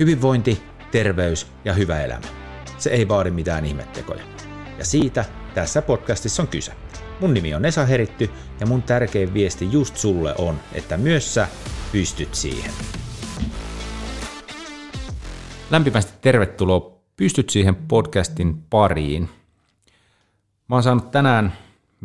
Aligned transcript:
Hyvinvointi, 0.00 0.62
terveys 0.90 1.46
ja 1.64 1.72
hyvä 1.72 2.00
elämä. 2.00 2.26
Se 2.78 2.90
ei 2.90 3.08
vaadi 3.08 3.30
mitään 3.30 3.64
ihmettekoja. 3.64 4.24
Ja 4.78 4.84
siitä 4.84 5.24
tässä 5.54 5.82
podcastissa 5.82 6.42
on 6.42 6.48
kyse. 6.48 6.72
Mun 7.20 7.34
nimi 7.34 7.54
on 7.54 7.64
Esa 7.64 7.86
Heritty 7.86 8.30
ja 8.60 8.66
mun 8.66 8.82
tärkein 8.82 9.34
viesti 9.34 9.68
just 9.72 9.96
sulle 9.96 10.34
on, 10.38 10.60
että 10.72 10.96
myös 10.96 11.34
sä 11.34 11.48
pystyt 11.92 12.34
siihen. 12.34 12.70
Lämpimästi 15.70 16.12
tervetuloa 16.20 16.96
Pystyt 17.16 17.50
siihen 17.50 17.76
podcastin 17.76 18.62
pariin. 18.70 19.28
Mä 20.68 20.76
oon 20.76 20.82
saanut 20.82 21.10
tänään 21.10 21.52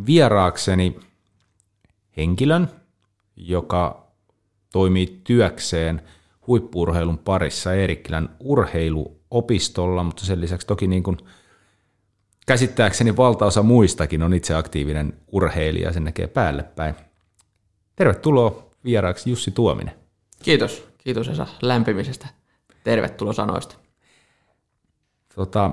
vieraakseni 0.05 0.99
henkilön, 2.17 2.67
joka 3.35 4.07
toimii 4.71 5.21
työkseen 5.23 6.01
huippuurheilun 6.51 7.17
parissa 7.17 7.73
Eerikkilän 7.73 8.29
urheiluopistolla, 8.39 10.03
mutta 10.03 10.25
sen 10.25 10.41
lisäksi 10.41 10.67
toki 10.67 10.87
niin 10.87 11.03
kuin 11.03 11.17
käsittääkseni 12.47 13.17
valtaosa 13.17 13.63
muistakin 13.63 14.23
on 14.23 14.33
itse 14.33 14.55
aktiivinen 14.55 15.13
urheilija, 15.31 15.93
sen 15.93 16.03
näkee 16.03 16.27
päälle 16.27 16.63
päin. 16.63 16.95
Tervetuloa 17.95 18.69
vieraaksi 18.83 19.29
Jussi 19.29 19.51
Tuominen. 19.51 19.93
Kiitos, 20.43 20.87
kiitos 20.97 21.27
Esa 21.27 21.47
lämpimisestä 21.61 22.27
tervetuloa 22.83 23.33
sanoista. 23.33 23.75
Tota, 25.35 25.71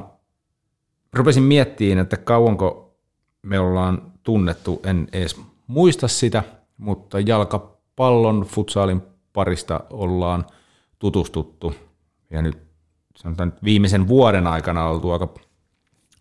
rupesin 1.13 1.43
miettimään, 1.43 1.99
että 1.99 2.17
kauanko 2.17 2.97
me 3.43 3.59
ollaan 3.59 4.13
tunnettu, 4.23 4.81
en 4.85 5.09
edes 5.13 5.41
muista 5.67 6.09
sitä, 6.09 6.43
mutta 6.77 7.21
jalkapallon, 7.21 8.41
futsaalin 8.41 9.03
parista 9.33 9.81
ollaan 9.91 10.47
tutustuttu. 10.99 11.75
Ja 12.31 12.43
nyt 12.43 12.59
sanotaan, 13.17 13.49
että 13.49 13.61
viimeisen 13.65 14.09
vuoden 14.09 14.47
aikana 14.47 14.85
on 14.85 14.91
oltu 14.91 15.11
aika 15.11 15.35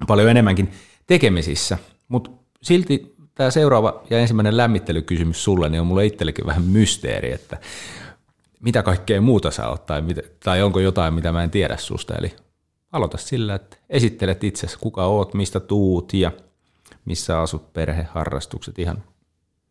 paljon 0.07 0.29
enemmänkin 0.29 0.71
tekemisissä. 1.07 1.77
Mutta 2.07 2.31
silti 2.61 3.15
tämä 3.35 3.51
seuraava 3.51 4.03
ja 4.09 4.19
ensimmäinen 4.19 4.57
lämmittelykysymys 4.57 5.43
sulle 5.43 5.69
niin 5.69 5.81
on 5.81 5.87
mulle 5.87 6.05
itsellekin 6.05 6.45
vähän 6.45 6.63
mysteeri, 6.63 7.31
että 7.31 7.57
mitä 8.59 8.83
kaikkea 8.83 9.21
muuta 9.21 9.51
sä 9.51 9.69
oot, 9.69 9.85
tai, 9.85 10.01
mitä, 10.01 10.21
tai 10.43 10.61
onko 10.61 10.79
jotain, 10.79 11.13
mitä 11.13 11.31
mä 11.31 11.43
en 11.43 11.51
tiedä 11.51 11.77
susta. 11.77 12.15
Eli 12.15 12.35
aloita 12.91 13.17
sillä, 13.17 13.55
että 13.55 13.77
esittelet 13.89 14.43
itsesi, 14.43 14.77
kuka 14.79 15.05
oot, 15.05 15.33
mistä 15.33 15.59
tuut 15.59 16.13
ja 16.13 16.31
missä 17.05 17.41
asut, 17.41 17.73
perhe, 17.73 18.03
harrastukset, 18.03 18.79
ihan 18.79 19.03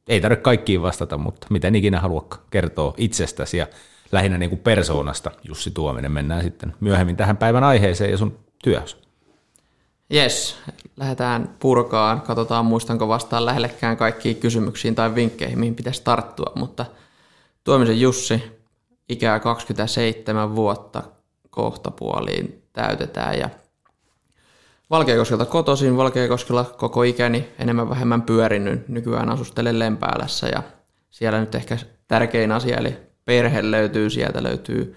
ei 0.09 0.21
tarvitse 0.21 0.43
kaikkiin 0.43 0.83
vastata, 0.83 1.19
mutta 1.19 1.47
miten 1.51 1.75
ikinä 1.75 2.01
haluat 2.01 2.41
kertoa 2.51 2.95
itsestäsi 2.97 3.57
ja 3.57 3.67
lähinnä 4.13 4.39
niin 4.39 4.51
kuin 4.51 4.61
persoonasta, 4.61 5.31
Jussi 5.49 5.71
Tuominen. 5.71 6.13
Mennään 6.13 6.43
sitten 6.43 6.75
myöhemmin 6.81 7.17
tähän 7.17 7.37
päivän 7.37 7.65
aiheeseen 7.65 8.11
ja 8.11 8.19
sun 8.19 8.39
työhön. 8.65 8.89
Yes, 10.15 10.57
lähdetään 10.97 11.57
purkaan. 11.59 12.21
Katsotaan, 12.21 12.67
muistanko 12.67 13.09
vastaan 13.09 13.47
lähellekään 13.47 13.97
kaikkiin 13.97 14.37
kysymyksiin 14.37 14.95
tai 14.95 15.15
vinkkeihin, 15.15 15.59
mihin 15.59 15.75
pitäisi 15.75 16.03
tarttua. 16.05 16.53
Mutta 16.55 16.87
Tuomisen 17.65 18.01
Jussi, 18.01 18.43
ikää 19.09 19.41
27 19.41 20.57
vuotta 20.57 21.03
kohta 21.51 21.91
puoliin 21.91 22.63
täytetään 22.73 23.39
ja 23.39 23.51
Valkeakoskelta 24.91 25.45
kotoisin, 25.45 25.97
Valkeakoskella 25.97 26.65
koko 26.65 27.03
ikäni 27.03 27.49
enemmän 27.59 27.91
vähemmän 27.91 28.23
pyörinyt, 28.23 28.89
nykyään 28.89 29.31
asustelen 29.31 29.79
Lempäälässä 29.79 30.47
ja 30.47 30.63
siellä 31.11 31.41
nyt 31.41 31.55
ehkä 31.55 31.79
tärkein 32.09 32.53
asia, 32.53 32.77
eli 32.77 32.97
perhe 33.27 33.71
löytyy 33.71 34.11
sieltä, 34.11 34.43
löytyy 34.43 34.97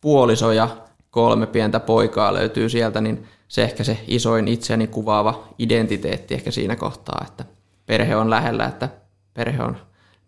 puoliso 0.00 0.52
ja 0.52 0.68
kolme 1.10 1.46
pientä 1.46 1.80
poikaa 1.80 2.34
löytyy 2.34 2.68
sieltä, 2.68 3.00
niin 3.00 3.26
se 3.48 3.62
ehkä 3.62 3.84
se 3.84 3.98
isoin 4.06 4.48
itseäni 4.48 4.86
kuvaava 4.86 5.48
identiteetti 5.58 6.34
ehkä 6.34 6.50
siinä 6.50 6.76
kohtaa, 6.76 7.24
että 7.28 7.44
perhe 7.86 8.16
on 8.16 8.30
lähellä, 8.30 8.64
että 8.64 8.88
perhe 9.34 9.62
on 9.62 9.76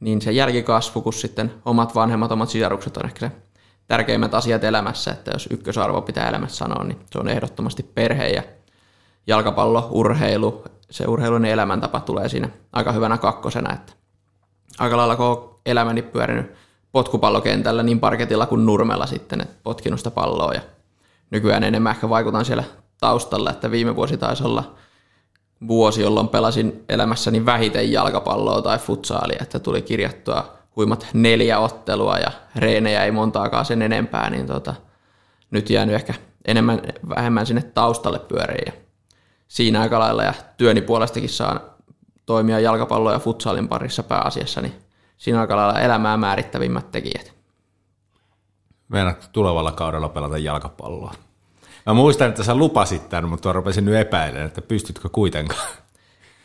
niin 0.00 0.22
se 0.22 0.32
jälkikasvu 0.32 1.02
kuin 1.02 1.12
sitten 1.12 1.54
omat 1.64 1.94
vanhemmat, 1.94 2.32
omat 2.32 2.48
sisarukset 2.48 2.96
on 2.96 3.06
ehkä 3.06 3.28
se 3.28 3.32
tärkeimmät 3.86 4.34
asiat 4.34 4.64
elämässä, 4.64 5.10
että 5.10 5.30
jos 5.34 5.48
ykkösarvo 5.50 6.02
pitää 6.02 6.28
elämässä 6.28 6.56
sanoa, 6.56 6.84
niin 6.84 6.98
se 7.12 7.18
on 7.18 7.28
ehdottomasti 7.28 7.82
perhe 7.82 8.28
ja 8.28 8.42
jalkapallo, 9.26 9.88
urheilu, 9.90 10.64
se 10.90 11.04
urheilun 11.06 11.44
elämäntapa 11.44 12.00
tulee 12.00 12.28
siinä 12.28 12.48
aika 12.72 12.92
hyvänä 12.92 13.18
kakkosena, 13.18 13.72
että 13.72 13.92
aika 14.78 14.96
lailla 14.96 15.16
koko 15.16 15.60
elämäni 15.66 16.02
pyörinyt 16.02 16.52
potkupallokentällä 16.92 17.82
niin 17.82 18.00
parketilla 18.00 18.46
kuin 18.46 18.66
nurmella 18.66 19.06
sitten, 19.06 19.40
että 19.40 19.54
potkinut 19.62 20.00
sitä 20.00 20.10
palloa 20.10 20.52
ja 20.52 20.60
nykyään 21.30 21.64
enemmän 21.64 21.90
ehkä 21.90 22.08
vaikutan 22.08 22.44
siellä 22.44 22.64
taustalla, 23.00 23.50
että 23.50 23.70
viime 23.70 23.96
vuosi 23.96 24.16
taisi 24.16 24.44
olla 24.44 24.74
vuosi, 25.68 26.02
jolloin 26.02 26.28
pelasin 26.28 26.84
elämässäni 26.88 27.46
vähiten 27.46 27.92
jalkapalloa 27.92 28.62
tai 28.62 28.78
futsaalia, 28.78 29.38
että 29.42 29.58
tuli 29.58 29.82
kirjattua 29.82 30.52
huimat 30.76 31.06
neljä 31.12 31.58
ottelua 31.58 32.18
ja 32.18 32.30
reenejä 32.56 33.04
ei 33.04 33.10
montaakaan 33.10 33.64
sen 33.64 33.82
enempää, 33.82 34.30
niin 34.30 34.46
tota, 34.46 34.74
nyt 35.50 35.70
jäänyt 35.70 35.94
ehkä 35.94 36.14
enemmän, 36.44 36.80
vähemmän 37.08 37.46
sinne 37.46 37.62
taustalle 37.62 38.18
pyöriin 38.18 38.72
siinä 39.48 39.80
aika 39.80 39.98
lailla 39.98 40.22
ja 40.22 40.34
työni 40.56 40.80
puolestakin 40.80 41.28
saan 41.28 41.60
toimia 42.26 42.60
jalkapallo- 42.60 43.12
ja 43.12 43.18
futsalin 43.18 43.68
parissa 43.68 44.02
pääasiassa, 44.02 44.60
niin 44.60 44.74
siinä 45.22 45.40
aika 45.40 45.56
lailla 45.56 45.80
elämää 45.80 46.16
määrittävimmät 46.16 46.90
tekijät. 46.90 47.32
Meinaatko 48.88 49.24
tulevalla 49.32 49.72
kaudella 49.72 50.08
pelata 50.08 50.38
jalkapalloa? 50.38 51.14
Mä 51.86 51.94
muistan, 51.94 52.28
että 52.28 52.42
sä 52.42 52.54
lupasit 52.54 53.08
tämän, 53.08 53.30
mutta 53.30 53.52
rupesin 53.52 53.84
nyt 53.84 53.94
epäilemään, 53.94 54.46
että 54.46 54.62
pystytkö 54.62 55.08
kuitenkaan. 55.08 55.68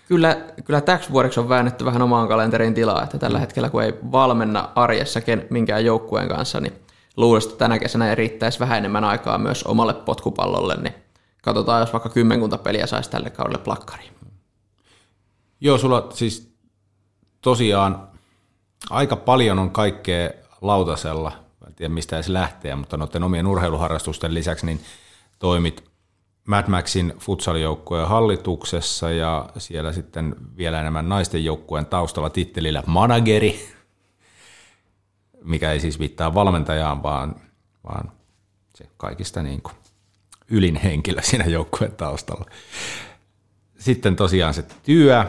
Kyllä, 0.08 0.38
kyllä 0.66 0.82
täksi 0.82 1.12
vuodeksi 1.12 1.40
on 1.40 1.50
väännetty 1.50 1.86
vähän 1.86 2.02
omaan 2.02 2.28
kalenteriin 2.28 2.74
tilaa, 2.74 3.04
että 3.04 3.18
tällä 3.18 3.40
hetkellä 3.40 3.70
kun 3.70 3.84
ei 3.84 3.94
valmenna 4.12 4.70
arjessa 4.76 5.20
minkään 5.50 5.86
joukkueen 5.86 6.28
kanssa, 6.28 6.60
niin 6.60 6.74
luulisin, 7.18 7.52
että 7.52 7.60
tänä 7.60 7.80
kesänä 7.80 8.16
riittäisi 8.16 8.60
vähän 8.60 8.78
enemmän 8.78 9.04
aikaa 9.04 9.38
myös 9.38 9.64
omalle 9.64 9.94
potkupallolle, 9.94 10.76
niin 10.76 10.94
Katsotaan, 11.42 11.80
jos 11.80 11.94
vaikka 11.94 12.10
kymmenkunta 12.10 12.58
peliä 12.58 12.88
saisi 12.88 13.10
tälle 13.10 13.30
kaudelle 13.30 13.64
plakkariin. 13.64 14.12
Joo, 15.62 15.78
sulla 15.78 16.08
siis 16.14 16.54
tosiaan 17.42 18.08
aika 18.90 19.16
paljon 19.16 19.60
on 19.60 19.72
kaikkea 19.72 20.30
lautasella. 20.62 21.32
En 21.68 21.76
tiedä, 21.76 21.94
mistä 21.94 22.16
edes 22.16 22.30
lähtee, 22.30 22.76
mutta 22.76 22.98
noiden 22.98 23.24
omien 23.24 23.48
urheiluharrastusten 23.48 24.34
lisäksi 24.34 24.66
niin 24.66 24.80
toimit 25.40 25.84
Mad 26.48 26.68
Maxin 26.68 27.14
futsalijoukkueen 27.20 28.08
hallituksessa 28.08 29.12
ja 29.12 29.50
siellä 29.58 29.94
sitten 29.94 30.36
vielä 30.58 30.80
enemmän 30.80 31.10
naisten 31.10 31.46
joukkueen 31.46 31.86
taustalla 31.86 32.30
tittelillä 32.30 32.84
manageri, 32.86 33.70
mikä 35.44 35.72
ei 35.72 35.80
siis 35.80 36.00
viittaa 36.00 36.34
valmentajaan, 36.34 37.04
vaan, 37.04 37.36
vaan 37.88 38.12
se 38.76 38.86
kaikista 38.98 39.44
niin 39.44 39.62
kuin 39.62 39.76
ylin 40.50 40.76
henkilö 40.76 41.22
siinä 41.22 41.46
joukkueen 41.46 41.96
taustalla. 41.96 42.46
Sitten 43.80 44.16
tosiaan 44.16 44.54
se 44.54 44.66
työ, 44.84 45.26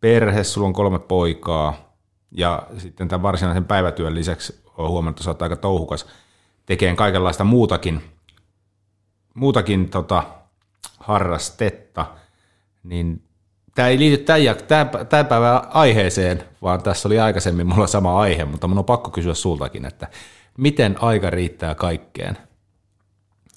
perhe, 0.00 0.44
sulla 0.44 0.66
on 0.66 0.72
kolme 0.72 0.98
poikaa 0.98 1.85
ja 2.30 2.62
sitten 2.78 3.08
tämän 3.08 3.22
varsinaisen 3.22 3.64
päivätyön 3.64 4.14
lisäksi 4.14 4.60
on 4.76 4.90
huomannut, 4.90 5.26
että 5.30 5.44
aika 5.44 5.56
touhukas 5.56 6.06
tekemään 6.66 6.96
kaikenlaista 6.96 7.44
muutakin, 7.44 8.02
muutakin 9.34 9.88
tota, 9.88 10.22
harrastetta, 10.98 12.06
niin 12.82 13.22
tämä 13.74 13.88
ei 13.88 13.98
liity 13.98 14.24
tämän, 14.24 15.06
tämän 15.08 15.26
päivän 15.26 15.62
aiheeseen, 15.68 16.44
vaan 16.62 16.82
tässä 16.82 17.08
oli 17.08 17.20
aikaisemmin 17.20 17.66
mulla 17.66 17.86
sama 17.86 18.20
aihe, 18.20 18.44
mutta 18.44 18.68
mun 18.68 18.78
on 18.78 18.84
pakko 18.84 19.10
kysyä 19.10 19.34
sultakin, 19.34 19.84
että 19.84 20.08
miten 20.58 20.96
aika 21.00 21.30
riittää 21.30 21.74
kaikkeen? 21.74 22.38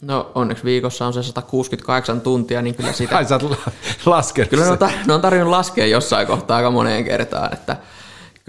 No 0.02 0.32
onneksi 0.36 0.64
viikossa 0.64 1.08
on 1.08 1.14
se 1.14 1.24
168 1.24 2.22
tuntia, 2.22 2.62
niin 2.62 2.76
kyllä 2.76 2.94
sitä... 2.94 3.18
Ai 3.18 3.26
sä 3.26 3.40
oot 3.44 3.60
laskenut 4.06 4.50
Kyllä 4.50 4.64
ne 4.64 4.72
on, 4.72 4.78
ta- 4.78 4.92
ne 5.08 5.14
on 5.14 5.22
tarvinnut 5.22 5.50
laskea 5.50 5.86
jossain 5.86 6.28
kohtaa 6.28 6.58
aika 6.58 6.72
moneen 6.72 7.06
kertaan, 7.06 7.54
että 7.54 7.78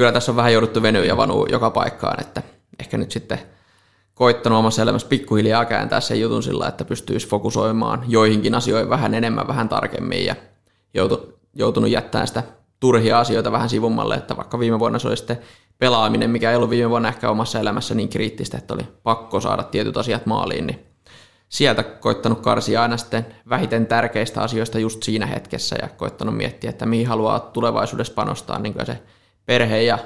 kyllä 0.01 0.13
tässä 0.13 0.33
on 0.33 0.37
vähän 0.37 0.53
jouduttu 0.53 0.83
venyä 0.83 1.05
ja 1.05 1.17
vanua 1.17 1.47
joka 1.51 1.71
paikkaan, 1.71 2.21
että 2.21 2.43
ehkä 2.79 2.99
nyt 2.99 3.11
sitten 3.11 3.39
koittanut 4.15 4.59
omassa 4.59 4.83
elämässä 4.83 5.09
pikkuhiljaa 5.09 5.65
kääntää 5.65 6.01
sen 6.01 6.21
jutun 6.21 6.43
sillä, 6.43 6.69
että 6.69 6.85
pystyisi 6.85 7.29
fokusoimaan 7.29 8.05
joihinkin 8.09 8.55
asioihin 8.55 8.91
vähän 8.91 9.15
enemmän, 9.15 9.49
vähän 9.49 9.69
tarkemmin 9.69 10.27
ja 10.27 10.35
joutu, 10.95 11.39
joutunut 11.55 11.91
jättämään 11.91 12.29
sitä 12.29 12.43
turhia 12.81 13.21
asioita 13.21 13.53
vähän 13.53 13.69
sivummalle, 13.69 14.15
että 14.15 14.37
vaikka 14.37 14.59
viime 14.59 14.79
vuonna 14.79 14.99
se 14.99 15.09
oli 15.09 15.17
sitten 15.17 15.39
pelaaminen, 15.79 16.31
mikä 16.31 16.51
ei 16.51 16.57
ollut 16.57 16.71
viime 16.71 16.91
vuonna 16.91 17.09
ehkä 17.09 17.31
omassa 17.31 17.61
elämässä 17.61 17.95
niin 17.95 18.09
kriittistä, 18.09 18.59
että 18.59 18.75
oli 18.75 18.87
pakko 19.03 19.41
saada 19.41 19.63
tietyt 19.63 19.97
asiat 19.97 20.27
maaliin, 20.27 20.67
niin 20.67 20.87
sieltä 21.49 21.83
koittanut 21.83 22.41
karsia 22.41 22.83
aina 22.83 22.97
sitten 22.97 23.27
vähiten 23.49 23.87
tärkeistä 23.87 24.41
asioista 24.41 24.79
just 24.79 25.03
siinä 25.03 25.27
hetkessä 25.27 25.77
ja 25.83 25.89
koittanut 25.89 26.37
miettiä, 26.37 26.71
että 26.71 26.87
mihin 26.87 27.07
haluaa 27.07 27.41
tulevaisuudessa 27.41 28.15
panostaa, 28.15 28.59
niin 28.59 28.75
kuin 28.75 28.87
se 28.87 28.99
perhe 29.47 29.83
ja 29.83 29.99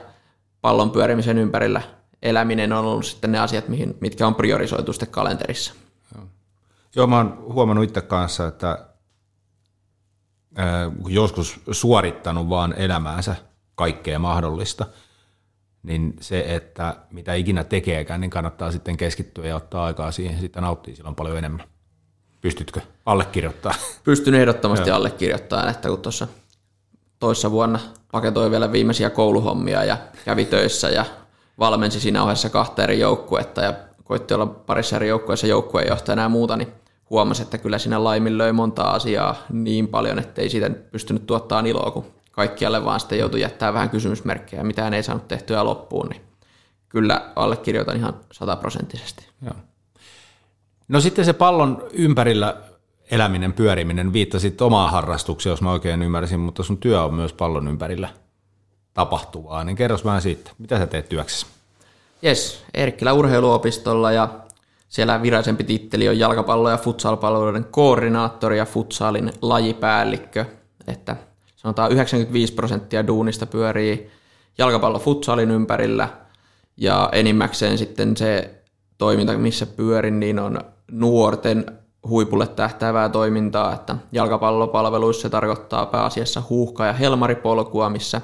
pallon 0.60 0.90
pyörimisen 0.90 1.38
ympärillä 1.38 1.82
eläminen 2.22 2.72
on 2.72 2.84
ollut 2.84 3.06
sitten 3.06 3.32
ne 3.32 3.38
asiat, 3.38 3.68
mihin, 3.68 3.94
mitkä 4.00 4.26
on 4.26 4.34
priorisoitu 4.34 4.92
sitten 4.92 5.08
kalenterissa. 5.08 5.74
Joo, 6.14 6.26
Joo 6.96 7.06
mä 7.06 7.16
oon 7.16 7.44
huomannut 7.52 7.84
itse 7.84 8.00
kanssa, 8.00 8.46
että 8.46 8.88
joskus 11.08 11.60
suorittanut 11.70 12.48
vaan 12.48 12.74
elämäänsä 12.76 13.36
kaikkea 13.74 14.18
mahdollista, 14.18 14.86
niin 15.82 16.16
se, 16.20 16.44
että 16.46 16.96
mitä 17.10 17.34
ikinä 17.34 17.64
tekeekään, 17.64 18.20
niin 18.20 18.30
kannattaa 18.30 18.72
sitten 18.72 18.96
keskittyä 18.96 19.46
ja 19.46 19.56
ottaa 19.56 19.84
aikaa 19.84 20.12
siihen, 20.12 20.40
sitten 20.40 20.62
nauttii 20.62 20.96
silloin 20.96 21.14
paljon 21.14 21.38
enemmän. 21.38 21.64
Pystytkö 22.40 22.80
allekirjoittamaan? 23.06 23.80
Pystyn 24.04 24.34
ehdottomasti 24.34 24.90
allekirjoittamaan, 24.90 25.68
että 25.68 25.88
kun 25.88 25.98
tuossa 25.98 26.28
toissa 27.24 27.50
vuonna 27.50 27.78
paketoi 28.12 28.50
vielä 28.50 28.72
viimeisiä 28.72 29.10
kouluhommia 29.10 29.84
ja 29.84 29.96
kävi 30.24 30.44
töissä 30.44 30.90
ja 30.90 31.04
valmensi 31.58 32.00
siinä 32.00 32.22
ohessa 32.22 32.50
kahta 32.50 32.82
eri 32.82 33.00
joukkuetta 33.00 33.62
ja 33.62 33.74
koitti 34.04 34.34
olla 34.34 34.46
parissa 34.46 34.96
eri 34.96 35.08
joukkueessa 35.08 35.46
joukkueenjohtajana 35.46 36.22
ja 36.22 36.28
muuta, 36.28 36.56
niin 36.56 36.68
huomasi, 37.10 37.42
että 37.42 37.58
kyllä 37.58 37.78
siinä 37.78 38.04
laiminlöi 38.04 38.52
monta 38.52 38.82
asiaa 38.82 39.36
niin 39.52 39.88
paljon, 39.88 40.18
että 40.18 40.42
ei 40.42 40.50
siitä 40.50 40.70
pystynyt 40.70 41.26
tuottaa 41.26 41.60
iloa, 41.60 41.90
kun 41.90 42.04
kaikkialle 42.32 42.84
vaan 42.84 43.00
sitten 43.00 43.18
joutui 43.18 43.40
jättää 43.40 43.74
vähän 43.74 43.90
kysymysmerkkejä 43.90 44.60
ja 44.60 44.66
mitään 44.66 44.94
ei 44.94 45.02
saanut 45.02 45.28
tehtyä 45.28 45.64
loppuun, 45.64 46.08
niin 46.08 46.22
kyllä 46.88 47.32
allekirjoitan 47.36 47.96
ihan 47.96 48.14
sataprosenttisesti. 48.32 49.28
Joo. 49.42 49.54
No 50.88 51.00
sitten 51.00 51.24
se 51.24 51.32
pallon 51.32 51.88
ympärillä 51.92 52.56
eläminen, 53.10 53.52
pyöriminen, 53.52 54.12
viittasit 54.12 54.62
omaa 54.62 54.90
harrastukseen, 54.90 55.50
jos 55.50 55.62
mä 55.62 55.72
oikein 55.72 56.02
ymmärsin, 56.02 56.40
mutta 56.40 56.62
sun 56.62 56.78
työ 56.78 57.02
on 57.02 57.14
myös 57.14 57.32
pallon 57.32 57.68
ympärillä 57.68 58.08
tapahtuvaa, 58.94 59.64
niin 59.64 59.76
kerros 59.76 60.04
vähän 60.04 60.22
siitä, 60.22 60.50
mitä 60.58 60.78
sä 60.78 60.86
teet 60.86 61.08
työksessä? 61.08 61.46
Jes, 62.22 62.64
Erkkilä 62.74 63.12
urheiluopistolla 63.12 64.12
ja 64.12 64.28
siellä 64.88 65.22
virallisempi 65.22 65.64
titteli 65.64 66.08
on 66.08 66.18
jalkapallo- 66.18 66.70
ja 66.70 66.76
futsalpalveluiden 66.76 67.64
koordinaattori 67.64 68.58
ja 68.58 68.66
futsalin 68.66 69.32
lajipäällikkö, 69.42 70.44
että 70.86 71.16
sanotaan 71.56 71.92
95 71.92 72.52
prosenttia 72.52 73.06
duunista 73.06 73.46
pyörii 73.46 74.10
jalkapallo 74.58 74.98
futsalin 74.98 75.50
ympärillä 75.50 76.08
ja 76.76 77.08
enimmäkseen 77.12 77.78
sitten 77.78 78.16
se 78.16 78.62
toiminta, 78.98 79.38
missä 79.38 79.66
pyörin, 79.66 80.20
niin 80.20 80.38
on 80.38 80.60
nuorten 80.90 81.66
huipulle 82.08 82.46
tähtäävää 82.46 83.08
toimintaa, 83.08 83.74
että 83.74 83.96
jalkapallopalveluissa 84.12 85.22
se 85.22 85.30
tarkoittaa 85.30 85.86
pääasiassa 85.86 86.42
huuhka- 86.50 86.86
ja 86.86 86.92
helmaripolkua, 86.92 87.90
missä 87.90 88.20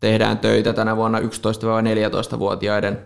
tehdään 0.00 0.38
töitä 0.38 0.72
tänä 0.72 0.96
vuonna 0.96 1.18
11-14-vuotiaiden 1.18 2.98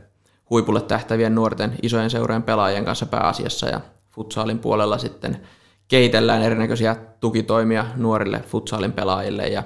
huipulle 0.50 0.80
tähtävien 0.80 1.34
nuorten 1.34 1.74
isojen 1.82 2.10
seurojen 2.10 2.42
pelaajien 2.42 2.84
kanssa 2.84 3.06
pääasiassa 3.06 3.66
ja 3.66 3.80
futsaalin 4.10 4.58
puolella 4.58 4.98
sitten 4.98 5.40
kehitellään 5.88 6.42
erinäköisiä 6.42 6.96
tukitoimia 7.20 7.86
nuorille 7.96 8.40
futsaalin 8.46 8.92
pelaajille 8.92 9.46
ja 9.46 9.62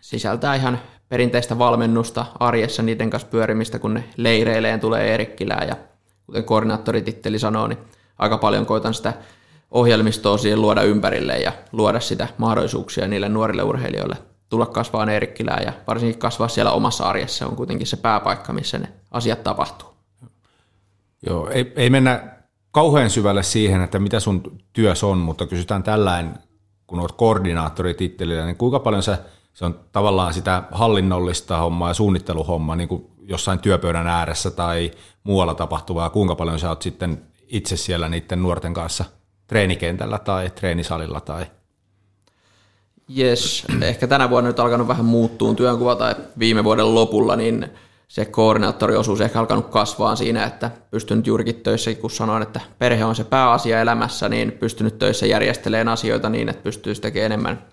sisältää 0.00 0.54
ihan 0.54 0.78
perinteistä 1.08 1.58
valmennusta 1.58 2.26
arjessa 2.40 2.82
niiden 2.82 3.10
kanssa 3.10 3.28
pyörimistä, 3.28 3.78
kun 3.78 3.94
ne 3.94 4.04
leireileen 4.16 4.80
tulee 4.80 5.14
Erikkilää 5.14 5.64
ja 5.68 5.76
kuten 6.26 6.44
koordinaattorititteli 6.44 7.38
sanoo, 7.38 7.66
niin 7.66 7.78
aika 8.18 8.38
paljon 8.38 8.66
koitan 8.66 8.94
sitä 8.94 9.12
ohjelmistoa 9.70 10.38
siihen 10.38 10.60
luoda 10.60 10.82
ympärille 10.82 11.38
ja 11.38 11.52
luoda 11.72 12.00
sitä 12.00 12.28
mahdollisuuksia 12.38 13.08
niille 13.08 13.28
nuorille 13.28 13.62
urheilijoille 13.62 14.16
tulla 14.48 14.66
kasvaa 14.66 15.10
Eerikkilään 15.10 15.62
ja 15.62 15.72
varsinkin 15.86 16.18
kasvaa 16.18 16.48
siellä 16.48 16.72
omassa 16.72 17.04
arjessa 17.04 17.46
on 17.46 17.56
kuitenkin 17.56 17.86
se 17.86 17.96
pääpaikka, 17.96 18.52
missä 18.52 18.78
ne 18.78 18.88
asiat 19.10 19.44
tapahtuu. 19.44 19.88
Joo, 21.26 21.48
ei, 21.48 21.72
ei 21.76 21.90
mennä 21.90 22.36
kauhean 22.70 23.10
syvälle 23.10 23.42
siihen, 23.42 23.80
että 23.80 23.98
mitä 23.98 24.20
sun 24.20 24.58
työs 24.72 25.04
on, 25.04 25.18
mutta 25.18 25.46
kysytään 25.46 25.82
tällainen, 25.82 26.34
kun 26.86 27.00
olet 27.00 27.12
koordinaattori 27.12 27.94
tittelillä, 27.94 28.44
niin 28.44 28.56
kuinka 28.56 28.78
paljon 28.78 29.02
se, 29.02 29.18
se 29.52 29.64
on 29.64 29.80
tavallaan 29.92 30.34
sitä 30.34 30.62
hallinnollista 30.72 31.56
hommaa 31.56 31.90
ja 31.90 31.94
suunnitteluhommaa 31.94 32.76
niin 32.76 32.88
kuin 32.88 33.06
jossain 33.18 33.58
työpöydän 33.58 34.06
ääressä 34.06 34.50
tai 34.50 34.90
muualla 35.24 35.54
tapahtuvaa, 35.54 36.10
kuinka 36.10 36.34
paljon 36.34 36.58
sä 36.58 36.68
oot 36.68 36.82
sitten 36.82 37.22
itse 37.48 37.76
siellä 37.76 38.08
niiden 38.08 38.42
nuorten 38.42 38.74
kanssa 38.74 39.04
treenikentällä 39.46 40.18
tai 40.18 40.50
treenisalilla 40.50 41.20
tai 41.20 41.46
Jes, 43.08 43.64
ehkä 43.82 44.06
tänä 44.06 44.30
vuonna 44.30 44.50
nyt 44.50 44.60
alkanut 44.60 44.88
vähän 44.88 45.04
muuttua 45.04 45.54
työnkuva 45.54 45.96
tai 45.96 46.14
viime 46.38 46.64
vuoden 46.64 46.94
lopulla, 46.94 47.36
niin 47.36 47.68
se 48.08 48.24
koordinaattoriosuus 48.24 49.20
ehkä 49.20 49.40
alkanut 49.40 49.66
kasvaa 49.66 50.16
siinä, 50.16 50.44
että 50.44 50.70
pystynyt 50.90 51.26
juurikin 51.26 51.54
töissä, 51.54 51.94
kun 51.94 52.10
sanoin, 52.10 52.42
että 52.42 52.60
perhe 52.78 53.04
on 53.04 53.14
se 53.14 53.24
pääasia 53.24 53.80
elämässä, 53.80 54.28
niin 54.28 54.52
pystynyt 54.52 54.98
töissä 54.98 55.26
järjestelemään 55.26 55.88
asioita 55.88 56.28
niin, 56.28 56.48
että 56.48 56.62
pystyisi 56.62 57.00
tekemään 57.00 57.26
enemmän, 57.26 57.64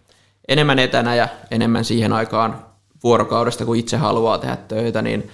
enemmän 0.47 0.79
etänä 0.79 1.15
ja 1.15 1.27
enemmän 1.51 1.85
siihen 1.85 2.13
aikaan 2.13 2.65
vuorokaudesta, 3.03 3.65
kun 3.65 3.75
itse 3.75 3.97
haluaa 3.97 4.37
tehdä 4.37 4.55
töitä, 4.55 5.01
niin 5.01 5.29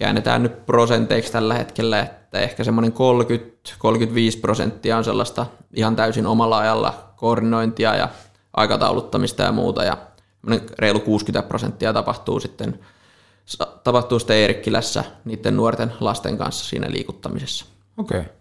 käännetään 0.00 0.42
nyt 0.42 0.66
prosenteiksi 0.66 1.32
tällä 1.32 1.54
hetkellä, 1.54 2.00
että 2.00 2.40
ehkä 2.40 2.64
semmoinen 2.64 2.92
30-35 4.36 4.40
prosenttia 4.40 4.96
on 4.96 5.04
sellaista 5.04 5.46
ihan 5.74 5.96
täysin 5.96 6.26
omalla 6.26 6.58
ajalla 6.58 7.12
koordinointia 7.16 7.96
ja 7.96 8.08
aikatauluttamista 8.56 9.42
ja 9.42 9.52
muuta, 9.52 9.84
ja 9.84 9.98
reilu 10.78 11.00
60 11.00 11.48
prosenttia 11.48 11.92
tapahtuu 11.92 12.40
sitten, 12.40 12.80
tapahtuu 13.84 14.18
sitten 14.18 14.36
Eerikkilässä 14.36 15.04
niiden 15.24 15.56
nuorten 15.56 15.92
lasten 16.00 16.38
kanssa 16.38 16.64
siinä 16.64 16.90
liikuttamisessa. 16.90 17.66
Okei. 17.96 18.20
Okay. 18.20 18.32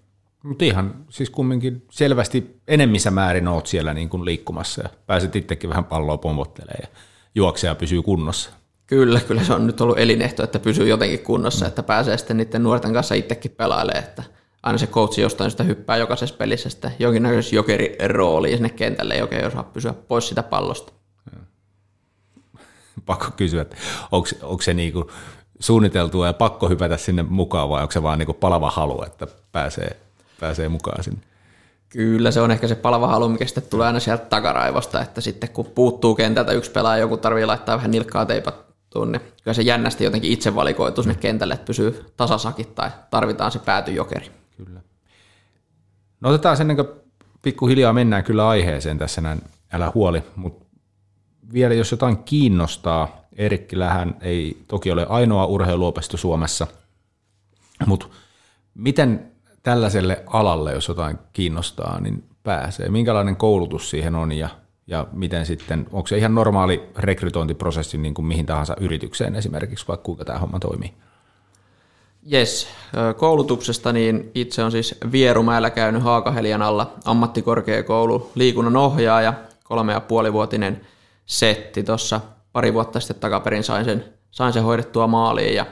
Mutta 0.43 0.65
ihan 0.65 1.05
siis 1.09 1.29
kumminkin 1.29 1.85
selvästi 1.91 2.61
enemmissä 2.67 3.11
määrin 3.11 3.47
oot 3.47 3.67
siellä 3.67 3.93
niin 3.93 4.09
kuin 4.09 4.25
liikkumassa 4.25 4.81
ja 4.83 4.89
pääset 5.07 5.35
itsekin 5.35 5.69
vähän 5.69 5.85
palloa 5.85 6.17
pompottelemaan 6.17 6.79
ja 6.81 6.87
juoksee 7.35 7.67
ja 7.67 7.75
pysyy 7.75 8.01
kunnossa. 8.01 8.58
Kyllä, 8.89 9.19
kyllä 9.19 9.43
se 9.43 9.53
on 9.53 9.67
nyt 9.67 9.81
ollut 9.81 9.99
elinehto, 9.99 10.43
että 10.43 10.59
pysyy 10.59 10.87
jotenkin 10.87 11.19
kunnossa, 11.19 11.67
että 11.67 11.83
pääsee 11.83 12.17
sitten 12.17 12.37
niiden 12.37 12.63
nuorten 12.63 12.93
kanssa 12.93 13.15
itsekin 13.15 13.51
pelailemaan, 13.51 14.03
että 14.03 14.23
aina 14.63 14.77
se 14.77 14.87
coachi 14.87 15.21
jostain 15.21 15.51
sitä 15.51 15.63
hyppää 15.63 15.97
jokaisessa 15.97 16.35
pelissä 16.35 16.69
sitten 16.69 16.91
jonkinnäköisessä 16.99 17.55
jokerirooliin 17.55 18.57
sinne 18.57 18.69
kentälle, 18.69 19.15
joka 19.15 19.35
ei 19.35 19.45
osaa 19.45 19.63
pysyä 19.63 19.93
pois 19.93 20.29
sitä 20.29 20.43
pallosta. 20.43 20.93
Pakko 23.05 23.27
kysyä, 23.37 23.61
että 23.61 23.75
onko, 24.11 24.27
onko 24.41 24.61
se 24.61 24.73
niinku 24.73 25.11
suunniteltua 25.59 26.27
ja 26.27 26.33
pakko 26.33 26.69
hypätä 26.69 26.97
sinne 26.97 27.23
mukaan 27.23 27.69
vai 27.69 27.81
onko 27.81 27.91
se 27.91 28.03
vaan 28.03 28.19
niinku 28.19 28.33
palava 28.33 28.69
halu, 28.69 29.03
että 29.03 29.27
pääsee, 29.51 29.97
pääsee 30.39 30.69
mukaan 30.69 31.03
sinne? 31.03 31.19
Kyllä 31.89 32.31
se 32.31 32.41
on 32.41 32.51
ehkä 32.51 32.67
se 32.67 32.75
palava 32.75 33.07
halu, 33.07 33.29
mikä 33.29 33.45
sitten 33.45 33.63
tulee 33.69 33.87
aina 33.87 33.99
sieltä 33.99 34.25
takaraivosta, 34.25 35.01
että 35.01 35.21
sitten 35.21 35.49
kun 35.49 35.65
puuttuu 35.65 36.15
kentältä 36.15 36.51
yksi 36.51 36.71
pelaaja, 36.71 37.01
joku 37.01 37.17
tarvii 37.17 37.45
laittaa 37.45 37.77
vähän 37.77 37.91
nilkkaa 37.91 38.25
teipattuun, 38.25 38.68
niin 38.95 39.21
kyllä 39.43 39.53
se 39.53 39.61
jännästi 39.61 40.03
jotenkin 40.03 40.31
itse 40.31 40.55
valikoituu 40.55 41.03
sinne 41.03 41.15
kentälle, 41.15 41.53
että 41.53 41.65
pysyy 41.65 42.05
tasasakit 42.17 42.75
tai 42.75 42.89
tarvitaan 43.09 43.51
se 43.51 43.59
päätyjokeri. 43.59 44.31
Kyllä. 44.57 44.81
No 46.21 46.29
otetaan 46.29 46.57
sen, 46.57 46.67
niin 46.67 46.77
pikkuhiljaa 47.41 47.93
mennään 47.93 48.23
kyllä 48.23 48.49
aiheeseen 48.49 48.97
tässä 48.97 49.21
näin, 49.21 49.41
älä 49.71 49.91
huoli, 49.95 50.23
mutta 50.35 50.65
vielä 51.53 51.73
jos 51.73 51.91
jotain 51.91 52.17
kiinnostaa, 52.17 53.19
Erikkilähän 53.35 54.15
ei 54.21 54.57
toki 54.67 54.91
ole 54.91 55.05
ainoa 55.09 55.45
urheiluopisto 55.45 56.17
Suomessa, 56.17 56.67
mutta 57.85 58.07
miten 58.73 59.31
tällaiselle 59.63 60.23
alalle, 60.27 60.73
jos 60.73 60.87
jotain 60.87 61.19
kiinnostaa, 61.33 62.01
niin 62.01 62.23
pääsee? 62.43 62.89
Minkälainen 62.89 63.35
koulutus 63.35 63.89
siihen 63.89 64.15
on 64.15 64.31
ja, 64.31 64.49
ja 64.89 65.07
miten 65.11 65.45
sitten, 65.45 65.85
onko 65.91 66.07
se 66.07 66.17
ihan 66.17 66.35
normaali 66.35 66.89
rekrytointiprosessi 66.97 67.97
niin 67.97 68.13
kuin 68.13 68.25
mihin 68.25 68.45
tahansa 68.45 68.75
yritykseen 68.79 69.35
esimerkiksi, 69.35 69.87
vaikka 69.87 70.03
kuinka 70.03 70.25
tämä 70.25 70.39
homma 70.39 70.59
toimii? 70.59 70.93
Jes, 72.23 72.67
koulutuksesta 73.17 73.93
niin 73.93 74.31
itse 74.35 74.63
on 74.63 74.71
siis 74.71 74.95
Vierumäellä 75.11 75.69
käynyt 75.69 76.03
Haakahelian 76.03 76.61
alla 76.61 76.93
ammattikorkeakoulu 77.05 78.31
liikunnan 78.35 78.77
ohjaaja, 78.77 79.33
kolme 79.63 79.93
ja 79.93 79.99
puolivuotinen 79.99 80.81
setti 81.25 81.83
tuossa 81.83 82.21
pari 82.51 82.73
vuotta 82.73 82.99
sitten 82.99 83.19
takaperin 83.19 83.63
sain 83.63 83.85
sen, 83.85 84.05
sain 84.31 84.53
sen 84.53 84.63
hoidettua 84.63 85.07
maaliin 85.07 85.55
ja 85.55 85.65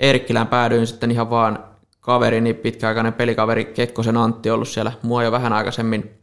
Eerikkilään 0.00 0.46
päädyin 0.46 0.86
sitten 0.86 1.10
ihan 1.10 1.30
vaan 1.30 1.64
kaverini, 2.00 2.54
pitkäaikainen 2.54 3.12
pelikaveri 3.12 3.64
Kekkosen 3.64 4.16
Antti 4.16 4.50
ollut 4.50 4.68
siellä 4.68 4.92
mua 5.02 5.22
jo 5.22 5.32
vähän 5.32 5.52
aikaisemmin 5.52 6.19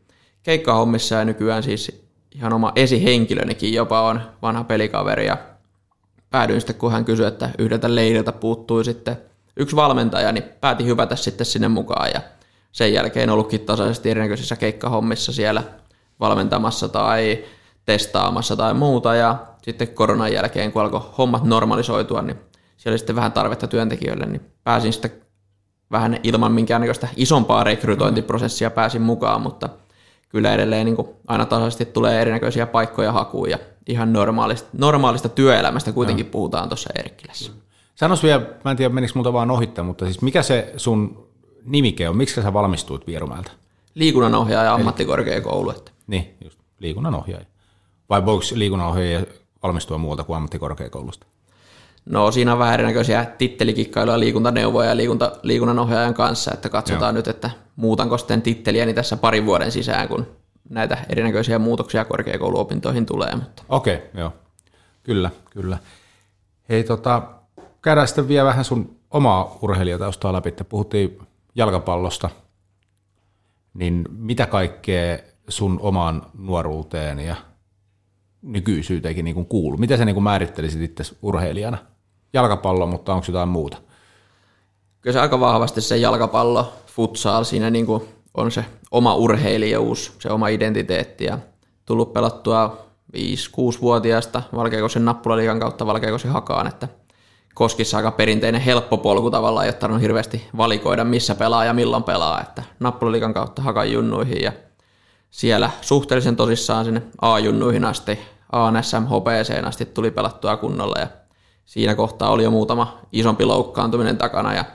keikkahommissa 0.47 1.15
ja 1.15 1.25
nykyään 1.25 1.63
siis 1.63 2.05
ihan 2.35 2.53
oma 2.53 2.71
esihenkilönikin 2.75 3.73
jopa 3.73 4.01
on 4.01 4.21
vanha 4.41 4.63
pelikaveri 4.63 5.25
ja 5.25 5.37
päädyin 6.29 6.61
sitten, 6.61 6.75
kun 6.75 6.91
hän 6.91 7.05
kysyi, 7.05 7.25
että 7.25 7.49
yhdeltä 7.57 7.95
leiriltä 7.95 8.31
puuttui 8.31 8.85
sitten 8.85 9.17
yksi 9.57 9.75
valmentaja, 9.75 10.31
niin 10.31 10.43
päätin 10.61 10.87
hypätä 10.87 11.15
sitten 11.15 11.45
sinne 11.45 11.67
mukaan 11.67 12.09
ja 12.13 12.21
sen 12.71 12.93
jälkeen 12.93 13.29
ollutkin 13.29 13.61
tasaisesti 13.61 14.09
erinäköisissä 14.09 14.55
keikkahommissa 14.55 15.33
siellä 15.33 15.63
valmentamassa 16.19 16.89
tai 16.89 17.43
testaamassa 17.85 18.55
tai 18.55 18.73
muuta 18.73 19.15
ja 19.15 19.37
sitten 19.61 19.87
koronan 19.87 20.33
jälkeen, 20.33 20.71
kun 20.71 20.81
alkoi 20.81 21.01
hommat 21.17 21.43
normalisoitua, 21.43 22.21
niin 22.21 22.37
siellä 22.77 22.93
oli 22.93 22.97
sitten 22.97 23.15
vähän 23.15 23.31
tarvetta 23.31 23.67
työntekijöille, 23.67 24.25
niin 24.25 24.41
pääsin 24.63 24.93
sitten 24.93 25.11
vähän 25.91 26.19
ilman 26.23 26.51
minkäännäköistä 26.51 27.07
isompaa 27.15 27.63
rekrytointiprosessia 27.63 28.71
pääsin 28.71 29.01
mukaan, 29.01 29.41
mutta 29.41 29.69
kyllä 30.29 30.53
edelleen 30.53 30.85
niin 30.85 30.95
kuin 30.95 31.07
aina 31.27 31.45
tasaisesti 31.45 31.85
tulee 31.85 32.21
erinäköisiä 32.21 32.67
paikkoja 32.67 33.11
hakuun 33.11 33.49
ja 33.49 33.57
ihan 33.87 34.13
normaalista, 34.13 34.69
normaalista 34.73 35.29
työelämästä 35.29 35.91
kuitenkin 35.91 36.25
no. 36.25 36.31
puhutaan 36.31 36.69
tuossa 36.69 36.89
Eerikkilässä. 36.95 37.51
Sanois 37.95 38.23
vielä, 38.23 38.41
mä 38.65 38.71
en 38.71 38.77
tiedä 38.77 38.93
menikö 38.93 39.13
multa 39.15 39.33
vaan 39.33 39.51
ohittaa, 39.51 39.83
mutta 39.83 40.05
siis 40.05 40.21
mikä 40.21 40.43
se 40.43 40.73
sun 40.77 41.27
nimike 41.65 42.09
on, 42.09 42.17
miksi 42.17 42.41
sä 42.41 42.53
valmistuit 42.53 43.07
Vierumäeltä? 43.07 43.51
Liikunnanohjaaja 43.95 44.73
ammattikorkeakoulu. 44.73 45.69
Että. 45.69 45.91
Niin, 46.07 46.37
just 46.43 46.59
liikunnanohjaaja. 46.79 47.45
Vai 48.09 48.25
voiko 48.25 48.43
liikunnanohjaaja 48.53 49.25
valmistua 49.63 49.97
muualta 49.97 50.23
kuin 50.23 50.37
ammattikorkeakoulusta? 50.37 51.27
No 52.05 52.31
siinä 52.31 52.53
on 52.53 52.59
vähän 52.59 52.73
erinäköisiä 52.73 53.25
tittelikikkailuja 53.25 54.19
liikuntaneuvoja 54.19 54.89
ja 54.89 54.97
liikunta, 54.97 55.31
liikunnanohjaajan 55.43 56.13
kanssa, 56.13 56.51
että 56.53 56.69
katsotaan 56.69 57.15
Joo. 57.15 57.19
nyt, 57.19 57.27
että 57.27 57.49
muutanko 57.77 58.17
sitten 58.17 58.41
titteliäni 58.41 58.93
tässä 58.93 59.17
parin 59.17 59.45
vuoden 59.45 59.71
sisään, 59.71 60.07
kun 60.07 60.27
näitä 60.69 60.97
erinäköisiä 61.09 61.59
muutoksia 61.59 62.05
korkeakouluopintoihin 62.05 63.05
tulee. 63.05 63.35
Mutta. 63.35 63.63
Okei, 63.69 64.01
joo. 64.13 64.33
Kyllä, 65.03 65.31
kyllä. 65.49 65.77
Hei, 66.69 66.83
tota, 66.83 67.21
käydään 67.81 68.07
sitten 68.07 68.27
vielä 68.27 68.47
vähän 68.47 68.65
sun 68.65 68.95
omaa 69.11 69.57
urheilijataustaa 69.61 70.33
läpi. 70.33 70.53
Puhuttiin 70.69 71.19
jalkapallosta, 71.55 72.29
niin 73.73 74.05
mitä 74.17 74.45
kaikkea 74.45 75.19
sun 75.49 75.79
omaan 75.81 76.25
nuoruuteen 76.37 77.19
ja 77.19 77.35
nykyisyyteenkin 78.41 79.25
niin 79.25 79.45
kuuluu? 79.45 79.77
Miten 79.77 79.97
sä 79.97 80.05
niin 80.05 80.23
määrittelisit 80.23 80.81
itse 80.81 81.15
urheilijana? 81.21 81.77
Jalkapallo, 82.33 82.87
mutta 82.87 83.13
onko 83.13 83.25
jotain 83.27 83.49
muuta? 83.49 83.77
Kyllä 85.01 85.13
se 85.13 85.19
aika 85.19 85.39
vahvasti 85.39 85.81
se 85.81 85.97
jalkapallo, 85.97 86.73
futsal, 86.87 87.43
siinä 87.43 87.69
niin 87.69 87.85
kuin 87.85 88.03
on 88.33 88.51
se 88.51 88.65
oma 88.91 89.15
urheilijuus, 89.15 90.15
se 90.19 90.29
oma 90.29 90.47
identiteetti 90.47 91.23
ja 91.25 91.37
tullut 91.85 92.13
pelattua 92.13 92.77
5-6-vuotiaasta 93.17 94.43
Valkeakosen 94.55 95.05
nappulaliikan 95.05 95.59
kautta 95.59 95.85
Valkeakosen 95.85 96.31
hakaan, 96.31 96.67
että 96.67 96.87
Koskissa 97.53 97.97
aika 97.97 98.11
perinteinen 98.11 98.61
helppo 98.61 98.97
polku 98.97 99.31
tavallaan, 99.31 99.65
ei 99.65 99.69
ottanut 99.69 100.01
hirveästi 100.01 100.49
valikoida, 100.57 101.03
missä 101.03 101.35
pelaa 101.35 101.65
ja 101.65 101.73
milloin 101.73 102.03
pelaa, 102.03 102.41
että 102.41 102.63
nappulaliikan 102.79 103.33
kautta 103.33 103.61
hakan 103.61 103.91
junnuihin 103.91 104.41
ja 104.41 104.51
siellä 105.29 105.69
suhteellisen 105.81 106.35
tosissaan 106.35 106.85
sinne 106.85 107.01
A-junnuihin 107.21 107.85
asti, 107.85 108.19
ANSM 108.51 109.03
HPC 109.03 109.65
asti 109.65 109.85
tuli 109.85 110.11
pelattua 110.11 110.57
kunnolla 110.57 110.99
ja 110.99 111.07
siinä 111.65 111.95
kohtaa 111.95 112.29
oli 112.29 112.43
jo 112.43 112.51
muutama 112.51 112.97
isompi 113.11 113.45
loukkaantuminen 113.45 114.17
takana 114.17 114.53
ja 114.53 114.65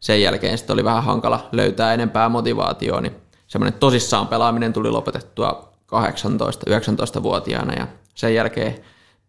sen 0.00 0.22
jälkeen 0.22 0.58
sitten 0.58 0.74
oli 0.74 0.84
vähän 0.84 1.04
hankala 1.04 1.48
löytää 1.52 1.94
enempää 1.94 2.28
motivaatioa, 2.28 3.00
niin 3.00 3.16
semmoinen 3.46 3.80
tosissaan 3.80 4.28
pelaaminen 4.28 4.72
tuli 4.72 4.90
lopetettua 4.90 5.72
18-19-vuotiaana 5.86 7.74
ja 7.74 7.86
sen 8.14 8.34
jälkeen 8.34 8.74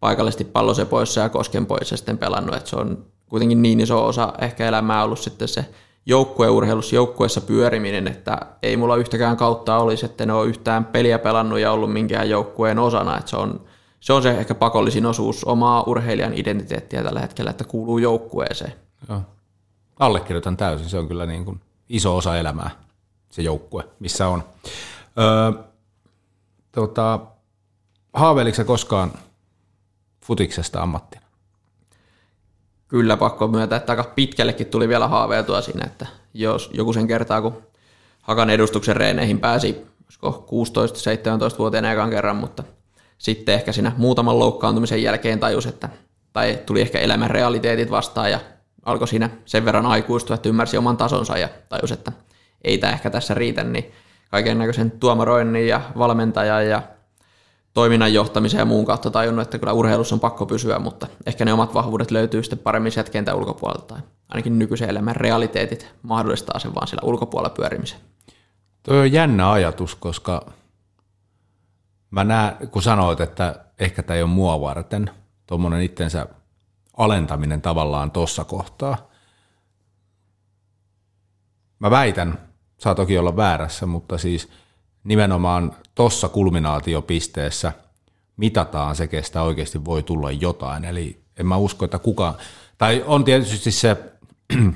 paikallisesti 0.00 0.44
pallosepoissa 0.44 1.20
ja 1.20 1.28
koskenpoissa 1.28 1.96
sitten 1.96 2.18
pelannut, 2.18 2.54
että 2.54 2.70
se 2.70 2.76
on 2.76 3.04
kuitenkin 3.28 3.62
niin 3.62 3.80
iso 3.80 4.06
osa 4.06 4.32
ehkä 4.38 4.68
elämää 4.68 5.04
ollut 5.04 5.18
sitten 5.18 5.48
se 5.48 5.64
joukkueurheilussa, 6.06 6.96
joukkueessa 6.96 7.40
pyöriminen, 7.40 8.08
että 8.08 8.38
ei 8.62 8.76
mulla 8.76 8.96
yhtäkään 8.96 9.36
kautta 9.36 9.78
olisi, 9.78 10.06
että 10.06 10.26
ne 10.26 10.32
ole 10.32 10.46
yhtään 10.46 10.84
peliä 10.84 11.18
pelannut 11.18 11.58
ja 11.58 11.72
ollut 11.72 11.92
minkään 11.92 12.30
joukkueen 12.30 12.78
osana, 12.78 13.18
että 13.18 13.30
se 13.30 13.36
on, 13.36 13.60
se 14.00 14.12
on 14.12 14.22
se 14.22 14.30
ehkä 14.30 14.54
pakollisin 14.54 15.06
osuus 15.06 15.44
omaa 15.44 15.82
urheilijan 15.82 16.34
identiteettiä 16.34 17.02
tällä 17.02 17.20
hetkellä, 17.20 17.50
että 17.50 17.64
kuuluu 17.64 17.98
joukkueeseen. 17.98 18.72
Joo. 19.08 19.20
Allekirjoitan 20.00 20.56
täysin, 20.56 20.88
se 20.88 20.98
on 20.98 21.08
kyllä 21.08 21.26
niin 21.26 21.44
kuin 21.44 21.60
iso 21.88 22.16
osa 22.16 22.38
elämää, 22.38 22.70
se 23.30 23.42
joukkue, 23.42 23.88
missä 23.98 24.28
on. 24.28 24.44
Öö, 25.18 25.62
tota, 26.72 27.20
haaveiliko 28.12 28.64
koskaan 28.64 29.12
futiksesta 30.24 30.82
ammattina? 30.82 31.26
Kyllä, 32.88 33.16
pakko 33.16 33.48
myöntää, 33.48 33.76
että 33.76 33.92
aika 33.92 34.04
pitkällekin 34.14 34.66
tuli 34.66 34.88
vielä 34.88 35.08
haaveiltua 35.08 35.60
siinä, 35.60 35.84
että 35.86 36.06
jos 36.34 36.70
joku 36.72 36.92
sen 36.92 37.06
kertaa, 37.06 37.42
kun 37.42 37.62
Hakan 38.22 38.50
edustuksen 38.50 38.96
reeneihin 38.96 39.40
pääsi 39.40 39.86
16-17-vuotiaana 40.26 41.92
ekan 41.92 42.10
kerran, 42.10 42.36
mutta 42.36 42.62
sitten 43.18 43.54
ehkä 43.54 43.72
siinä 43.72 43.92
muutaman 43.96 44.38
loukkaantumisen 44.38 45.02
jälkeen 45.02 45.40
tajus, 45.40 45.66
että, 45.66 45.88
tai 46.32 46.58
tuli 46.66 46.80
ehkä 46.80 46.98
elämän 46.98 47.30
realiteetit 47.30 47.90
vastaan 47.90 48.30
ja 48.30 48.40
alkoi 48.84 49.08
siinä 49.08 49.30
sen 49.44 49.64
verran 49.64 49.86
aikuistua, 49.86 50.34
että 50.34 50.48
ymmärsi 50.48 50.78
oman 50.78 50.96
tasonsa 50.96 51.38
ja 51.38 51.48
tajus, 51.68 51.92
että 51.92 52.12
ei 52.64 52.78
tämä 52.78 52.92
ehkä 52.92 53.10
tässä 53.10 53.34
riitä, 53.34 53.64
niin 53.64 53.92
kaiken 54.30 54.58
näköisen 54.58 54.90
tuomaroinnin 54.90 55.68
ja 55.68 55.80
valmentajan 55.98 56.68
ja 56.68 56.82
toiminnan 57.74 58.14
johtamisen 58.14 58.58
ja 58.58 58.64
muun 58.64 58.84
kautta 58.84 59.10
tajunnut, 59.10 59.42
että 59.42 59.58
kyllä 59.58 59.72
urheilussa 59.72 60.14
on 60.14 60.20
pakko 60.20 60.46
pysyä, 60.46 60.78
mutta 60.78 61.06
ehkä 61.26 61.44
ne 61.44 61.52
omat 61.52 61.74
vahvuudet 61.74 62.10
löytyy 62.10 62.42
sitten 62.42 62.58
paremmin 62.58 62.92
sieltä 62.92 63.10
kentän 63.10 63.36
ulkopuolelta 63.36 63.86
tai 63.86 64.00
ainakin 64.28 64.58
nykyisen 64.58 64.90
elämän 64.90 65.16
realiteetit 65.16 65.94
mahdollistaa 66.02 66.58
sen 66.58 66.74
vaan 66.74 66.86
siellä 66.86 67.08
ulkopuolella 67.08 67.54
pyörimisen. 67.54 68.00
Tuo 68.82 68.96
on 68.96 69.12
jännä 69.12 69.52
ajatus, 69.52 69.94
koska 69.94 70.52
mä 72.10 72.24
näen, 72.24 72.68
kun 72.70 72.82
sanoit, 72.82 73.20
että 73.20 73.64
ehkä 73.78 74.02
tämä 74.02 74.16
ei 74.16 74.22
ole 74.22 74.30
mua 74.30 74.60
varten, 74.60 75.10
tuommoinen 75.46 75.80
itsensä 75.80 76.26
alentaminen 77.00 77.62
tavallaan 77.62 78.10
tuossa 78.10 78.44
kohtaa. 78.44 79.10
Mä 81.78 81.90
väitän, 81.90 82.38
saa 82.78 82.94
toki 82.94 83.18
olla 83.18 83.36
väärässä, 83.36 83.86
mutta 83.86 84.18
siis– 84.18 84.48
nimenomaan 85.04 85.76
tuossa 85.94 86.28
kulminaatiopisteessä 86.28 87.72
mitataan 88.36 88.96
se, 88.96 89.06
kestä 89.06 89.42
oikeasti 89.42 89.84
voi 89.84 90.02
tulla 90.02 90.30
jotain. 90.30 90.84
Eli 90.84 91.22
en 91.36 91.46
mä 91.46 91.56
usko, 91.56 91.84
että 91.84 91.98
kuka, 91.98 92.34
tai 92.78 93.04
on 93.06 93.24
tietysti 93.24 93.70
se 93.70 93.96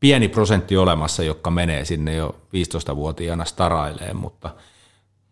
pieni 0.00 0.28
prosentti 0.28 0.76
olemassa, 0.76 1.22
joka 1.22 1.50
menee 1.50 1.84
sinne 1.84 2.14
jo 2.14 2.40
15-vuotiaana 2.46 3.44
staraileen, 3.44 4.16
mutta 4.16 4.50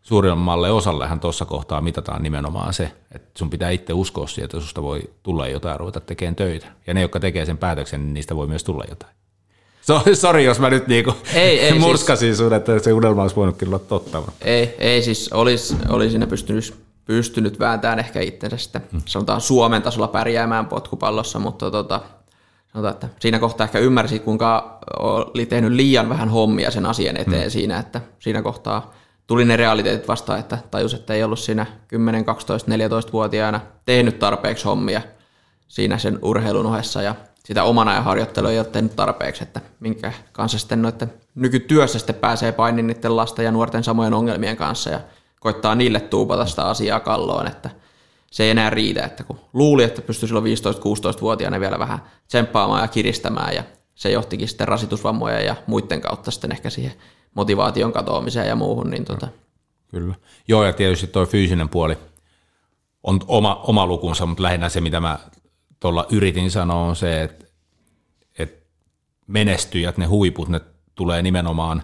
suurimmalle 0.03 0.71
osallehan 0.71 1.21
tuossa 1.21 1.45
kohtaa 1.45 1.81
mitataan 1.81 2.23
nimenomaan 2.23 2.75
se, 2.75 2.93
että 3.15 3.39
sun 3.39 3.51
pitää 3.51 3.71
itse 3.71 3.93
uskoa 3.93 4.27
siihen, 4.27 4.45
että 4.45 4.61
susta 4.61 4.83
voi 4.83 5.03
tulla 5.23 5.49
jotain 5.49 5.73
ja 5.73 5.79
ruveta 5.79 6.01
tekemään 6.01 6.37
töitä. 6.37 6.67
Ja 6.87 6.95
ne, 6.95 7.03
jotka 7.03 7.21
tekee 7.21 7.47
sen 7.47 7.59
päätöksen, 7.59 8.01
niin 8.01 8.15
niistä 8.15 8.37
voi 8.37 8.47
myös 8.47 8.65
tulla 8.65 8.85
jotain. 8.89 9.13
Sori, 10.15 10.45
jos 10.45 10.61
mä 10.61 10.71
nyt 10.71 10.87
niinku 10.87 11.15
ei, 11.35 11.61
ei, 11.61 11.79
murskasin 11.79 12.29
siis, 12.29 12.39
sun, 12.39 12.53
että 12.53 12.79
se 12.79 12.93
unelma 12.93 13.23
olisi 13.23 13.37
voinut 13.37 13.57
kyllä 13.57 13.77
olla 13.77 13.85
totta. 13.89 14.23
Ei, 14.41 14.75
ei 14.79 15.03
siis 15.03 15.33
olisi, 15.33 15.77
olisi 15.89 16.11
siinä 16.11 16.27
pystynyt, 16.27 16.75
pystynyt 17.05 17.59
vääntämään 17.59 17.99
ehkä 17.99 18.21
itsensä 18.21 18.57
sitten, 18.57 18.83
hmm. 18.93 19.03
sanotaan 19.05 19.41
Suomen 19.41 19.83
tasolla 19.83 20.09
pärjäämään 20.09 20.67
potkupallossa, 20.67 21.39
mutta 21.39 21.71
tota, 21.71 22.01
sanotaan, 22.73 22.95
että 22.95 23.09
siinä 23.21 23.39
kohtaa 23.39 23.65
ehkä 23.65 23.79
ymmärsi, 23.79 24.19
kuinka 24.19 24.79
oli 25.35 25.47
tehnyt 25.47 25.73
liian 25.73 26.09
vähän 26.09 26.29
hommia 26.29 26.71
sen 26.71 26.87
asian 26.87 27.17
eteen 27.17 27.43
hmm. 27.43 27.51
siinä, 27.51 27.79
että 27.79 28.01
siinä 28.19 28.43
kohtaa 28.43 28.95
tuli 29.33 29.45
ne 29.45 29.57
realiteetit 29.57 30.09
vastaan, 30.09 30.39
että 30.39 30.59
tajus, 30.71 30.95
että 30.95 31.15
ei 31.15 31.25
ollut 31.25 31.39
siinä 31.39 31.67
10, 31.89 32.25
12, 32.25 32.73
14-vuotiaana 32.73 33.61
tehnyt 33.85 34.19
tarpeeksi 34.19 34.65
hommia 34.65 35.03
siinä 35.69 35.99
sen 35.99 36.19
urheilun 36.23 36.67
ohessa 36.67 37.03
ja 37.03 37.15
sitä 37.45 37.65
oman 37.65 37.89
ajan 37.89 38.05
harjoittelua 38.05 38.51
ei 38.51 38.59
ole 38.59 38.67
tehnyt 38.67 38.97
tarpeeksi, 38.97 39.43
että 39.43 39.61
minkä 39.81 40.13
kanssa 40.33 40.59
sitten 40.59 40.83
noiden 40.83 41.13
nykytyössä 41.35 41.99
sitten 41.99 42.15
pääsee 42.15 42.53
painin 42.53 42.87
niiden 42.87 43.17
lasten 43.17 43.45
ja 43.45 43.53
nuorten 43.53 43.85
samojen 43.85 44.15
ongelmien 44.15 44.57
kanssa 44.57 44.91
ja 44.91 45.01
koittaa 45.41 45.75
niille 45.75 46.01
tuupata 46.01 46.47
sitä 46.47 46.65
asiaa 46.65 47.01
kalloon, 47.01 47.47
että 47.47 47.71
se 48.31 48.45
ei 48.45 48.51
enää 48.51 48.71
riitä, 48.71 49.05
että 49.05 49.25
kun 49.25 49.41
luuli, 49.53 49.85
että 49.85 50.03
pystyy 50.03 50.29
silloin 50.29 50.45
15-16-vuotiaana 50.45 51.61
vielä 51.61 51.79
vähän 51.79 51.99
tsemppaamaan 52.29 52.83
ja 52.83 52.89
kiristämään 52.89 53.55
ja 53.55 53.63
se 53.95 54.11
johtikin 54.11 54.49
sitten 54.49 54.69
rasitusvammoja 54.69 55.41
ja 55.41 55.57
muiden 55.67 56.01
kautta 56.01 56.31
sitten 56.31 56.53
ehkä 56.53 56.71
siihen 56.71 56.93
motivaation 57.35 57.93
katoamiseen 57.93 58.49
ja 58.49 58.57
muuhun. 58.57 58.91
Niin 58.91 59.05
tota. 59.05 59.29
Kyllä. 59.89 60.15
Joo, 60.49 60.65
ja 60.65 60.73
tietysti 60.73 61.07
tuo 61.07 61.27
fyysinen 61.27 61.69
puoli 61.69 61.99
on 63.03 63.21
oma, 63.27 63.55
oma 63.55 63.87
lukunsa, 63.87 64.27
mutta 64.27 64.43
lähinnä 64.43 64.69
se, 64.69 64.81
mitä 64.81 65.01
mä 65.01 65.19
tuolla 65.81 66.07
yritin 66.11 66.51
sanoa, 66.51 66.87
on 66.87 66.97
se, 66.97 67.23
että, 67.23 67.47
että 68.39 68.67
menestyjät, 69.27 69.99
ne 69.99 70.07
huiput, 70.07 70.49
ne 70.49 70.61
tulee 70.95 71.23
nimenomaan 71.23 71.83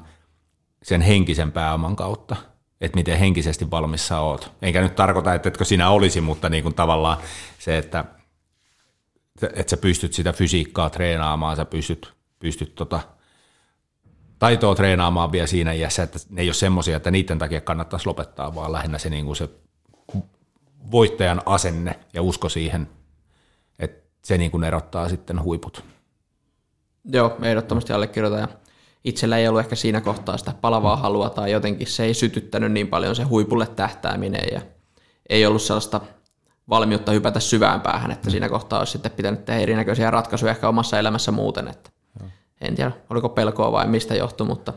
sen 0.83 1.00
henkisen 1.00 1.52
pääoman 1.52 1.97
kautta, 1.97 2.37
että 2.81 2.97
miten 2.97 3.19
henkisesti 3.19 3.71
valmis 3.71 4.09
sä 4.09 4.21
oot. 4.21 4.52
Enkä 4.62 4.83
nyt 4.83 4.95
tarkoita, 4.95 5.35
että 5.35 5.49
etkö 5.49 5.64
sinä 5.64 5.90
olisi, 5.90 6.21
mutta 6.21 6.49
niin 6.49 6.62
kuin 6.62 6.75
tavallaan 6.75 7.19
se, 7.59 7.78
että, 7.78 8.05
että 9.43 9.71
sä 9.71 9.76
pystyt 9.76 10.12
sitä 10.12 10.33
fysiikkaa 10.33 10.90
treenaamaan, 10.90 11.57
sä 11.57 11.64
pystyt, 11.64 12.12
pystyt 12.38 12.75
tota, 12.75 13.00
taitoa 14.38 14.75
treenaamaan 14.75 15.33
vielä 15.33 15.47
siinä 15.47 15.73
iässä, 15.73 16.02
että 16.02 16.18
ne 16.30 16.42
ei 16.42 16.49
ole 16.49 16.54
semmoisia, 16.54 16.97
että 16.97 17.11
niiden 17.11 17.38
takia 17.38 17.61
kannattaisi 17.61 18.07
lopettaa, 18.07 18.54
vaan 18.54 18.73
lähinnä 18.73 18.99
se, 18.99 19.11
niin 19.11 19.25
kuin 19.25 19.37
se 19.37 19.49
voittajan 20.90 21.42
asenne 21.47 21.99
ja 22.14 22.23
usko 22.23 22.49
siihen 22.49 22.88
se 24.28 24.38
niin 24.38 24.50
kuin 24.50 24.64
erottaa 24.64 25.09
sitten 25.09 25.42
huiput. 25.42 25.85
Joo, 27.04 27.37
ehdottomasti 27.42 27.92
allekirjoitan. 27.92 28.40
Ja 28.40 28.49
itsellä 29.04 29.38
ei 29.38 29.49
ollut 29.49 29.61
ehkä 29.61 29.76
siinä 29.76 30.00
kohtaa 30.00 30.37
sitä 30.37 30.54
palavaa 30.61 30.97
halua 30.97 31.30
tai 31.30 31.50
jotenkin 31.50 31.87
se 31.87 32.04
ei 32.04 32.14
sytyttänyt 32.14 32.73
niin 32.73 32.88
paljon 32.88 33.16
se 33.16 33.23
huipulle 33.23 33.66
tähtääminen 33.66 34.42
ja 34.52 34.61
ei 35.28 35.47
ollut 35.47 35.62
sellaista 35.62 36.00
valmiutta 36.68 37.12
hypätä 37.12 37.40
syvään 37.40 37.80
päähän, 37.80 38.11
että 38.11 38.30
siinä 38.30 38.49
kohtaa 38.49 38.78
olisi 38.78 38.92
sitten 38.92 39.12
pitänyt 39.12 39.45
tehdä 39.45 39.61
erinäköisiä 39.61 40.11
ratkaisuja 40.11 40.50
ehkä 40.50 40.68
omassa 40.68 40.99
elämässä 40.99 41.33
muuten. 41.33 41.68
Että 41.68 41.90
en 42.61 42.75
tiedä, 42.75 42.93
oliko 43.11 43.29
pelkoa 43.29 43.73
vai 43.73 43.87
mistä 43.87 44.15
johtui, 44.15 44.47
mutta 44.47 44.73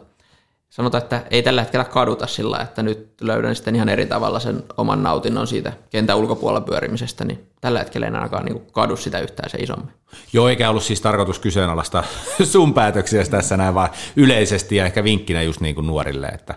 sanotaan, 0.70 1.04
että 1.04 1.24
ei 1.32 1.44
tällä 1.44 1.62
hetkellä 1.62 1.84
kaduta 1.84 2.28
sillä, 2.28 2.58
että 2.58 2.84
nyt 2.84 3.14
löydän 3.22 3.56
sitten 3.56 3.76
ihan 3.76 3.90
eri 3.90 4.06
tavalla 4.06 4.40
sen 4.40 4.64
oman 4.78 5.04
nautinnon 5.04 5.48
siitä 5.48 5.74
kentän 5.90 6.18
ulkopuolella 6.18 6.66
pyörimisestä, 6.66 7.26
niin 7.26 7.48
tällä 7.62 7.80
hetkellä 7.80 8.08
en 8.08 8.16
ainakaan 8.16 8.46
niin 8.46 8.62
kadu 8.72 8.98
sitä 8.98 9.20
yhtään 9.20 9.50
se 9.50 9.58
isommin. 9.58 9.94
Joo, 10.34 10.50
eikä 10.50 10.70
ollut 10.70 10.84
siis 10.84 11.02
tarkoitus 11.02 11.40
kyseenalaista 11.40 12.04
sun 12.44 12.74
päätöksiä 12.74 13.24
tässä 13.24 13.58
näin, 13.58 13.76
vaan 13.76 13.90
yleisesti 14.16 14.76
ja 14.76 14.86
ehkä 14.86 15.04
vinkkinä 15.04 15.42
just 15.42 15.62
niin 15.62 15.76
kuin 15.76 15.88
nuorille, 15.88 16.28
että, 16.28 16.56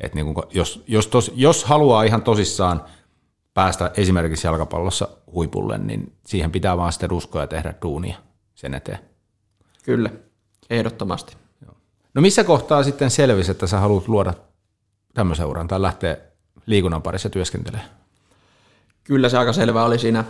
että 0.00 0.14
niin 0.14 0.34
kuin 0.34 0.46
jos, 0.50 0.84
jos, 0.86 1.06
tos, 1.06 1.32
jos 1.34 1.64
haluaa 1.64 2.02
ihan 2.02 2.22
tosissaan 2.22 2.84
päästä 3.54 3.90
esimerkiksi 3.96 4.46
jalkapallossa 4.46 5.08
huipulle, 5.32 5.78
niin 5.78 6.12
siihen 6.26 6.52
pitää 6.52 6.76
vaan 6.76 6.92
sitten 6.92 7.12
uskoa 7.12 7.40
ja 7.40 7.46
tehdä 7.46 7.74
duunia 7.82 8.16
sen 8.54 8.74
eteen. 8.74 8.98
Kyllä, 9.82 10.10
ehdottomasti. 10.70 11.36
No 12.14 12.22
missä 12.22 12.44
kohtaa 12.44 12.82
sitten 12.82 13.10
selvisi, 13.10 13.50
että 13.50 13.66
sä 13.66 13.80
haluat 13.80 14.08
luoda 14.08 14.34
tämmöisen 15.14 15.46
uran 15.46 15.68
tai 15.68 15.82
lähteä 15.82 16.16
liikunnan 16.66 17.02
parissa 17.02 17.30
työskentelemään? 17.30 17.88
Kyllä 19.04 19.28
se 19.28 19.38
aika 19.38 19.52
selvä 19.52 19.84
oli 19.84 19.98
siinä 19.98 20.24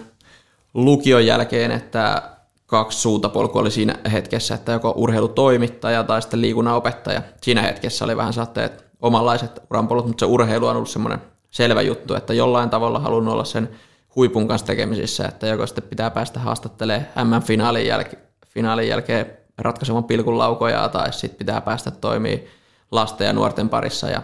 lukion 0.75 1.27
jälkeen, 1.27 1.71
että 1.71 2.23
kaksi 2.67 3.01
suuntapolkua 3.01 3.61
oli 3.61 3.71
siinä 3.71 3.99
hetkessä, 4.13 4.55
että 4.55 4.73
joko 4.73 4.95
urheilutoimittaja 4.97 6.05
tai 6.05 6.23
sitten 6.23 6.41
liikunnanopettaja. 6.41 7.23
Siinä 7.41 7.63
hetkessä 7.63 8.05
oli 8.05 8.17
vähän 8.17 8.33
saatteet 8.33 8.85
omanlaiset 9.01 9.63
uranpolut, 9.71 10.07
mutta 10.07 10.21
se 10.21 10.27
urheilu 10.27 10.67
on 10.67 10.77
ollut 10.77 10.89
semmoinen 10.89 11.23
selvä 11.51 11.83
juttu, 11.83 12.15
että 12.15 12.35
jollain 12.35 12.71
tavalla 12.71 12.99
halunnut 12.99 13.33
olla 13.35 13.45
sen 13.45 13.69
huipun 14.17 14.49
kanssa 14.49 14.67
tekemisissä, 14.67 15.29
että 15.29 15.47
joko 15.47 15.67
sitten 15.67 15.85
pitää 15.85 16.11
päästä 16.11 16.41
haastattelemaan 16.41 17.27
M-finaalin 17.29 17.87
jälkeen, 17.87 18.23
finaalin 18.47 18.89
jälkeen 18.89 19.44
ratkaisemaan 19.59 20.05
pilkun 20.05 20.39
laukoja 20.39 20.89
tai 20.89 21.13
sitten 21.13 21.39
pitää 21.39 21.61
päästä 21.61 21.91
toimii 21.91 22.49
lasten 22.91 23.27
ja 23.27 23.33
nuorten 23.33 23.69
parissa. 23.69 24.11
Ja 24.11 24.23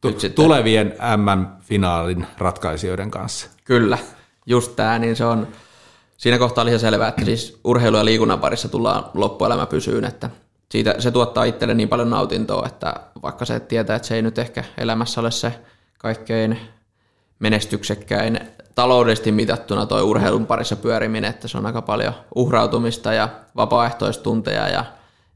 tu- 0.00 0.10
sitten, 0.10 0.32
tulevien 0.32 0.94
M-finaalin 1.16 2.26
ratkaisijoiden 2.38 3.10
kanssa. 3.10 3.46
Kyllä, 3.64 3.98
just 4.46 4.76
tämä, 4.76 4.98
niin 4.98 5.16
se 5.16 5.24
on, 5.24 5.48
siinä 6.16 6.38
kohtaa 6.38 6.62
oli 6.62 6.70
ihan 6.70 6.80
selvää, 6.80 7.08
että 7.08 7.24
siis 7.24 7.60
urheilu- 7.64 7.96
ja 7.96 8.04
liikunnan 8.04 8.40
parissa 8.40 8.68
tullaan 8.68 9.04
loppuelämä 9.14 9.66
pysyyn, 9.66 10.04
että 10.04 10.30
siitä, 10.70 10.94
se 10.98 11.10
tuottaa 11.10 11.44
itselle 11.44 11.74
niin 11.74 11.88
paljon 11.88 12.10
nautintoa, 12.10 12.66
että 12.66 12.94
vaikka 13.22 13.44
se 13.44 13.60
tietää, 13.60 13.96
että 13.96 14.08
se 14.08 14.14
ei 14.14 14.22
nyt 14.22 14.38
ehkä 14.38 14.64
elämässä 14.78 15.20
ole 15.20 15.30
se 15.30 15.52
kaikkein 15.98 16.58
menestyksekkäin 17.38 18.40
taloudellisesti 18.74 19.32
mitattuna 19.32 19.86
toi 19.86 20.02
urheilun 20.02 20.46
parissa 20.46 20.76
pyöriminen, 20.76 21.30
että 21.30 21.48
se 21.48 21.58
on 21.58 21.66
aika 21.66 21.82
paljon 21.82 22.14
uhrautumista 22.34 23.12
ja 23.12 23.28
vapaaehtoistunteja 23.56 24.68
ja 24.68 24.84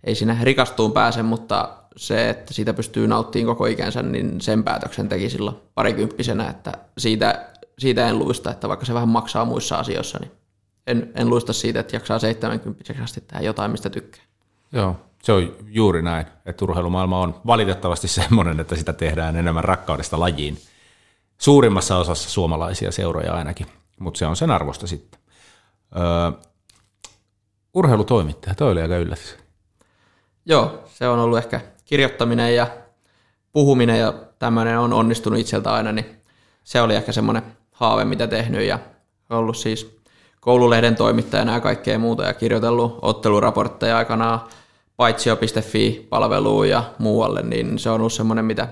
ei 0.05 0.15
siinä 0.15 0.37
rikastuun 0.43 0.93
pääse, 0.93 1.23
mutta 1.23 1.69
se, 1.97 2.31
että 2.31 2.55
siitä 2.55 2.75
pystyy 2.75 3.07
nauttimaan 3.07 3.57
koko 3.57 3.67
ikänsä, 3.67 4.03
niin 4.03 4.41
sen 4.41 4.65
päätöksen 4.65 5.09
teki 5.09 5.31
silloin 5.31 5.57
parikymppisenä, 5.75 6.51
että 6.51 6.73
siitä, 6.99 7.47
siitä 7.79 8.09
en 8.09 8.19
luista, 8.19 8.51
että 8.51 8.69
vaikka 8.69 8.87
se 8.87 8.95
vähän 8.95 9.09
maksaa 9.09 9.45
muissa 9.45 9.77
asioissa, 9.77 10.19
niin 10.21 10.33
en, 10.87 11.13
en 11.15 11.31
luista 11.31 11.53
siitä, 11.53 11.81
että 11.81 11.97
jaksaa 11.97 12.19
70 12.19 12.95
asti 13.03 13.21
tehdä 13.21 13.45
jotain, 13.45 13.71
mistä 13.71 13.91
tykkää. 13.91 14.25
Joo, 14.73 14.97
se 15.23 15.33
on 15.33 15.53
juuri 15.67 16.03
näin, 16.03 16.27
että 16.47 16.65
urheilumaailma 16.65 17.21
on 17.21 17.41
valitettavasti 17.47 18.09
semmoinen, 18.09 18.61
että 18.61 18.77
sitä 18.77 18.93
tehdään 18.93 19.37
enemmän 19.37 19.65
rakkaudesta 19.65 20.21
lajiin 20.21 20.59
Suurimmassa 21.39 21.97
osassa 21.97 22.31
suomalaisia 22.31 22.93
seuroja 22.93 23.35
ainakin, 23.35 23.67
mutta 23.99 24.19
se 24.19 24.27
on 24.27 24.37
sen 24.37 24.51
arvosta 24.51 24.87
sitten. 24.87 25.21
Öö, 25.97 26.49
urheilutoimittaja, 27.75 28.55
toi 28.55 28.73
oli 28.73 28.83
aika 28.83 28.97
yllätys. 28.97 29.37
Joo, 30.47 30.85
se 30.87 31.09
on 31.09 31.19
ollut 31.19 31.39
ehkä 31.39 31.61
kirjoittaminen 31.85 32.55
ja 32.55 32.67
puhuminen 33.53 34.01
ja 34.01 34.15
tämmöinen 34.39 34.79
on 34.79 34.93
onnistunut 34.93 35.39
itseltä 35.39 35.73
aina, 35.73 35.93
niin 35.93 36.23
se 36.65 36.81
oli 36.81 36.95
ehkä 36.95 37.13
semmoinen 37.13 37.43
haave, 37.73 38.05
mitä 38.05 38.27
tehnyt 38.27 38.63
ja 38.63 38.79
ollut 39.31 39.57
siis 39.57 39.99
koululehden 40.41 40.97
toimittajana 40.97 41.53
ja 41.53 41.61
kaikkea 41.61 41.99
muuta 41.99 42.25
ja 42.25 42.35
kirjoitellut 42.35 42.99
otteluraportteja 43.03 43.97
aikanaan 43.97 44.41
paitsio.fi-palveluun 44.97 46.69
ja 46.69 46.85
muualle, 46.99 47.43
niin 47.43 47.79
se 47.79 47.91
on 47.91 48.01
ollut 48.01 48.13
semmoinen, 48.13 48.45
mitä 48.45 48.69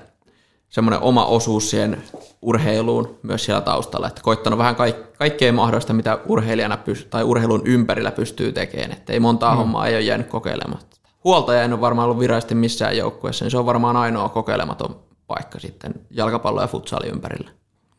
semmoinen 0.68 1.00
oma 1.00 1.24
osuus 1.24 1.70
siihen 1.70 2.02
urheiluun 2.42 3.18
myös 3.22 3.44
siellä 3.44 3.60
taustalla, 3.60 4.06
että 4.06 4.22
koittanut 4.22 4.58
vähän 4.58 4.76
kaik- 4.76 5.12
kaikkea 5.18 5.52
mahdollista, 5.52 5.92
mitä 5.92 6.18
urheilijana 6.26 6.78
pyst- 6.88 7.06
tai 7.10 7.22
urheilun 7.22 7.62
ympärillä 7.64 8.10
pystyy 8.10 8.52
tekemään, 8.52 8.92
että 8.92 9.12
ei 9.12 9.20
montaa 9.20 9.52
mm. 9.52 9.58
hommaa 9.58 9.86
ei 9.86 9.94
ole 9.94 10.00
jäänyt 10.00 10.26
kokeilematta. 10.26 10.96
Huoltaja 11.24 11.62
ei 11.62 11.72
ole 11.72 11.80
varmaan 11.80 12.08
ollut 12.08 12.20
virallisesti 12.20 12.54
missään 12.54 12.96
joukkueessa, 12.96 13.44
niin 13.44 13.50
se 13.50 13.58
on 13.58 13.66
varmaan 13.66 13.96
ainoa 13.96 14.28
kokeilematon 14.28 15.00
paikka 15.26 15.58
sitten 15.58 15.94
jalkapallo- 16.10 16.60
ja 16.60 16.66
futsali 16.66 17.08
ympärillä. 17.08 17.50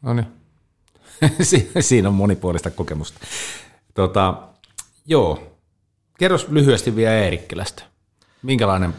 No 0.02 0.14
niin. 0.14 0.28
Siinä 1.80 2.10
on 2.10 2.16
monipuolista 2.16 2.70
kokemusta. 2.70 3.20
Tota, 3.94 4.34
joo. 5.06 5.40
Kerros 6.20 6.48
lyhyesti 6.50 6.96
vielä 6.96 7.14
Eerikkilästä. 7.14 7.84
Minkälainen 8.42 8.94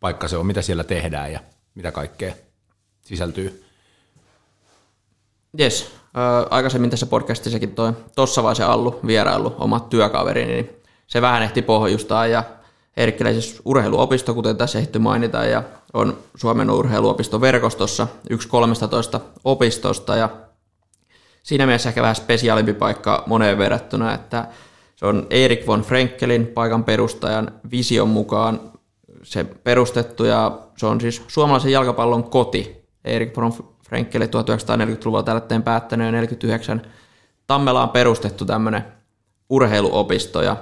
paikka 0.00 0.28
se 0.28 0.36
on, 0.36 0.46
mitä 0.46 0.62
siellä 0.62 0.84
tehdään 0.84 1.32
ja 1.32 1.40
mitä 1.74 1.92
kaikkea 1.92 2.34
sisältyy. 3.12 3.64
Jes, 5.58 5.92
aikaisemmin 6.50 6.90
tässä 6.90 7.06
podcastissakin 7.06 7.74
toi 7.74 7.92
tuossa 8.16 8.42
vai 8.42 8.56
se 8.56 8.64
Allu 8.64 9.00
vierailu, 9.06 9.54
oma 9.58 9.80
työkaveri, 9.80 10.46
niin 10.46 10.70
se 11.06 11.22
vähän 11.22 11.42
ehti 11.42 11.62
pohjustaa 11.62 12.26
ja 12.26 12.44
Eerikkiläisessä 12.96 13.62
urheiluopisto, 13.64 14.34
kuten 14.34 14.56
tässä 14.56 14.78
ehti 14.78 14.98
mainita, 14.98 15.44
ja 15.44 15.62
on 15.92 16.18
Suomen 16.36 16.70
urheiluopiston 16.70 17.40
verkostossa 17.40 18.08
yksi 18.30 18.48
13 18.48 19.20
opistosta, 19.44 20.16
ja 20.16 20.28
siinä 21.42 21.66
mielessä 21.66 21.88
ehkä 21.88 22.02
vähän 22.02 22.16
spesiaalimpi 22.16 22.74
paikka 22.74 23.22
moneen 23.26 23.58
verrattuna, 23.58 24.14
että 24.14 24.48
se 24.96 25.06
on 25.06 25.26
Erik 25.30 25.66
von 25.66 25.82
Frenkelin 25.82 26.46
paikan 26.46 26.84
perustajan 26.84 27.52
vision 27.70 28.08
mukaan 28.08 28.60
se 29.22 29.44
perustettu, 29.44 30.24
ja 30.24 30.58
se 30.76 30.86
on 30.86 31.00
siis 31.00 31.22
suomalaisen 31.28 31.72
jalkapallon 31.72 32.24
koti, 32.24 32.81
Erik 33.04 33.36
von 33.36 33.52
Frenkeli 33.88 34.26
1940-luvulla 34.26 35.22
täältä 35.22 35.60
päättänyt 35.60 36.06
ja 36.06 36.12
49 36.12 36.82
Tammelaan 37.46 37.88
perustettu 37.88 38.44
tämmöinen 38.44 38.84
urheiluopisto. 39.50 40.42
Ja 40.42 40.56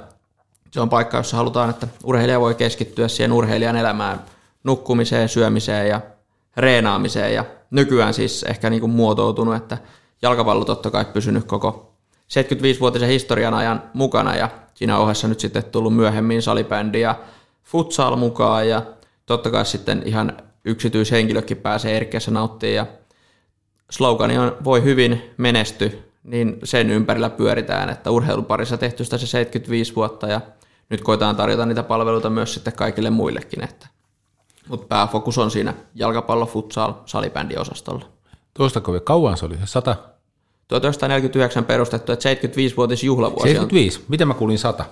se 0.70 0.80
on 0.80 0.88
paikka, 0.88 1.16
jossa 1.16 1.36
halutaan, 1.36 1.70
että 1.70 1.88
urheilija 2.04 2.40
voi 2.40 2.54
keskittyä 2.54 3.08
siihen 3.08 3.32
urheilijan 3.32 3.76
elämään, 3.76 4.24
nukkumiseen, 4.64 5.28
syömiseen 5.28 5.88
ja 5.88 6.00
reenaamiseen. 6.56 7.34
Ja 7.34 7.44
nykyään 7.70 8.14
siis 8.14 8.42
ehkä 8.42 8.70
niin 8.70 8.80
kuin 8.80 8.92
muotoutunut, 8.92 9.54
että 9.54 9.78
jalkapallo 10.22 10.64
totta 10.64 10.90
kai 10.90 11.04
pysynyt 11.04 11.44
koko 11.44 11.94
75-vuotisen 12.22 13.08
historian 13.08 13.54
ajan 13.54 13.82
mukana. 13.94 14.36
Ja 14.36 14.48
siinä 14.74 14.98
ohessa 14.98 15.28
nyt 15.28 15.40
sitten 15.40 15.64
tullut 15.64 15.96
myöhemmin 15.96 16.42
salibändi 16.42 17.00
ja 17.00 17.14
futsal 17.64 18.16
mukaan. 18.16 18.68
Ja 18.68 18.82
totta 19.26 19.50
kai 19.50 19.66
sitten 19.66 20.02
ihan 20.04 20.32
yksityishenkilökin 20.64 21.56
pääsee 21.56 21.96
Erkkeessä 21.96 22.30
nauttimaan 22.30 22.74
ja 22.74 22.86
slogani 23.90 24.38
on 24.38 24.56
voi 24.64 24.82
hyvin 24.82 25.22
menesty, 25.36 26.02
niin 26.22 26.58
sen 26.64 26.90
ympärillä 26.90 27.30
pyöritään, 27.30 27.90
että 27.90 28.10
urheiluparissa 28.10 28.76
tehty 28.76 29.04
sitä 29.04 29.18
se 29.18 29.26
75 29.26 29.96
vuotta 29.96 30.26
ja 30.26 30.40
nyt 30.88 31.00
koetaan 31.00 31.36
tarjota 31.36 31.66
niitä 31.66 31.82
palveluita 31.82 32.30
myös 32.30 32.54
sitten 32.54 32.72
kaikille 32.72 33.10
muillekin, 33.10 33.64
että 33.64 33.86
mutta 34.68 34.86
pääfokus 34.86 35.38
on 35.38 35.50
siinä 35.50 35.74
jalkapallo, 35.94 36.46
futsal, 36.46 36.92
salibändiosastolla. 37.06 38.08
Tuosta 38.54 38.80
kovin 38.80 39.02
kauan 39.02 39.36
se 39.36 39.46
oli, 39.46 39.58
100? 39.64 39.96
1949 40.68 41.64
perustettu, 41.64 42.12
että 42.12 42.32
75-vuotis 42.32 43.04
juhlavuosi 43.04 43.48
75? 43.48 43.98
On. 43.98 44.04
Miten 44.08 44.28
mä 44.28 44.34
kuulin 44.34 44.58
100? 44.58 44.84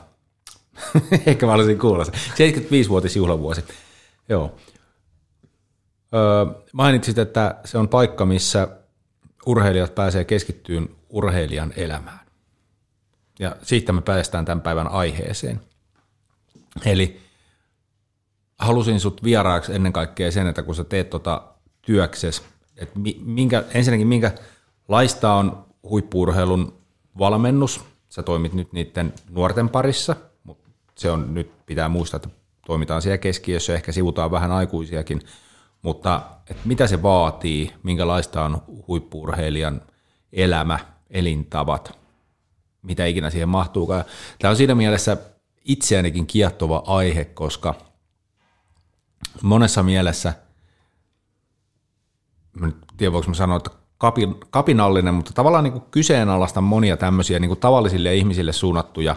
Ehkä 1.26 1.46
mä 1.46 1.52
olisin 1.52 1.78
kuulla 1.78 2.04
se. 2.04 2.12
75-vuotis 2.12 3.16
juhlavuosi. 3.16 3.64
Joo. 4.28 4.54
Öö, 6.14 6.62
mainitsit, 6.72 7.18
että 7.18 7.54
se 7.64 7.78
on 7.78 7.88
paikka, 7.88 8.26
missä 8.26 8.68
urheilijat 9.46 9.94
pääsee 9.94 10.24
keskittyyn 10.24 10.88
urheilijan 11.10 11.72
elämään. 11.76 12.20
Ja 13.38 13.56
siitä 13.62 13.92
me 13.92 14.00
päästään 14.00 14.44
tämän 14.44 14.60
päivän 14.60 14.88
aiheeseen. 14.88 15.60
Eli 16.84 17.20
halusin 18.58 19.00
sut 19.00 19.24
vieraaksi 19.24 19.74
ennen 19.74 19.92
kaikkea 19.92 20.32
sen, 20.32 20.46
että 20.46 20.62
kun 20.62 20.74
sä 20.74 20.84
teet 20.84 21.10
tota 21.10 21.42
työkses, 21.82 22.42
että 22.76 23.00
minkä, 23.24 23.64
ensinnäkin 23.74 24.06
minkä 24.06 24.32
laista 24.88 25.32
on 25.32 25.66
huippuurheilun 25.82 26.78
valmennus 27.18 27.80
sä 28.08 28.22
toimit 28.22 28.52
nyt 28.52 28.72
niiden 28.72 29.12
nuorten 29.30 29.68
parissa, 29.68 30.16
mutta 30.44 30.70
se 30.94 31.10
on 31.10 31.34
nyt, 31.34 31.66
pitää 31.66 31.88
muistaa, 31.88 32.16
että 32.16 32.28
toimitaan 32.66 33.02
siellä 33.02 33.18
keskiössä, 33.18 33.74
ehkä 33.74 33.92
sivutaan 33.92 34.30
vähän 34.30 34.52
aikuisiakin, 34.52 35.20
mutta 35.82 36.22
että 36.50 36.62
mitä 36.64 36.86
se 36.86 37.02
vaatii, 37.02 37.72
minkälaista 37.82 38.44
on 38.44 38.62
huippuurheilijan 38.88 39.82
elämä, 40.32 40.78
elintavat, 41.10 41.98
mitä 42.82 43.06
ikinä 43.06 43.30
siihen 43.30 43.48
mahtuukaan. 43.48 44.04
Tämä 44.38 44.50
on 44.50 44.56
siinä 44.56 44.74
mielessä 44.74 45.16
itseänikin 45.64 46.26
kiehtova 46.26 46.82
aihe, 46.86 47.24
koska 47.24 47.74
monessa 49.42 49.82
mielessä, 49.82 50.34
en 52.64 52.74
tiedä 52.96 53.12
voiko 53.12 53.34
sanoa, 53.34 53.56
että 53.56 53.70
kapinallinen, 54.50 55.14
mutta 55.14 55.32
tavallaan 55.34 55.64
niin 55.64 55.72
kuin 55.72 55.84
kyseenalaista 55.90 56.60
monia 56.60 56.96
tämmöisiä 56.96 57.38
niin 57.38 57.48
kuin 57.48 57.60
tavallisille 57.60 58.14
ihmisille 58.14 58.52
suunnattuja 58.52 59.16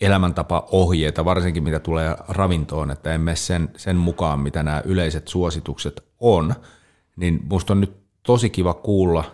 elämäntapa-ohjeita, 0.00 1.24
varsinkin 1.24 1.62
mitä 1.62 1.80
tulee 1.80 2.16
ravintoon, 2.28 2.90
että 2.90 3.14
emme 3.14 3.36
sen, 3.36 3.70
sen 3.76 3.96
mukaan, 3.96 4.40
mitä 4.40 4.62
nämä 4.62 4.82
yleiset 4.84 5.28
suositukset 5.28 6.04
on, 6.20 6.54
niin 7.16 7.40
musta 7.50 7.72
on 7.72 7.80
nyt 7.80 7.96
tosi 8.22 8.50
kiva 8.50 8.74
kuulla, 8.74 9.24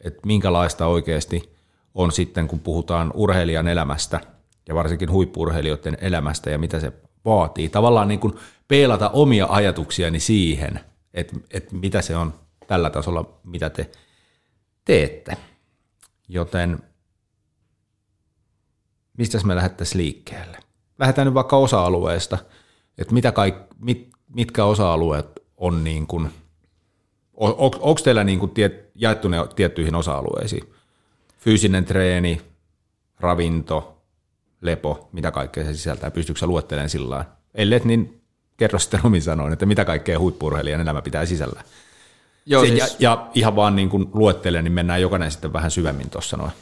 että 0.00 0.20
minkälaista 0.26 0.86
oikeasti 0.86 1.52
on 1.94 2.12
sitten, 2.12 2.48
kun 2.48 2.60
puhutaan 2.60 3.10
urheilijan 3.14 3.68
elämästä 3.68 4.20
ja 4.68 4.74
varsinkin 4.74 5.10
huippurheilijoiden 5.10 5.98
elämästä 6.00 6.50
ja 6.50 6.58
mitä 6.58 6.80
se 6.80 6.92
vaatii. 7.24 7.68
Tavallaan 7.68 8.08
niin 8.08 8.20
kuin 8.20 8.34
peilata 8.68 9.08
omia 9.10 9.46
ajatuksiani 9.50 10.20
siihen, 10.20 10.80
että, 11.14 11.36
että 11.50 11.76
mitä 11.76 12.02
se 12.02 12.16
on 12.16 12.34
tällä 12.66 12.90
tasolla, 12.90 13.40
mitä 13.44 13.70
te 13.70 13.90
teette. 14.84 15.36
Joten 16.28 16.78
mistä 19.18 19.38
me 19.44 19.56
lähdettäisiin 19.56 19.98
liikkeelle? 19.98 20.58
Lähdetään 20.98 21.26
nyt 21.26 21.34
vaikka 21.34 21.56
osa-alueesta, 21.56 22.38
että 22.98 23.14
mitä 23.14 23.32
kaik, 23.32 23.54
mit, 23.78 24.08
mitkä 24.34 24.64
osa-alueet 24.64 25.26
on 25.56 25.84
niin 25.84 26.06
kuin, 26.06 26.30
on, 27.34 27.54
onko 27.58 28.00
teillä 28.04 28.24
niin 28.24 28.38
kuin 28.38 28.50
tiet, 28.50 28.90
jaettu 28.94 29.28
ne 29.28 29.36
tiettyihin 29.56 29.94
osa-alueisiin? 29.94 30.72
Fyysinen 31.38 31.84
treeni, 31.84 32.40
ravinto, 33.20 34.02
lepo, 34.60 35.08
mitä 35.12 35.30
kaikkea 35.30 35.64
se 35.64 35.74
sisältää, 35.74 36.10
pystyykö 36.10 36.38
sä 36.38 36.46
luettelemaan 36.46 36.90
sillä 36.90 37.24
Ellei, 37.54 37.80
niin 37.84 38.22
kerro 38.56 38.78
sitten 38.78 39.00
omin 39.04 39.22
sanoin, 39.22 39.52
että 39.52 39.66
mitä 39.66 39.84
kaikkea 39.84 40.18
huippurheilijan 40.18 40.80
elämä 40.80 41.02
pitää 41.02 41.26
sisällä. 41.26 41.62
Joo, 42.46 42.64
siis, 42.64 42.78
ja, 42.78 42.86
ja, 42.98 43.30
ihan 43.34 43.56
vaan 43.56 43.76
niin 43.76 43.88
kuin 43.88 44.10
luettelen, 44.12 44.64
niin 44.64 44.72
mennään 44.72 45.02
jokainen 45.02 45.30
sitten 45.30 45.52
vähän 45.52 45.70
syvemmin 45.70 46.10
tuossa 46.10 46.36
noin. 46.36 46.52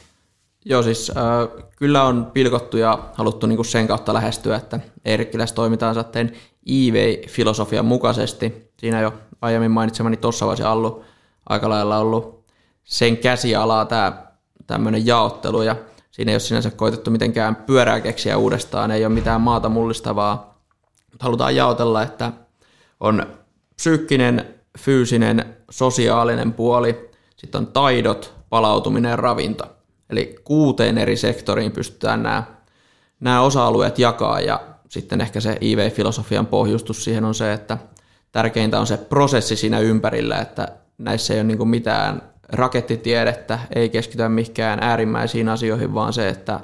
Joo, 0.65 0.83
siis 0.83 1.11
äh, 1.17 1.65
kyllä 1.77 2.03
on 2.03 2.31
pilkottu 2.33 2.77
ja 2.77 3.09
haluttu 3.13 3.47
niin 3.47 3.55
kuin 3.55 3.65
sen 3.65 3.87
kautta 3.87 4.13
lähestyä, 4.13 4.55
että 4.55 4.79
Eerikkilässä 5.05 5.55
toimitaan 5.55 5.95
satteen 5.95 6.31
EV-filosofian 6.65 7.85
mukaisesti. 7.85 8.71
Siinä 8.77 9.01
jo 9.01 9.13
aiemmin 9.41 9.71
mainitsemani 9.71 10.17
tuossa 10.17 10.45
voisi 10.45 10.63
ollut 10.63 11.03
aika 11.49 11.69
lailla 11.69 11.97
ollut 11.97 12.45
sen 12.83 13.17
käsialaa 13.17 13.85
tämä 13.85 14.25
tämmöinen 14.67 15.05
jaottelu 15.05 15.61
ja 15.61 15.75
siinä 16.11 16.31
ei 16.31 16.35
ole 16.35 16.39
sinänsä 16.39 16.71
koitettu 16.71 17.11
mitenkään 17.11 17.55
pyörää 17.55 18.01
keksiä 18.01 18.37
uudestaan, 18.37 18.91
ei 18.91 19.05
ole 19.05 19.13
mitään 19.13 19.41
maata 19.41 19.69
mullistavaa, 19.69 20.61
mutta 21.11 21.23
halutaan 21.23 21.55
jaotella, 21.55 22.03
että 22.03 22.31
on 22.99 23.25
psyykkinen, 23.75 24.55
fyysinen, 24.79 25.57
sosiaalinen 25.71 26.53
puoli, 26.53 27.09
sitten 27.37 27.59
on 27.59 27.67
taidot, 27.67 28.33
palautuminen 28.49 29.09
ja 29.09 29.15
ravinto– 29.15 29.65
Eli 30.11 30.35
kuuteen 30.43 30.97
eri 30.97 31.17
sektoriin 31.17 31.71
pystytään 31.71 32.23
nämä, 32.23 32.43
nämä 33.19 33.41
osa-alueet 33.41 33.99
jakaa 33.99 34.39
ja 34.39 34.61
sitten 34.89 35.21
ehkä 35.21 35.39
se 35.39 35.57
IV-filosofian 35.61 36.45
pohjustus 36.45 37.03
siihen 37.03 37.25
on 37.25 37.35
se, 37.35 37.53
että 37.53 37.77
tärkeintä 38.31 38.79
on 38.79 38.87
se 38.87 38.97
prosessi 38.97 39.55
siinä 39.55 39.79
ympärillä, 39.79 40.39
että 40.39 40.67
näissä 40.97 41.33
ei 41.33 41.39
ole 41.39 41.47
niin 41.47 41.67
mitään 41.67 42.21
rakettitiedettä, 42.49 43.59
ei 43.75 43.89
keskitytä 43.89 44.29
mihinkään 44.29 44.79
äärimmäisiin 44.83 45.49
asioihin, 45.49 45.93
vaan 45.93 46.13
se, 46.13 46.29
että 46.29 46.59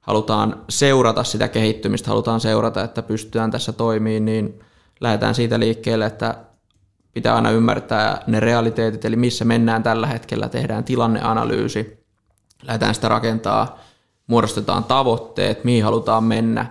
halutaan 0.00 0.64
seurata 0.68 1.24
sitä 1.24 1.48
kehittymistä, 1.48 2.08
halutaan 2.08 2.40
seurata, 2.40 2.84
että 2.84 3.02
pystytään 3.02 3.50
tässä 3.50 3.72
toimimaan, 3.72 4.24
niin 4.24 4.60
lähdetään 5.00 5.34
siitä 5.34 5.60
liikkeelle, 5.60 6.06
että 6.06 6.34
pitää 7.12 7.34
aina 7.34 7.50
ymmärtää 7.50 8.22
ne 8.26 8.40
realiteetit, 8.40 9.04
eli 9.04 9.16
missä 9.16 9.44
mennään 9.44 9.82
tällä 9.82 10.06
hetkellä, 10.06 10.48
tehdään 10.48 10.84
tilanneanalyysi, 10.84 12.05
lähdetään 12.62 12.94
sitä 12.94 13.08
rakentaa, 13.08 13.78
muodostetaan 14.26 14.84
tavoitteet, 14.84 15.64
mihin 15.64 15.84
halutaan 15.84 16.24
mennä, 16.24 16.66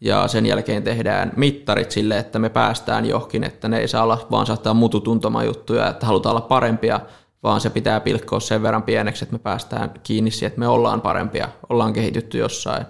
ja 0.00 0.28
sen 0.28 0.46
jälkeen 0.46 0.82
tehdään 0.82 1.32
mittarit 1.36 1.90
sille, 1.90 2.18
että 2.18 2.38
me 2.38 2.48
päästään 2.48 3.06
johonkin, 3.06 3.44
että 3.44 3.68
ne 3.68 3.78
ei 3.78 3.88
saa 3.88 4.02
olla 4.02 4.26
vaan 4.30 4.46
saattaa 4.46 4.74
mututuntoma 4.74 5.44
juttuja, 5.44 5.88
että 5.88 6.06
halutaan 6.06 6.36
olla 6.36 6.46
parempia, 6.46 7.00
vaan 7.42 7.60
se 7.60 7.70
pitää 7.70 8.00
pilkkoa 8.00 8.40
sen 8.40 8.62
verran 8.62 8.82
pieneksi, 8.82 9.24
että 9.24 9.34
me 9.34 9.38
päästään 9.38 9.90
kiinni 10.02 10.30
siihen, 10.30 10.46
että 10.46 10.60
me 10.60 10.68
ollaan 10.68 11.00
parempia, 11.00 11.48
ollaan 11.68 11.92
kehitytty 11.92 12.38
jossain. 12.38 12.86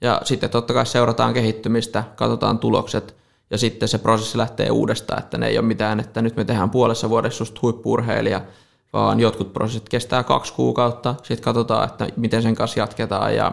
Ja 0.00 0.20
sitten 0.24 0.50
totta 0.50 0.74
kai 0.74 0.86
seurataan 0.86 1.34
kehittymistä, 1.34 2.04
katsotaan 2.16 2.58
tulokset, 2.58 3.16
ja 3.50 3.58
sitten 3.58 3.88
se 3.88 3.98
prosessi 3.98 4.38
lähtee 4.38 4.70
uudestaan, 4.70 5.18
että 5.18 5.38
ne 5.38 5.46
ei 5.46 5.58
ole 5.58 5.66
mitään, 5.66 6.00
että 6.00 6.22
nyt 6.22 6.36
me 6.36 6.44
tehdään 6.44 6.70
puolessa 6.70 7.10
vuodessa 7.10 7.42
just 7.42 7.62
huippuurheilija, 7.62 8.40
vaan 8.92 9.20
jotkut 9.20 9.52
prosessit 9.52 9.88
kestää 9.88 10.22
kaksi 10.22 10.52
kuukautta, 10.52 11.14
sitten 11.22 11.44
katsotaan, 11.44 11.88
että 11.88 12.08
miten 12.16 12.42
sen 12.42 12.54
kanssa 12.54 12.80
jatketaan 12.80 13.36
ja 13.36 13.52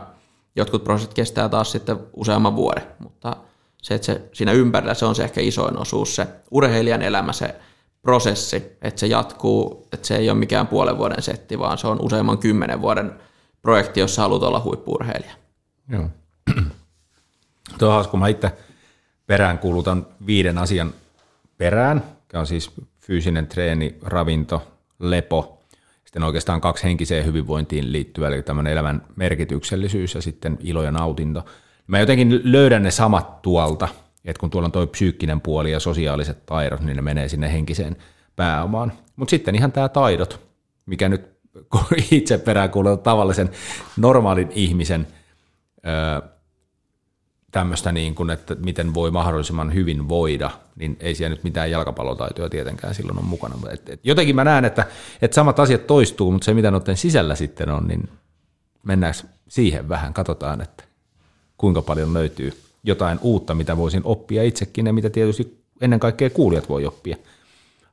jotkut 0.56 0.84
prosessit 0.84 1.14
kestää 1.14 1.50
taas 1.50 1.72
sitten 1.72 2.00
useamman 2.14 2.56
vuoden, 2.56 2.84
mutta 3.00 3.36
se, 3.82 3.96
että 3.96 4.06
se, 4.06 4.30
siinä 4.34 4.52
ympärillä 4.52 4.94
se 4.94 5.06
on 5.06 5.16
se 5.16 5.24
ehkä 5.24 5.42
isoin 5.42 5.78
osuus, 5.78 6.16
se 6.16 6.28
urheilijan 6.52 7.02
elämä, 7.02 7.34
se 7.34 7.56
prosessi, 8.02 8.78
että 8.82 9.00
se 9.00 9.08
jatkuu, 9.08 9.88
että 9.94 10.08
se 10.08 10.16
ei 10.16 10.30
ole 10.30 10.38
mikään 10.38 10.68
puolen 10.68 10.98
vuoden 10.98 11.22
setti, 11.22 11.60
vaan 11.60 11.78
se 11.78 11.88
on 11.88 12.02
useamman 12.02 12.38
kymmenen 12.38 12.82
vuoden 12.82 13.12
projekti, 13.62 14.00
jossa 14.00 14.22
haluat 14.22 14.44
olla 14.44 14.62
huippuurheilija. 14.64 15.34
Joo. 15.90 16.10
Tuo 17.80 17.88
on 17.88 17.94
hauska, 17.94 18.18
mä 18.18 18.28
itse 18.28 18.52
perään 19.28 19.60
kuulutan 19.60 20.08
viiden 20.26 20.58
asian 20.58 20.94
perään, 21.58 22.04
joka 22.20 22.40
on 22.40 22.48
siis 22.48 22.72
fyysinen 23.00 23.48
treeni, 23.48 23.98
ravinto, 24.02 24.73
lepo, 25.00 25.64
sitten 26.06 26.24
oikeastaan 26.24 26.62
kaksi 26.62 26.84
henkiseen 26.84 27.26
hyvinvointiin 27.26 27.92
liittyvä, 27.92 28.28
eli 28.28 28.44
tämmöinen 28.44 28.74
elämän 28.74 29.02
merkityksellisyys 29.16 30.16
ja 30.16 30.22
sitten 30.22 30.58
ilo 30.62 30.84
ja 30.84 30.92
nautinto. 30.92 31.46
Mä 31.88 32.00
jotenkin 32.00 32.42
löydän 32.44 32.84
ne 32.84 32.92
samat 32.92 33.42
tuolta, 33.42 33.88
että 34.26 34.40
kun 34.40 34.50
tuolla 34.50 34.66
on 34.66 34.72
toi 34.72 34.88
psyykkinen 34.88 35.42
puoli 35.42 35.72
ja 35.72 35.80
sosiaaliset 35.80 36.46
taidot, 36.46 36.82
niin 36.82 36.96
ne 36.96 37.02
menee 37.02 37.30
sinne 37.30 37.54
henkiseen 37.54 37.96
pääomaan. 38.36 38.92
Mutta 39.16 39.30
sitten 39.30 39.56
ihan 39.56 39.72
tämä 39.72 39.90
taidot, 39.90 40.40
mikä 40.86 41.10
nyt 41.10 41.22
itse 42.12 42.38
perään 42.38 42.70
kuulee 42.70 42.98
tavallisen 42.98 43.50
normaalin 43.98 44.50
ihmisen 44.56 45.08
tämmöistä, 47.54 47.92
niin 47.92 48.16
kuin, 48.16 48.30
että 48.30 48.56
miten 48.56 48.94
voi 48.94 49.12
mahdollisimman 49.12 49.74
hyvin 49.74 50.10
voida, 50.10 50.52
niin 50.76 50.98
ei 51.00 51.16
siellä 51.16 51.36
nyt 51.36 51.44
mitään 51.44 51.72
jalkapallotaitoja 51.72 52.50
tietenkään 52.50 52.96
silloin 52.96 53.18
on 53.18 53.26
mukana. 53.26 53.56
Et, 53.72 53.90
et 53.90 54.00
jotenkin 54.04 54.36
mä 54.36 54.44
näen, 54.44 54.66
että, 54.66 54.86
että 55.22 55.36
samat 55.36 55.60
asiat 55.60 55.88
toistuu, 55.88 56.32
mutta 56.32 56.46
se 56.46 56.54
mitä 56.54 56.72
noiden 56.72 56.98
sisällä 56.98 57.36
sitten 57.36 57.70
on, 57.70 57.88
niin 57.88 58.10
mennäänkö 58.84 59.20
siihen 59.48 59.90
vähän, 59.90 60.14
katsotaan, 60.14 60.62
että 60.62 60.84
kuinka 61.58 61.82
paljon 61.82 62.14
löytyy 62.14 62.52
jotain 62.84 63.20
uutta, 63.22 63.56
mitä 63.56 63.78
voisin 63.78 64.02
oppia 64.04 64.44
itsekin 64.44 64.86
ja 64.86 64.94
mitä 64.94 65.10
tietysti 65.10 65.64
ennen 65.82 66.00
kaikkea 66.00 66.30
kuulijat 66.30 66.70
voi 66.70 66.86
oppia. 66.86 67.18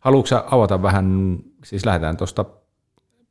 Haluatko 0.00 0.42
avata 0.50 0.82
vähän, 0.82 1.38
siis 1.64 1.86
lähdetään 1.86 2.16
tuosta 2.16 2.44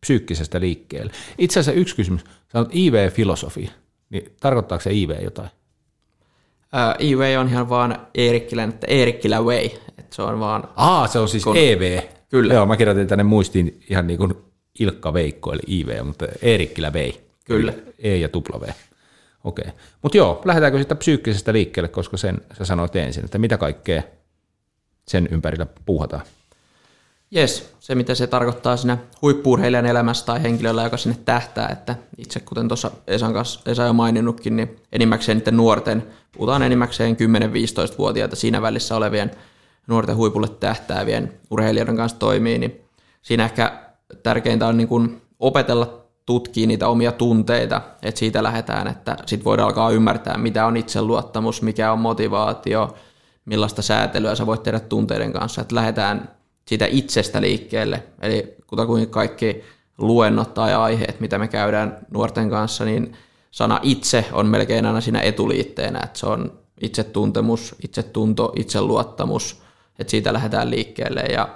psyykkisestä 0.02 0.60
liikkeelle. 0.60 1.12
Itse 1.38 1.60
asiassa 1.60 1.80
yksi 1.80 1.96
kysymys, 1.96 2.22
sanot 2.52 2.70
IV-filosofia, 2.74 3.72
niin 4.10 4.32
tarkoittaako 4.40 4.82
se 4.82 4.92
IV 4.94 5.10
jotain? 5.24 5.50
Uh, 6.74 7.08
E-Way 7.08 7.36
on 7.36 7.48
ihan 7.48 7.70
vaan 7.70 8.08
Eerikkilän, 8.16 8.70
että 8.70 8.88
Eerikkilä 8.90 9.42
Way. 9.42 9.66
Että 9.98 10.16
se 10.16 10.22
on 10.22 10.40
vaan... 10.40 10.64
Aa, 10.76 11.08
se 11.08 11.20
on 11.20 11.30
siis 11.30 11.44
kun... 11.44 11.58
EV. 11.58 12.02
Kyllä. 12.30 12.54
Joo, 12.54 12.66
mä 12.66 12.78
kirjoitin 12.78 13.08
tänne 13.08 13.24
muistiin 13.24 13.82
ihan 13.90 14.08
niin 14.08 14.18
kuin 14.18 14.34
Ilkka 14.80 15.14
Veikko, 15.14 15.54
eli 15.54 15.62
IV, 15.68 16.06
mutta 16.06 16.28
Eerikkilä 16.42 16.92
Way. 16.92 17.12
Kyllä. 17.46 17.74
E 18.00 18.16
ja 18.16 18.30
W. 18.36 18.64
Okei. 18.64 18.74
Okay. 19.44 19.72
Mutta 20.02 20.18
joo, 20.18 20.42
lähdetäänkö 20.46 20.78
sitten 20.78 20.98
psyykkisestä 20.98 21.54
liikkeelle, 21.54 21.88
koska 21.88 22.18
sen 22.18 22.38
sä 22.58 22.66
sanoit 22.66 22.96
ensin, 22.96 23.26
että 23.26 23.38
mitä 23.38 23.58
kaikkea 23.58 24.04
sen 25.08 25.28
ympärillä 25.32 25.66
puuhataan? 25.86 26.22
Jes, 27.32 27.74
se 27.80 27.96
mitä 27.96 28.16
se 28.16 28.28
tarkoittaa 28.28 28.78
siinä 28.78 28.98
huippuurheilijan 29.22 29.86
elämässä 29.86 30.26
tai 30.26 30.44
henkilöllä, 30.44 30.84
joka 30.84 30.98
sinne 30.98 31.18
tähtää, 31.26 31.68
että 31.68 31.96
itse 32.18 32.40
kuten 32.40 32.68
tuossa 32.68 32.92
Esan 33.08 33.34
kanssa 33.34 33.60
Esa 33.66 33.84
jo 33.84 33.94
maininnutkin, 33.94 34.56
niin 34.56 34.76
enimmäkseen 34.92 35.38
niiden 35.38 35.58
nuorten, 35.58 36.08
puhutaan 36.32 36.64
enimmäkseen 36.64 37.16
10-15-vuotiaita 37.16 38.36
siinä 38.36 38.62
välissä 38.62 38.96
olevien 38.96 39.32
nuorten 39.88 40.16
huipulle 40.16 40.48
tähtäävien 40.48 41.34
urheilijoiden 41.52 41.96
kanssa 41.96 42.20
toimii, 42.20 42.58
niin 42.58 42.82
siinä 43.22 43.46
ehkä 43.46 43.80
tärkeintä 44.24 44.68
on 44.68 44.78
niin 44.78 44.88
kuin 44.88 45.22
opetella 45.40 46.04
tutkii 46.26 46.68
niitä 46.68 46.88
omia 46.88 47.12
tunteita, 47.12 47.82
että 48.02 48.20
siitä 48.20 48.44
lähdetään, 48.44 48.88
että 48.88 49.18
sitten 49.26 49.46
voidaan 49.46 49.68
alkaa 49.68 49.92
ymmärtää, 49.92 50.38
mitä 50.38 50.66
on 50.66 50.78
itseluottamus, 50.78 51.62
mikä 51.62 51.92
on 51.92 52.00
motivaatio, 52.00 52.96
millaista 53.46 53.82
säätelyä 53.82 54.36
sä 54.36 54.46
voit 54.46 54.64
tehdä 54.64 54.80
tunteiden 54.80 55.34
kanssa, 55.34 55.62
että 55.62 55.76
lähdetään 55.76 56.39
siitä 56.70 56.88
itsestä 56.90 57.42
liikkeelle, 57.42 58.04
eli 58.22 58.56
kutakuinkin 58.68 59.10
kaikki 59.10 59.64
luennot 59.98 60.54
tai 60.54 60.74
aiheet, 60.74 61.20
mitä 61.20 61.38
me 61.38 61.48
käydään 61.48 61.98
nuorten 62.12 62.50
kanssa, 62.50 62.86
niin 62.86 63.18
sana 63.52 63.80
itse 63.84 64.26
on 64.32 64.48
melkein 64.48 64.86
aina 64.86 65.02
siinä 65.02 65.22
etuliitteenä, 65.22 66.00
että 66.04 66.20
se 66.20 66.26
on 66.26 66.60
itsetuntemus, 66.82 67.76
itsetunto, 67.84 68.54
itseluottamus, 68.56 69.62
että 70.00 70.12
siitä 70.12 70.34
lähdetään 70.34 70.70
liikkeelle. 70.70 71.22
Ja 71.22 71.50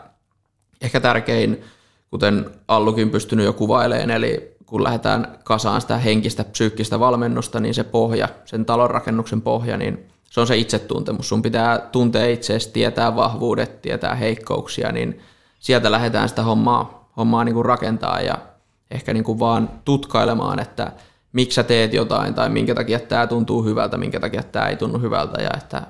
ehkä 0.81 0.99
tärkein, 0.99 1.63
kuten 2.09 2.45
Allukin 2.67 3.09
pystynyt 3.09 3.45
jo 3.45 3.53
kuvailemaan, 3.53 4.11
eli 4.11 4.55
kun 4.65 4.83
lähdetään 4.83 5.37
kasaan 5.43 5.81
sitä 5.81 5.97
henkistä, 5.97 6.43
psyykkistä 6.43 6.99
valmennusta, 6.99 7.59
niin 7.59 7.73
se 7.73 7.83
pohja, 7.83 8.29
sen 8.45 8.65
talonrakennuksen 8.65 9.41
pohja, 9.41 9.77
niin 9.77 10.12
se 10.33 10.41
on 10.41 10.47
se 10.47 10.57
itsetuntemus. 10.57 11.29
Sun 11.29 11.41
pitää 11.41 11.77
tuntea 11.77 12.25
itseäsi, 12.25 12.71
tietää 12.71 13.15
vahvuudet, 13.15 13.81
tietää 13.81 14.15
heikkouksia, 14.15 14.91
niin 14.91 15.21
sieltä 15.59 15.91
lähdetään 15.91 16.29
sitä 16.29 16.43
hommaa, 16.43 17.09
hommaa 17.17 17.43
niin 17.43 17.53
kuin 17.53 17.65
rakentaa 17.65 18.21
ja 18.21 18.37
ehkä 18.91 19.13
niin 19.13 19.23
kuin 19.23 19.39
vaan 19.39 19.69
tutkailemaan, 19.85 20.59
että 20.59 20.91
miksi 21.33 21.55
sä 21.55 21.63
teet 21.63 21.93
jotain 21.93 22.33
tai 22.33 22.49
minkä 22.49 22.75
takia 22.75 22.99
tämä 22.99 23.27
tuntuu 23.27 23.63
hyvältä, 23.63 23.97
minkä 23.97 24.19
takia 24.19 24.43
tämä 24.43 24.67
ei 24.67 24.75
tunnu 24.75 24.99
hyvältä 24.99 25.41
ja 25.41 25.49
että 25.57 25.81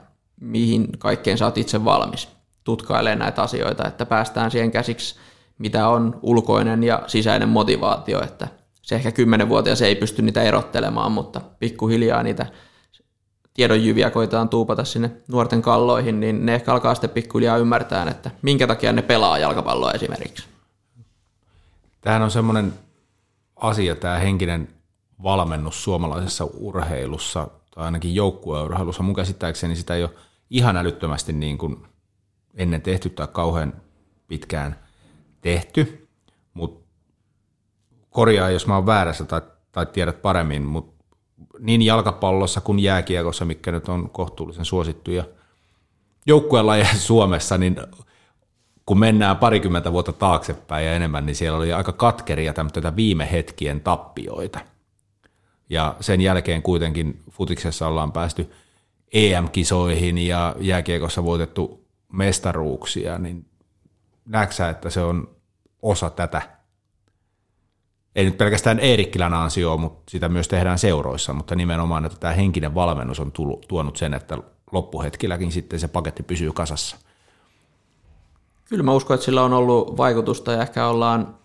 mihin 0.41 0.87
kaikkeen 0.99 1.37
sä 1.37 1.45
oot 1.45 1.57
itse 1.57 1.85
valmis 1.85 2.29
tutkailemaan 2.63 3.19
näitä 3.19 3.41
asioita, 3.41 3.87
että 3.87 4.05
päästään 4.05 4.51
siihen 4.51 4.71
käsiksi, 4.71 5.15
mitä 5.57 5.87
on 5.87 6.19
ulkoinen 6.21 6.83
ja 6.83 7.03
sisäinen 7.07 7.49
motivaatio, 7.49 8.23
että 8.23 8.47
se 8.81 8.95
ehkä 8.95 9.11
kymmenenvuotias 9.11 9.81
ei 9.81 9.95
pysty 9.95 10.21
niitä 10.21 10.41
erottelemaan, 10.41 11.11
mutta 11.11 11.41
pikkuhiljaa 11.59 12.23
niitä 12.23 12.45
tiedonjyviä 13.53 14.09
koitetaan 14.09 14.49
tuupata 14.49 14.83
sinne 14.83 15.11
nuorten 15.27 15.61
kalloihin, 15.61 16.19
niin 16.19 16.45
ne 16.45 16.55
ehkä 16.55 16.73
alkaa 16.73 16.95
sitten 16.95 17.09
pikkuhiljaa 17.09 17.57
ymmärtää, 17.57 18.09
että 18.09 18.31
minkä 18.41 18.67
takia 18.67 18.93
ne 18.93 19.01
pelaa 19.01 19.37
jalkapalloa 19.37 19.91
esimerkiksi. 19.91 20.45
Tämähän 22.01 22.21
on 22.21 22.31
semmoinen 22.31 22.73
asia, 23.55 23.95
tämä 23.95 24.17
henkinen 24.17 24.67
valmennus 25.23 25.83
suomalaisessa 25.83 26.45
urheilussa, 26.53 27.47
tai 27.75 27.85
ainakin 27.85 28.15
joukkueurheilussa. 28.15 29.03
Mun 29.03 29.15
käsittääkseni 29.15 29.75
sitä 29.75 29.95
ei 29.95 30.03
ole 30.03 30.11
ihan 30.49 30.77
älyttömästi 30.77 31.33
niin 31.33 31.57
kuin 31.57 31.85
ennen 32.55 32.81
tehty 32.81 33.09
tai 33.09 33.27
kauhean 33.31 33.73
pitkään 34.27 34.79
tehty, 35.41 36.07
mutta 36.53 36.85
korjaa, 38.09 38.49
jos 38.49 38.67
mä 38.67 38.75
oon 38.75 38.85
väärässä 38.85 39.25
tai, 39.25 39.41
tai 39.71 39.85
tiedät 39.85 40.21
paremmin, 40.21 40.61
mutta 40.61 40.92
niin 41.59 41.81
jalkapallossa 41.81 42.61
kuin 42.61 42.79
jääkiekossa, 42.79 43.45
mikä 43.45 43.71
nyt 43.71 43.89
on 43.89 44.09
kohtuullisen 44.09 44.65
suosittuja 44.65 45.23
joukkuelajeja 46.25 46.95
Suomessa, 47.09 47.57
niin 47.57 47.77
kun 48.85 48.99
mennään 48.99 49.37
parikymmentä 49.37 49.91
vuotta 49.91 50.13
taaksepäin 50.13 50.85
ja 50.85 50.93
enemmän, 50.93 51.25
niin 51.25 51.35
siellä 51.35 51.57
oli 51.57 51.73
aika 51.73 51.91
katkeria 51.91 52.53
tämmöitä 52.53 52.95
viime 52.95 53.31
hetkien 53.31 53.81
tappioita. 53.81 54.59
Ja 55.69 55.95
sen 55.99 56.21
jälkeen 56.21 56.61
kuitenkin 56.61 57.19
futiksessa 57.31 57.87
ollaan 57.87 58.11
päästy 58.11 58.51
EM-kisoihin 59.13 60.17
ja 60.17 60.55
jääkiekossa 60.59 61.23
voitettu 61.23 61.87
mestaruuksia, 62.11 63.17
niin 63.17 63.45
näetkö 64.25 64.69
että 64.69 64.89
se 64.89 65.01
on 65.01 65.35
osa 65.81 66.09
tätä? 66.09 66.52
Ei 68.15 68.25
nyt 68.25 68.37
pelkästään 68.37 68.79
Eerikkilän 68.79 69.33
ansio, 69.33 69.77
mutta 69.77 70.11
sitä 70.11 70.29
myös 70.29 70.47
tehdään 70.47 70.79
seuroissa, 70.79 71.33
mutta 71.33 71.55
nimenomaan, 71.55 72.05
että 72.05 72.17
tämä 72.19 72.33
henkinen 72.33 72.75
valmennus 72.75 73.19
on 73.19 73.31
tullut, 73.31 73.65
tuonut 73.67 73.97
sen, 73.97 74.13
että 74.13 74.37
loppuhetkilläkin 74.71 75.51
sitten 75.51 75.79
se 75.79 75.87
paketti 75.87 76.23
pysyy 76.23 76.51
kasassa. 76.51 76.97
Kyllä 78.65 78.83
mä 78.83 78.93
uskon, 78.93 79.15
että 79.15 79.25
sillä 79.25 79.43
on 79.43 79.53
ollut 79.53 79.97
vaikutusta 79.97 80.51
ja 80.51 80.61
ehkä 80.61 80.87
ollaan 80.87 81.35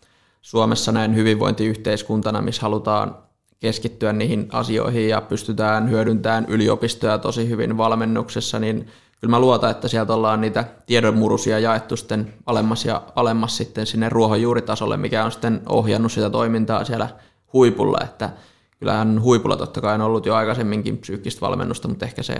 Suomessa 0.42 0.92
näin 0.92 1.14
hyvinvointiyhteiskuntana, 1.14 2.42
missä 2.42 2.62
halutaan 2.62 3.16
keskittyä 3.60 4.12
niihin 4.12 4.48
asioihin 4.52 5.08
ja 5.08 5.20
pystytään 5.20 5.90
hyödyntämään 5.90 6.46
yliopistoja 6.48 7.18
tosi 7.18 7.48
hyvin 7.48 7.76
valmennuksessa, 7.76 8.58
niin 8.58 8.86
kyllä 9.20 9.30
mä 9.30 9.40
luotan, 9.40 9.70
että 9.70 9.88
sieltä 9.88 10.14
ollaan 10.14 10.40
niitä 10.40 10.64
tiedonmurusia 10.86 11.58
jaettu 11.58 11.96
sitten 11.96 12.34
alemmas 12.46 12.84
ja 12.84 13.02
alemmas 13.16 13.56
sitten 13.56 13.86
sinne 13.86 14.08
ruohonjuuritasolle, 14.08 14.96
mikä 14.96 15.24
on 15.24 15.32
sitten 15.32 15.62
ohjannut 15.68 16.12
sitä 16.12 16.30
toimintaa 16.30 16.84
siellä 16.84 17.08
huipulla, 17.52 17.98
että 18.04 18.30
kyllähän 18.78 19.22
huipulla 19.22 19.56
totta 19.56 19.80
kai 19.80 19.94
on 19.94 20.00
ollut 20.00 20.26
jo 20.26 20.34
aikaisemminkin 20.34 20.98
psyykkistä 20.98 21.40
valmennusta, 21.40 21.88
mutta 21.88 22.06
ehkä 22.06 22.22
se 22.22 22.36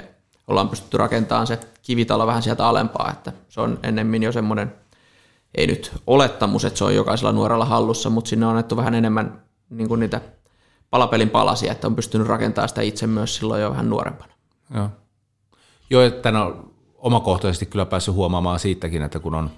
ollaan 0.49 0.69
pystytty 0.69 0.97
rakentamaan 0.97 1.47
se 1.47 1.59
kivitalo 1.83 2.27
vähän 2.27 2.43
sieltä 2.43 2.67
alempaa, 2.67 3.11
että 3.13 3.33
se 3.49 3.61
on 3.61 3.79
ennemmin 3.83 4.23
jo 4.23 4.33
semmoinen, 4.33 4.75
ei 5.55 5.67
nyt 5.67 5.93
olettamus, 6.07 6.65
että 6.65 6.79
se 6.79 6.85
on 6.85 6.95
jokaisella 6.95 7.33
nuorella 7.33 7.65
hallussa, 7.65 8.11
mutta 8.11 8.29
sinne 8.29 8.47
on 8.47 8.51
annettu 8.51 8.77
vähän 8.77 8.95
enemmän 8.95 9.43
niin 9.71 9.89
kuin 9.89 10.01
niitä 10.01 10.21
palapelin 10.91 11.31
palasia, 11.31 11.73
että 11.73 11.87
on 11.87 11.97
pystynyt 11.97 12.27
rakentamaan 12.27 12.69
sitä 12.69 12.81
itse 12.81 13.07
myös 13.07 13.37
silloin 13.37 13.63
jo 13.63 13.71
vähän 13.71 13.91
nuorempana. 13.91 14.33
Joo. 14.75 14.89
Joo, 15.91 16.03
että 16.03 16.31
no, 16.31 16.68
omakohtaisesti 16.99 17.67
kyllä 17.67 17.87
päässyt 17.87 18.15
huomaamaan 18.15 18.59
siitäkin, 18.59 19.03
että 19.03 19.19
kun 19.19 19.35
on 19.35 19.51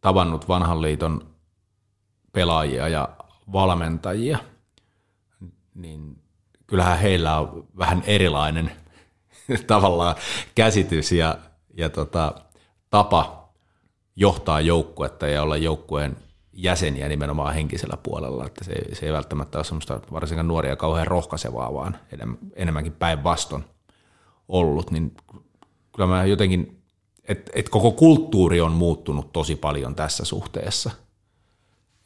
tavannut 0.00 0.48
vanhan 0.48 0.82
liiton 0.82 1.26
pelaajia 2.32 2.88
ja 2.88 3.08
valmentajia, 3.52 4.38
niin 5.74 6.18
kyllähän 6.66 6.98
heillä 6.98 7.38
on 7.38 7.66
vähän 7.78 8.02
erilainen 8.06 8.72
tavallaan 9.66 10.14
käsitys 10.54 11.12
ja, 11.12 11.38
ja 11.74 11.88
tota, 11.88 12.34
tapa 12.90 13.48
johtaa 14.16 14.60
joukkuetta 14.60 15.26
ja 15.26 15.42
olla 15.42 15.56
joukkueen 15.56 16.16
jäseniä 16.52 17.08
nimenomaan 17.08 17.54
henkisellä 17.54 17.96
puolella, 17.96 18.46
että 18.46 18.64
se, 18.64 18.72
se 18.92 19.06
ei 19.06 19.12
välttämättä 19.12 19.58
ole 19.58 19.64
semmoista 19.64 20.00
varsinkaan 20.12 20.48
nuoria 20.48 20.76
kauhean 20.76 21.06
rohkaisevaa, 21.06 21.74
vaan 21.74 21.98
enemmänkin 22.56 22.92
päinvastoin 22.92 23.64
ollut, 24.48 24.90
niin 24.90 25.16
kyllä 25.96 26.08
mä 26.08 26.24
jotenkin, 26.24 26.82
että 27.28 27.52
et 27.54 27.68
koko 27.68 27.92
kulttuuri 27.92 28.60
on 28.60 28.72
muuttunut 28.72 29.32
tosi 29.32 29.56
paljon 29.56 29.94
tässä 29.94 30.24
suhteessa. 30.24 30.90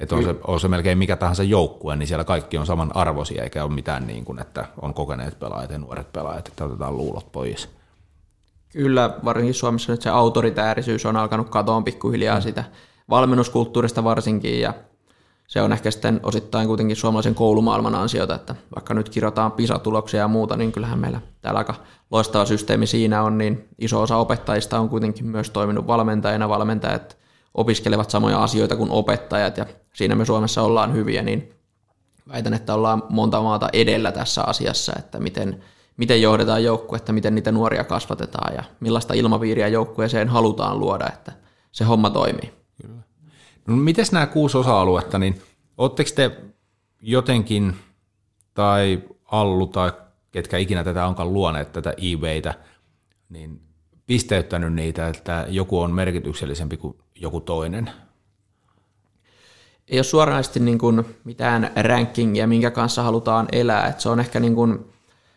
Että 0.01 0.15
on 0.17 0.25
se, 0.25 0.35
on 0.47 0.61
se 0.61 0.69
melkein 0.69 0.99
mikä 0.99 1.17
tahansa 1.17 1.43
joukkue, 1.43 1.97
niin 1.97 2.07
siellä 2.07 2.25
kaikki 2.25 2.59
on 2.59 2.67
saman 2.67 2.97
arvoisia, 2.97 3.43
eikä 3.43 3.65
ole 3.65 3.73
mitään 3.73 4.07
niin 4.07 4.25
kuin, 4.25 4.39
että 4.39 4.69
on 4.83 4.95
kokeneet 4.95 5.39
pelaajat 5.39 5.71
ja 5.71 5.79
nuoret 5.79 6.13
pelaajat, 6.13 6.49
että 6.49 6.65
otetaan 6.65 6.97
luulot 6.97 7.33
pois. 7.33 7.69
Kyllä, 8.69 9.19
varsinkin 9.25 9.55
Suomessa 9.55 9.93
nyt 9.93 10.03
se 10.03 10.11
autoritäärisyys 10.11 11.07
on 11.07 11.17
alkanut 11.17 11.49
katoa 11.49 11.83
pikkuhiljaa 11.83 12.39
mm. 12.39 12.43
sitä 12.43 12.65
valmennuskulttuurista 13.11 14.05
varsinkin, 14.05 14.61
ja 14.61 14.75
se 15.47 15.63
on 15.63 15.73
ehkä 15.73 15.91
sitten 15.91 16.21
osittain 16.23 16.67
kuitenkin 16.69 16.97
suomalaisen 16.97 17.35
koulumaailman 17.35 17.95
ansiota, 17.95 18.35
että 18.35 18.55
vaikka 18.75 18.95
nyt 18.95 19.09
kirjoitetaan 19.09 19.53
PISA-tuloksia 19.53 20.21
ja 20.21 20.29
muuta, 20.29 20.57
niin 20.57 20.73
kyllähän 20.73 20.99
meillä 20.99 21.21
täällä 21.41 21.59
aika 21.59 21.75
loistava 22.11 22.45
systeemi 22.45 22.87
siinä 22.87 23.23
on, 23.23 23.39
niin 23.39 23.69
iso 23.79 24.03
osa 24.03 24.17
opettajista 24.17 24.81
on 24.81 24.89
kuitenkin 24.89 25.27
myös 25.27 25.51
toiminut 25.51 25.87
valmentajina. 25.87 26.49
Valmentajat 26.49 27.17
opiskelevat 27.55 28.11
samoja 28.11 28.43
asioita 28.43 28.77
kuin 28.77 28.91
opettajat 28.91 29.57
ja 29.57 29.67
siinä 29.95 30.15
me 30.15 30.25
Suomessa 30.25 30.63
ollaan 30.63 30.95
hyviä, 30.95 31.23
niin 31.23 31.53
väitän, 32.29 32.55
että 32.55 32.75
ollaan 32.75 33.03
monta 33.09 33.43
maata 33.43 33.69
edellä 33.73 34.13
tässä 34.13 34.43
asiassa, 34.43 34.93
että 34.99 35.21
miten, 35.21 35.63
miten 35.97 36.23
johdetaan 36.23 36.65
joukkuetta, 36.65 37.13
miten 37.13 37.35
niitä 37.35 37.53
nuoria 37.53 37.85
kasvatetaan 37.85 38.55
ja 38.55 38.65
millaista 38.81 39.15
ilmapiiriä 39.15 39.69
joukkueeseen 39.69 40.29
halutaan 40.29 40.81
luoda, 40.81 41.07
että 41.07 41.33
se 41.73 41.85
homma 41.85 42.11
toimii. 42.11 42.56
No, 43.67 43.77
miten 43.77 44.07
nämä 44.13 44.27
kuusi 44.27 44.59
osa-aluetta, 44.59 45.19
niin 45.19 45.43
oletteko 45.79 46.11
te 46.15 46.41
jotenkin, 47.03 47.77
tai 48.55 49.03
Allu 49.25 49.67
tai 49.67 49.93
ketkä 50.33 50.59
ikinä 50.59 50.85
tätä 50.85 51.07
onkaan 51.07 51.33
luoneet, 51.33 51.73
tätä 51.73 51.91
e 51.91 52.53
niin 53.29 53.61
pisteyttänyt 54.07 54.73
niitä, 54.73 55.09
että 55.09 55.47
joku 55.49 55.81
on 55.81 55.93
merkityksellisempi 55.93 56.77
kuin 56.77 56.99
joku 57.15 57.41
toinen? 57.41 57.91
Ei 59.89 59.99
ole 59.99 60.05
suoranaisesti 60.05 60.61
niin 60.61 60.79
kuin 60.79 61.05
mitään 61.25 61.71
rankingia, 61.83 62.47
minkä 62.47 62.71
kanssa 62.71 63.03
halutaan 63.03 63.49
elää. 63.53 63.87
että 63.87 64.03
se 64.03 64.09
on 64.09 64.21
ehkä 64.21 64.41
niin 64.41 64.55
kuin 64.55 64.79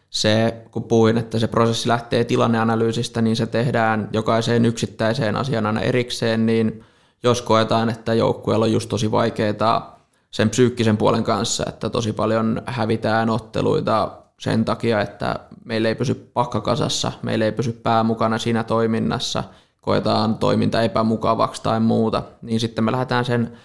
se, 0.10 0.62
kun 0.72 0.84
puhuin, 0.84 1.18
että 1.18 1.40
se 1.40 1.48
prosessi 1.48 1.88
lähtee 1.88 2.24
tilanneanalyysistä, 2.24 3.22
niin 3.22 3.36
se 3.36 3.48
tehdään 3.48 4.10
jokaiseen 4.14 4.66
yksittäiseen 4.66 5.36
asiaan 5.36 5.66
aina 5.66 5.82
erikseen, 5.82 6.46
niin 6.46 6.86
jos 7.24 7.42
koetaan, 7.42 7.90
että 7.90 8.14
joukkueella 8.14 8.66
on 8.66 8.72
just 8.72 8.90
tosi 8.90 9.12
vaikeaa 9.12 10.00
sen 10.32 10.50
psyykkisen 10.50 10.98
puolen 10.98 11.24
kanssa, 11.24 11.64
että 11.68 11.90
tosi 11.90 12.14
paljon 12.14 12.62
hävitään 12.66 13.30
otteluita 13.30 14.12
sen 14.40 14.66
takia, 14.66 15.02
että 15.02 15.40
meillä 15.66 15.90
ei 15.90 15.96
pysy 15.96 16.32
pakkakasassa, 16.34 17.12
meillä 17.22 17.46
ei 17.46 17.52
pysy 17.52 17.72
pää 17.72 18.04
mukana 18.04 18.38
siinä 18.38 18.64
toiminnassa, 18.64 19.44
koetaan 19.82 20.36
toiminta 20.36 20.82
epämukavaksi 20.82 21.64
tai 21.64 21.80
muuta, 21.80 22.24
niin 22.42 22.60
sitten 22.60 22.84
me 22.84 22.92
lähdetään 22.92 23.26
sen 23.26 23.58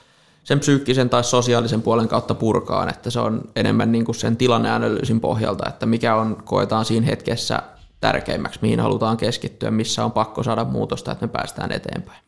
sen 0.45 0.61
psyykkisen 0.61 1.11
tai 1.11 1.25
sosiaalisen 1.25 1.83
puolen 1.83 2.09
kautta 2.09 2.35
purkaan, 2.35 2.89
että 2.89 3.11
se 3.11 3.21
on 3.21 3.43
enemmän 3.57 3.93
niin 3.93 4.05
kuin 4.05 4.15
sen 4.15 4.37
tilanneanalyysin 4.37 5.21
pohjalta, 5.21 5.69
että 5.69 5.87
mikä 5.87 6.17
on, 6.17 6.37
koetaan 6.45 6.85
siinä 6.85 7.07
hetkessä 7.07 7.63
tärkeimmäksi, 8.01 8.59
mihin 8.63 8.81
halutaan 8.81 9.17
keskittyä, 9.17 9.71
missä 9.71 10.05
on 10.05 10.13
pakko 10.13 10.43
saada 10.43 10.65
muutosta, 10.65 11.13
että 11.13 11.27
me 11.27 11.33
päästään 11.33 11.73
eteenpäin. 11.73 12.19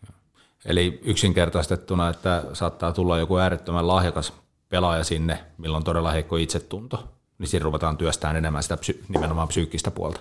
Eli 0.64 1.00
yksinkertaistettuna, 1.04 2.08
että 2.08 2.44
saattaa 2.52 2.92
tulla 2.92 3.18
joku 3.18 3.36
äärettömän 3.36 3.88
lahjakas 3.88 4.32
pelaaja 4.68 5.04
sinne, 5.04 5.44
milloin 5.58 5.80
on 5.80 5.84
todella 5.84 6.10
heikko 6.10 6.36
itsetunto, 6.36 7.08
niin 7.38 7.48
siinä 7.48 7.64
ruvetaan 7.64 7.96
työstämään 7.96 8.36
enemmän 8.36 8.62
sitä 8.62 8.76
psy- 8.76 9.04
nimenomaan 9.08 9.48
psyykkistä 9.48 9.90
puolta. 9.90 10.20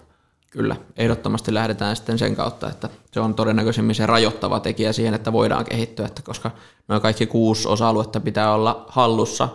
Kyllä, 0.52 0.76
ehdottomasti 0.98 1.54
lähdetään 1.54 1.96
sitten 1.96 2.18
sen 2.20 2.36
kautta, 2.36 2.70
että 2.70 2.90
se 3.12 3.20
on 3.20 3.36
todennäköisemmin 3.36 3.96
se 3.96 4.06
rajoittava 4.06 4.60
tekijä 4.60 4.94
siihen, 4.94 5.14
että 5.14 5.34
voidaan 5.34 5.66
kehittyä, 5.66 6.06
että 6.06 6.22
koska 6.22 6.52
noin 6.88 7.02
kaikki 7.02 7.26
kuusi 7.28 7.68
osa-aluetta 7.68 8.20
pitää 8.20 8.54
olla 8.54 8.86
hallussa, 8.88 9.50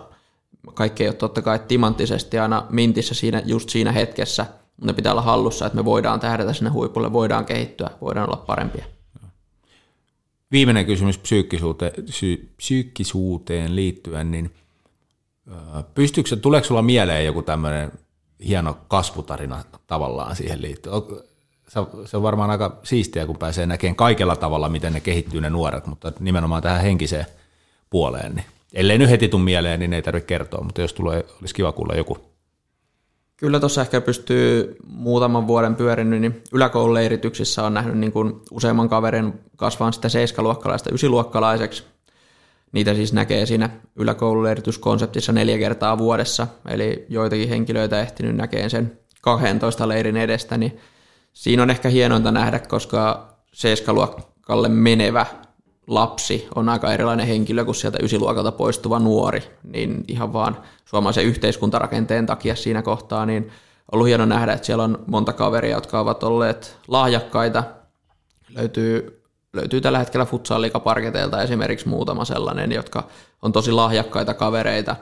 kaikki 0.74 1.02
ei 1.02 1.08
ole 1.08 1.16
totta 1.16 1.42
kai 1.42 1.58
timanttisesti 1.68 2.38
aina 2.38 2.66
mintissä 2.70 3.14
siinä, 3.14 3.42
just 3.44 3.68
siinä 3.68 3.92
hetkessä, 3.92 4.46
mutta 4.76 4.86
ne 4.86 4.92
pitää 4.92 5.12
olla 5.12 5.22
hallussa, 5.22 5.66
että 5.66 5.76
me 5.76 5.84
voidaan 5.84 6.20
tähdätä 6.20 6.52
sinne 6.52 6.70
huipulle, 6.70 7.12
voidaan 7.12 7.44
kehittyä, 7.44 7.90
voidaan 8.00 8.28
olla 8.28 8.44
parempia. 8.46 8.84
Viimeinen 10.52 10.86
kysymys 10.86 11.18
psyykkisuuteen, 11.18 11.92
psyykkisuuteen 12.56 13.76
liittyen, 13.76 14.30
niin 14.30 14.50
pystyykö, 15.94 16.36
tuleeko 16.36 16.66
sulla 16.66 16.82
mieleen 16.82 17.26
joku 17.26 17.42
tämmöinen 17.42 17.92
hieno 18.46 18.78
kasvutarina 18.88 19.64
tavallaan 19.86 20.36
siihen 20.36 20.62
liittyen? 20.62 20.94
Se 22.04 22.16
on 22.16 22.22
varmaan 22.22 22.50
aika 22.50 22.80
siistiä, 22.82 23.26
kun 23.26 23.36
pääsee 23.36 23.66
näkemään 23.66 23.96
kaikella 23.96 24.36
tavalla, 24.36 24.68
miten 24.68 24.92
ne 24.92 25.00
kehittyy 25.00 25.40
ne 25.40 25.50
nuoret, 25.50 25.86
mutta 25.86 26.12
nimenomaan 26.20 26.62
tähän 26.62 26.82
henkiseen 26.82 27.26
puoleen. 27.90 28.34
Niin. 28.34 28.44
Ellei 28.72 28.98
nyt 28.98 29.10
heti 29.10 29.28
tule 29.28 29.42
mieleen, 29.42 29.80
niin 29.80 29.92
ei 29.92 30.02
tarvitse 30.02 30.26
kertoa, 30.26 30.64
mutta 30.64 30.80
jos 30.80 30.92
tulee, 30.92 31.24
olisi 31.40 31.54
kiva 31.54 31.72
kuulla 31.72 31.94
joku. 31.94 32.29
Kyllä 33.40 33.60
tuossa 33.60 33.80
ehkä 33.80 34.00
pystyy 34.00 34.76
muutaman 34.86 35.46
vuoden 35.46 35.76
pyörinyt, 35.76 36.20
niin 36.20 36.42
yläkoululeirityksissä 36.52 37.64
on 37.64 37.74
nähnyt 37.74 37.98
niin 37.98 38.12
kuin 38.12 38.32
useamman 38.50 38.88
kaverin 38.88 39.32
kasvaan 39.56 39.92
sitä 39.92 40.08
seiskaluokkalaista 40.08 40.90
ysiluokkalaiseksi. 40.94 41.84
Niitä 42.72 42.94
siis 42.94 43.12
näkee 43.12 43.46
siinä 43.46 43.70
yläkoululeirityskonseptissa 43.96 45.32
neljä 45.32 45.58
kertaa 45.58 45.98
vuodessa, 45.98 46.46
eli 46.68 47.06
joitakin 47.08 47.48
henkilöitä 47.48 48.00
ehtinyt 48.00 48.36
näkee 48.36 48.68
sen 48.68 48.98
12 49.20 49.88
leirin 49.88 50.16
edestä, 50.16 50.56
niin 50.56 50.78
siinä 51.32 51.62
on 51.62 51.70
ehkä 51.70 51.88
hienointa 51.88 52.32
nähdä, 52.32 52.58
koska 52.58 53.28
seiskaluokalle 53.52 54.68
menevä 54.68 55.26
lapsi 55.90 56.48
on 56.54 56.68
aika 56.68 56.92
erilainen 56.92 57.26
henkilö 57.26 57.64
kuin 57.64 57.74
sieltä 57.74 57.98
ysiluokalta 58.02 58.52
poistuva 58.52 58.98
nuori, 58.98 59.42
niin 59.62 60.04
ihan 60.08 60.32
vaan 60.32 60.56
suomalaisen 60.84 61.24
yhteiskuntarakenteen 61.24 62.26
takia 62.26 62.56
siinä 62.56 62.82
kohtaa, 62.82 63.26
niin 63.26 63.50
ollut 63.92 64.08
hieno 64.08 64.26
nähdä, 64.26 64.52
että 64.52 64.66
siellä 64.66 64.84
on 64.84 64.98
monta 65.06 65.32
kaveria, 65.32 65.76
jotka 65.76 66.00
ovat 66.00 66.22
olleet 66.22 66.76
lahjakkaita. 66.88 67.64
Löytyy, 68.54 69.22
löytyy 69.52 69.80
tällä 69.80 69.98
hetkellä 69.98 70.26
futsal-liikaparketeilta 70.26 71.42
esimerkiksi 71.42 71.88
muutama 71.88 72.24
sellainen, 72.24 72.72
jotka 72.72 73.08
on 73.42 73.52
tosi 73.52 73.72
lahjakkaita 73.72 74.34
kavereita, 74.34 74.96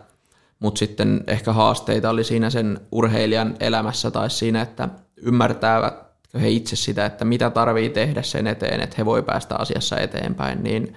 mutta 0.59 0.79
sitten 0.79 1.25
ehkä 1.27 1.53
haasteita 1.53 2.11
oli 2.11 2.25
siinä 2.25 2.51
sen 2.51 2.81
urheilijan 2.93 3.57
elämässä 3.61 4.11
tai 4.11 4.31
siinä, 4.31 4.63
että 4.63 4.89
ymmärtävät 5.17 6.08
he 6.35 6.51
itse 6.51 6.77
sitä, 6.77 7.07
että 7.07 7.25
mitä 7.25 7.51
tarvii 7.51 7.91
tehdä 7.91 8.23
sen 8.23 8.47
eteen, 8.47 8.81
että 8.81 8.95
he 8.99 9.05
voi 9.05 9.23
päästä 9.23 9.57
asiassa 9.57 10.01
eteenpäin, 10.01 10.63
niin 10.63 10.97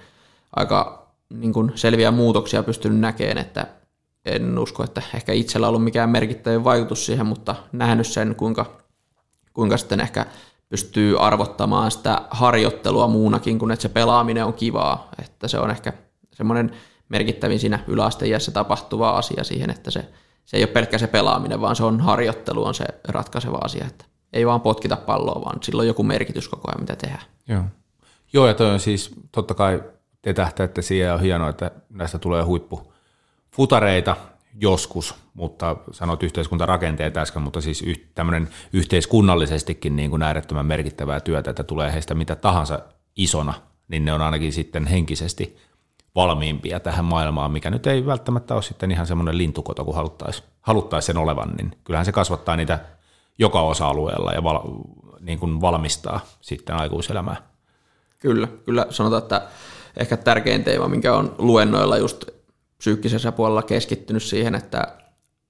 aika 0.56 1.06
niin 1.30 1.52
kuin 1.52 1.72
selviä 1.74 2.10
muutoksia 2.10 2.62
pystynyt 2.62 3.00
näkemään, 3.00 3.38
että 3.38 3.66
en 4.24 4.58
usko, 4.58 4.84
että 4.84 5.02
ehkä 5.14 5.32
itsellä 5.32 5.68
ollut 5.68 5.84
mikään 5.84 6.10
merkittävä 6.10 6.64
vaikutus 6.64 7.06
siihen, 7.06 7.26
mutta 7.26 7.54
nähnyt 7.72 8.06
sen, 8.06 8.34
kuinka, 8.34 8.82
kuinka 9.52 9.76
sitten 9.76 10.00
ehkä 10.00 10.26
pystyy 10.68 11.20
arvottamaan 11.20 11.90
sitä 11.90 12.22
harjoittelua 12.30 13.08
muunakin 13.08 13.58
kuin, 13.58 13.70
että 13.70 13.82
se 13.82 13.88
pelaaminen 13.88 14.44
on 14.44 14.52
kivaa, 14.52 15.08
että 15.22 15.48
se 15.48 15.58
on 15.58 15.70
ehkä 15.70 15.92
semmoinen 16.32 16.72
merkittävin 17.08 17.58
siinä 17.58 17.78
yläasteiässä 17.86 18.50
tapahtuva 18.50 19.10
asia 19.10 19.44
siihen, 19.44 19.70
että 19.70 19.90
se, 19.90 20.04
se 20.44 20.56
ei 20.56 20.62
ole 20.62 20.70
pelkkä 20.70 20.98
se 20.98 21.06
pelaaminen, 21.06 21.60
vaan 21.60 21.76
se 21.76 21.84
on 21.84 22.00
harjoittelu 22.00 22.64
on 22.64 22.74
se 22.74 22.84
ratkaiseva 23.08 23.58
asia, 23.64 23.86
että 23.86 24.04
ei 24.32 24.46
vaan 24.46 24.60
potkita 24.60 24.96
palloa, 24.96 25.44
vaan 25.44 25.62
sillä 25.62 25.80
on 25.80 25.86
joku 25.86 26.02
merkitys 26.02 26.48
koko 26.48 26.68
ajan, 26.68 26.80
mitä 26.80 26.96
tehdään. 26.96 27.22
Joo, 27.48 27.62
Joo 28.32 28.46
ja 28.46 28.54
toi 28.54 28.70
on 28.70 28.80
siis 28.80 29.10
totta 29.32 29.54
kai 29.54 29.82
te 30.22 30.32
tähtäätte 30.32 30.82
siihen 30.82 31.14
on 31.14 31.20
hienoa, 31.20 31.48
että 31.48 31.70
näistä 31.90 32.18
tulee 32.18 32.42
huippu 32.42 32.92
futareita 33.50 34.16
joskus, 34.60 35.14
mutta 35.34 35.76
sanot 35.90 36.22
yhteiskuntarakenteet 36.22 37.16
äsken, 37.16 37.42
mutta 37.42 37.60
siis 37.60 37.82
yh, 37.82 38.00
tämmöinen 38.14 38.48
yhteiskunnallisestikin 38.72 39.96
niin 39.96 40.10
kuin 40.10 40.22
äärettömän 40.22 40.66
merkittävää 40.66 41.20
työtä, 41.20 41.50
että 41.50 41.64
tulee 41.64 41.92
heistä 41.92 42.14
mitä 42.14 42.34
tahansa 42.34 42.80
isona, 43.16 43.54
niin 43.88 44.04
ne 44.04 44.12
on 44.12 44.22
ainakin 44.22 44.52
sitten 44.52 44.86
henkisesti 44.86 45.56
valmiimpia 46.14 46.80
tähän 46.80 47.04
maailmaan, 47.04 47.50
mikä 47.50 47.70
nyt 47.70 47.86
ei 47.86 48.06
välttämättä 48.06 48.54
ole 48.54 48.62
sitten 48.62 48.90
ihan 48.90 49.06
semmoinen 49.06 49.38
lintukoto, 49.38 49.84
kun 49.84 49.94
haluttaisiin 49.94 50.48
haluttais 50.60 51.06
sen 51.06 51.16
olevan, 51.16 51.54
niin 51.56 51.78
kyllähän 51.84 52.06
se 52.06 52.12
kasvattaa 52.12 52.56
niitä 52.56 52.78
joka 53.38 53.60
osa-alueella 53.60 54.32
ja 54.32 54.44
val, 54.44 54.60
niin 55.20 55.38
kuin 55.38 55.60
valmistaa 55.60 56.20
sitten 56.40 56.76
aikuiselämää. 56.76 57.36
Kyllä, 58.18 58.48
kyllä 58.64 58.86
sanotaan, 58.90 59.22
että 59.22 59.42
ehkä 59.96 60.16
tärkein 60.16 60.64
teema, 60.64 60.88
minkä 60.88 61.14
on 61.14 61.34
luennoilla 61.38 61.96
just 61.96 62.24
psyykkisessä 62.78 63.32
puolella 63.32 63.62
keskittynyt 63.62 64.22
siihen, 64.22 64.54
että 64.54 64.96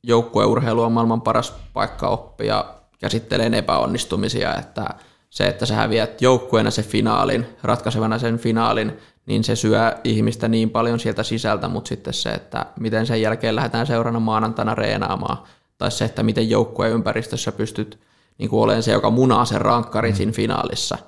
joukkueurheilu 0.02 0.82
on 0.82 0.92
maailman 0.92 1.22
paras 1.22 1.54
paikka 1.72 2.08
oppia 2.08 2.64
käsittelee 2.98 3.50
epäonnistumisia, 3.58 4.54
että 4.54 4.86
se, 5.30 5.44
että 5.44 5.66
sä 5.66 5.74
häviät 5.74 6.22
joukkueena 6.22 6.70
se 6.70 6.82
finaalin, 6.82 7.46
ratkaisevana 7.62 8.18
sen 8.18 8.38
finaalin, 8.38 8.92
niin 9.26 9.44
se 9.44 9.56
syö 9.56 9.92
ihmistä 10.04 10.48
niin 10.48 10.70
paljon 10.70 11.00
sieltä 11.00 11.22
sisältä, 11.22 11.68
mutta 11.68 11.88
sitten 11.88 12.14
se, 12.14 12.30
että 12.30 12.66
miten 12.80 13.06
sen 13.06 13.22
jälkeen 13.22 13.56
lähdetään 13.56 13.86
seurana 13.86 14.20
maanantaina 14.20 14.74
reenaamaan, 14.74 15.38
tai 15.78 15.90
se, 15.90 16.04
että 16.04 16.22
miten 16.22 16.50
joukkueen 16.50 16.92
ympäristössä 16.92 17.52
pystyt 17.52 17.98
niin 18.38 18.50
kuin 18.50 18.62
olemaan 18.62 18.82
se, 18.82 18.92
joka 18.92 19.10
munaa 19.10 19.44
sen 19.44 19.60
rankkarin 19.60 20.12
mm. 20.12 20.16
siinä 20.16 20.32
finaalissa, 20.32 20.98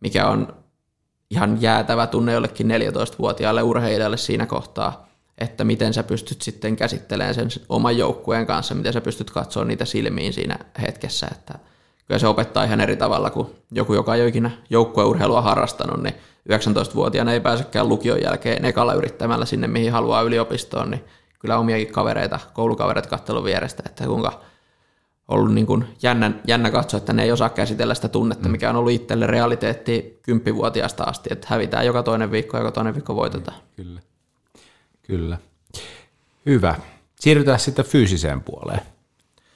mikä 0.00 0.26
on 0.26 0.54
ihan 1.30 1.62
jäätävä 1.62 2.06
tunne 2.06 2.32
jollekin 2.32 2.70
14-vuotiaalle 2.70 3.62
urheilijalle 3.62 4.16
siinä 4.16 4.46
kohtaa, 4.46 5.08
että 5.38 5.64
miten 5.64 5.94
sä 5.94 6.02
pystyt 6.02 6.42
sitten 6.42 6.76
käsittelemään 6.76 7.34
sen 7.34 7.48
oman 7.68 7.96
joukkueen 7.96 8.46
kanssa, 8.46 8.74
miten 8.74 8.92
sä 8.92 9.00
pystyt 9.00 9.30
katsoa 9.30 9.64
niitä 9.64 9.84
silmiin 9.84 10.32
siinä 10.32 10.58
hetkessä, 10.82 11.28
että 11.30 11.58
kyllä 12.06 12.18
se 12.18 12.26
opettaa 12.26 12.64
ihan 12.64 12.80
eri 12.80 12.96
tavalla 12.96 13.30
kuin 13.30 13.48
joku, 13.70 13.94
joka 13.94 14.14
ei 14.14 14.20
ole 14.20 14.28
ikinä 14.28 14.50
joukkueurheilua 14.70 15.42
harrastanut, 15.42 16.02
niin 16.02 16.14
19-vuotiaana 16.52 17.32
ei 17.32 17.40
pääsekään 17.40 17.88
lukion 17.88 18.22
jälkeen 18.22 18.64
ekalla 18.64 18.94
yrittämällä 18.94 19.44
sinne, 19.44 19.66
mihin 19.66 19.92
haluaa 19.92 20.22
yliopistoon, 20.22 20.90
niin 20.90 21.04
kyllä 21.42 21.58
omiakin 21.58 21.92
kavereita, 21.92 22.40
koulukavereita 22.52 23.08
kattelun 23.08 23.44
vierestä, 23.44 23.82
että 23.86 24.04
kuinka 24.04 24.40
ollut 25.28 25.54
niin 25.54 25.66
kuin 25.66 25.84
jännä, 26.02 26.32
jännä 26.46 26.70
katsoa, 26.70 26.98
että 26.98 27.12
ne 27.12 27.22
ei 27.22 27.32
osaa 27.32 27.48
käsitellä 27.48 27.94
sitä 27.94 28.08
tunnetta, 28.08 28.48
mm. 28.48 28.52
mikä 28.52 28.70
on 28.70 28.76
ollut 28.76 28.92
itselle 28.92 29.26
realiteetti 29.26 30.20
kymppivuotiaasta 30.22 31.04
asti, 31.04 31.28
että 31.32 31.46
hävitään 31.50 31.86
joka 31.86 32.02
toinen 32.02 32.30
viikko, 32.30 32.58
joka 32.58 32.70
toinen 32.70 32.94
viikko 32.94 33.16
voitetaan. 33.16 33.56
Kyllä, 33.76 34.00
kyllä. 35.02 35.38
Hyvä. 36.46 36.74
Siirrytään 37.20 37.60
sitten 37.60 37.84
fyysiseen 37.84 38.40
puoleen. 38.40 38.80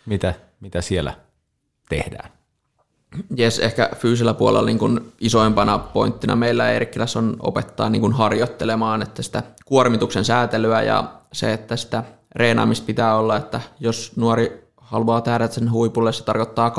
Mitä, 0.06 0.34
mitä 0.60 0.80
siellä 0.80 1.14
tehdään? 1.88 2.30
Jes, 3.36 3.58
ehkä 3.58 3.90
fyysisellä 3.96 4.34
puolella 4.34 4.66
niin 4.66 4.78
kuin 4.78 5.12
isoimpana 5.20 5.78
pointtina 5.78 6.36
meillä 6.36 6.70
Eerikkilässä 6.70 7.18
on 7.18 7.36
opettaa 7.40 7.90
niin 7.90 8.00
kuin 8.00 8.12
harjoittelemaan, 8.12 9.02
että 9.02 9.22
sitä 9.22 9.42
kuormituksen 9.64 10.24
säätelyä 10.24 10.82
ja 10.82 11.12
se, 11.36 11.52
että 11.52 11.76
sitä 11.76 12.04
reenaamista 12.34 12.86
pitää 12.86 13.16
olla, 13.16 13.36
että 13.36 13.60
jos 13.80 14.12
nuori 14.16 14.70
haluaa 14.76 15.20
tehdä 15.20 15.48
sen 15.48 15.72
huipulle, 15.72 16.12
se 16.12 16.24
tarkoittaa 16.24 16.72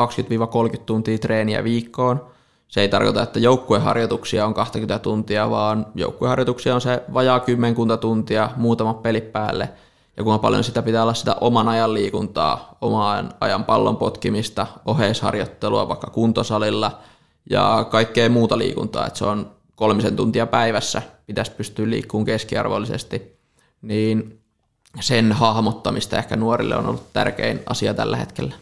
20-30 0.75 0.77
tuntia 0.85 1.17
treeniä 1.17 1.63
viikkoon. 1.63 2.25
Se 2.67 2.81
ei 2.81 2.89
tarkoita, 2.89 3.23
että 3.23 3.39
joukkueharjoituksia 3.39 4.45
on 4.45 4.53
20 4.53 4.99
tuntia, 4.99 5.49
vaan 5.49 5.85
joukkueharjoituksia 5.95 6.75
on 6.75 6.81
se 6.81 7.03
vajaa 7.13 7.39
kymmenkunta 7.39 7.97
tuntia, 7.97 8.49
muutama 8.55 8.93
peli 8.93 9.21
päälle. 9.21 9.69
Ja 10.17 10.23
kuinka 10.23 10.39
paljon 10.39 10.63
sitä 10.63 10.81
pitää 10.81 11.03
olla 11.03 11.13
sitä 11.13 11.35
oman 11.41 11.67
ajan 11.67 11.93
liikuntaa, 11.93 12.77
oman 12.81 13.29
ajan 13.41 13.63
pallon 13.63 13.97
potkimista, 13.97 14.67
oheisharjoittelua 14.85 15.87
vaikka 15.87 16.07
kuntosalilla 16.07 16.99
ja 17.49 17.85
kaikkea 17.89 18.29
muuta 18.29 18.57
liikuntaa. 18.57 19.07
Että 19.07 19.19
se 19.19 19.25
on 19.25 19.51
kolmisen 19.75 20.15
tuntia 20.15 20.47
päivässä, 20.47 21.01
pitäisi 21.25 21.51
pystyä 21.51 21.89
liikkumaan 21.89 22.25
keskiarvollisesti. 22.25 23.37
Niin 23.81 24.41
sen 24.99 25.31
hahmottamista 25.31 26.17
ehkä 26.17 26.35
nuorille 26.35 26.75
on 26.75 26.85
ollut 26.85 27.13
tärkein 27.13 27.59
asia 27.65 27.93
tällä 27.93 28.17
hetkellä. 28.17 28.55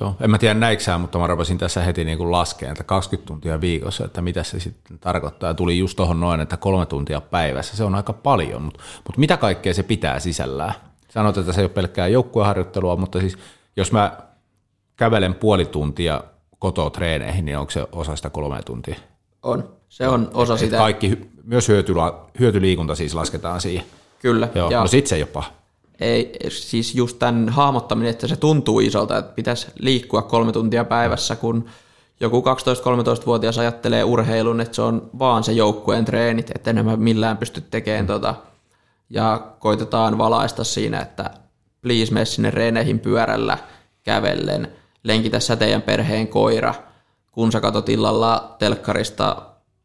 Joo, 0.00 0.16
en 0.20 0.30
mä 0.30 0.38
tiedä 0.38 0.54
näiksään, 0.54 1.00
mutta 1.00 1.18
mä 1.18 1.26
rupesin 1.26 1.58
tässä 1.58 1.82
heti 1.82 2.04
niin 2.04 2.18
kuin 2.18 2.32
laskeen, 2.32 2.72
että 2.72 2.84
20 2.84 3.26
tuntia 3.26 3.60
viikossa, 3.60 4.04
että 4.04 4.22
mitä 4.22 4.42
se 4.42 4.60
sitten 4.60 4.98
tarkoittaa. 4.98 5.50
Ja 5.50 5.54
tuli 5.54 5.78
just 5.78 5.96
tuohon 5.96 6.20
noin, 6.20 6.40
että 6.40 6.56
kolme 6.56 6.86
tuntia 6.86 7.20
päivässä, 7.20 7.76
se 7.76 7.84
on 7.84 7.94
aika 7.94 8.12
paljon, 8.12 8.62
mutta, 8.62 8.80
mutta 9.04 9.20
mitä 9.20 9.36
kaikkea 9.36 9.74
se 9.74 9.82
pitää 9.82 10.20
sisällään? 10.20 10.74
Sanoit, 11.08 11.36
että 11.36 11.52
se 11.52 11.60
ei 11.60 11.64
ole 11.64 11.72
pelkkää 11.72 12.08
joukkueharjoittelua, 12.08 12.96
mutta 12.96 13.20
siis 13.20 13.38
jos 13.76 13.92
mä 13.92 14.16
kävelen 14.96 15.34
puoli 15.34 15.64
tuntia 15.64 16.24
kotoa 16.58 16.90
treeneihin, 16.90 17.44
niin 17.44 17.58
onko 17.58 17.70
se 17.70 17.86
osa 17.92 18.16
sitä 18.16 18.30
kolme 18.30 18.62
tuntia? 18.62 18.96
On. 19.42 19.68
Se 19.88 20.08
on 20.08 20.30
osa 20.34 20.54
Et 20.54 20.60
sitä. 20.60 20.76
kaikki, 20.76 21.18
myös 21.44 21.68
hyötyla, 21.68 22.26
hyötyliikunta 22.38 22.94
siis 22.94 23.14
lasketaan 23.14 23.60
siihen. 23.60 23.84
Kyllä. 24.22 24.48
Joo, 24.54 24.70
ja 24.70 24.80
no 24.80 24.86
sit 24.86 25.06
se 25.06 25.16
ei 25.16 25.22
ole 25.22 25.30
paha. 25.32 25.50
ei, 26.00 26.32
siis 26.48 26.94
just 26.94 27.18
tämän 27.18 27.48
hahmottaminen, 27.48 28.10
että 28.10 28.26
se 28.26 28.36
tuntuu 28.36 28.80
isolta, 28.80 29.18
että 29.18 29.34
pitäisi 29.34 29.66
liikkua 29.78 30.22
kolme 30.22 30.52
tuntia 30.52 30.84
päivässä, 30.84 31.36
kun 31.36 31.64
joku 32.20 32.40
12-13-vuotias 32.40 33.58
ajattelee 33.58 34.04
urheilun, 34.04 34.60
että 34.60 34.74
se 34.74 34.82
on 34.82 35.10
vaan 35.18 35.44
se 35.44 35.52
joukkueen 35.52 36.04
treenit, 36.04 36.50
että 36.54 36.70
enemmän 36.70 37.00
millään 37.00 37.36
pysty 37.36 37.60
tekemään 37.60 38.06
tota. 38.06 38.34
Ja 39.10 39.46
koitetaan 39.58 40.18
valaista 40.18 40.64
siinä, 40.64 41.00
että 41.00 41.30
please 41.82 42.12
mene 42.12 42.24
sinne 42.24 42.50
reeneihin 42.50 43.00
pyörällä, 43.00 43.58
kävellen, 44.02 44.72
lenkitä 45.04 45.40
sä 45.40 45.56
teidän 45.56 45.82
perheen 45.82 46.28
koira, 46.28 46.74
kun 47.32 47.52
sä 47.52 47.60
katot 47.60 47.88
illalla 47.88 48.56
telkkarista 48.58 49.42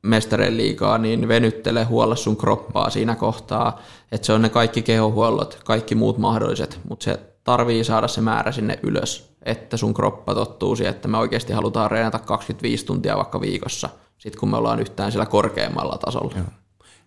mestareen 0.07 0.57
liikaa, 0.57 0.97
niin 0.97 1.27
venyttele, 1.27 1.83
huolla 1.83 2.15
sun 2.15 2.37
kroppaa 2.37 2.89
siinä 2.89 3.15
kohtaa, 3.15 3.81
että 4.11 4.25
se 4.25 4.33
on 4.33 4.41
ne 4.41 4.49
kaikki 4.49 4.81
kehohuollot, 4.81 5.59
kaikki 5.65 5.95
muut 5.95 6.17
mahdolliset, 6.17 6.79
mutta 6.89 7.03
se 7.03 7.19
tarvii 7.43 7.83
saada 7.83 8.07
se 8.07 8.21
määrä 8.21 8.51
sinne 8.51 8.79
ylös, 8.83 9.35
että 9.41 9.77
sun 9.77 9.93
kroppa 9.93 10.35
tottuu 10.35 10.75
siihen, 10.75 10.95
että 10.95 11.07
me 11.07 11.17
oikeasti 11.17 11.53
halutaan 11.53 11.91
reenata 11.91 12.19
25 12.19 12.85
tuntia 12.85 13.17
vaikka 13.17 13.41
viikossa, 13.41 13.89
sitten 14.17 14.39
kun 14.39 14.49
me 14.49 14.57
ollaan 14.57 14.79
yhtään 14.79 15.11
siellä 15.11 15.25
korkeammalla 15.25 15.97
tasolla. 15.97 16.33
Joo. 16.35 16.45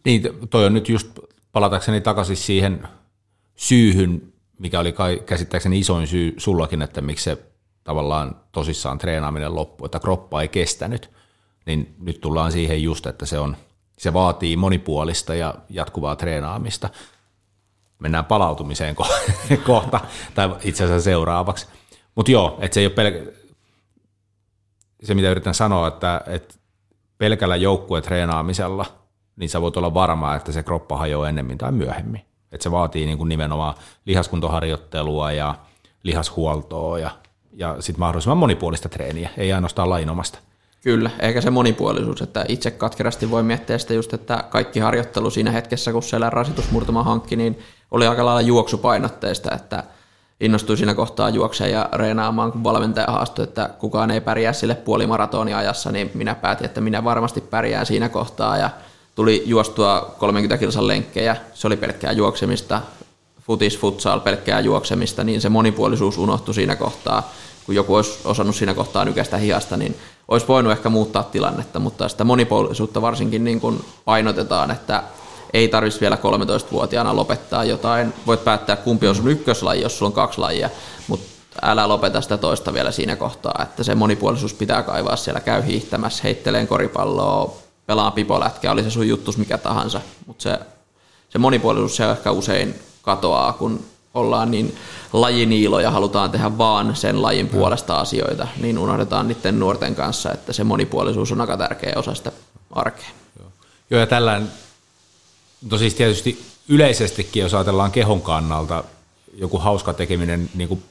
Niin, 0.04 0.22
toi 0.50 0.66
on 0.66 0.74
nyt 0.74 0.88
just 0.88 1.18
palatakseni 1.52 2.00
takaisin 2.00 2.36
siihen 2.36 2.88
syyhyn, 3.56 4.32
mikä 4.58 4.80
oli 4.80 4.92
kai, 4.92 5.22
käsittääkseni 5.26 5.78
isoin 5.78 6.06
syy 6.06 6.34
sullakin, 6.36 6.82
että 6.82 7.00
miksi 7.00 7.24
se 7.24 7.38
tavallaan 7.84 8.36
tosissaan 8.52 8.98
treenaaminen 8.98 9.54
loppui, 9.54 9.86
että 9.86 9.98
kroppa 9.98 10.42
ei 10.42 10.48
kestänyt, 10.48 11.10
niin 11.70 11.94
nyt 11.98 12.20
tullaan 12.20 12.52
siihen 12.52 12.82
just, 12.82 13.06
että 13.06 13.26
se, 13.26 13.38
on, 13.38 13.56
se 13.98 14.12
vaatii 14.12 14.56
monipuolista 14.56 15.34
ja 15.34 15.54
jatkuvaa 15.68 16.16
treenaamista. 16.16 16.88
Mennään 17.98 18.24
palautumiseen 18.24 18.96
ko- 18.96 19.56
kohta, 19.66 20.00
tai 20.34 20.56
itse 20.64 20.84
asiassa 20.84 21.04
seuraavaksi. 21.04 21.66
Mutta 22.14 22.32
joo, 22.32 22.58
että 22.60 22.74
se 22.74 22.80
ei 22.80 22.86
ole 22.86 22.94
pelkä... 22.94 23.32
Se, 25.02 25.14
mitä 25.14 25.30
yritän 25.30 25.54
sanoa, 25.54 25.88
että, 25.88 26.20
että 26.26 26.54
pelkällä 27.18 27.56
joukkuetreenaamisella, 27.56 28.86
niin 29.36 29.48
sä 29.48 29.62
voit 29.62 29.76
olla 29.76 29.94
varma, 29.94 30.34
että 30.34 30.52
se 30.52 30.62
kroppa 30.62 30.96
hajoaa 30.96 31.28
ennemmin 31.28 31.58
tai 31.58 31.72
myöhemmin. 31.72 32.24
Että 32.52 32.62
se 32.62 32.70
vaatii 32.70 33.06
niin 33.06 33.18
kuin 33.18 33.28
nimenomaan 33.28 33.74
lihaskuntoharjoittelua 34.04 35.32
ja 35.32 35.54
lihashuoltoa 36.02 36.98
ja, 36.98 37.10
ja 37.52 37.76
sitten 37.80 38.00
mahdollisimman 38.00 38.38
monipuolista 38.38 38.88
treeniä, 38.88 39.30
ei 39.36 39.52
ainoastaan 39.52 39.90
lainomasta. 39.90 40.38
Kyllä, 40.82 41.10
eikä 41.18 41.40
se 41.40 41.50
monipuolisuus, 41.50 42.22
että 42.22 42.44
itse 42.48 42.70
katkerasti 42.70 43.30
voi 43.30 43.42
miettiä 43.42 43.78
sitä 43.78 43.94
just, 43.94 44.14
että 44.14 44.44
kaikki 44.50 44.80
harjoittelu 44.80 45.30
siinä 45.30 45.50
hetkessä, 45.50 45.92
kun 45.92 46.02
siellä 46.02 46.30
rasitusmurtuma 46.30 47.02
hankki, 47.02 47.36
niin 47.36 47.58
oli 47.90 48.06
aika 48.06 48.24
lailla 48.24 48.40
juoksupainotteista, 48.40 49.54
että 49.54 49.84
innostui 50.40 50.76
siinä 50.76 50.94
kohtaa 50.94 51.28
juokseen 51.28 51.72
ja 51.72 51.88
reenaamaan, 51.92 52.52
kun 52.52 52.64
valmentaja 52.64 53.06
haastoi, 53.06 53.42
että 53.42 53.70
kukaan 53.78 54.10
ei 54.10 54.20
pärjää 54.20 54.52
sille 54.52 54.74
puolimaratonia 54.74 55.58
ajassa, 55.58 55.92
niin 55.92 56.10
minä 56.14 56.34
päätin, 56.34 56.64
että 56.64 56.80
minä 56.80 57.04
varmasti 57.04 57.40
pärjään 57.40 57.86
siinä 57.86 58.08
kohtaa 58.08 58.56
ja 58.56 58.70
tuli 59.14 59.42
juostua 59.46 60.14
30 60.18 60.58
kilsan 60.58 60.86
lenkkejä, 60.86 61.36
se 61.54 61.66
oli 61.66 61.76
pelkkää 61.76 62.12
juoksemista, 62.12 62.80
futis, 63.40 63.78
futsal, 63.78 64.20
pelkkää 64.20 64.60
juoksemista, 64.60 65.24
niin 65.24 65.40
se 65.40 65.48
monipuolisuus 65.48 66.18
unohtui 66.18 66.54
siinä 66.54 66.76
kohtaa, 66.76 67.32
kun 67.70 67.74
joku 67.74 67.94
olisi 67.94 68.18
osannut 68.24 68.56
siinä 68.56 68.74
kohtaa 68.74 69.04
nykästä 69.04 69.36
hiasta, 69.36 69.76
niin 69.76 69.96
olisi 70.28 70.48
voinut 70.48 70.72
ehkä 70.72 70.88
muuttaa 70.88 71.22
tilannetta, 71.22 71.78
mutta 71.78 72.08
sitä 72.08 72.24
monipuolisuutta 72.24 73.02
varsinkin 73.02 73.44
niin 73.44 73.60
kuin 73.60 73.84
painotetaan, 74.04 74.70
että 74.70 75.02
ei 75.52 75.68
tarvitsisi 75.68 76.00
vielä 76.00 76.16
13-vuotiaana 76.16 77.16
lopettaa 77.16 77.64
jotain. 77.64 78.14
Voit 78.26 78.44
päättää, 78.44 78.76
kumpi 78.76 79.08
on 79.08 79.14
sun 79.14 79.28
ykköslaji, 79.28 79.82
jos 79.82 79.98
sulla 79.98 80.08
on 80.08 80.12
kaksi 80.12 80.38
lajia, 80.40 80.70
mutta 81.08 81.26
älä 81.62 81.88
lopeta 81.88 82.20
sitä 82.20 82.36
toista 82.36 82.72
vielä 82.72 82.90
siinä 82.90 83.16
kohtaa, 83.16 83.60
että 83.62 83.84
se 83.84 83.94
monipuolisuus 83.94 84.54
pitää 84.54 84.82
kaivaa 84.82 85.16
siellä, 85.16 85.40
käy 85.40 85.66
hiihtämässä, 85.66 86.22
heitteleen 86.22 86.68
koripalloa, 86.68 87.56
pelaa 87.86 88.10
pipolätkää, 88.10 88.72
oli 88.72 88.82
se 88.82 88.90
sun 88.90 89.08
juttus 89.08 89.38
mikä 89.38 89.58
tahansa, 89.58 90.00
mutta 90.26 90.42
se, 90.42 90.58
se 91.28 91.38
monipuolisuus 91.38 91.96
se 91.96 92.10
ehkä 92.10 92.30
usein 92.30 92.74
katoaa, 93.02 93.52
kun 93.52 93.84
ollaan 94.14 94.50
niin 94.50 94.76
lajiniilo 95.12 95.80
ja 95.80 95.90
halutaan 95.90 96.30
tehdä 96.30 96.58
vaan 96.58 96.96
sen 96.96 97.22
lajin 97.22 97.48
puolesta 97.48 98.00
asioita, 98.00 98.48
niin 98.60 98.78
unohdetaan 98.78 99.28
niiden 99.28 99.58
nuorten 99.58 99.94
kanssa, 99.94 100.32
että 100.32 100.52
se 100.52 100.64
monipuolisuus 100.64 101.32
on 101.32 101.40
aika 101.40 101.56
tärkeä 101.56 101.92
osa 101.96 102.14
sitä 102.14 102.32
arkea. 102.70 103.08
Joo, 103.90 104.00
ja 104.00 104.06
tällään, 104.06 104.52
no 105.70 105.78
siis 105.78 105.94
tietysti 105.94 106.44
yleisestikin, 106.68 107.42
jos 107.42 107.54
ajatellaan 107.54 107.92
kehon 107.92 108.22
kannalta, 108.22 108.84
joku 109.34 109.58
hauska 109.58 109.92
tekeminen, 109.92 110.50
niin 110.54 110.68
kuin 110.68 110.82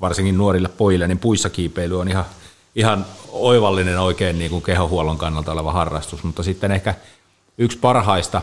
varsinkin 0.00 0.38
nuorille 0.38 0.68
pojille, 0.68 1.08
niin 1.08 1.18
puissa 1.18 1.50
kiipeily 1.50 2.00
on 2.00 2.08
ihan, 2.08 2.24
ihan 2.74 3.06
oivallinen 3.28 4.00
oikein 4.00 4.38
niin 4.38 4.50
kuin 4.50 4.62
kehohuollon 4.62 5.18
kannalta 5.18 5.52
oleva 5.52 5.72
harrastus, 5.72 6.22
mutta 6.22 6.42
sitten 6.42 6.72
ehkä 6.72 6.94
yksi 7.58 7.78
parhaista, 7.78 8.42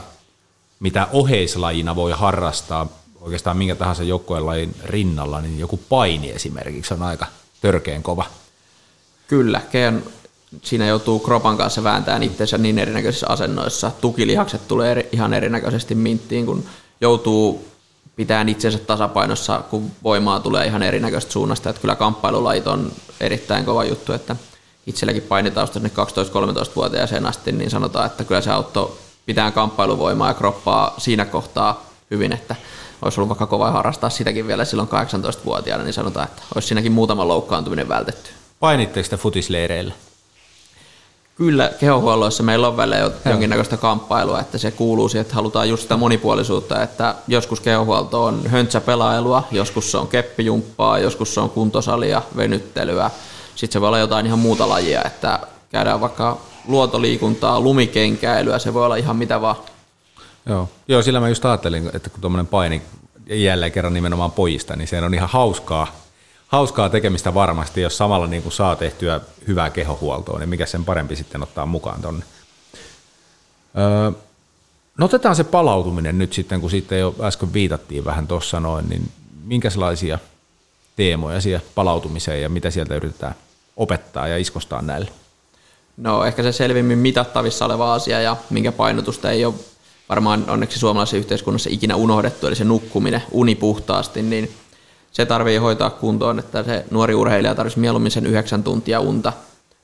mitä 0.79 1.07
oheislajina 1.11 1.95
voi 1.95 2.11
harrastaa, 2.11 2.87
oikeastaan 3.25 3.57
minkä 3.57 3.75
tahansa 3.75 4.03
joukkueen 4.03 4.75
rinnalla, 4.83 5.41
niin 5.41 5.59
joku 5.59 5.79
paini 5.89 6.31
esimerkiksi 6.31 6.93
on 6.93 7.03
aika 7.03 7.25
törkeen 7.61 8.03
kova. 8.03 8.25
Kyllä, 9.27 9.61
Keon, 9.71 10.03
siinä 10.61 10.87
joutuu 10.87 11.19
kropan 11.19 11.57
kanssa 11.57 11.83
vääntämään 11.83 12.23
itsensä 12.23 12.57
niin 12.57 12.79
erinäköisissä 12.79 13.27
asennoissa. 13.29 13.91
Tukilihakset 14.01 14.67
tulee 14.67 14.91
eri, 14.91 15.09
ihan 15.11 15.33
erinäköisesti 15.33 15.95
minttiin, 15.95 16.45
kun 16.45 16.65
joutuu 17.01 17.67
pitämään 18.15 18.49
itsensä 18.49 18.79
tasapainossa, 18.79 19.63
kun 19.69 19.91
voimaa 20.03 20.39
tulee 20.39 20.65
ihan 20.65 20.83
erinäköistä 20.83 21.31
suunnasta. 21.31 21.69
Että 21.69 21.81
kyllä 21.81 21.95
kamppailulait 21.95 22.67
on 22.67 22.91
erittäin 23.19 23.65
kova 23.65 23.83
juttu, 23.83 24.13
että 24.13 24.35
itselläkin 24.87 25.23
painitausta 25.23 25.79
12-13-vuotiaaseen 25.79 27.25
asti, 27.25 27.51
niin 27.51 27.69
sanotaan, 27.69 28.05
että 28.05 28.23
kyllä 28.23 28.41
se 28.41 28.51
auttoi 28.51 28.97
pitää 29.25 29.51
kamppailuvoimaa 29.51 30.27
ja 30.27 30.33
kroppaa 30.33 30.93
siinä 30.97 31.25
kohtaa 31.25 31.85
hyvin, 32.11 32.31
että 32.31 32.55
olisi 33.05 33.19
ollut 33.19 33.29
vaikka 33.29 33.47
kova 33.47 33.71
harrastaa 33.71 34.09
sitäkin 34.09 34.47
vielä 34.47 34.65
silloin 34.65 34.89
18-vuotiaana, 34.89 35.83
niin 35.83 35.93
sanotaan, 35.93 36.27
että 36.27 36.41
olisi 36.55 36.67
siinäkin 36.67 36.91
muutama 36.91 37.27
loukkaantuminen 37.27 37.89
vältetty. 37.89 38.29
Painitteko 38.59 39.09
te 39.09 39.17
futisleireillä? 39.17 39.93
Kyllä, 41.35 41.71
kehohuolloissa 41.79 42.43
meillä 42.43 42.67
on 42.67 42.77
välillä 42.77 43.11
jonkinnäköistä 43.25 43.77
kamppailua, 43.77 44.39
että 44.39 44.57
se 44.57 44.71
kuuluu 44.71 45.09
siihen, 45.09 45.21
että 45.21 45.35
halutaan 45.35 45.69
just 45.69 45.83
sitä 45.83 45.97
monipuolisuutta, 45.97 46.83
että 46.83 47.15
joskus 47.27 47.59
kehohuolto 47.59 48.23
on 48.25 48.41
höntsäpelailua, 48.47 49.43
joskus 49.51 49.91
se 49.91 49.97
on 49.97 50.07
keppijumppaa, 50.07 50.99
joskus 50.99 51.33
se 51.33 51.39
on 51.39 51.49
kuntosalia, 51.49 52.21
venyttelyä, 52.37 53.11
sitten 53.55 53.73
se 53.73 53.81
voi 53.81 53.87
olla 53.87 53.99
jotain 53.99 54.25
ihan 54.25 54.39
muuta 54.39 54.69
lajia, 54.69 55.01
että 55.05 55.39
käydään 55.71 56.01
vaikka 56.01 56.37
luotoliikuntaa, 56.67 57.59
lumikenkäilyä, 57.59 58.59
se 58.59 58.73
voi 58.73 58.85
olla 58.85 58.95
ihan 58.95 59.15
mitä 59.15 59.41
vaan. 59.41 59.55
Joo, 60.45 60.69
Joo 60.87 61.01
sillä 61.01 61.19
mä 61.19 61.29
just 61.29 61.45
ajattelin, 61.45 61.91
että 61.93 62.09
kun 62.09 62.21
tuommoinen 62.21 62.47
paini 62.47 62.81
jälleen 63.27 63.71
kerran 63.71 63.93
nimenomaan 63.93 64.31
pojista, 64.31 64.75
niin 64.75 64.87
se 64.87 65.01
on 65.01 65.13
ihan 65.13 65.29
hauskaa, 65.29 65.87
hauskaa 66.47 66.89
tekemistä 66.89 67.33
varmasti, 67.33 67.81
jos 67.81 67.97
samalla 67.97 68.27
niin 68.27 68.43
kuin 68.43 68.53
saa 68.53 68.75
tehtyä 68.75 69.21
hyvää 69.47 69.69
kehohuoltoa, 69.69 70.39
niin 70.39 70.49
mikä 70.49 70.65
sen 70.65 70.85
parempi 70.85 71.15
sitten 71.15 71.43
ottaa 71.43 71.65
mukaan 71.65 72.01
tonne. 72.01 72.25
Öö, 73.77 74.11
no 74.97 75.05
otetaan 75.05 75.35
se 75.35 75.43
palautuminen 75.43 76.17
nyt 76.17 76.33
sitten, 76.33 76.61
kun 76.61 76.69
sitten 76.69 76.99
jo 76.99 77.15
äsken 77.21 77.53
viitattiin 77.53 78.05
vähän 78.05 78.27
tuossa 78.27 78.59
noin, 78.59 78.89
niin 78.89 79.11
minkälaisia 79.43 80.19
teemoja 80.95 81.41
siihen 81.41 81.61
palautumiseen 81.75 82.41
ja 82.41 82.49
mitä 82.49 82.71
sieltä 82.71 82.95
yritetään 82.95 83.35
opettaa 83.77 84.27
ja 84.27 84.37
iskostaa 84.37 84.81
näille? 84.81 85.11
No 85.97 86.25
ehkä 86.25 86.43
se 86.43 86.51
selvimmin 86.51 86.97
mitattavissa 86.97 87.65
oleva 87.65 87.93
asia 87.93 88.21
ja 88.21 88.37
minkä 88.49 88.71
painotusta 88.71 89.31
ei 89.31 89.45
ole 89.45 89.53
varmaan 90.09 90.45
onneksi 90.49 90.79
suomalaisessa 90.79 91.17
yhteiskunnassa 91.17 91.69
ikinä 91.73 91.95
unohdettu, 91.95 92.47
eli 92.47 92.55
se 92.55 92.63
nukkuminen, 92.63 93.23
uni 93.31 93.55
puhtaasti, 93.55 94.21
niin 94.21 94.51
se 95.11 95.25
tarvii 95.25 95.57
hoitaa 95.57 95.89
kuntoon, 95.89 96.39
että 96.39 96.63
se 96.63 96.85
nuori 96.91 97.15
urheilija 97.15 97.55
tarvitsisi 97.55 97.79
mieluummin 97.79 98.11
sen 98.11 98.25
yhdeksän 98.25 98.63
tuntia 98.63 98.99
unta 98.99 99.33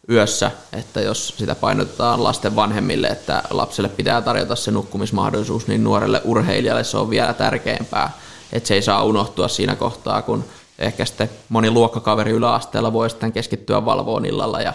yössä, 0.09 0.51
että 0.73 1.01
jos 1.01 1.33
sitä 1.37 1.55
painotetaan 1.55 2.23
lasten 2.23 2.55
vanhemmille, 2.55 3.07
että 3.07 3.43
lapselle 3.49 3.89
pitää 3.89 4.21
tarjota 4.21 4.55
se 4.55 4.71
nukkumismahdollisuus, 4.71 5.67
niin 5.67 5.83
nuorelle 5.83 6.21
urheilijalle 6.23 6.83
se 6.83 6.97
on 6.97 7.09
vielä 7.09 7.33
tärkeämpää, 7.33 8.11
että 8.53 8.67
se 8.67 8.73
ei 8.73 8.81
saa 8.81 9.03
unohtua 9.03 9.47
siinä 9.47 9.75
kohtaa, 9.75 10.21
kun 10.21 10.45
ehkä 10.79 11.05
sitten 11.05 11.29
moni 11.49 11.71
luokkakaveri 11.71 12.31
yläasteella 12.31 12.93
voi 12.93 13.09
sitten 13.09 13.31
keskittyä 13.31 13.85
valvoon 13.85 14.25
illalla 14.25 14.61
ja 14.61 14.73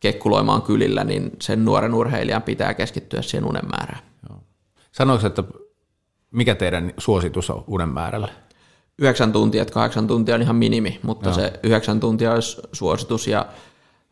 kekkuloimaan 0.00 0.62
kylillä, 0.62 1.04
niin 1.04 1.30
sen 1.42 1.64
nuoren 1.64 1.94
urheilijan 1.94 2.42
pitää 2.42 2.74
keskittyä 2.74 3.22
siihen 3.22 3.48
unen 3.48 3.68
määrään. 3.70 4.09
Sanoiko, 5.00 5.26
että 5.26 5.44
mikä 6.30 6.54
teidän 6.54 6.92
suositus 6.98 7.50
on 7.50 7.64
unen 7.66 7.88
määrällä? 7.88 8.28
Yhdeksän 8.98 9.32
tuntia, 9.32 9.62
että 9.62 9.74
kahdeksan 9.74 10.06
tuntia 10.06 10.34
on 10.34 10.42
ihan 10.42 10.56
minimi, 10.56 11.00
mutta 11.02 11.28
Joo. 11.28 11.34
se 11.34 11.52
yhdeksän 11.62 12.00
tuntia 12.00 12.32
olisi 12.32 12.60
suositus 12.72 13.26
ja 13.26 13.46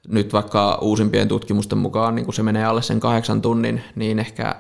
nyt 0.09 0.33
vaikka 0.33 0.79
uusimpien 0.83 1.29
tutkimusten 1.29 1.79
mukaan 1.79 2.15
niin 2.15 2.25
kun 2.25 2.35
se 2.35 2.43
menee 2.43 2.65
alle 2.65 2.83
sen 2.83 3.01
kahdeksan 3.01 3.43
tunnin, 3.43 3.83
niin 3.95 4.19
ehkä 4.19 4.55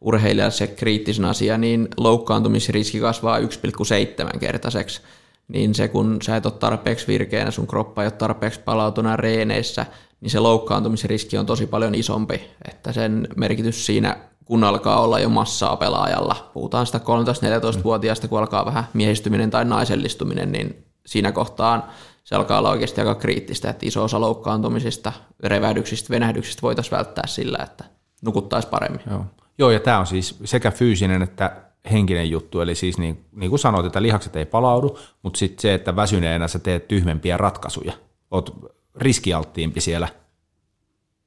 urheilija 0.00 0.50
se 0.50 0.66
kriittisen 0.66 1.24
asia, 1.24 1.58
niin 1.58 1.88
loukkaantumisriski 1.96 3.00
kasvaa 3.00 3.38
1,7 3.38 4.38
kertaiseksi. 4.38 5.02
Niin 5.48 5.74
se, 5.74 5.88
kun 5.88 6.18
sä 6.22 6.36
et 6.36 6.46
ole 6.46 6.54
tarpeeksi 6.54 7.06
virkeänä, 7.06 7.50
sun 7.50 7.66
kroppa 7.66 8.02
ei 8.02 8.06
ole 8.06 8.12
tarpeeksi 8.12 8.60
palautuna 8.60 9.16
reeneissä, 9.16 9.86
niin 10.20 10.30
se 10.30 10.38
loukkaantumisriski 10.38 11.38
on 11.38 11.46
tosi 11.46 11.66
paljon 11.66 11.94
isompi. 11.94 12.40
Että 12.70 12.92
sen 12.92 13.28
merkitys 13.36 13.86
siinä, 13.86 14.16
kun 14.44 14.64
alkaa 14.64 15.00
olla 15.00 15.18
jo 15.18 15.28
massaa 15.28 15.76
pelaajalla, 15.76 16.50
puhutaan 16.54 16.86
sitä 16.86 16.98
13-14-vuotiaasta, 16.98 18.28
kun 18.28 18.38
alkaa 18.38 18.64
vähän 18.64 18.84
miehistyminen 18.92 19.50
tai 19.50 19.64
naisellistuminen, 19.64 20.52
niin 20.52 20.84
siinä 21.06 21.32
kohtaan 21.32 21.84
se 22.24 22.34
alkaa 22.34 22.58
olla 22.58 22.70
oikeasti 22.70 23.00
aika 23.00 23.14
kriittistä, 23.14 23.70
että 23.70 23.86
iso 23.86 24.04
osa 24.04 24.20
loukkaantumisista, 24.20 25.12
revähdyksistä, 25.44 26.10
venähdyksistä 26.10 26.62
voitaisiin 26.62 26.96
välttää 26.98 27.26
sillä, 27.26 27.58
että 27.62 27.84
nukuttaisiin 28.22 28.70
paremmin. 28.70 29.00
Joo. 29.10 29.24
Joo, 29.58 29.70
ja 29.70 29.80
tämä 29.80 29.98
on 29.98 30.06
siis 30.06 30.36
sekä 30.44 30.70
fyysinen 30.70 31.22
että 31.22 31.56
henkinen 31.92 32.30
juttu, 32.30 32.60
eli 32.60 32.74
siis 32.74 32.98
niin, 32.98 33.24
niin 33.32 33.50
kuin 33.50 33.60
sanoit, 33.60 33.86
että 33.86 34.02
lihakset 34.02 34.36
ei 34.36 34.44
palaudu, 34.44 34.98
mutta 35.22 35.38
sitten 35.38 35.62
se, 35.62 35.74
että 35.74 35.96
väsyneenä 35.96 36.48
sä 36.48 36.58
teet 36.58 36.88
tyhmempiä 36.88 37.36
ratkaisuja, 37.36 37.92
oot 38.30 38.56
riskialttiimpi 38.96 39.80
siellä 39.80 40.08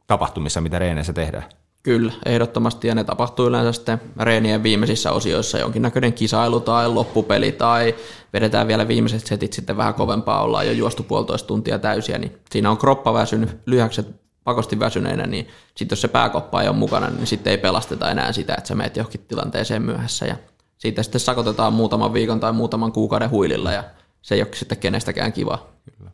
tapahtumissa, 0.08 0.62
mitä 0.62 0.80
reeneissä 0.80 1.14
tehdään. 1.14 1.44
Kyllä, 1.88 2.14
ehdottomasti, 2.26 2.88
ja 2.88 2.96
ne 2.96 3.04
tapahtuu 3.04 3.48
yleensä 3.48 3.72
sitten 3.72 4.02
reenien 4.20 4.64
viimeisissä 4.64 5.12
osioissa, 5.12 5.58
jonkinnäköinen 5.58 6.14
kisailu 6.14 6.60
tai 6.60 6.90
loppupeli, 6.90 7.52
tai 7.52 7.96
vedetään 8.34 8.68
vielä 8.68 8.88
viimeiset 8.88 9.28
setit 9.28 9.54
sitten 9.54 9.78
vähän 9.78 9.94
kovempaa, 9.94 10.44
ollaan 10.44 10.68
jo 10.68 10.72
juostu 10.72 11.04
puolitoista 11.04 11.48
tuntia 11.48 11.80
täysiä, 11.80 12.18
niin 12.18 12.38
siinä 12.52 12.72
on 12.72 12.78
kroppa 12.78 13.14
väsynyt, 13.14 13.58
lyhäkset 13.66 14.08
pakosti 14.44 14.80
väsyneenä, 14.80 15.28
niin 15.28 15.48
sitten 15.76 15.96
jos 15.96 16.02
se 16.02 16.08
pääkoppa 16.08 16.62
ei 16.62 16.68
ole 16.68 16.76
mukana, 16.76 17.10
niin 17.10 17.28
sitten 17.28 17.52
ei 17.52 17.58
pelasteta 17.58 18.12
enää 18.12 18.32
sitä, 18.32 18.56
että 18.58 18.68
sä 18.68 18.76
meet 18.76 18.98
johonkin 18.98 19.26
tilanteeseen 19.28 19.82
myöhässä, 19.82 20.26
ja 20.26 20.36
siitä 20.78 21.04
sitten 21.04 21.22
sakotetaan 21.22 21.74
muutaman 21.74 22.14
viikon 22.14 22.40
tai 22.40 22.54
muutaman 22.54 22.92
kuukauden 22.92 23.30
huililla, 23.30 23.72
ja 23.72 23.84
se 24.22 24.36
ei 24.36 24.42
ole 24.42 24.50
sitten 24.54 24.78
kenestäkään 24.78 25.34
kiva. 25.34 25.68
Kyllä. 25.98 26.12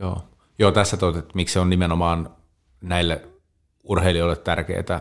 Joo. 0.00 0.22
Joo, 0.58 0.72
tässä 0.72 0.96
toit, 0.96 1.16
että 1.16 1.32
miksi 1.34 1.52
se 1.52 1.60
on 1.60 1.70
nimenomaan 1.70 2.30
näille 2.80 3.22
urheilijoille 3.88 4.36
tärkeää, 4.36 5.00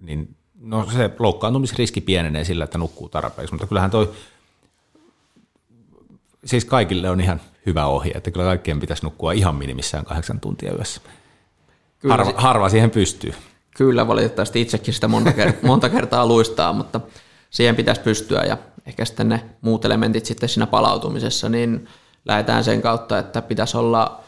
niin 0.00 0.36
no 0.60 0.86
se 0.92 1.10
loukkaantumisriski 1.18 2.00
pienenee 2.00 2.44
sillä, 2.44 2.64
että 2.64 2.78
nukkuu 2.78 3.08
tarpeeksi, 3.08 3.54
mutta 3.54 3.66
kyllähän 3.66 3.90
toi, 3.90 4.12
siis 6.44 6.64
kaikille 6.64 7.10
on 7.10 7.20
ihan 7.20 7.40
hyvä 7.66 7.86
ohje, 7.86 8.12
että 8.12 8.30
kyllä 8.30 8.44
kaikkien 8.44 8.80
pitäisi 8.80 9.04
nukkua 9.04 9.32
ihan 9.32 9.54
minimissään 9.54 10.04
kahdeksan 10.04 10.40
tuntia 10.40 10.72
yössä. 10.72 11.00
Kyllä, 11.98 12.16
harva, 12.16 12.32
harva 12.36 12.68
siihen 12.68 12.90
pystyy. 12.90 13.34
Kyllä, 13.76 14.08
valitettavasti 14.08 14.60
itsekin 14.60 14.94
sitä 14.94 15.08
monta, 15.08 15.30
kert- 15.30 15.66
monta 15.66 15.88
kertaa 15.88 16.26
luistaa, 16.26 16.72
mutta 16.72 17.00
siihen 17.50 17.76
pitäisi 17.76 18.00
pystyä 18.00 18.42
ja 18.42 18.58
ehkä 18.86 19.04
sitten 19.04 19.28
ne 19.28 19.44
muut 19.60 19.84
elementit 19.84 20.26
sitten 20.26 20.48
siinä 20.48 20.66
palautumisessa, 20.66 21.48
niin 21.48 21.88
lähdetään 22.24 22.64
sen 22.64 22.82
kautta, 22.82 23.18
että 23.18 23.42
pitäisi 23.42 23.76
olla 23.76 24.23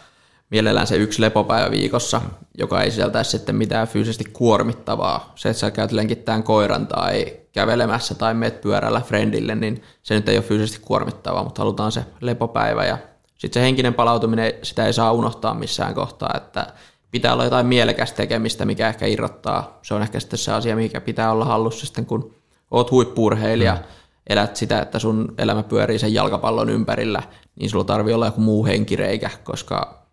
mielellään 0.50 0.86
se 0.86 0.96
yksi 0.96 1.22
lepopäivä 1.22 1.70
viikossa, 1.70 2.20
joka 2.58 2.82
ei 2.82 2.90
sisältäisi 2.90 3.30
sitten 3.30 3.56
mitään 3.56 3.88
fyysisesti 3.88 4.24
kuormittavaa. 4.32 5.32
Se, 5.34 5.48
että 5.48 5.60
sä 5.60 5.70
käyt 5.70 5.92
lenkittämään 5.92 6.42
koiran 6.42 6.86
tai 6.86 7.36
kävelemässä 7.52 8.14
tai 8.14 8.34
meet 8.34 8.60
pyörällä 8.60 9.00
friendille, 9.00 9.54
niin 9.54 9.82
se 10.02 10.14
nyt 10.14 10.28
ei 10.28 10.36
ole 10.36 10.44
fyysisesti 10.44 10.84
kuormittavaa, 10.84 11.44
mutta 11.44 11.62
halutaan 11.62 11.92
se 11.92 12.04
lepopäivä 12.20 12.84
ja 12.84 12.98
sitten 13.38 13.60
se 13.60 13.64
henkinen 13.64 13.94
palautuminen, 13.94 14.52
sitä 14.62 14.86
ei 14.86 14.92
saa 14.92 15.12
unohtaa 15.12 15.54
missään 15.54 15.94
kohtaa, 15.94 16.30
että 16.36 16.66
pitää 17.10 17.32
olla 17.32 17.44
jotain 17.44 17.66
mielekästä 17.66 18.16
tekemistä, 18.16 18.64
mikä 18.64 18.88
ehkä 18.88 19.06
irrottaa. 19.06 19.78
Se 19.82 19.94
on 19.94 20.02
ehkä 20.02 20.20
sitten 20.20 20.38
se 20.38 20.52
asia, 20.52 20.76
mikä 20.76 21.00
pitää 21.00 21.32
olla 21.32 21.44
hallussa 21.44 21.86
sitten, 21.86 22.06
kun 22.06 22.34
oot 22.70 22.90
huippurheilija, 22.90 23.74
mm. 23.74 23.80
elät 24.26 24.56
sitä, 24.56 24.80
että 24.80 24.98
sun 24.98 25.34
elämä 25.38 25.62
pyörii 25.62 25.98
sen 25.98 26.14
jalkapallon 26.14 26.70
ympärillä, 26.70 27.22
niin 27.60 27.70
sulla 27.70 27.84
tarvii 27.84 28.14
olla 28.14 28.26
joku 28.26 28.40
muu 28.40 28.66
henkireikä, 28.66 29.30
koska 29.44 30.05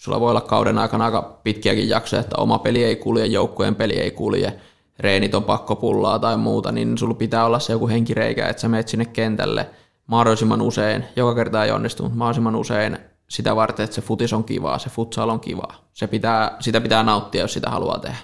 sulla 0.00 0.20
voi 0.20 0.30
olla 0.30 0.40
kauden 0.40 0.78
aikana 0.78 1.04
aika 1.04 1.40
pitkiäkin 1.42 1.88
jaksoja, 1.88 2.20
että 2.20 2.36
oma 2.36 2.58
peli 2.58 2.84
ei 2.84 2.96
kulje, 2.96 3.26
joukkueen 3.26 3.74
peli 3.74 3.92
ei 3.92 4.10
kulje, 4.10 4.60
reenit 4.98 5.34
on 5.34 5.44
pakkopullaa 5.44 6.18
tai 6.18 6.36
muuta, 6.36 6.72
niin 6.72 6.98
sulla 6.98 7.14
pitää 7.14 7.44
olla 7.44 7.58
se 7.58 7.72
joku 7.72 7.88
henkireikä, 7.88 8.48
että 8.48 8.60
sä 8.60 8.68
menet 8.68 8.88
sinne 8.88 9.04
kentälle 9.04 9.70
mahdollisimman 10.06 10.62
usein, 10.62 11.04
joka 11.16 11.34
kerta 11.34 11.64
ei 11.64 11.70
onnistu, 11.70 12.02
mutta 12.02 12.18
mahdollisimman 12.18 12.56
usein 12.56 12.98
sitä 13.28 13.56
varten, 13.56 13.84
että 13.84 13.94
se 13.94 14.02
futis 14.02 14.32
on 14.32 14.44
kivaa, 14.44 14.78
se 14.78 14.90
futsal 14.90 15.28
on 15.28 15.40
kivaa. 15.40 15.74
Se 15.92 16.06
pitää, 16.06 16.56
sitä 16.60 16.80
pitää 16.80 17.02
nauttia, 17.02 17.40
jos 17.40 17.52
sitä 17.52 17.70
haluaa 17.70 17.98
tehdä. 17.98 18.18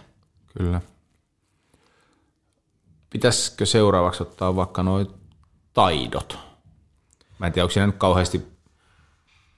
Kyllä. 0.58 0.80
Pitäisikö 3.10 3.66
seuraavaksi 3.66 4.22
ottaa 4.22 4.56
vaikka 4.56 4.82
noin 4.82 5.06
taidot? 5.72 6.38
Mä 7.38 7.46
en 7.46 7.52
tiedä, 7.52 7.64
onko 7.64 7.72
siinä 7.72 7.86
nyt 7.86 7.96
kauheasti 7.96 8.46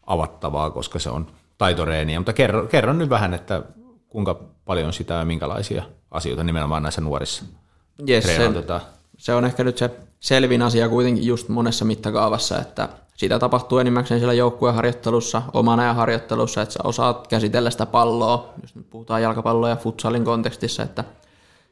avattavaa, 0.06 0.70
koska 0.70 0.98
se 0.98 1.10
on 1.10 1.37
taitoreeniä, 1.58 2.18
mutta 2.18 2.32
kerro, 2.32 2.66
kerro 2.66 2.92
nyt 2.92 3.10
vähän, 3.10 3.34
että 3.34 3.62
kuinka 4.08 4.40
paljon 4.64 4.92
sitä 4.92 5.14
ja 5.14 5.24
minkälaisia 5.24 5.82
asioita 6.10 6.44
nimenomaan 6.44 6.82
näissä 6.82 7.00
nuorissa 7.00 7.44
yes, 8.08 8.24
se, 8.24 8.50
se 9.18 9.34
on 9.34 9.44
ehkä 9.44 9.64
nyt 9.64 9.78
se 9.78 9.90
selvin 10.20 10.62
asia 10.62 10.88
kuitenkin 10.88 11.26
just 11.26 11.48
monessa 11.48 11.84
mittakaavassa, 11.84 12.58
että 12.58 12.88
sitä 13.16 13.38
tapahtuu 13.38 13.78
enimmäkseen 13.78 14.20
siellä 14.20 14.34
joukkueharjoittelussa, 14.34 15.42
oman 15.52 15.80
ajan 15.80 15.96
harjoittelussa, 15.96 16.62
että 16.62 16.72
sä 16.72 16.80
osaat 16.84 17.28
käsitellä 17.28 17.70
sitä 17.70 17.86
palloa, 17.86 18.52
jos 18.62 18.74
nyt 18.74 18.90
puhutaan 18.90 19.22
jalkapalloa 19.22 19.68
ja 19.68 19.76
futsalin 19.76 20.24
kontekstissa, 20.24 20.82
että 20.82 21.04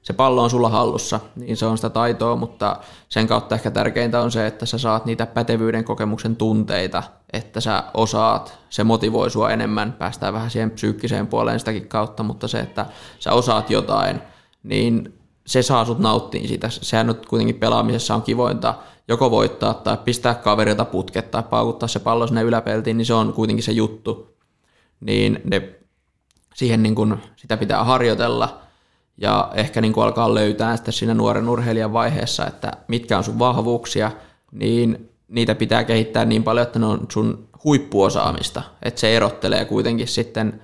se 0.07 0.12
pallo 0.12 0.42
on 0.42 0.50
sulla 0.50 0.68
hallussa, 0.68 1.20
niin 1.36 1.57
se 1.57 1.66
on 1.66 1.78
sitä 1.78 1.90
taitoa, 1.90 2.36
mutta 2.36 2.76
sen 3.09 3.26
kautta 3.26 3.54
ehkä 3.54 3.70
tärkeintä 3.70 4.20
on 4.20 4.30
se, 4.30 4.46
että 4.46 4.66
sä 4.66 4.78
saat 4.78 5.04
niitä 5.04 5.26
pätevyyden 5.26 5.84
kokemuksen 5.84 6.36
tunteita, 6.36 7.02
että 7.32 7.61
sä 7.61 7.84
osaat, 7.94 8.59
se 8.70 8.84
motivoi 8.84 9.30
sua 9.30 9.50
enemmän, 9.50 9.92
päästään 9.92 10.34
vähän 10.34 10.50
siihen 10.50 10.70
psyykkiseen 10.70 11.26
puoleen 11.26 11.59
sitäkin 11.59 11.88
kautta, 11.88 12.22
mutta 12.22 12.48
se, 12.48 12.61
että 12.61 12.86
sä 13.18 13.32
osaat 13.32 13.70
jotain, 13.70 14.20
niin 14.62 15.14
se 15.46 15.62
saa 15.62 15.84
sut 15.84 15.98
nauttia 15.98 16.48
siitä. 16.48 16.68
Sehän 16.70 17.07
nyt 17.07 17.26
kuitenkin 17.26 17.57
pelaamisessa 17.57 18.14
on 18.14 18.22
kivointa 18.22 18.74
joko 19.09 19.30
voittaa 19.30 19.74
tai 19.74 19.96
pistää 20.04 20.34
kaverilta 20.34 20.84
putket 20.84 21.30
tai 21.30 21.42
paukuttaa 21.42 21.88
se 21.88 21.98
pallo 21.98 22.26
sinne 22.26 22.42
yläpeltiin, 22.42 22.96
niin 22.96 23.07
se 23.07 23.14
on 23.14 23.32
kuitenkin 23.32 23.62
se 23.62 23.72
juttu. 23.72 24.36
Niin 25.00 25.40
ne, 25.44 25.74
siihen 26.54 26.82
niin 26.82 26.94
kun, 26.94 27.18
sitä 27.36 27.57
pitää 27.57 27.84
harjoitella 27.84 28.65
ja 29.18 29.50
ehkä 29.54 29.80
niin 29.80 29.92
alkaa 29.96 30.34
löytää 30.34 30.76
sitten 30.76 30.92
siinä 30.92 31.14
nuoren 31.14 31.48
urheilijan 31.48 31.92
vaiheessa, 31.92 32.46
että 32.46 32.72
mitkä 32.88 33.18
on 33.18 33.24
sun 33.24 33.38
vahvuuksia, 33.38 34.10
niin 34.52 35.10
niitä 35.28 35.54
pitää 35.54 35.84
kehittää 35.84 36.24
niin 36.24 36.44
paljon, 36.44 36.66
että 36.66 36.78
ne 36.78 36.86
on 36.86 37.06
sun 37.12 37.48
huippuosaamista. 37.64 38.62
Että 38.82 39.00
se 39.00 39.16
erottelee 39.16 39.64
kuitenkin 39.64 40.08
sitten 40.08 40.62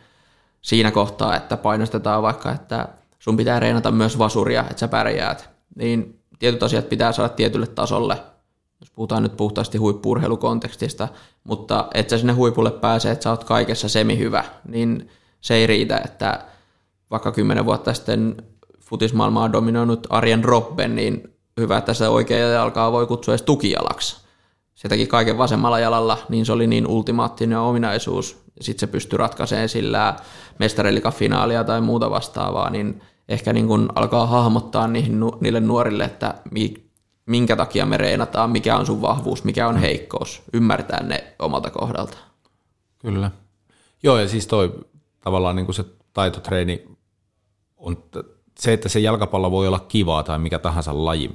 siinä 0.63 0.91
kohtaa, 0.91 1.37
että 1.37 1.57
painostetaan 1.57 2.23
vaikka, 2.23 2.53
että 2.53 2.89
sun 3.19 3.37
pitää 3.37 3.61
reenata 3.61 3.91
myös 3.91 4.19
vasuria, 4.19 4.61
että 4.61 4.81
sä 4.81 4.89
pärjäät. 4.89 5.51
Niin 5.77 6.19
tietyt 6.39 6.63
asiat 6.63 6.89
pitää 6.89 7.13
saada 7.13 7.29
tietylle 7.29 7.67
tasolle, 7.67 8.17
jos 8.81 8.91
puhutaan 8.91 9.23
nyt 9.23 9.37
puhtaasti 9.37 9.79
huippuurheilukontekstista, 9.79 11.09
mutta 11.45 11.89
että 11.95 12.11
sä 12.11 12.19
sinne 12.19 12.33
huipulle 12.33 12.71
pääsee, 12.71 13.13
että 13.13 13.23
sä 13.23 13.31
oot 13.31 13.45
kaikessa 13.45 13.89
semi-hyvä, 13.89 14.45
niin 14.69 15.11
se 15.41 15.55
ei 15.55 15.67
riitä, 15.67 16.01
että 16.05 16.45
vaikka 17.13 17.33
kymmenen 17.33 17.65
vuotta 17.65 17.95
sitten 17.95 18.37
futismaailmaa 18.81 19.53
dominoinut 19.53 20.07
Arjen 20.11 20.45
Robben, 20.45 20.97
niin 20.97 21.23
hyvä, 21.61 21.79
että 21.79 21.95
se 21.95 22.09
oikea 22.09 22.49
jalkaa 22.49 22.93
voi 22.93 23.07
kutsua 23.07 23.33
edes 23.33 23.43
tukijalaksi. 23.43 24.23
Se 24.75 24.89
teki 24.89 25.07
kaiken 25.07 25.39
vasemmalla 25.39 25.79
jalalla, 25.79 26.19
niin 26.29 26.47
se 26.47 26.53
oli 26.53 26.67
niin 26.67 26.87
ultimaattinen 26.87 27.59
ominaisuus, 27.59 28.45
sitten 28.61 28.81
se 28.81 28.93
pystyi 28.93 29.17
ratkaisemaan 29.17 29.69
sillä 29.69 30.17
mestarillika-finaalia 30.59 31.65
tai 31.65 31.81
muuta 31.81 32.11
vastaavaa, 32.11 32.71
niin 32.71 33.03
ehkä 33.29 33.53
niin 33.53 33.67
kun 33.67 33.89
alkaa 33.95 34.27
hahmottaa 34.27 34.87
niihin, 34.87 35.21
niille 35.41 35.61
nuorille, 35.61 36.05
että 36.05 36.35
minkä 37.27 37.57
takia 37.57 37.87
me 37.87 37.97
reenataan, 37.97 38.51
mikä 38.51 38.77
on 38.77 38.87
sun 38.87 39.03
vahvuus, 39.03 39.45
mikä 39.45 39.69
on 39.69 39.77
heikkous, 39.77 40.43
ymmärtää 40.53 41.03
ne 41.03 41.35
omalta 41.39 41.71
kohdalta. 41.71 42.19
Kyllä. 42.99 43.31
Joo, 44.03 44.19
ja 44.19 44.29
siis 44.29 44.47
toi 44.47 44.73
tavallaan 45.21 45.57
niin 45.57 45.75
se 45.75 45.85
taitotreeni 46.13 46.89
on 47.83 48.05
se, 48.61 48.73
että 48.73 48.89
se 48.89 49.01
jalkapallo 49.01 49.51
voi 49.51 49.69
olla 49.69 49.81
kivaa 49.81 50.23
tai 50.23 50.39
mikä 50.39 50.59
tahansa 50.59 51.05
laji, 51.05 51.31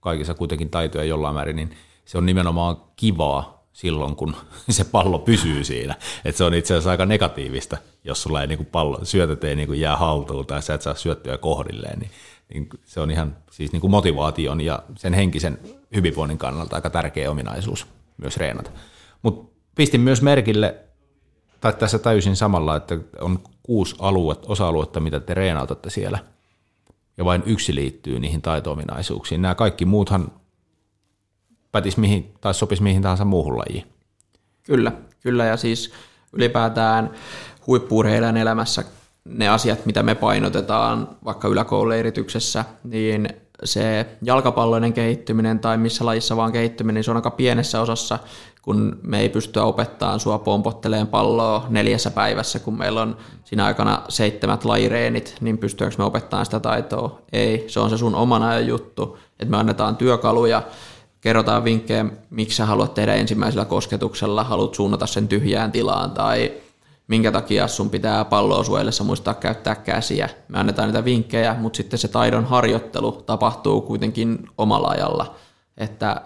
kaikissa 0.00 0.34
kuitenkin 0.34 0.70
taitoja 0.70 1.04
jollain 1.04 1.34
määrin, 1.34 1.56
niin 1.56 1.76
se 2.04 2.18
on 2.18 2.26
nimenomaan 2.26 2.76
kivaa 2.96 3.66
silloin, 3.72 4.16
kun 4.16 4.36
se 4.68 4.84
pallo 4.84 5.18
pysyy 5.18 5.64
siinä. 5.64 5.94
Et 6.24 6.36
se 6.36 6.44
on 6.44 6.54
itse 6.54 6.74
asiassa 6.74 6.90
aika 6.90 7.06
negatiivista, 7.06 7.76
jos 8.04 8.22
sulla 8.22 8.40
ei 8.40 8.46
niin 8.46 8.58
kuin 8.58 8.66
pallo, 8.66 8.98
syötöt 9.02 9.44
ei 9.44 9.56
niin 9.56 9.68
kuin 9.68 9.80
jää 9.80 9.96
haltuun 9.96 10.46
tai 10.46 10.62
sä 10.62 10.74
et 10.74 10.82
saa 10.82 10.94
syöttyä 10.94 11.38
kohdilleen, 11.38 11.98
niin, 11.98 12.10
niin 12.54 12.68
se 12.84 13.00
on 13.00 13.10
ihan 13.10 13.36
siis 13.50 13.72
niin 13.72 13.80
kuin 13.80 13.90
motivaation 13.90 14.60
ja 14.60 14.82
sen 14.96 15.14
henkisen 15.14 15.58
hyvinvoinnin 15.94 16.38
kannalta 16.38 16.76
aika 16.76 16.90
tärkeä 16.90 17.30
ominaisuus 17.30 17.86
myös 18.16 18.36
reenata. 18.36 18.70
Mutta 19.22 19.56
pistin 19.74 20.00
myös 20.00 20.22
merkille, 20.22 20.89
tai 21.60 21.72
tässä 21.72 21.98
täysin 21.98 22.36
samalla, 22.36 22.76
että 22.76 22.98
on 23.20 23.38
kuusi 23.62 23.96
aluetta, 23.98 24.48
osa-aluetta, 24.48 25.00
mitä 25.00 25.20
te 25.20 25.34
reenautatte 25.34 25.90
siellä, 25.90 26.18
ja 27.16 27.24
vain 27.24 27.42
yksi 27.46 27.74
liittyy 27.74 28.20
niihin 28.20 28.42
taito-ominaisuuksiin. 28.42 29.42
Nämä 29.42 29.54
kaikki 29.54 29.84
muuthan 29.84 30.32
pätis 31.72 31.96
mihin, 31.96 32.34
tai 32.40 32.54
sopisi 32.54 32.82
mihin 32.82 33.02
tahansa 33.02 33.24
muuhun 33.24 33.58
lajiin. 33.58 33.86
Kyllä, 34.62 34.92
kyllä, 35.22 35.44
ja 35.44 35.56
siis 35.56 35.92
ylipäätään 36.32 37.10
huippuurheilijan 37.66 38.36
elämässä 38.36 38.84
ne 39.24 39.48
asiat, 39.48 39.86
mitä 39.86 40.02
me 40.02 40.14
painotetaan 40.14 41.08
vaikka 41.24 41.48
yläkouluerityksessä, 41.48 42.64
niin 42.84 43.28
se 43.64 44.06
jalkapalloinen 44.22 44.92
kehittyminen 44.92 45.58
tai 45.58 45.78
missä 45.78 46.06
lajissa 46.06 46.36
vaan 46.36 46.52
kehittyminen, 46.52 46.94
niin 46.94 47.04
se 47.04 47.10
on 47.10 47.16
aika 47.16 47.30
pienessä 47.30 47.80
osassa, 47.80 48.18
kun 48.62 48.98
me 49.02 49.20
ei 49.20 49.28
pystyä 49.28 49.64
opettamaan 49.64 50.20
sua 50.20 50.38
pompotteleen 50.38 51.06
palloa 51.06 51.66
neljässä 51.68 52.10
päivässä, 52.10 52.58
kun 52.58 52.78
meillä 52.78 53.02
on 53.02 53.16
siinä 53.44 53.64
aikana 53.64 54.02
seitsemät 54.08 54.64
lajireenit, 54.64 55.36
niin 55.40 55.58
pystyykö 55.58 55.94
me 55.98 56.04
opettamaan 56.04 56.44
sitä 56.44 56.60
taitoa? 56.60 57.20
Ei, 57.32 57.64
se 57.68 57.80
on 57.80 57.90
se 57.90 57.98
sun 57.98 58.14
oman 58.14 58.42
ajan 58.42 58.66
juttu, 58.66 59.18
että 59.40 59.50
me 59.50 59.56
annetaan 59.56 59.96
työkaluja, 59.96 60.62
kerrotaan 61.20 61.64
vinkkejä, 61.64 62.06
miksi 62.30 62.56
sä 62.56 62.66
haluat 62.66 62.94
tehdä 62.94 63.14
ensimmäisellä 63.14 63.64
kosketuksella, 63.64 64.44
haluat 64.44 64.74
suunnata 64.74 65.06
sen 65.06 65.28
tyhjään 65.28 65.72
tilaan 65.72 66.10
tai 66.10 66.52
minkä 67.08 67.32
takia 67.32 67.68
sun 67.68 67.90
pitää 67.90 68.24
palloa 68.24 68.64
suojellessa 68.64 69.04
muistaa 69.04 69.34
käyttää 69.34 69.74
käsiä. 69.74 70.28
Me 70.48 70.58
annetaan 70.58 70.88
niitä 70.88 71.04
vinkkejä, 71.04 71.56
mutta 71.58 71.76
sitten 71.76 71.98
se 71.98 72.08
taidon 72.08 72.44
harjoittelu 72.44 73.12
tapahtuu 73.12 73.80
kuitenkin 73.80 74.48
omalla 74.58 74.88
ajalla, 74.88 75.34
että 75.76 76.22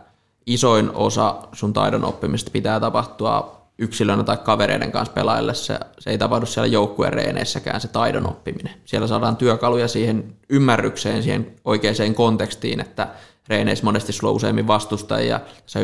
isoin 0.46 0.90
osa 0.94 1.36
sun 1.52 1.72
taidon 1.72 2.04
oppimista 2.04 2.50
pitää 2.50 2.80
tapahtua 2.80 3.64
yksilönä 3.78 4.24
tai 4.24 4.36
kavereiden 4.36 4.92
kanssa 4.92 5.14
pelaille. 5.14 5.54
Se, 5.54 5.80
se 5.98 6.10
ei 6.10 6.18
tapahdu 6.18 6.46
siellä 6.46 6.66
joukkueen 6.66 7.12
reeneissäkään 7.12 7.80
se 7.80 7.88
taidon 7.88 8.26
oppiminen. 8.26 8.74
Siellä 8.84 9.06
saadaan 9.06 9.36
työkaluja 9.36 9.88
siihen 9.88 10.36
ymmärrykseen, 10.48 11.22
siihen 11.22 11.54
oikeaan 11.64 12.14
kontekstiin, 12.14 12.80
että 12.80 13.08
reeneissä 13.48 13.84
monesti 13.84 14.12
sulla 14.12 14.30
on 14.30 14.36
useammin 14.36 14.66
vastustajia, 14.66 15.40
sä 15.66 15.80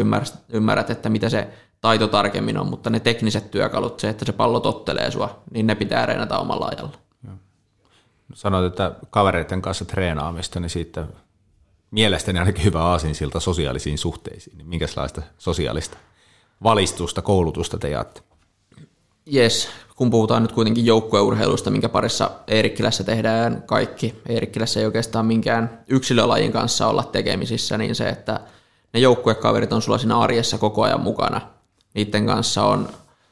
ymmärrät, 0.52 0.90
että 0.90 1.08
mitä 1.08 1.28
se 1.28 1.48
taito 1.80 2.06
tarkemmin 2.06 2.58
on, 2.58 2.70
mutta 2.70 2.90
ne 2.90 3.00
tekniset 3.00 3.50
työkalut, 3.50 4.00
se, 4.00 4.08
että 4.08 4.24
se 4.24 4.32
pallo 4.32 4.61
tottelee 4.61 5.11
sua, 5.11 5.42
niin 5.50 5.66
ne 5.66 5.74
pitää 5.74 6.06
reenata 6.06 6.38
omalla 6.38 6.66
ajalla. 6.66 6.98
Sanoit, 8.34 8.66
että 8.66 8.92
kavereiden 9.11 9.62
kanssa 9.62 9.84
treenaamista, 9.84 10.61
niin 10.61 10.70
siitä 10.70 11.06
mielestäni 11.91 12.38
ainakin 12.38 12.64
hyvä 12.64 12.82
aasinsilta 12.82 13.41
sosiaalisiin 13.41 13.99
suhteisiin. 13.99 14.59
Niin 14.59 14.68
minkälaista 14.68 15.22
sosiaalista 15.38 15.97
valistusta, 16.62 17.22
koulutusta 17.22 17.78
te 17.78 17.88
jaatte? 17.88 18.20
Jes, 19.26 19.68
kun 19.97 20.11
puhutaan 20.11 20.43
nyt 20.43 20.53
kuitenkin 20.53 20.86
joukkueurheilusta, 20.86 21.70
minkä 21.70 21.88
parissa 21.88 22.30
Eerikkilässä 22.47 23.05
tehdään 23.05 23.62
kaikki, 23.66 24.22
Eerikkilässä 24.28 24.80
ei 24.80 24.86
oikeastaan 24.86 25.26
minkään 25.26 25.84
yksilölajin 25.88 26.53
kanssa 26.53 26.86
olla 26.86 27.03
tekemisissä, 27.03 27.78
niin 27.78 27.95
se, 27.95 28.09
että 28.09 28.41
ne 28.95 29.01
joukkuekaverit 29.01 29.72
on 29.72 29.82
sulla 29.82 29.99
siinä 29.99 30.18
arjessa 30.18 30.59
koko 30.59 30.82
ajan 30.82 31.01
mukana. 31.01 31.41
Niiden 31.95 32.26
kanssa 32.26 32.64
on 32.64 32.88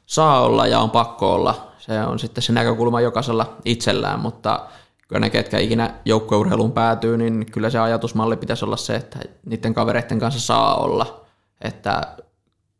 saa 0.07 0.41
olla 0.41 0.67
ja 0.67 0.81
on 0.81 0.91
pakko 0.91 1.35
olla. 1.35 1.73
Se 1.79 2.01
on 2.01 2.19
sitten 2.19 2.43
se 2.43 2.53
näkökulma 2.53 3.01
jokaisella 3.01 3.57
itsellään, 3.65 4.21
mutta 4.21 4.67
kyllä 5.09 5.21
ne, 5.21 5.31
ketkä 5.31 5.59
ikinä 5.59 5.95
joukkueurheiluun 6.05 6.73
päätyy, 6.73 7.17
niin 7.17 7.47
kyllä 7.53 7.71
se 7.71 7.79
ajatusmalli 7.79 8.37
pitäisi 8.37 8.65
olla 8.65 8.77
se, 8.77 8.97
että 8.97 9.19
niiden 9.47 9.75
kavereiden 9.75 10.19
kanssa 10.19 10.41
saa 10.41 10.77
olla. 10.77 11.25
Että 11.61 12.17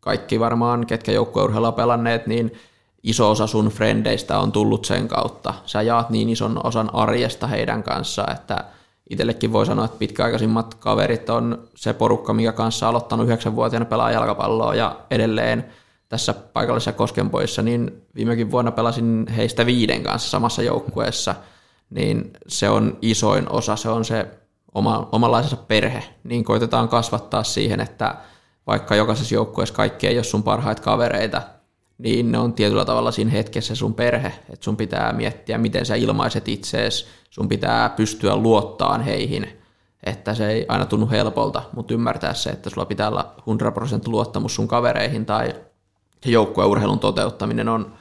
kaikki 0.01 0.41
varmaan, 0.41 0.87
ketkä 0.87 1.13
joukkueurheilua 1.13 1.73
pelanneet, 1.73 2.27
niin 2.27 2.53
iso 3.03 3.31
osa 3.31 3.47
sun 3.47 3.69
frendeistä 3.69 4.39
on 4.39 4.53
tullut 4.53 4.85
sen 4.85 5.09
kautta. 5.09 5.55
Sä 5.67 5.83
jaat 5.83 6.11
niin 6.11 6.29
ison 6.29 6.61
osan 6.65 6.95
arjesta 6.95 7.47
heidän 7.47 7.83
kanssa, 7.83 8.27
että 8.33 8.65
itsellekin 9.11 9.53
voi 9.53 9.67
sanoa, 9.67 9.85
että 9.85 9.99
pitkäaikaisimmat 9.99 10.75
kaverit 10.75 11.31
on 11.31 11.69
se 11.77 11.93
porukka, 11.93 12.33
mikä 12.33 12.53
kanssa 12.53 12.87
on 12.87 12.91
aloittanut 12.91 13.27
yhdeksänvuotiaana 13.27 13.87
pelaa 13.87 14.11
jalkapalloa 14.11 14.75
ja 14.75 14.97
edelleen 15.11 15.65
tässä 16.09 16.35
paikallisessa 16.35 16.93
Koskenpoissa, 16.93 17.63
niin 17.63 18.03
viimekin 18.15 18.51
vuonna 18.51 18.73
pelasin 18.73 19.27
heistä 19.37 19.67
viiden 19.67 20.03
kanssa 20.03 20.31
samassa 20.31 20.63
joukkueessa, 20.63 21.35
niin 21.91 22.33
se 22.49 22.69
on 22.69 22.99
isoin 23.03 23.53
osa, 23.53 23.77
se 23.77 23.89
on 23.89 24.05
se 24.05 24.27
oma, 24.75 25.09
omanlaisensa 25.13 25.57
perhe, 25.57 26.05
niin 26.25 26.45
koitetaan 26.45 26.89
kasvattaa 26.89 27.45
siihen, 27.45 27.81
että 27.81 28.15
vaikka 28.67 28.97
jokaisessa 28.97 29.35
joukkueessa 29.35 29.75
kaikki 29.75 30.07
ei 30.07 30.17
ole 30.17 30.25
sun 30.25 30.43
parhaita 30.43 30.83
kavereita, 30.83 31.43
niin 31.99 32.33
ne 32.33 32.39
on 32.39 32.53
tietyllä 32.53 32.85
tavalla 32.85 33.11
siinä 33.11 33.31
hetkessä 33.31 33.75
sun 33.75 33.95
perhe, 33.95 34.29
että 34.29 34.65
sun 34.65 34.77
pitää 34.77 35.13
miettiä, 35.13 35.59
miten 35.59 35.87
sä 35.87 35.95
ilmaiset 35.95 36.49
itseesi, 36.49 37.07
sun 37.31 37.49
pitää 37.49 37.89
pystyä 37.89 38.37
luottaan 38.37 39.01
heihin, 39.01 39.59
että 40.05 40.35
se 40.35 40.49
ei 40.51 40.67
aina 40.69 40.87
tunnu 40.87 41.11
helpolta, 41.11 41.63
mutta 41.73 41.95
ymmärtää 41.95 42.35
se, 42.35 42.51
että 42.51 42.71
sulla 42.71 42.87
pitää 42.87 43.09
olla 43.09 43.35
100% 43.39 43.43
luottamus 44.07 44.55
sun 44.55 44.69
kavereihin 44.69 45.27
tai 45.27 45.55
joukkueurheilun 46.25 46.99
toteuttaminen 46.99 47.69
on, 47.69 47.95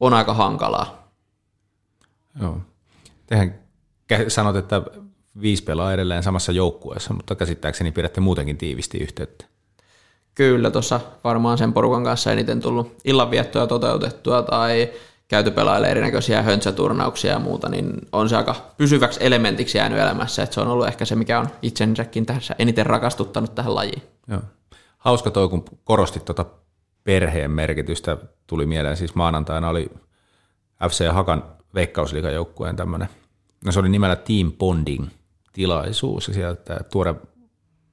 on 0.00 0.14
aika 0.14 0.34
hankalaa. 0.34 1.08
Joo. 2.40 2.60
Tehän 3.32 3.54
sanot, 4.28 4.56
että 4.56 4.82
viisi 5.40 5.64
pelaa 5.64 5.92
edelleen 5.92 6.22
samassa 6.22 6.52
joukkueessa, 6.52 7.14
mutta 7.14 7.34
käsittääkseni 7.34 7.92
pidätte 7.92 8.20
muutenkin 8.20 8.58
tiivisti 8.58 8.98
yhteyttä. 8.98 9.44
Kyllä, 10.34 10.70
tuossa 10.70 11.00
varmaan 11.24 11.58
sen 11.58 11.72
porukan 11.72 12.04
kanssa 12.04 12.32
eniten 12.32 12.60
tullut 12.60 12.96
illanviettoja 13.04 13.66
toteutettua 13.66 14.42
tai 14.42 14.90
käyty 15.28 15.50
pelailla 15.50 15.88
erinäköisiä 15.88 16.42
höntsäturnauksia 16.42 17.32
ja 17.32 17.38
muuta, 17.38 17.68
niin 17.68 17.92
on 18.12 18.28
se 18.28 18.36
aika 18.36 18.54
pysyväksi 18.76 19.20
elementiksi 19.22 19.78
jäänyt 19.78 19.98
elämässä, 19.98 20.42
että 20.42 20.54
se 20.54 20.60
on 20.60 20.68
ollut 20.68 20.86
ehkä 20.86 21.04
se, 21.04 21.14
mikä 21.14 21.40
on 21.40 21.46
itsensäkin 21.62 22.26
tässä 22.26 22.54
eniten 22.58 22.86
rakastuttanut 22.86 23.54
tähän 23.54 23.74
lajiin. 23.74 24.02
Joo. 24.28 24.40
Hauska 24.98 25.30
toi, 25.30 25.48
kun 25.48 25.64
korostit 25.84 26.24
tuota 26.24 26.44
perheen 27.04 27.50
merkitystä, 27.50 28.16
tuli 28.46 28.66
mieleen 28.66 28.96
siis 28.96 29.14
maanantaina 29.14 29.68
oli 29.68 29.90
FC 30.88 31.12
Hakan 31.12 31.44
veikkausliikajoukkueen 31.74 32.76
tämmöinen, 32.76 33.08
no 33.64 33.72
se 33.72 33.80
oli 33.80 33.88
nimellä 33.88 34.16
Team 34.16 34.52
Bonding 34.52 35.08
tilaisuus 35.52 36.28
ja 36.28 36.34
sieltä 36.34 36.80
tuore 36.92 37.14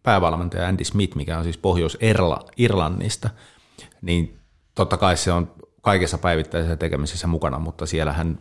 päävalmentaja 0.03 0.67
Andy 0.67 0.83
Smith, 0.83 1.15
mikä 1.15 1.37
on 1.37 1.43
siis 1.43 1.57
Pohjois-Irlannista, 1.57 3.29
niin 4.01 4.39
totta 4.75 4.97
kai 4.97 5.17
se 5.17 5.31
on 5.31 5.51
kaikessa 5.81 6.17
päivittäisessä 6.17 6.75
tekemisessä 6.75 7.27
mukana, 7.27 7.59
mutta 7.59 7.85
siellä 7.85 8.13
hän 8.13 8.39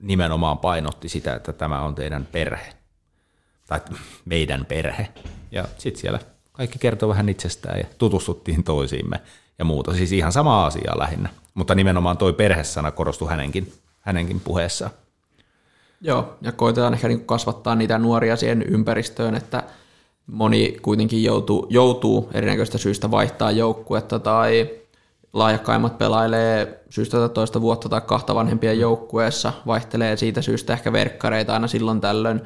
nimenomaan 0.00 0.58
painotti 0.58 1.08
sitä, 1.08 1.34
että 1.34 1.52
tämä 1.52 1.82
on 1.82 1.94
teidän 1.94 2.28
perhe, 2.32 2.72
tai 3.68 3.80
meidän 4.24 4.66
perhe. 4.66 5.08
Ja 5.52 5.64
sitten 5.78 6.00
siellä 6.00 6.18
kaikki 6.52 6.78
kertoo 6.78 7.08
vähän 7.08 7.28
itsestään 7.28 7.78
ja 7.78 7.84
tutustuttiin 7.98 8.64
toisiimme 8.64 9.20
ja 9.58 9.64
muuta. 9.64 9.94
Siis 9.94 10.12
ihan 10.12 10.32
sama 10.32 10.66
asia 10.66 10.98
lähinnä, 10.98 11.28
mutta 11.54 11.74
nimenomaan 11.74 12.16
toi 12.16 12.32
perhesana 12.32 12.90
korostui 12.90 13.28
hänenkin, 13.28 13.72
hänenkin 14.00 14.40
puheessaan. 14.40 14.90
Joo, 16.00 16.36
ja 16.42 16.52
koitetaan 16.52 16.94
ehkä 16.94 17.08
niin 17.08 17.24
kasvattaa 17.24 17.74
niitä 17.74 17.98
nuoria 17.98 18.36
siihen 18.36 18.62
ympäristöön, 18.62 19.34
että– 19.34 19.62
moni 20.30 20.76
kuitenkin 20.82 21.24
joutuu, 21.24 21.66
joutuu 21.70 22.30
erinäköistä 22.34 22.78
syystä 22.78 23.10
vaihtaa 23.10 23.50
joukkuetta 23.50 24.18
tai 24.18 24.70
laajakkaimmat 25.32 25.98
pelailee 25.98 26.84
syystä 26.90 27.18
tai 27.18 27.28
toista 27.28 27.60
vuotta 27.60 27.88
tai 27.88 28.00
kahta 28.00 28.34
vanhempien 28.34 28.80
joukkueessa, 28.80 29.52
vaihtelee 29.66 30.16
siitä 30.16 30.42
syystä 30.42 30.72
ehkä 30.72 30.92
verkkareita 30.92 31.52
aina 31.52 31.66
silloin 31.66 32.00
tällöin, 32.00 32.40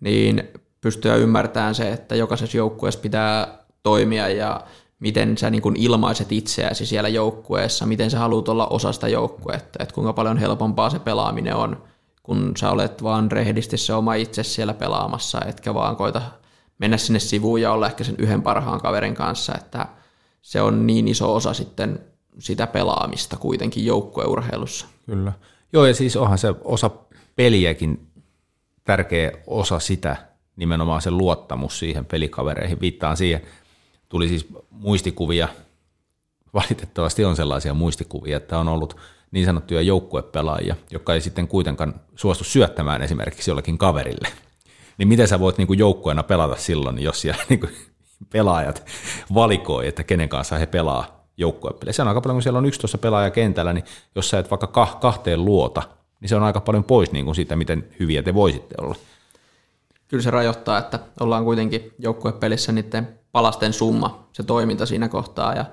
niin 0.00 0.42
pystyä 0.80 1.14
ymmärtämään 1.14 1.74
se, 1.74 1.92
että 1.92 2.16
jokaisessa 2.16 2.56
joukkueessa 2.56 3.00
pitää 3.00 3.58
toimia 3.82 4.28
ja 4.28 4.60
miten 5.00 5.38
sä 5.38 5.50
niin 5.50 5.62
kuin 5.62 5.76
ilmaiset 5.76 6.32
itseäsi 6.32 6.86
siellä 6.86 7.08
joukkueessa, 7.08 7.86
miten 7.86 8.10
sä 8.10 8.18
haluat 8.18 8.48
olla 8.48 8.66
osa 8.66 8.92
sitä 8.92 9.08
joukkuetta, 9.08 9.82
että 9.82 9.94
kuinka 9.94 10.12
paljon 10.12 10.38
helpompaa 10.38 10.90
se 10.90 10.98
pelaaminen 10.98 11.54
on, 11.56 11.82
kun 12.26 12.52
sä 12.56 12.70
olet 12.70 13.02
vaan 13.02 13.32
rehdisti 13.32 13.76
se 13.76 13.94
oma 13.94 14.14
itse 14.14 14.42
siellä 14.42 14.74
pelaamassa, 14.74 15.40
etkä 15.46 15.74
vaan 15.74 15.96
koita 15.96 16.22
mennä 16.78 16.96
sinne 16.96 17.18
sivuun 17.18 17.60
ja 17.60 17.72
olla 17.72 17.86
ehkä 17.86 18.04
sen 18.04 18.14
yhden 18.18 18.42
parhaan 18.42 18.80
kaverin 18.80 19.14
kanssa, 19.14 19.54
että 19.54 19.86
se 20.42 20.62
on 20.62 20.86
niin 20.86 21.08
iso 21.08 21.34
osa 21.34 21.54
sitten 21.54 22.00
sitä 22.38 22.66
pelaamista 22.66 23.36
kuitenkin 23.36 23.86
joukkueurheilussa. 23.86 24.86
Kyllä. 25.06 25.32
Joo, 25.72 25.86
ja 25.86 25.94
siis 25.94 26.16
onhan 26.16 26.38
se 26.38 26.54
osa 26.64 26.90
peliäkin 27.36 28.06
tärkeä 28.84 29.32
osa 29.46 29.78
sitä, 29.78 30.16
nimenomaan 30.56 31.02
se 31.02 31.10
luottamus 31.10 31.78
siihen 31.78 32.04
pelikavereihin. 32.04 32.80
Viittaan 32.80 33.16
siihen, 33.16 33.40
tuli 34.08 34.28
siis 34.28 34.46
muistikuvia 34.70 35.48
valitettavasti 36.54 37.24
on 37.24 37.36
sellaisia 37.36 37.74
muistikuvia, 37.74 38.36
että 38.36 38.58
on 38.58 38.68
ollut 38.68 38.96
niin 39.30 39.46
sanottuja 39.46 39.80
joukkuepelaajia, 39.80 40.76
jotka 40.90 41.14
ei 41.14 41.20
sitten 41.20 41.48
kuitenkaan 41.48 41.94
suostu 42.16 42.44
syöttämään 42.44 43.02
esimerkiksi 43.02 43.50
jollekin 43.50 43.78
kaverille. 43.78 44.28
Niin 44.98 45.08
miten 45.08 45.28
sä 45.28 45.40
voit 45.40 45.58
niin 45.58 45.66
kuin 45.66 45.78
joukkueena 45.78 46.22
pelata 46.22 46.56
silloin, 46.56 47.02
jos 47.02 47.20
siellä 47.20 47.42
niin 47.48 47.60
kuin 47.60 47.72
pelaajat 48.32 48.86
valikoi, 49.34 49.88
että 49.88 50.04
kenen 50.04 50.28
kanssa 50.28 50.58
he 50.58 50.66
pelaa 50.66 51.26
joukkuepeliä. 51.36 51.92
Se 51.92 52.02
on 52.02 52.08
aika 52.08 52.20
paljon, 52.20 52.36
kun 52.36 52.42
siellä 52.42 52.58
on 52.58 52.66
11 52.66 52.98
pelaajaa 52.98 53.30
kentällä, 53.30 53.72
niin 53.72 53.84
jos 54.14 54.30
sä 54.30 54.38
et 54.38 54.50
vaikka 54.50 54.96
kahteen 55.00 55.44
luota, 55.44 55.82
niin 56.20 56.28
se 56.28 56.36
on 56.36 56.42
aika 56.42 56.60
paljon 56.60 56.84
pois 56.84 57.12
niin 57.12 57.24
kuin 57.24 57.34
siitä, 57.34 57.56
miten 57.56 57.88
hyviä 58.00 58.22
te 58.22 58.34
voisitte 58.34 58.74
olla. 58.80 58.94
Kyllä 60.08 60.22
se 60.22 60.30
rajoittaa, 60.30 60.78
että 60.78 60.98
ollaan 61.20 61.44
kuitenkin 61.44 61.92
joukkuepelissä 61.98 62.72
niiden 62.72 63.18
palasten 63.32 63.72
summa, 63.72 64.28
se 64.32 64.42
toiminta 64.42 64.86
siinä 64.86 65.08
kohtaa, 65.08 65.54
ja 65.54 65.64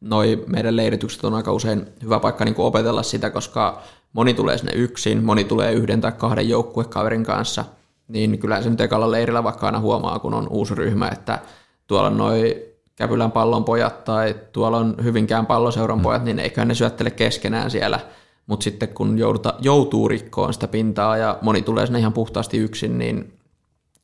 noi 0.00 0.44
meidän 0.46 0.76
leiritykset 0.76 1.24
on 1.24 1.34
aika 1.34 1.52
usein 1.52 1.86
hyvä 2.02 2.20
paikka 2.20 2.44
niin 2.44 2.54
opetella 2.58 3.02
sitä, 3.02 3.30
koska 3.30 3.82
moni 4.12 4.34
tulee 4.34 4.58
sinne 4.58 4.72
yksin, 4.74 5.24
moni 5.24 5.44
tulee 5.44 5.72
yhden 5.72 6.00
tai 6.00 6.12
kahden 6.12 6.48
joukkuekaverin 6.48 7.24
kanssa, 7.24 7.64
niin 8.08 8.38
kyllä 8.38 8.62
se 8.62 8.70
nyt 8.70 8.80
ekalla 8.80 9.10
leirillä 9.10 9.44
vaikka 9.44 9.66
aina 9.66 9.80
huomaa, 9.80 10.18
kun 10.18 10.34
on 10.34 10.48
uusi 10.50 10.74
ryhmä, 10.74 11.08
että 11.08 11.38
tuolla 11.86 12.08
on 12.08 12.16
noi 12.16 12.70
Käpylän 13.00 13.32
pallon 13.32 13.64
pojat 13.64 14.04
tai 14.04 14.34
tuolla 14.52 14.78
on 14.78 14.94
Hyvinkään 15.02 15.46
palloseuran 15.46 15.98
mm. 15.98 16.02
pojat, 16.02 16.24
niin 16.24 16.38
eiköhän 16.38 16.68
ne 16.68 16.74
syöttele 16.74 17.10
keskenään 17.10 17.70
siellä. 17.70 18.00
Mutta 18.46 18.64
sitten 18.64 18.88
kun 18.88 19.18
jouduta, 19.18 19.54
joutuu 19.60 20.08
rikkoon 20.08 20.54
sitä 20.54 20.68
pintaa 20.68 21.16
ja 21.16 21.38
moni 21.42 21.62
tulee 21.62 21.86
sinne 21.86 21.98
ihan 21.98 22.12
puhtaasti 22.12 22.58
yksin, 22.58 22.98
niin 22.98 23.38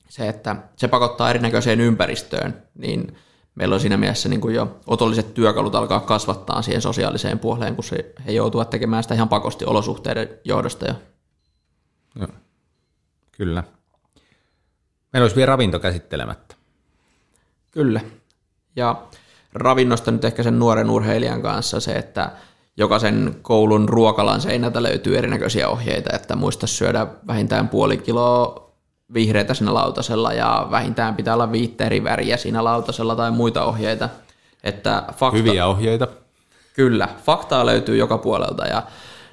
se, 0.08 0.28
että 0.28 0.56
se 0.76 0.88
pakottaa 0.88 1.30
erinäköiseen 1.30 1.80
ympäristöön, 1.80 2.62
niin 2.78 3.16
meillä 3.56 3.74
on 3.74 3.80
siinä 3.80 3.96
mielessä 3.96 4.28
niin 4.28 4.40
kuin 4.40 4.54
jo 4.54 4.80
otolliset 4.86 5.34
työkalut 5.34 5.74
alkaa 5.74 6.00
kasvattaa 6.00 6.62
siihen 6.62 6.82
sosiaaliseen 6.82 7.38
puoleen, 7.38 7.74
kun 7.74 7.84
se, 7.84 8.12
he 8.26 8.32
joutuvat 8.32 8.70
tekemään 8.70 9.02
sitä 9.02 9.14
ihan 9.14 9.28
pakosti 9.28 9.64
olosuhteiden 9.64 10.28
johdosta 10.44 10.86
jo. 10.86 10.94
Joo. 12.20 12.28
Kyllä. 13.32 13.62
Meillä 15.12 15.24
olisi 15.24 15.36
vielä 15.36 15.46
ravinto 15.46 15.78
käsittelemättä. 15.78 16.54
Kyllä. 17.70 18.00
Ja 18.76 19.02
ravinnosta 19.52 20.10
nyt 20.10 20.24
ehkä 20.24 20.42
sen 20.42 20.58
nuoren 20.58 20.90
urheilijan 20.90 21.42
kanssa 21.42 21.80
se, 21.80 21.92
että 21.92 22.32
jokaisen 22.76 23.36
koulun 23.42 23.88
ruokalan 23.88 24.40
seinältä 24.40 24.82
löytyy 24.82 25.18
erinäköisiä 25.18 25.68
ohjeita, 25.68 26.16
että 26.16 26.36
muista 26.36 26.66
syödä 26.66 27.06
vähintään 27.26 27.68
puoli 27.68 27.96
kiloa 27.96 28.65
vihreitä 29.14 29.54
siinä 29.54 29.74
lautasella 29.74 30.32
ja 30.32 30.66
vähintään 30.70 31.14
pitää 31.14 31.34
olla 31.34 31.52
viittä 31.52 31.86
eri 31.86 32.04
väriä 32.04 32.36
siinä 32.36 32.64
lautasella 32.64 33.16
tai 33.16 33.30
muita 33.30 33.64
ohjeita. 33.64 34.08
Että 34.64 35.02
fakta, 35.16 35.36
Hyviä 35.38 35.66
ohjeita. 35.66 36.08
Kyllä, 36.74 37.08
faktaa 37.24 37.66
löytyy 37.66 37.96
joka 37.96 38.18
puolelta 38.18 38.66
ja 38.66 38.82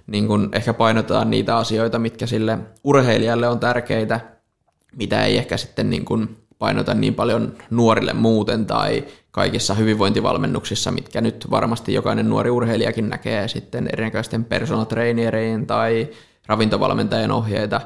niin 0.07 0.27
kun 0.27 0.49
ehkä 0.51 0.73
painotetaan 0.73 1.29
niitä 1.29 1.57
asioita, 1.57 1.99
mitkä 1.99 2.27
sille 2.27 2.57
urheilijalle 2.83 3.47
on 3.47 3.59
tärkeitä, 3.59 4.19
mitä 4.95 5.25
ei 5.25 5.37
ehkä 5.37 5.57
sitten 5.57 5.89
niin 5.89 6.05
kun 6.05 6.37
painota 6.59 6.93
niin 6.93 7.15
paljon 7.15 7.53
nuorille 7.69 8.13
muuten 8.13 8.65
tai 8.65 9.03
kaikissa 9.31 9.73
hyvinvointivalmennuksissa, 9.73 10.91
mitkä 10.91 11.21
nyt 11.21 11.47
varmasti 11.51 11.93
jokainen 11.93 12.29
nuori 12.29 12.49
urheilijakin 12.49 13.09
näkee 13.09 13.47
sitten 13.47 13.89
erinäköisten 13.93 14.45
personal 14.45 14.85
trainerien 14.85 15.67
tai 15.67 16.09
ravintovalmentajien 16.47 17.31
ohjeita, 17.31 17.81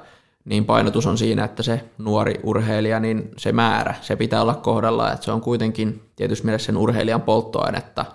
niin 0.48 0.66
painotus 0.66 1.06
on 1.06 1.18
siinä, 1.18 1.44
että 1.44 1.64
se 1.64 1.84
nuori 1.98 2.40
urheilija, 2.44 3.00
niin 3.00 3.32
se 3.38 3.52
määrä, 3.52 3.96
se 4.02 4.16
pitää 4.16 4.42
olla 4.42 4.56
kohdalla, 4.56 5.12
että 5.12 5.26
se 5.26 5.32
on 5.32 5.42
kuitenkin 5.42 6.02
tietysti 6.16 6.46
mielessä 6.46 6.66
sen 6.66 6.78
urheilijan 6.78 7.22
polttoainetta, 7.22 8.06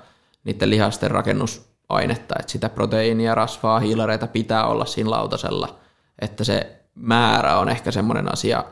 niiden 0.44 0.70
lihasten 0.70 1.10
rakennusainetta, 1.10 2.34
että 2.40 2.52
sitä 2.52 2.68
proteiinia, 2.68 3.34
rasvaa, 3.34 3.80
hiilareita 3.80 4.26
pitää 4.26 4.66
olla 4.66 4.84
siinä 4.84 5.10
lautasella, 5.10 5.78
että 6.18 6.44
se 6.44 6.80
määrä 6.94 7.58
on 7.58 7.68
ehkä 7.68 7.90
semmoinen 7.90 8.32
asia, 8.32 8.64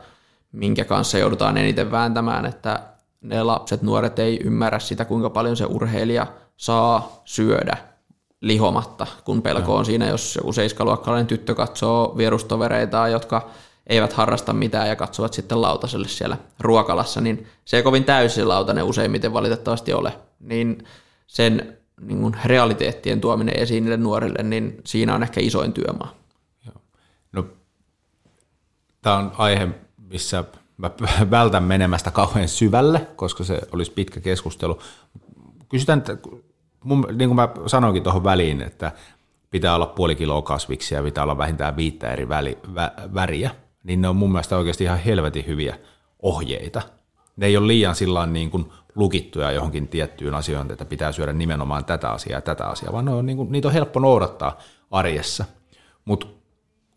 minkä 0.51 0.85
kanssa 0.85 1.17
joudutaan 1.17 1.57
eniten 1.57 1.91
vääntämään, 1.91 2.45
että 2.45 2.79
ne 3.21 3.43
lapset, 3.43 3.81
nuoret 3.81 4.19
ei 4.19 4.39
ymmärrä 4.43 4.79
sitä, 4.79 5.05
kuinka 5.05 5.29
paljon 5.29 5.57
se 5.57 5.65
urheilija 5.65 6.27
saa 6.57 7.21
syödä 7.25 7.90
lihomatta, 8.41 9.07
kun 9.23 9.41
pelko 9.41 9.75
on 9.75 9.85
siinä, 9.85 10.07
jos 10.07 10.35
joku 10.35 10.53
seiskaluokkalainen 10.53 11.27
tyttö 11.27 11.55
katsoo 11.55 12.13
vierustovereita, 12.17 13.07
jotka 13.07 13.49
eivät 13.87 14.13
harrasta 14.13 14.53
mitään 14.53 14.87
ja 14.87 14.95
katsovat 14.95 15.33
sitten 15.33 15.61
lautaselle 15.61 16.07
siellä 16.07 16.37
ruokalassa, 16.59 17.21
niin 17.21 17.47
se 17.65 17.77
ei 17.77 17.83
kovin 17.83 18.03
täysin 18.03 18.47
lautanen 18.47 18.83
useimmiten 18.83 19.33
valitettavasti 19.33 19.93
ole. 19.93 20.17
Niin 20.39 20.87
sen 21.27 21.77
niin 22.01 22.21
kuin 22.21 22.35
realiteettien 22.45 23.21
tuominen 23.21 23.59
esiin 23.59 23.83
niille 23.83 23.97
nuorille, 23.97 24.43
niin 24.43 24.81
siinä 24.85 25.15
on 25.15 25.23
ehkä 25.23 25.41
isoin 25.41 25.73
työmaa. 25.73 26.15
No, 27.31 27.45
tämä 29.01 29.17
on 29.17 29.31
aihe, 29.37 29.67
missä 29.97 30.43
mä 30.77 30.91
vältän 31.31 31.63
menemästä 31.63 32.11
kauhean 32.11 32.47
syvälle, 32.47 33.07
koska 33.15 33.43
se 33.43 33.61
olisi 33.71 33.91
pitkä 33.91 34.19
keskustelu. 34.19 34.79
Kysytään, 35.69 35.99
että 35.99 36.17
mun, 36.83 37.07
niin 37.11 37.29
kuin 37.29 37.35
mä 37.35 37.49
sanoinkin 37.67 38.03
tuohon 38.03 38.23
väliin, 38.23 38.61
että 38.61 38.91
pitää 39.51 39.75
olla 39.75 39.85
puoli 39.85 40.15
kiloa 40.15 40.41
kasviksia 40.41 40.97
ja 40.97 41.03
pitää 41.03 41.23
olla 41.23 41.37
vähintään 41.37 41.75
viittä 41.75 42.11
eri 42.11 42.29
väli, 42.29 42.57
vä, 42.75 42.91
väriä, 43.13 43.51
niin 43.83 44.01
ne 44.01 44.07
on 44.07 44.15
mun 44.15 44.31
mielestä 44.31 44.57
oikeasti 44.57 44.83
ihan 44.83 44.99
helvetin 44.99 45.47
hyviä 45.47 45.77
ohjeita. 46.21 46.81
Ne 47.35 47.45
ei 47.45 47.57
ole 47.57 47.67
liian 47.67 47.95
sillä 47.95 48.25
niin 48.25 48.51
kuin 48.51 48.71
lukittuja 48.95 49.51
johonkin 49.51 49.87
tiettyyn 49.87 50.35
asioihin, 50.35 50.71
että 50.71 50.85
pitää 50.85 51.11
syödä 51.11 51.33
nimenomaan 51.33 51.85
tätä 51.85 52.11
asiaa 52.11 52.37
ja 52.37 52.41
tätä 52.41 52.67
asiaa, 52.67 52.93
vaan 52.93 53.05
ne 53.05 53.11
on, 53.11 53.25
niin 53.25 53.37
kuin, 53.37 53.51
niitä 53.51 53.67
on 53.67 53.73
helppo 53.73 53.99
noudattaa 53.99 54.57
arjessa. 54.91 55.45
Mutta 56.05 56.27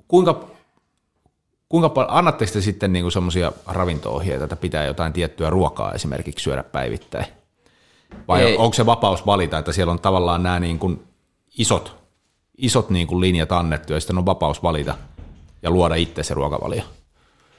kuinka 0.09 0.55
kuinka 1.69 1.89
paljon, 1.89 2.17
annatte 2.17 2.47
te 2.47 2.61
sitten 2.61 2.93
niinku 2.93 3.11
semmoisia 3.11 3.53
ravinto-ohjeita, 3.67 4.45
että 4.45 4.57
pitää 4.57 4.85
jotain 4.85 5.13
tiettyä 5.13 5.51
ruokaa 5.51 5.93
esimerkiksi 5.93 6.43
syödä 6.43 6.63
päivittäin? 6.63 7.27
Vai 8.29 8.43
Ei. 8.43 8.57
onko 8.57 8.75
se 8.75 8.87
vapaus 8.87 9.27
valita, 9.27 9.59
että 9.59 9.73
siellä 9.73 9.91
on 9.91 10.01
tavallaan 10.01 10.43
nämä 10.43 10.61
niin 10.61 10.79
kuin 10.79 11.03
isot, 11.59 11.97
isot 12.59 12.91
niin 12.91 13.07
kuin 13.07 13.21
linjat 13.21 13.53
annettu 13.53 13.93
ja 13.93 14.01
sitten 14.01 14.19
on 14.19 14.27
vapaus 14.27 14.63
valita 14.63 14.95
ja 15.63 15.71
luoda 15.71 15.95
itse 15.95 16.23
se 16.23 16.35
ruokavalio? 16.35 16.83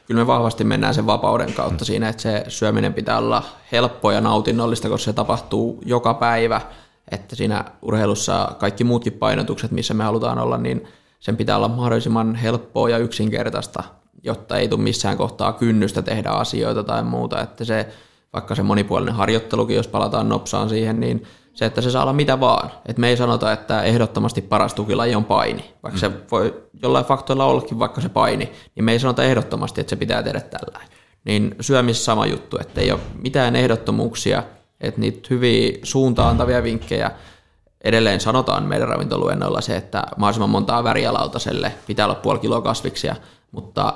Kyllä 0.08 0.22
me 0.22 0.28
vahvasti 0.28 0.64
mennään 0.64 0.94
sen 0.94 1.06
vapauden 1.06 1.54
kautta 1.54 1.78
hmm. 1.78 1.86
siinä, 1.86 2.10
että 2.10 2.22
se 2.22 2.46
syöminen 2.48 2.94
pitää 2.94 3.18
olla 3.18 3.44
helppoa 3.72 4.14
ja 4.14 4.22
nautinnollista, 4.22 4.90
koska 4.90 5.06
se 5.06 5.14
tapahtuu 5.14 5.80
joka 5.86 6.14
päivä, 6.14 6.62
että 7.12 7.36
siinä 7.36 7.66
urheilussa 7.82 8.56
kaikki 8.60 8.84
muutkin 8.84 9.14
painotukset, 9.14 9.72
missä 9.72 9.94
me 9.94 10.04
halutaan 10.04 10.40
olla, 10.40 10.58
niin 10.58 10.88
sen 11.20 11.38
pitää 11.38 11.58
olla 11.58 11.68
mahdollisimman 11.68 12.36
helppoa 12.36 12.90
ja 12.90 12.98
yksinkertaista 12.98 13.84
jotta 14.26 14.58
ei 14.58 14.68
tule 14.68 14.82
missään 14.82 15.18
kohtaa 15.18 15.54
kynnystä 15.54 16.02
tehdä 16.02 16.30
asioita 16.30 16.84
tai 16.84 17.04
muuta, 17.04 17.42
että 17.42 17.66
se 17.66 17.88
vaikka 18.36 18.56
se 18.56 18.64
monipuolinen 18.64 19.16
harjoittelukin, 19.16 19.76
jos 19.76 19.88
palataan 19.88 20.30
nopsaan 20.30 20.70
siihen, 20.70 21.00
niin 21.00 21.24
se, 21.54 21.66
että 21.66 21.82
se 21.82 21.92
saa 21.92 22.02
olla 22.02 22.14
mitä 22.14 22.40
vaan. 22.40 22.72
Et 22.86 22.98
me 22.98 23.10
ei 23.10 23.18
sanota, 23.18 23.52
että 23.52 23.84
ehdottomasti 23.84 24.42
paras 24.42 24.74
tukilaji 24.74 25.16
on 25.16 25.26
paini, 25.26 25.74
vaikka 25.84 26.00
se 26.00 26.12
voi 26.32 26.64
jollain 26.84 27.06
faktoilla 27.06 27.46
ollakin 27.46 27.80
vaikka 27.80 28.02
se 28.02 28.10
paini, 28.10 28.52
niin 28.76 28.84
me 28.84 28.92
ei 28.92 29.00
sanota 29.00 29.24
ehdottomasti, 29.24 29.82
että 29.82 29.90
se 29.90 29.96
pitää 29.96 30.24
tehdä 30.24 30.42
tällä. 30.42 30.80
Niin 31.26 31.56
syömissä 31.62 32.04
sama 32.04 32.26
juttu, 32.26 32.58
että 32.62 32.82
ei 32.82 32.92
ole 32.92 33.00
mitään 33.22 33.56
ehdottomuuksia, 33.56 34.44
että 34.82 35.02
niitä 35.02 35.28
hyviä 35.30 35.78
suuntaantavia 35.84 36.64
vinkkejä 36.64 37.12
edelleen 37.84 38.22
sanotaan 38.22 38.64
meidän 38.64 38.88
ravintoluennoilla 38.88 39.62
se, 39.62 39.76
että 39.76 40.04
mahdollisimman 40.18 40.50
montaa 40.50 40.84
väriä 40.84 41.14
lautaselle, 41.14 41.72
pitää 41.88 42.06
olla 42.06 42.16
puoli 42.16 42.40
kiloa 42.40 42.62
kasviksia, 42.62 43.16
mutta 43.52 43.94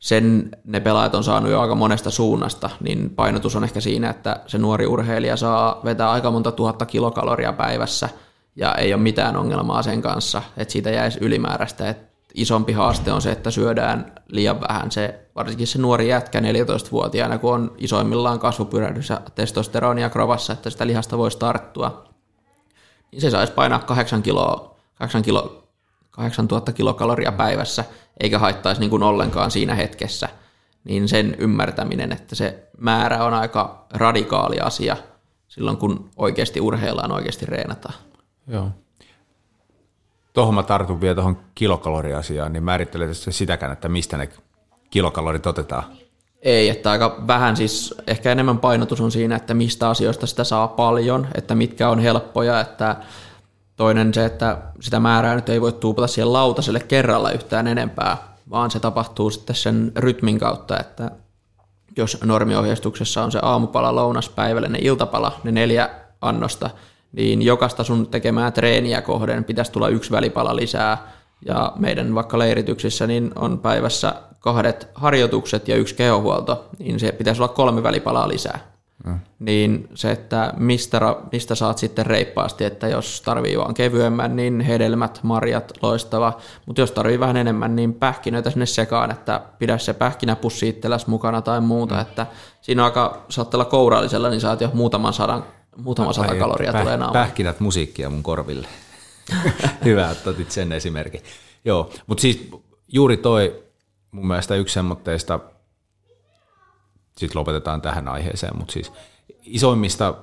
sen 0.00 0.50
ne 0.64 0.80
pelaajat 0.80 1.14
on 1.14 1.24
saanut 1.24 1.50
jo 1.50 1.60
aika 1.60 1.74
monesta 1.74 2.10
suunnasta, 2.10 2.70
niin 2.80 3.10
painotus 3.10 3.56
on 3.56 3.64
ehkä 3.64 3.80
siinä, 3.80 4.10
että 4.10 4.40
se 4.46 4.58
nuori 4.58 4.86
urheilija 4.86 5.36
saa 5.36 5.80
vetää 5.84 6.10
aika 6.10 6.30
monta 6.30 6.52
tuhatta 6.52 6.86
kilokaloria 6.86 7.52
päivässä 7.52 8.08
ja 8.56 8.74
ei 8.74 8.94
ole 8.94 9.02
mitään 9.02 9.36
ongelmaa 9.36 9.82
sen 9.82 10.02
kanssa, 10.02 10.42
että 10.56 10.72
siitä 10.72 10.90
jäisi 10.90 11.18
ylimääräistä. 11.22 11.88
Et 11.88 12.10
isompi 12.34 12.72
haaste 12.72 13.12
on 13.12 13.22
se, 13.22 13.32
että 13.32 13.50
syödään 13.50 14.12
liian 14.28 14.60
vähän. 14.60 14.90
Se, 14.90 15.20
varsinkin 15.36 15.66
se 15.66 15.78
nuori 15.78 16.08
jätkä 16.08 16.40
14-vuotiaana, 16.40 17.38
kun 17.38 17.54
on 17.54 17.74
isoimmillaan 17.78 18.38
kasvupyrähdys 18.38 19.08
ja 19.08 19.20
testosteronia 19.34 20.10
krovassa, 20.10 20.52
että 20.52 20.70
sitä 20.70 20.86
lihasta 20.86 21.18
voisi 21.18 21.38
tarttua, 21.38 22.04
niin 23.12 23.20
se 23.20 23.30
saisi 23.30 23.52
painaa 23.52 23.78
8 23.78 24.22
kiloa, 24.22 24.76
8 24.94 25.22
kilo, 25.22 25.64
8000 26.10 26.72
kilokaloria 26.72 27.32
päivässä, 27.32 27.84
eikä 28.20 28.38
haittaisi 28.38 28.80
niin 28.80 28.90
kuin 28.90 29.02
ollenkaan 29.02 29.50
siinä 29.50 29.74
hetkessä, 29.74 30.28
niin 30.84 31.08
sen 31.08 31.36
ymmärtäminen, 31.38 32.12
että 32.12 32.34
se 32.34 32.68
määrä 32.78 33.24
on 33.24 33.34
aika 33.34 33.86
radikaali 33.92 34.60
asia 34.60 34.96
silloin, 35.48 35.76
kun 35.76 36.10
oikeasti 36.16 36.60
urheillaan, 36.60 37.12
oikeasti 37.12 37.46
reenataan. 37.46 37.94
Joo. 38.46 38.70
Tuohon 40.32 40.54
mä 40.54 40.62
tartun 40.62 41.00
vielä 41.00 41.14
tuohon 41.14 41.38
kilokaloriasiaan, 41.54 42.52
niin 42.52 42.62
määrittelee 42.62 43.14
se 43.14 43.32
sitäkään, 43.32 43.72
että 43.72 43.88
mistä 43.88 44.16
ne 44.16 44.28
kilokalorit 44.90 45.46
otetaan. 45.46 45.84
Ei, 46.42 46.68
että 46.68 46.90
aika 46.90 47.24
vähän 47.26 47.56
siis, 47.56 47.94
ehkä 48.06 48.32
enemmän 48.32 48.58
painotus 48.58 49.00
on 49.00 49.10
siinä, 49.10 49.36
että 49.36 49.54
mistä 49.54 49.88
asioista 49.88 50.26
sitä 50.26 50.44
saa 50.44 50.68
paljon, 50.68 51.28
että 51.34 51.54
mitkä 51.54 51.88
on 51.88 51.98
helppoja, 51.98 52.60
että 52.60 52.96
toinen 53.80 54.14
se, 54.14 54.24
että 54.24 54.58
sitä 54.80 55.00
määrää 55.00 55.34
nyt 55.34 55.48
ei 55.48 55.60
voi 55.60 55.72
tuupata 55.72 56.06
siihen 56.06 56.32
lautaselle 56.32 56.80
kerralla 56.80 57.30
yhtään 57.30 57.66
enempää, 57.66 58.16
vaan 58.50 58.70
se 58.70 58.80
tapahtuu 58.80 59.30
sitten 59.30 59.56
sen 59.56 59.92
rytmin 59.96 60.38
kautta, 60.38 60.80
että 60.80 61.10
jos 61.96 62.18
normiohjeistuksessa 62.24 63.22
on 63.22 63.32
se 63.32 63.38
aamupala, 63.42 63.94
lounas, 63.94 64.28
päivällinen 64.28 64.82
iltapala, 64.84 65.40
ne 65.44 65.52
neljä 65.52 65.90
annosta, 66.20 66.70
niin 67.12 67.42
jokaista 67.42 67.84
sun 67.84 68.06
tekemää 68.06 68.50
treeniä 68.50 69.02
kohden 69.02 69.44
pitäisi 69.44 69.72
tulla 69.72 69.88
yksi 69.88 70.10
välipala 70.10 70.56
lisää, 70.56 71.12
ja 71.46 71.72
meidän 71.76 72.14
vaikka 72.14 72.38
leirityksissä 72.38 73.06
niin 73.06 73.32
on 73.36 73.58
päivässä 73.58 74.14
kahdet 74.40 74.88
harjoitukset 74.94 75.68
ja 75.68 75.76
yksi 75.76 75.94
kehohuolto, 75.94 76.68
niin 76.78 77.00
se 77.00 77.12
pitäisi 77.12 77.42
olla 77.42 77.52
kolme 77.54 77.82
välipalaa 77.82 78.28
lisää. 78.28 78.69
Mm. 79.04 79.20
Niin 79.38 79.88
se, 79.94 80.10
että 80.10 80.54
mistä, 80.56 81.00
mistä 81.32 81.54
saat 81.54 81.78
sitten 81.78 82.06
reippaasti, 82.06 82.64
että 82.64 82.88
jos 82.88 83.22
tarvii 83.24 83.58
vaan 83.58 83.74
kevyemmän, 83.74 84.36
niin 84.36 84.60
hedelmät, 84.60 85.20
marjat, 85.22 85.72
loistava, 85.82 86.38
mutta 86.66 86.80
jos 86.80 86.92
tarvii 86.92 87.20
vähän 87.20 87.36
enemmän, 87.36 87.76
niin 87.76 87.94
pähkinöitä 87.94 88.50
sinne 88.50 88.66
sekaan, 88.66 89.10
että 89.10 89.40
pidä 89.58 89.78
se 89.78 89.92
pähkinäpussi 89.92 90.68
itselläsi 90.68 91.10
mukana 91.10 91.42
tai 91.42 91.60
muuta, 91.60 91.94
mm. 91.94 92.00
että 92.00 92.26
siinä 92.60 92.82
on 92.82 92.84
aika, 92.84 93.24
saattaa 93.28 93.58
olla 93.58 93.70
kourallisella, 93.70 94.30
niin 94.30 94.40
saat 94.40 94.60
jo 94.60 94.70
muutaman 94.74 95.12
sadan, 95.12 95.44
muutama 95.76 96.12
sata 96.12 96.34
kaloria 96.34 96.72
päh, 96.72 96.80
tulee 96.80 96.96
naamaan. 96.96 97.24
Pähkinät 97.24 97.60
musiikkia 97.60 98.10
mun 98.10 98.22
korville. 98.22 98.68
Hyvä, 99.84 100.10
että 100.10 100.30
otit 100.30 100.50
sen 100.50 100.72
esimerkin. 100.72 101.20
Joo, 101.64 101.90
mutta 102.06 102.22
siis 102.22 102.50
juuri 102.88 103.16
toi 103.16 103.62
mun 104.10 104.26
mielestä 104.26 104.54
yksi 104.54 104.74
semmoitteista, 104.74 105.40
sitten 107.20 107.38
lopetetaan 107.38 107.82
tähän 107.82 108.08
aiheeseen, 108.08 108.58
mutta 108.58 108.72
siis 108.72 108.92
isoimmista 109.42 110.14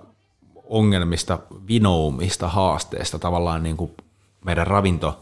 ongelmista, 0.69 1.39
vinoumista, 1.67 2.47
haasteista 2.47 3.19
tavallaan 3.19 3.63
niin 3.63 3.77
kuin 3.77 3.91
meidän 4.45 4.67
ravinto, 4.67 5.19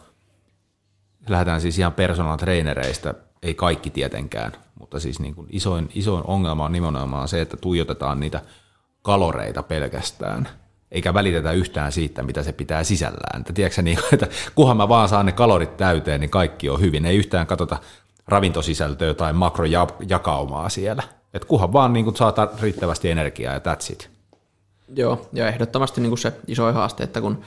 lähdetään 1.29 1.61
siis 1.61 1.79
ihan 1.79 1.93
personal 1.93 2.37
trainereista, 2.37 3.13
ei 3.43 3.53
kaikki 3.53 3.89
tietenkään, 3.89 4.51
mutta 4.79 4.99
siis 4.99 5.19
niin 5.19 5.35
kuin 5.35 5.47
isoin, 5.51 5.89
isoin 5.95 6.23
ongelma 6.27 6.65
on 6.65 6.71
nimenomaan 6.71 7.27
se, 7.27 7.41
että 7.41 7.57
tuijotetaan 7.57 8.19
niitä 8.19 8.41
kaloreita 9.01 9.63
pelkästään, 9.63 10.49
eikä 10.91 11.13
välitetä 11.13 11.51
yhtään 11.51 11.91
siitä, 11.91 12.23
mitä 12.23 12.43
se 12.43 12.53
pitää 12.53 12.83
sisällään. 12.83 13.39
Että, 13.39 13.53
tiedätkö, 13.53 13.81
niin, 13.81 13.99
että 14.13 14.27
kunhan 14.55 14.77
mä 14.77 14.89
vaan 14.89 15.09
saan 15.09 15.25
ne 15.25 15.31
kalorit 15.31 15.77
täyteen, 15.77 16.21
niin 16.21 16.29
kaikki 16.29 16.69
on 16.69 16.81
hyvin. 16.81 17.05
Ei 17.05 17.17
yhtään 17.17 17.47
katsota 17.47 17.77
ravintosisältöä 18.27 19.13
tai 19.13 19.33
makrojakaumaa 19.33 20.69
siellä. 20.69 21.03
Et 21.35 21.45
kunhan 21.45 21.73
vaan 21.73 21.93
niin 21.93 22.05
kuin 22.05 22.15
saata 22.15 22.47
riittävästi 22.61 23.09
energiaa 23.09 23.53
ja 23.53 23.59
that's 23.59 23.91
it. 23.91 24.09
Joo, 24.95 25.27
ja 25.33 25.47
ehdottomasti 25.47 26.01
niin 26.01 26.09
kuin 26.09 26.19
se 26.19 26.33
iso 26.47 26.73
haaste, 26.73 27.03
että 27.03 27.21
kun 27.21 27.41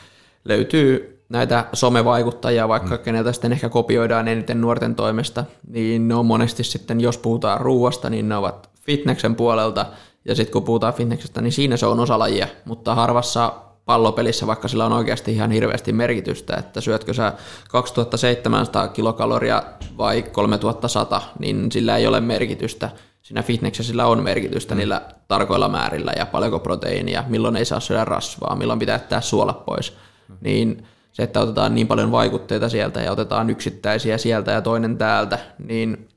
löytyy 0.44 1.18
näitä 1.28 1.64
somevaikuttajia, 1.72 2.68
vaikka 2.68 2.96
mm. 2.96 3.02
keneltä 3.02 3.32
sitten 3.32 3.52
ehkä 3.52 3.68
kopioidaan 3.68 4.28
eniten 4.28 4.60
nuorten 4.60 4.94
toimesta, 4.94 5.44
niin 5.70 6.08
ne 6.08 6.14
on 6.14 6.26
monesti 6.26 6.64
sitten, 6.64 7.00
jos 7.00 7.18
puhutaan 7.18 7.60
ruuasta, 7.60 8.10
niin 8.10 8.28
ne 8.28 8.36
ovat 8.36 8.70
fitneksen 8.80 9.34
puolelta, 9.34 9.86
ja 10.24 10.34
sitten 10.34 10.52
kun 10.52 10.62
puhutaan 10.62 10.94
fitneksestä, 10.94 11.40
niin 11.40 11.52
siinä 11.52 11.76
se 11.76 11.86
on 11.86 12.00
osa 12.00 12.18
lajia, 12.18 12.48
mutta 12.64 12.94
harvassa 12.94 13.52
pallopelissä, 13.84 14.46
vaikka 14.46 14.68
sillä 14.68 14.86
on 14.86 14.92
oikeasti 14.92 15.32
ihan 15.32 15.50
hirveästi 15.50 15.92
merkitystä, 15.92 16.56
että 16.56 16.80
syötkö 16.80 17.14
sä 17.14 17.32
2700 17.68 18.88
kilokaloria 18.88 19.62
vai 19.98 20.22
3100, 20.22 21.22
niin 21.38 21.72
sillä 21.72 21.96
ei 21.96 22.06
ole 22.06 22.20
merkitystä. 22.20 22.90
Siinä 23.22 23.42
fitneksessä 23.42 23.90
sillä 23.90 24.06
on 24.06 24.22
merkitystä 24.22 24.74
mm. 24.74 24.78
niillä 24.78 25.02
tarkoilla 25.28 25.68
määrillä 25.68 26.12
ja 26.16 26.26
paljonko 26.26 26.58
proteiinia, 26.58 27.24
milloin 27.26 27.56
ei 27.56 27.64
saa 27.64 27.80
syödä 27.80 28.04
rasvaa, 28.04 28.56
milloin 28.56 28.78
pitää 28.78 28.94
jättää 28.94 29.20
suola 29.20 29.52
pois. 29.52 29.96
Mm. 30.28 30.36
Niin 30.40 30.86
se, 31.12 31.22
että 31.22 31.40
otetaan 31.40 31.74
niin 31.74 31.86
paljon 31.86 32.12
vaikutteita 32.12 32.68
sieltä 32.68 33.00
ja 33.00 33.12
otetaan 33.12 33.50
yksittäisiä 33.50 34.18
sieltä 34.18 34.52
ja 34.52 34.62
toinen 34.62 34.98
täältä, 34.98 35.38
niin 35.58 36.08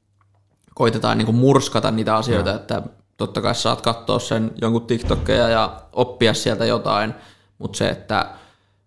koitetaan 0.75 1.17
niin 1.17 1.25
kuin 1.25 1.35
murskata 1.35 1.91
niitä 1.91 2.15
asioita, 2.15 2.49
mm. 2.49 2.55
että 2.55 2.81
totta 3.17 3.41
kai 3.41 3.55
saat 3.55 3.81
katsoa 3.81 4.19
sen 4.19 4.51
jonkun 4.61 4.87
TikTokkeja 4.87 5.49
ja 5.49 5.81
oppia 5.93 6.33
sieltä 6.33 6.65
jotain, 6.65 7.13
mutta 7.57 7.77
se, 7.77 7.89
että 7.89 8.25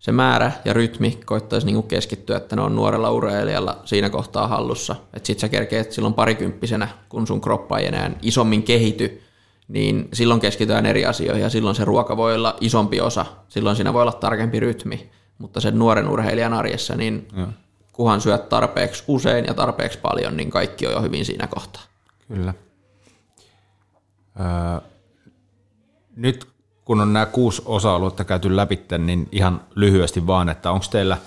se 0.05 0.13
määrä 0.13 0.53
ja 0.65 0.73
rytmi 0.73 1.19
koittaisi 1.25 1.67
niinku 1.67 1.83
keskittyä, 1.83 2.37
että 2.37 2.57
ne 2.57 2.63
on 2.63 2.75
nuorella 2.75 3.11
urheilijalla 3.11 3.81
siinä 3.85 4.11
kohtaa 4.11 4.49
hallussa. 4.49 4.97
Että 5.15 5.27
sit 5.27 5.39
sä 5.39 5.49
kerkeet 5.49 5.93
silloin 5.93 6.15
parikymppisenä, 6.15 6.89
kun 7.09 7.27
sun 7.27 7.41
kroppa 7.41 7.79
ei 7.79 7.87
enää 7.87 8.11
isommin 8.23 8.63
kehity, 8.63 9.23
niin 9.69 10.09
silloin 10.13 10.41
keskitytään 10.41 10.87
eri 10.87 11.07
asioihin 11.07 11.43
ja 11.43 11.51
silloin 11.51 11.77
se 11.77 11.85
ruoka 11.85 12.17
voi 12.17 12.35
olla 12.35 12.57
isompi 12.61 13.01
osa. 13.01 13.27
Silloin 13.49 13.77
siinä 13.77 13.93
voi 13.93 14.03
olla 14.03 14.13
tarkempi 14.13 14.61
rytmi, 14.61 15.11
mutta 15.39 15.61
sen 15.61 15.79
nuoren 15.79 16.09
urheilijan 16.09 16.55
arjessa, 16.55 16.97
niin 16.97 17.29
ja. 17.37 17.47
kuhan 17.93 18.21
syöt 18.21 18.49
tarpeeksi 18.49 19.05
usein 19.09 19.45
ja 19.45 19.55
tarpeeksi 19.55 19.99
paljon, 19.99 20.37
niin 20.37 20.51
kaikki 20.51 20.87
on 20.87 20.93
jo 20.93 21.03
hyvin 21.03 21.25
siinä 21.25 21.47
kohtaa. 21.47 21.83
Kyllä. 22.29 22.55
Öö, 24.41 24.89
nyt 26.17 26.54
kun 26.85 27.01
on 27.01 27.13
nämä 27.13 27.27
kuusi 27.27 27.63
osa-aluetta 27.65 28.25
käyty 28.25 28.57
läpi, 28.57 28.81
niin 28.99 29.29
ihan 29.33 29.61
lyhyesti 29.75 30.27
vaan, 30.27 30.49
että 30.49 30.71
onko 30.71 30.87
teillä, 30.91 31.19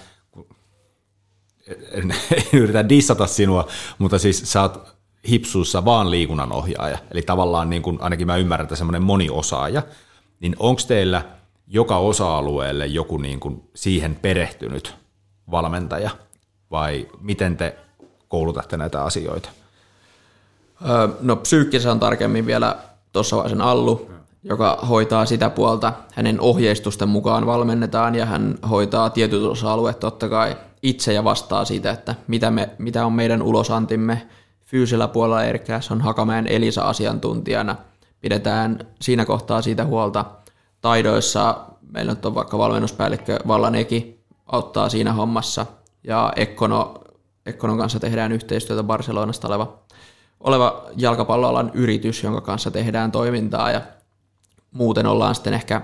en, 1.92 2.14
en 2.32 2.44
yritä 2.62 2.90
dissata 2.90 3.28
sinua, 3.28 3.68
mutta 3.98 4.20
siis 4.20 4.52
sä 4.52 4.62
oot 4.62 4.98
hipsuissa 5.30 5.86
vaan 5.86 6.12
liikunnan 6.12 6.52
ohjaaja, 6.52 6.98
eli 7.12 7.22
tavallaan 7.22 7.70
niin 7.70 7.82
kuin, 7.82 7.98
ainakin 8.02 8.28
mä 8.28 8.38
ymmärrän, 8.38 8.64
että 8.66 8.76
semmoinen 8.76 9.02
moniosaaja, 9.02 9.82
niin 10.40 10.56
onko 10.60 10.82
teillä 10.88 11.22
joka 11.68 11.98
osa-alueelle 11.98 12.86
joku 12.86 13.18
niin 13.18 13.40
kuin 13.40 13.70
siihen 13.76 14.16
perehtynyt 14.16 14.96
valmentaja, 15.52 16.10
vai 16.72 17.08
miten 17.22 17.58
te 17.58 17.78
koulutatte 18.28 18.78
näitä 18.78 19.04
asioita? 19.04 19.50
No 21.22 21.36
psyykkisessä 21.36 21.92
on 21.92 22.00
tarkemmin 22.00 22.46
vielä 22.46 22.78
tuossa 23.14 23.50
sen 23.50 23.62
Allu, 23.62 24.12
joka 24.44 24.78
hoitaa 24.90 25.26
sitä 25.26 25.50
puolta. 25.50 25.94
Hänen 26.14 26.42
ohjeistusten 26.42 27.10
mukaan 27.10 27.46
valmennetaan 27.46 28.16
ja 28.16 28.26
hän 28.26 28.56
hoitaa 28.70 29.10
tietyt 29.10 29.44
osa-alueet 29.44 30.00
totta 30.00 30.30
kai 30.30 30.56
itse 30.84 31.14
ja 31.14 31.24
vastaa 31.24 31.66
siitä, 31.66 31.92
että 31.92 32.16
mitä, 32.28 32.52
me, 32.52 32.70
mitä 32.78 33.06
on 33.06 33.14
meidän 33.14 33.42
ulosantimme. 33.42 34.28
Fyysillä 34.66 35.08
puolella 35.08 35.44
Erkkäs 35.44 35.92
on 35.92 36.02
Hakamäen 36.02 36.48
Elisa 36.48 36.82
asiantuntijana. 36.82 37.76
Pidetään 38.22 38.80
siinä 39.02 39.26
kohtaa 39.26 39.62
siitä 39.62 39.86
huolta. 39.86 40.26
Taidoissa 40.82 41.58
meillä 41.92 42.16
on 42.26 42.36
vaikka 42.36 42.58
valmennuspäällikkö 42.58 43.40
Vallaneki 43.48 44.24
auttaa 44.46 44.90
siinä 44.90 45.14
hommassa 45.14 45.66
ja 46.04 46.34
Ekkono, 46.36 46.94
Ekkonon 47.46 47.78
kanssa 47.78 48.00
tehdään 48.00 48.32
yhteistyötä 48.32 48.84
Barcelonasta 48.84 49.48
oleva, 49.48 49.74
oleva 50.40 50.86
jalkapalloalan 50.98 51.72
yritys, 51.74 52.24
jonka 52.24 52.42
kanssa 52.42 52.72
tehdään 52.72 53.12
toimintaa 53.12 53.72
ja 53.72 53.82
muuten 54.78 55.06
ollaan 55.06 55.36
sitten 55.36 55.54
ehkä 55.54 55.82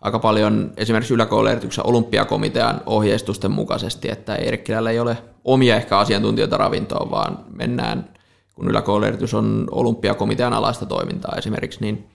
aika 0.00 0.18
paljon 0.18 0.72
esimerkiksi 0.76 1.14
yläkouluerityksessä 1.14 1.82
olympiakomitean 1.82 2.80
ohjeistusten 2.86 3.50
mukaisesti, 3.50 4.10
että 4.10 4.36
Eerikkilällä 4.36 4.90
ei 4.90 5.00
ole 5.00 5.18
omia 5.44 5.76
ehkä 5.76 5.98
asiantuntijoita 5.98 6.56
ravintoon, 6.56 7.10
vaan 7.10 7.44
mennään, 7.56 8.08
kun 8.54 8.68
yläkoulueritys 8.68 9.34
on 9.34 9.68
olympiakomitean 9.70 10.52
alaista 10.52 10.86
toimintaa 10.86 11.34
esimerkiksi, 11.38 11.80
niin 11.80 12.08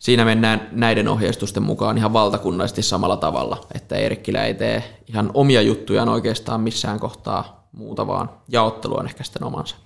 siinä 0.00 0.24
mennään 0.24 0.68
näiden 0.72 1.08
ohjeistusten 1.08 1.62
mukaan 1.62 1.98
ihan 1.98 2.12
valtakunnallisesti 2.12 2.82
samalla 2.82 3.16
tavalla, 3.16 3.60
että 3.74 3.96
Eerikkilä 3.96 4.44
ei 4.44 4.54
tee 4.54 4.84
ihan 5.08 5.30
omia 5.34 5.62
juttujaan 5.62 6.08
oikeastaan 6.08 6.60
missään 6.60 7.00
kohtaa 7.00 7.68
muuta, 7.72 8.06
vaan 8.06 8.30
jaottelu 8.48 8.98
on 8.98 9.06
ehkä 9.06 9.24
sitten 9.24 9.44
omansa. 9.44 9.76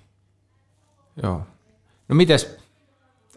Joo. 1.23 1.43
No 2.09 2.15
mites, 2.15 2.57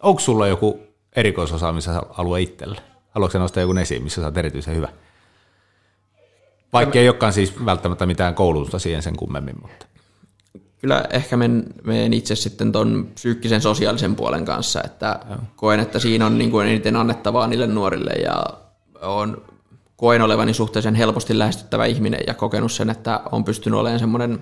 onko 0.02 0.20
sulla 0.20 0.48
joku 0.48 0.87
erikoisosaamisalue 1.18 2.42
itselle? 2.42 2.82
Haluatko 3.10 3.40
nostaa 3.40 3.62
joku 3.62 3.78
esiin, 3.78 4.04
missä 4.04 4.22
sä 4.22 4.28
oot 4.28 4.38
erityisen 4.38 4.76
hyvä? 4.76 4.90
Vaikka 6.74 7.00
ei 7.00 7.10
olekaan 7.10 7.34
siis 7.34 7.66
välttämättä 7.66 8.06
mitään 8.06 8.36
koulutusta 8.36 8.80
siihen 8.80 9.04
sen 9.04 9.16
kummemmin, 9.16 9.56
mutta... 9.62 9.86
Kyllä 10.82 11.06
ehkä 11.10 11.38
men, 11.38 11.64
menen 11.84 12.14
itse 12.14 12.36
sitten 12.36 12.72
tuon 12.72 13.08
psyykkisen 13.14 13.62
sosiaalisen 13.62 14.16
puolen 14.16 14.46
kanssa, 14.46 14.82
että 14.84 15.20
Joo. 15.30 15.38
koen, 15.56 15.80
että 15.80 16.00
siinä 16.00 16.26
on 16.26 16.38
niin 16.38 16.52
kuin 16.52 16.68
eniten 16.68 16.96
annettavaa 16.96 17.48
niille 17.48 17.68
nuorille 17.68 18.12
ja 18.12 18.44
on, 19.02 19.42
koen 19.96 20.22
olevani 20.22 20.54
suhteellisen 20.54 20.96
helposti 20.96 21.40
lähestyttävä 21.40 21.86
ihminen 21.86 22.20
ja 22.28 22.34
kokenut 22.34 22.72
sen, 22.72 22.90
että 22.90 23.22
on 23.32 23.44
pystynyt 23.44 23.80
olemaan 23.80 24.00
semmoinen 24.00 24.40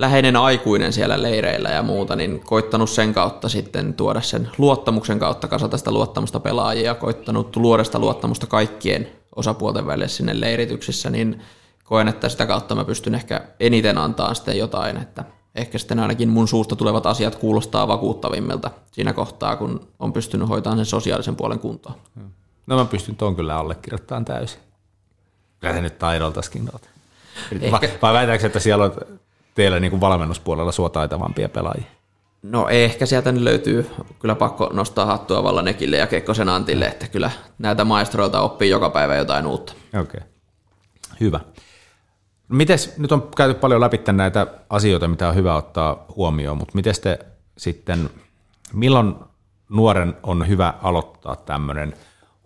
läheinen 0.00 0.36
aikuinen 0.36 0.92
siellä 0.92 1.22
leireillä 1.22 1.68
ja 1.68 1.82
muuta, 1.82 2.16
niin 2.16 2.40
koittanut 2.40 2.90
sen 2.90 3.14
kautta 3.14 3.48
sitten 3.48 3.94
tuoda 3.94 4.20
sen 4.20 4.50
luottamuksen 4.58 5.18
kautta 5.18 5.48
kasata 5.48 5.78
sitä 5.78 5.90
luottamusta 5.90 6.40
pelaajia 6.40 6.84
ja 6.84 6.94
koittanut 6.94 7.56
luoda 7.56 7.84
sitä 7.84 7.98
luottamusta 7.98 8.46
kaikkien 8.46 9.08
osapuolten 9.36 9.86
välille 9.86 10.08
sinne 10.08 10.40
leirityksissä, 10.40 11.10
niin 11.10 11.42
koen, 11.84 12.08
että 12.08 12.28
sitä 12.28 12.46
kautta 12.46 12.74
mä 12.74 12.84
pystyn 12.84 13.14
ehkä 13.14 13.40
eniten 13.60 13.98
antaa 13.98 14.34
sitten 14.34 14.58
jotain, 14.58 14.96
että 14.96 15.24
ehkä 15.54 15.78
sitten 15.78 15.98
ainakin 15.98 16.28
mun 16.28 16.48
suusta 16.48 16.76
tulevat 16.76 17.06
asiat 17.06 17.34
kuulostaa 17.34 17.88
vakuuttavimmilta 17.88 18.70
siinä 18.92 19.12
kohtaa, 19.12 19.56
kun 19.56 19.88
on 19.98 20.12
pystynyt 20.12 20.48
hoitamaan 20.48 20.78
sen 20.78 20.86
sosiaalisen 20.86 21.36
puolen 21.36 21.58
kuntoon. 21.58 21.94
No 22.66 22.76
mä 22.76 22.84
pystyn 22.84 23.16
tuon 23.16 23.36
kyllä 23.36 23.56
allekirjoittamaan 23.56 24.24
täysin. 24.24 24.60
Kyllä 25.60 25.74
se 25.74 25.80
nyt 25.80 25.98
taidoltaskin. 25.98 26.70
Ehkä. 27.60 27.88
Vai, 28.02 28.12
väitätkö, 28.14 28.46
että 28.46 28.60
siellä 28.60 28.84
on 28.84 28.92
teillä 29.60 29.80
niin 29.80 29.90
kuin 29.90 30.00
valmennuspuolella 30.00 30.72
suotaitavampia 30.72 31.48
pelaajia? 31.48 31.86
No 32.42 32.68
ehkä 32.68 33.06
sieltä 33.06 33.32
nyt 33.32 33.42
löytyy 33.42 33.90
kyllä 34.18 34.34
pakko 34.34 34.70
nostaa 34.72 35.06
hattua 35.06 35.42
Vallanekille 35.42 35.96
ja 35.96 36.06
Kekkosen 36.06 36.48
Antille, 36.48 36.86
että 36.86 37.08
kyllä 37.08 37.30
näitä 37.58 37.84
maestroilta 37.84 38.40
oppii 38.40 38.70
joka 38.70 38.90
päivä 38.90 39.16
jotain 39.16 39.46
uutta. 39.46 39.72
Okei, 39.72 40.00
okay. 40.00 40.20
hyvä. 41.20 41.40
Mites, 42.48 42.98
nyt 42.98 43.12
on 43.12 43.28
käyty 43.36 43.54
paljon 43.54 43.80
läpi 43.80 44.00
näitä 44.12 44.46
asioita, 44.70 45.08
mitä 45.08 45.28
on 45.28 45.34
hyvä 45.34 45.54
ottaa 45.54 46.04
huomioon, 46.16 46.58
mutta 46.58 46.74
miten 46.74 46.94
te 47.02 47.18
sitten, 47.58 48.10
milloin 48.72 49.14
nuoren 49.70 50.16
on 50.22 50.48
hyvä 50.48 50.74
aloittaa 50.82 51.36
tämmöinen 51.36 51.94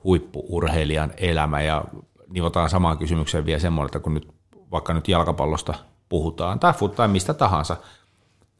huippuurheilijan 0.04 1.12
elämä 1.16 1.62
ja 1.62 1.84
nivotaan 2.28 2.70
samaan 2.70 2.98
kysymykseen 2.98 3.46
vielä 3.46 3.60
semmoinen, 3.60 3.86
että 3.86 3.98
kun 3.98 4.14
nyt 4.14 4.28
vaikka 4.70 4.94
nyt 4.94 5.08
jalkapallosta 5.08 5.74
puhutaan 6.08 6.60
tai 6.60 6.72
fut 6.72 6.94
tai 6.94 7.08
mistä 7.08 7.34
tahansa, 7.34 7.76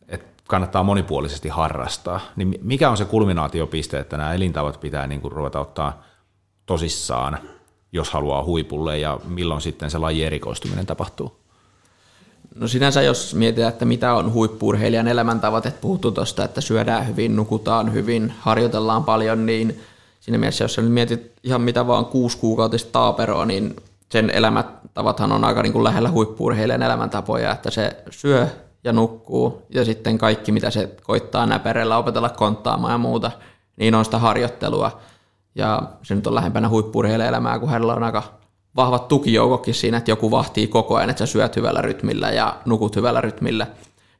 että 0.09 0.42
kannattaa 0.49 0.82
monipuolisesti 0.82 1.49
harrastaa, 1.49 2.20
niin 2.36 2.59
mikä 2.62 2.90
on 2.90 2.97
se 2.97 3.05
kulminaatiopiste, 3.05 3.99
että 3.99 4.16
nämä 4.16 4.34
elintavat 4.34 4.80
pitää 4.80 5.07
niin 5.07 5.20
kuin 5.20 5.32
ruveta 5.32 5.61
ottaa 5.61 6.03
tosissaan, 6.66 7.38
jos 7.92 8.11
haluaa 8.11 8.45
huipulle 8.45 8.99
ja 8.99 9.20
milloin 9.24 9.61
sitten 9.61 9.90
se 9.90 9.99
laji 9.99 10.24
erikoistuminen 10.24 10.86
tapahtuu? 10.86 11.36
No 12.55 12.68
sinänsä 12.68 13.03
jos 13.03 13.34
mietitään, 13.34 13.72
että 13.72 13.84
mitä 13.84 14.14
on 14.14 14.32
huippuurheilijan 14.32 15.09
elämäntavat, 15.09 15.66
että 15.66 15.80
puhuttu 15.80 16.12
tuosta, 16.12 16.45
että 16.45 16.61
syödään 16.61 17.09
hyvin, 17.09 17.36
nukutaan 17.36 17.92
hyvin, 17.92 18.32
harjoitellaan 18.40 19.05
paljon, 19.05 19.47
niin 19.47 19.80
siinä 20.20 20.38
mielessä, 20.38 20.64
jos 20.64 20.78
mietit 20.78 21.32
ihan 21.42 21.61
mitä 21.61 21.86
vaan 21.86 22.07
kuusi 22.07 22.38
kuukautista 22.38 22.92
taaperoa, 22.92 23.47
niin 23.47 23.76
sen 24.09 24.30
elämäntavathan 24.97 25.32
on 25.32 25.45
aika 25.45 25.62
niin 25.62 25.72
kuin 25.72 25.84
lähellä 25.84 26.11
huippuurheilijan 26.11 26.82
elämäntapoja, 26.82 27.53
että 27.53 27.70
se 27.70 27.97
syö 28.11 28.49
ja 28.84 28.92
nukkuu 28.92 29.62
ja 29.70 29.84
sitten 29.84 30.18
kaikki, 30.18 30.53
mitä 30.53 30.70
se 30.70 30.97
koittaa 31.03 31.47
näperellä 31.47 31.99
opetella 31.99 32.28
konttaamaan 32.28 32.92
ja 32.92 32.99
muuta, 32.99 33.30
niin 33.76 33.95
on 33.95 34.05
sitä 34.05 34.18
harjoittelua. 34.18 35.01
Ja 35.55 35.82
se 36.03 36.14
nyt 36.14 36.26
on 36.26 36.34
lähempänä 36.34 36.68
huippuurheilijan 36.68 37.28
elämää, 37.28 37.59
kun 37.59 37.68
hänellä 37.68 37.95
on 37.95 38.03
aika 38.03 38.22
vahvat 38.76 39.09
tukijoukokin 39.09 39.74
siinä, 39.74 39.97
että 39.97 40.11
joku 40.11 40.30
vahtii 40.30 40.66
koko 40.66 40.97
ajan, 40.97 41.11
että 41.11 41.26
sä 41.26 41.32
syöt 41.32 41.57
hyvällä 41.57 41.82
rytmillä 41.82 42.30
ja 42.30 42.57
nukut 42.64 42.97
hyvällä 42.97 43.20
rytmillä. 43.20 43.66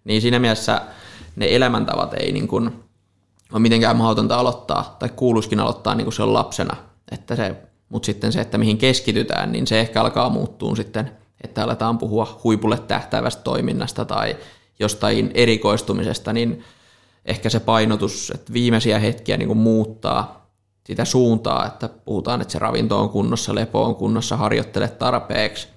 Niin 0.05 0.23
siinä 0.23 0.39
mielessä 0.39 0.81
ne 1.37 1.47
elämäntavat 1.51 2.15
ei 2.15 2.33
niin 2.33 2.49
kuin 2.49 2.67
ole 3.53 3.61
mitenkään 3.61 3.97
mahdotonta 3.97 4.37
aloittaa, 4.37 4.97
tai 4.99 5.09
kuuluisikin 5.09 5.61
aloittaa 5.61 5.95
niin 5.95 6.05
kuin 6.05 6.15
se 6.15 6.23
on 6.23 6.33
lapsena. 6.33 6.77
Että 7.13 7.37
se, 7.37 7.57
mutta 7.95 8.07
sitten 8.07 8.33
se, 8.33 8.41
että 8.41 8.59
mihin 8.59 8.79
keskitytään, 8.79 9.53
niin 9.53 9.67
se 9.67 9.81
ehkä 9.81 10.01
alkaa 10.01 10.31
muuttua 10.31 10.77
sitten, 10.77 11.11
että 11.45 11.65
aletaan 11.65 11.99
puhua 11.99 12.41
huipulle 12.45 12.79
tähtäävästä 12.79 13.43
toiminnasta 13.43 14.05
tai 14.05 14.37
jostain 14.79 15.31
erikoistumisesta, 15.35 16.33
niin 16.33 16.65
ehkä 17.25 17.51
se 17.51 17.61
painotus, 17.61 18.33
että 18.35 18.53
viimeisiä 18.53 18.99
hetkiä 18.99 19.37
niin 19.37 19.47
kuin 19.47 19.59
muuttaa 19.59 20.51
sitä 20.87 21.05
suuntaa, 21.05 21.67
että 21.67 21.89
puhutaan, 21.89 22.41
että 22.41 22.53
se 22.53 22.59
ravinto 22.59 23.01
on 23.01 23.09
kunnossa, 23.09 23.55
lepo 23.55 23.85
on 23.85 23.95
kunnossa, 23.95 24.37
harjoittele 24.37 24.89
tarpeeksi, 24.89 25.69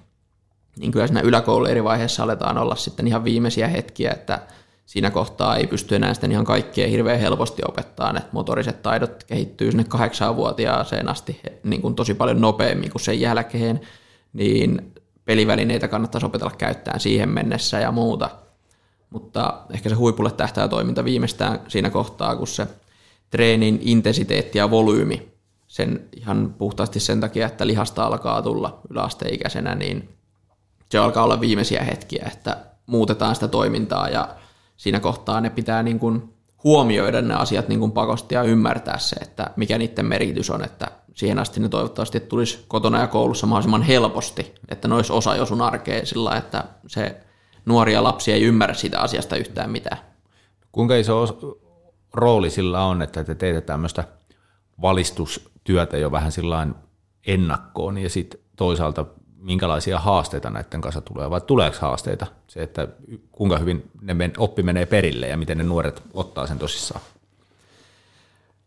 niin 0.78 0.92
kyllä 0.92 1.06
siinä 1.06 1.20
yläkoulun 1.20 1.70
eri 1.70 1.84
vaiheessa 1.84 2.22
aletaan 2.22 2.58
olla 2.58 2.76
sitten 2.76 3.06
ihan 3.06 3.24
viimeisiä 3.24 3.68
hetkiä, 3.68 4.10
että 4.10 4.40
siinä 4.88 5.10
kohtaa 5.10 5.56
ei 5.56 5.66
pysty 5.66 5.96
enää 5.96 6.14
sitten 6.14 6.32
ihan 6.32 6.44
kaikkea 6.44 6.88
hirveän 6.88 7.20
helposti 7.20 7.62
opettaa, 7.68 8.10
että 8.10 8.28
motoriset 8.32 8.82
taidot 8.82 9.24
kehittyy 9.24 9.70
sinne 9.70 9.84
kahdeksanvuotiaaseen 9.84 11.08
asti 11.08 11.40
niin 11.64 11.82
kuin 11.82 11.94
tosi 11.94 12.14
paljon 12.14 12.40
nopeammin 12.40 12.90
kuin 12.90 13.02
sen 13.02 13.20
jälkeen, 13.20 13.80
niin 14.32 14.92
pelivälineitä 15.24 15.88
kannattaisi 15.88 16.26
opetella 16.26 16.54
käyttämään 16.58 17.00
siihen 17.00 17.28
mennessä 17.28 17.80
ja 17.80 17.92
muuta. 17.92 18.30
Mutta 19.10 19.60
ehkä 19.70 19.88
se 19.88 19.94
huipulle 19.94 20.30
tähtää 20.30 20.68
toiminta 20.68 21.04
viimeistään 21.04 21.60
siinä 21.68 21.90
kohtaa, 21.90 22.36
kun 22.36 22.46
se 22.46 22.66
treenin 23.30 23.78
intensiteetti 23.82 24.58
ja 24.58 24.70
volyymi, 24.70 25.32
sen 25.66 26.08
ihan 26.16 26.54
puhtaasti 26.58 27.00
sen 27.00 27.20
takia, 27.20 27.46
että 27.46 27.66
lihasta 27.66 28.04
alkaa 28.04 28.42
tulla 28.42 28.80
yläasteikäisenä, 28.90 29.74
niin 29.74 30.08
se 30.90 30.98
alkaa 30.98 31.24
olla 31.24 31.40
viimeisiä 31.40 31.82
hetkiä, 31.82 32.28
että 32.32 32.56
muutetaan 32.86 33.34
sitä 33.34 33.48
toimintaa 33.48 34.08
ja 34.08 34.28
siinä 34.78 35.00
kohtaa 35.00 35.40
ne 35.40 35.50
pitää 35.50 35.82
niin 35.82 35.98
kuin 35.98 36.34
huomioida 36.64 37.22
ne 37.22 37.34
asiat 37.34 37.68
niin 37.68 37.80
kuin 37.80 37.92
pakosti 37.92 38.34
ja 38.34 38.42
ymmärtää 38.42 38.98
se, 38.98 39.16
että 39.16 39.50
mikä 39.56 39.78
niiden 39.78 40.06
merkitys 40.06 40.50
on, 40.50 40.64
että 40.64 40.90
siihen 41.14 41.38
asti 41.38 41.60
ne 41.60 41.68
toivottavasti 41.68 42.20
tulisi 42.20 42.64
kotona 42.68 43.00
ja 43.00 43.06
koulussa 43.06 43.46
mahdollisimman 43.46 43.82
helposti, 43.82 44.54
että 44.68 44.88
ne 44.88 44.94
olisi 44.94 45.12
osa 45.12 45.36
jo 45.36 45.46
sun 45.46 45.62
arkea 45.62 46.06
sillä, 46.06 46.36
että 46.36 46.64
se 46.86 47.20
nuoria 47.66 48.02
lapsia 48.02 48.34
ei 48.34 48.42
ymmärrä 48.42 48.74
siitä 48.74 49.00
asiasta 49.00 49.36
yhtään 49.36 49.70
mitään. 49.70 49.98
Kuinka 50.72 50.96
iso 50.96 51.38
rooli 52.12 52.50
sillä 52.50 52.84
on, 52.84 53.02
että 53.02 53.24
te 53.24 53.34
teette 53.34 53.60
tämmöistä 53.60 54.04
valistustyötä 54.82 55.96
jo 55.96 56.12
vähän 56.12 56.32
sillain 56.32 56.74
ennakkoon 57.26 57.98
ja 57.98 58.10
sitten 58.10 58.40
toisaalta 58.56 59.06
minkälaisia 59.38 59.98
haasteita 59.98 60.50
näiden 60.50 60.80
kanssa 60.80 61.00
tulee, 61.00 61.30
vai 61.30 61.40
tuleeko 61.40 61.76
haasteita? 61.80 62.26
Se, 62.48 62.62
että 62.62 62.88
kuinka 63.32 63.58
hyvin 63.58 63.90
ne 64.00 64.14
men, 64.14 64.32
oppi 64.36 64.62
menee 64.62 64.86
perille 64.86 65.28
ja 65.28 65.36
miten 65.36 65.58
ne 65.58 65.64
nuoret 65.64 66.02
ottaa 66.14 66.46
sen 66.46 66.58
tosissaan? 66.58 67.00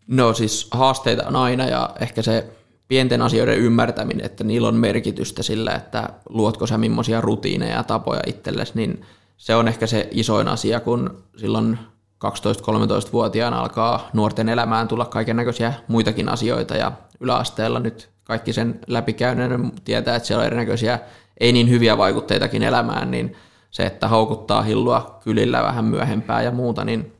No 0.07 0.34
siis 0.34 0.67
haasteita 0.72 1.28
on 1.28 1.36
aina 1.36 1.65
ja 1.65 1.89
ehkä 1.99 2.22
se 2.22 2.45
pienten 2.88 3.22
asioiden 3.22 3.57
ymmärtäminen, 3.57 4.26
että 4.26 4.43
niillä 4.43 4.67
on 4.67 4.76
merkitystä 4.76 5.43
sillä, 5.43 5.72
että 5.72 6.09
luotko 6.30 6.67
sä 6.67 6.78
millaisia 6.78 7.22
rutiineja 7.22 7.76
ja 7.76 7.84
tapoja 7.84 8.22
itsellesi, 8.28 8.72
niin 8.76 9.05
se 9.38 9.55
on 9.55 9.67
ehkä 9.67 9.88
se 9.88 10.07
isoin 10.11 10.47
asia, 10.47 10.80
kun 10.80 11.24
silloin 11.38 11.78
12-13-vuotiaana 12.26 13.59
alkaa 13.59 14.09
nuorten 14.13 14.49
elämään 14.49 14.88
tulla 14.88 15.05
kaiken 15.05 15.36
näköisiä 15.36 15.74
muitakin 15.88 16.30
asioita 16.30 16.76
ja 16.76 16.91
yläasteella 17.19 17.80
nyt 17.80 18.09
kaikki 18.24 18.53
sen 18.53 18.80
läpikäyneen 18.88 19.72
tietää, 19.84 20.15
että 20.15 20.28
siellä 20.28 20.41
on 20.41 20.47
erinäköisiä 20.47 20.99
ei 21.39 21.53
niin 21.53 21.69
hyviä 21.69 21.97
vaikutteitakin 21.97 22.63
elämään, 22.63 23.11
niin 23.11 23.36
se, 23.72 23.86
että 23.86 24.07
haukuttaa 24.07 24.61
hillua 24.61 25.19
kylillä 25.24 25.63
vähän 25.63 25.86
myöhempää 25.86 26.41
ja 26.41 26.51
muuta, 26.51 26.86
niin 26.86 27.13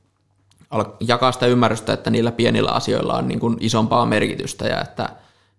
jakaa 1.00 1.32
sitä 1.32 1.46
ymmärrystä, 1.46 1.94
että 1.94 2.10
niillä 2.10 2.32
pienillä 2.32 2.72
asioilla 2.72 3.14
on 3.14 3.28
niin 3.28 3.40
kuin 3.40 3.58
isompaa 3.60 4.06
merkitystä 4.06 4.68
ja 4.68 4.82
että 4.82 5.10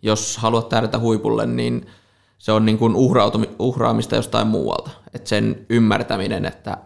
jos 0.02 0.36
haluat 0.36 0.68
tähdätä 0.68 0.98
huipulle, 0.98 1.46
niin 1.46 1.86
se 2.38 2.52
on 2.52 2.66
niin 2.66 2.78
kuin 2.78 2.94
uhraamista 3.58 4.16
jostain 4.16 4.46
muualta. 4.46 4.90
Että 5.14 5.28
sen 5.28 5.66
ymmärtäminen, 5.70 6.44
että 6.44 6.76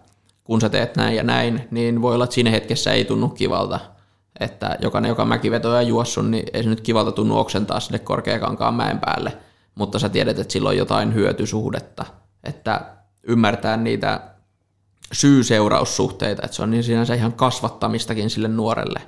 kun 0.46 0.60
sä 0.60 0.68
teet 0.68 0.96
näin 0.96 1.16
ja 1.16 1.22
näin, 1.22 1.68
niin 1.70 2.02
voi 2.02 2.14
olla, 2.14 2.24
että 2.24 2.34
siinä 2.34 2.50
hetkessä 2.50 2.92
ei 2.92 3.04
tunnu 3.04 3.28
kivalta. 3.28 3.80
Että 4.40 4.76
jokainen, 4.80 5.08
joka 5.08 5.24
mäkivetoja 5.24 5.82
juossut, 5.82 6.30
niin 6.30 6.44
ei 6.52 6.62
se 6.62 6.68
nyt 6.68 6.80
kivalta 6.80 7.12
tunnu 7.12 7.38
oksentaa 7.38 7.80
sinne 7.80 7.98
korkeakankaan 7.98 8.74
mäen 8.74 8.98
päälle, 8.98 9.36
mutta 9.74 9.98
sä 9.98 10.08
tiedät, 10.08 10.38
että 10.38 10.52
sillä 10.52 10.68
on 10.68 10.76
jotain 10.76 11.14
hyötysuhdetta. 11.14 12.04
Että 12.44 12.80
ymmärtää 13.22 13.76
niitä 13.76 14.20
syy-seuraussuhteita, 15.12 16.42
että 16.44 16.56
se 16.56 16.62
on 16.62 16.70
niin 16.70 16.84
sinänsä 16.84 17.14
ihan 17.14 17.32
kasvattamistakin 17.32 18.30
sille 18.30 18.48
nuorelle, 18.48 19.02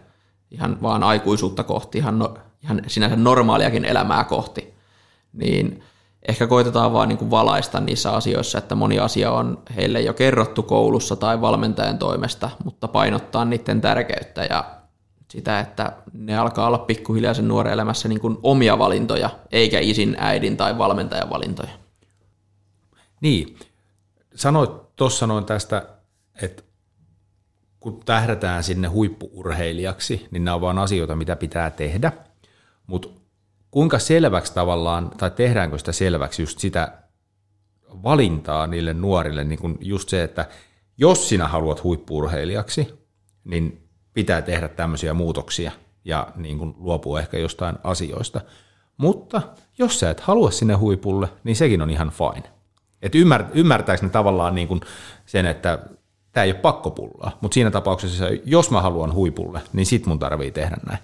ihan 0.50 0.78
vaan 0.82 1.02
aikuisuutta 1.02 1.64
kohti, 1.64 1.98
ihan, 1.98 2.18
no, 2.18 2.34
ihan 2.62 2.82
sinänsä 2.86 3.16
normaaliakin 3.16 3.84
elämää 3.84 4.24
kohti. 4.24 4.74
Niin 5.32 5.82
ehkä 6.28 6.46
koitetaan 6.46 6.92
vaan 6.92 7.08
niin 7.08 7.18
kuin 7.18 7.30
valaista 7.30 7.80
niissä 7.80 8.12
asioissa, 8.12 8.58
että 8.58 8.74
moni 8.74 8.98
asia 8.98 9.32
on 9.32 9.62
heille 9.76 10.00
jo 10.00 10.14
kerrottu 10.14 10.62
koulussa 10.62 11.16
tai 11.16 11.40
valmentajan 11.40 11.98
toimesta, 11.98 12.50
mutta 12.64 12.88
painottaa 12.88 13.44
niiden 13.44 13.80
tärkeyttä 13.80 14.44
ja 14.44 14.64
sitä, 15.30 15.60
että 15.60 15.92
ne 16.12 16.38
alkaa 16.38 16.66
olla 16.66 16.78
pikkuhiljaa 16.78 17.34
sen 17.34 17.48
nuoren 17.48 17.72
elämässä 17.72 18.08
niin 18.08 18.20
kuin 18.20 18.38
omia 18.42 18.78
valintoja, 18.78 19.30
eikä 19.52 19.78
isin, 19.80 20.16
äidin 20.18 20.56
tai 20.56 20.78
valmentajan 20.78 21.30
valintoja. 21.30 21.72
Niin, 23.20 23.58
sanoit 24.34 24.96
tuossa 24.96 25.26
noin 25.26 25.44
tästä, 25.44 25.86
että 26.42 26.62
kun 27.80 28.00
tähdätään 28.04 28.64
sinne 28.64 28.88
huippuurheilijaksi, 28.88 30.28
niin 30.30 30.44
nämä 30.44 30.54
on 30.54 30.60
vaan 30.60 30.78
asioita, 30.78 31.16
mitä 31.16 31.36
pitää 31.36 31.70
tehdä, 31.70 32.12
mutta 32.86 33.08
kuinka 33.70 33.98
selväksi 33.98 34.54
tavallaan, 34.54 35.10
tai 35.10 35.30
tehdäänkö 35.30 35.78
sitä 35.78 35.92
selväksi 35.92 36.42
just 36.42 36.58
sitä 36.58 36.92
valintaa 38.02 38.66
niille 38.66 38.94
nuorille, 38.94 39.44
niin 39.44 39.58
kuin 39.58 39.78
just 39.80 40.08
se, 40.08 40.22
että 40.22 40.48
jos 40.98 41.28
sinä 41.28 41.48
haluat 41.48 41.84
huippuurheilijaksi, 41.84 42.94
niin 43.44 43.88
pitää 44.14 44.42
tehdä 44.42 44.68
tämmöisiä 44.68 45.14
muutoksia 45.14 45.72
ja 46.04 46.26
niin 46.36 46.58
kuin 46.58 46.74
luopua 46.78 47.20
ehkä 47.20 47.38
jostain 47.38 47.76
asioista. 47.84 48.40
Mutta 48.96 49.42
jos 49.78 50.00
sä 50.00 50.10
et 50.10 50.20
halua 50.20 50.50
sinne 50.50 50.74
huipulle, 50.74 51.28
niin 51.44 51.56
sekin 51.56 51.82
on 51.82 51.90
ihan 51.90 52.10
fine. 52.10 52.50
Et 53.02 53.14
ymmär, 53.14 53.84
ne 54.02 54.08
tavallaan 54.08 54.54
niin 54.54 54.68
kuin 54.68 54.80
sen, 55.26 55.46
että 55.46 55.78
tämä 56.32 56.44
ei 56.44 56.50
ole 56.50 56.60
pakkopullaa, 56.60 57.38
mutta 57.40 57.54
siinä 57.54 57.70
tapauksessa, 57.70 58.24
jos 58.44 58.70
mä 58.70 58.82
haluan 58.82 59.14
huipulle, 59.14 59.60
niin 59.72 59.86
sit 59.86 60.06
mun 60.06 60.18
tarvii 60.18 60.50
tehdä 60.50 60.76
näin. 60.86 60.98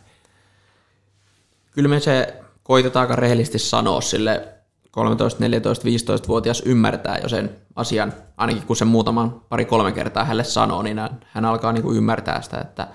Kyllä 1.70 1.88
me 1.88 2.00
se 2.00 2.43
koitetaan 2.64 3.02
aika 3.02 3.16
rehellisesti 3.16 3.58
sanoa 3.58 4.00
sille 4.00 4.48
13, 4.90 5.40
14, 5.40 5.84
15-vuotias 5.88 6.62
ymmärtää 6.66 7.18
jo 7.22 7.28
sen 7.28 7.56
asian, 7.76 8.12
ainakin 8.36 8.62
kun 8.62 8.76
se 8.76 8.84
muutaman 8.84 9.40
pari-kolme 9.48 9.92
kertaa 9.92 10.24
hänelle 10.24 10.44
sanoo, 10.44 10.82
niin 10.82 11.00
hän 11.26 11.44
alkaa 11.44 11.72
niin 11.72 11.82
kuin 11.82 11.96
ymmärtää 11.96 12.42
sitä, 12.42 12.58
että 12.58 12.88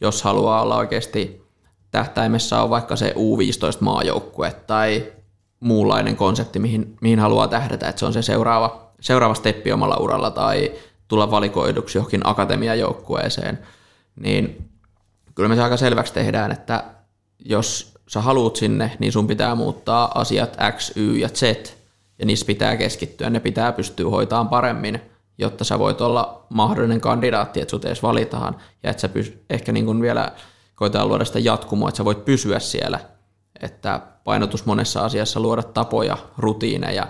jos 0.00 0.22
haluaa 0.22 0.62
olla 0.62 0.76
oikeasti 0.76 1.44
tähtäimessä 1.90 2.62
on 2.62 2.70
vaikka 2.70 2.96
se 2.96 3.14
U15-maajoukkue 3.16 4.52
tai 4.66 5.12
muunlainen 5.60 6.16
konsepti, 6.16 6.58
mihin, 6.58 6.96
mihin 7.00 7.18
haluaa 7.18 7.48
tähdätä, 7.48 7.88
että 7.88 8.00
se 8.00 8.06
on 8.06 8.12
se 8.12 8.22
seuraava, 8.22 8.92
seuraava 9.00 9.34
steppi 9.34 9.72
omalla 9.72 9.96
uralla 9.96 10.30
tai 10.30 10.72
tulla 11.08 11.30
valikoiduksi 11.30 11.98
johonkin 11.98 12.20
akatemiajoukkueeseen, 12.24 13.58
niin 14.16 14.70
kyllä 15.34 15.48
me 15.48 15.54
se 15.54 15.62
aika 15.62 15.76
selväksi 15.76 16.12
tehdään, 16.14 16.52
että 16.52 16.84
jos 17.44 17.93
sä 18.08 18.20
haluut 18.20 18.56
sinne, 18.56 18.96
niin 18.98 19.12
sun 19.12 19.26
pitää 19.26 19.54
muuttaa 19.54 20.20
asiat 20.20 20.56
X, 20.76 20.92
Y 20.96 21.16
ja 21.16 21.28
Z, 21.28 21.42
ja 22.18 22.26
niissä 22.26 22.46
pitää 22.46 22.76
keskittyä, 22.76 23.30
ne 23.30 23.40
pitää 23.40 23.72
pystyä 23.72 24.10
hoitamaan 24.10 24.48
paremmin, 24.48 25.00
jotta 25.38 25.64
sä 25.64 25.78
voit 25.78 26.00
olla 26.00 26.46
mahdollinen 26.48 27.00
kandidaatti, 27.00 27.60
että 27.60 27.70
sut 27.70 27.84
edes 27.84 28.02
valitaan, 28.02 28.56
ja 28.82 28.90
että 28.90 29.00
sä 29.00 29.08
pys- 29.08 29.38
ehkä 29.50 29.72
niin 29.72 29.86
kuin 29.86 30.02
vielä 30.02 30.32
koetaan 30.74 31.08
luoda 31.08 31.24
sitä 31.24 31.38
jatkumoa, 31.38 31.88
että 31.88 31.96
sä 31.96 32.04
voit 32.04 32.24
pysyä 32.24 32.58
siellä, 32.58 33.00
että 33.60 34.00
painotus 34.24 34.66
monessa 34.66 35.04
asiassa 35.04 35.40
luoda 35.40 35.62
tapoja, 35.62 36.18
rutiineja 36.38 37.06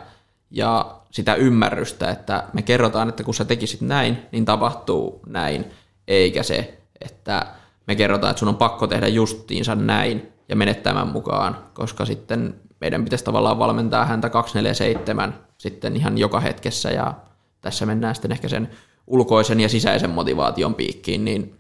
ja 0.51 1.01
sitä 1.11 1.34
ymmärrystä, 1.34 2.11
että 2.11 2.45
me 2.53 2.62
kerrotaan, 2.62 3.09
että 3.09 3.24
kun 3.24 3.34
sä 3.34 3.45
tekisit 3.45 3.80
näin, 3.80 4.18
niin 4.32 4.45
tapahtuu 4.45 5.20
näin, 5.26 5.64
eikä 6.09 6.42
se, 6.42 6.78
että 7.01 7.47
me 7.86 7.97
kerrotaan, 7.97 8.30
että 8.30 8.38
sun 8.38 8.49
on 8.49 8.57
pakko 8.57 8.86
tehdä 8.86 9.09
justiinsa 9.09 9.74
näin 9.74 10.34
ja 10.49 10.57
menettämään 10.57 11.09
mukaan, 11.09 11.57
koska 11.74 12.05
sitten 12.05 12.55
meidän 12.80 13.05
pitäisi 13.05 13.24
tavallaan 13.24 13.59
valmentaa 13.59 14.05
häntä 14.05 14.30
247 14.30 15.34
sitten 15.59 15.97
ihan 15.97 16.18
joka 16.18 16.40
hetkessä 16.40 16.90
ja 16.90 17.14
tässä 17.61 17.86
mennään 17.86 18.14
sitten 18.14 18.32
ehkä 18.32 18.49
sen 18.49 18.70
ulkoisen 19.07 19.61
ja 19.61 19.68
sisäisen 19.68 20.11
motivaation 20.11 20.74
piikkiin, 20.74 21.24
niin 21.24 21.55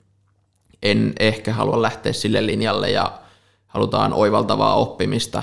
en 0.82 1.12
ehkä 1.20 1.52
halua 1.52 1.82
lähteä 1.82 2.12
sille 2.12 2.46
linjalle 2.46 2.90
ja 2.90 3.12
halutaan 3.66 4.12
oivaltavaa 4.12 4.74
oppimista. 4.74 5.42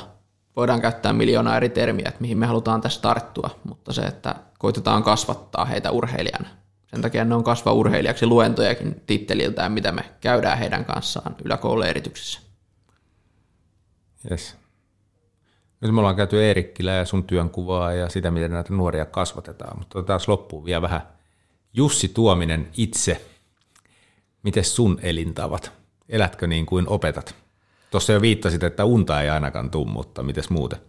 Voidaan 0.55 0.81
käyttää 0.81 1.13
miljoonaa 1.13 1.57
eri 1.57 1.69
termiä, 1.69 2.05
että 2.07 2.21
mihin 2.21 2.37
me 2.37 2.45
halutaan 2.45 2.81
tässä 2.81 3.01
tarttua, 3.01 3.49
mutta 3.63 3.93
se, 3.93 4.01
että 4.01 4.35
koitetaan 4.59 5.03
kasvattaa 5.03 5.65
heitä 5.65 5.91
urheilijana. 5.91 6.49
Sen 6.87 7.01
takia 7.01 7.25
ne 7.25 7.35
on 7.35 7.43
kasva 7.43 7.73
urheilijaksi 7.73 8.25
luentojakin 8.25 9.01
titteliltään, 9.07 9.71
mitä 9.71 9.91
me 9.91 10.05
käydään 10.21 10.57
heidän 10.57 10.85
kanssaan 10.85 11.35
yläkouluerityksessä. 11.45 12.50
Yes. 14.31 14.55
Nyt 15.81 15.93
me 15.93 15.99
ollaan 15.99 16.15
käyty 16.15 16.43
Eerikkilä 16.43 16.91
ja 16.91 17.05
sun 17.05 17.23
työnkuvaa 17.23 17.93
ja 17.93 18.09
sitä, 18.09 18.31
miten 18.31 18.51
näitä 18.51 18.73
nuoria 18.73 19.05
kasvatetaan, 19.05 19.79
mutta 19.79 20.03
taas 20.03 20.27
loppuun 20.27 20.65
vielä 20.65 20.81
vähän 20.81 21.01
Jussi 21.73 22.07
Tuominen 22.07 22.69
itse. 22.77 23.25
Miten 24.43 24.63
sun 24.63 24.99
elintavat? 25.01 25.71
Elätkö 26.09 26.47
niin 26.47 26.65
kuin 26.65 26.87
opetat? 26.87 27.35
Tuossa 27.91 28.13
jo 28.13 28.21
viittasit, 28.21 28.63
että 28.63 28.85
unta 28.85 29.21
ei 29.21 29.29
ainakaan 29.29 29.71
tuu, 29.71 29.85
mutta 29.85 30.23
mites 30.23 30.49
muuten? 30.49 30.79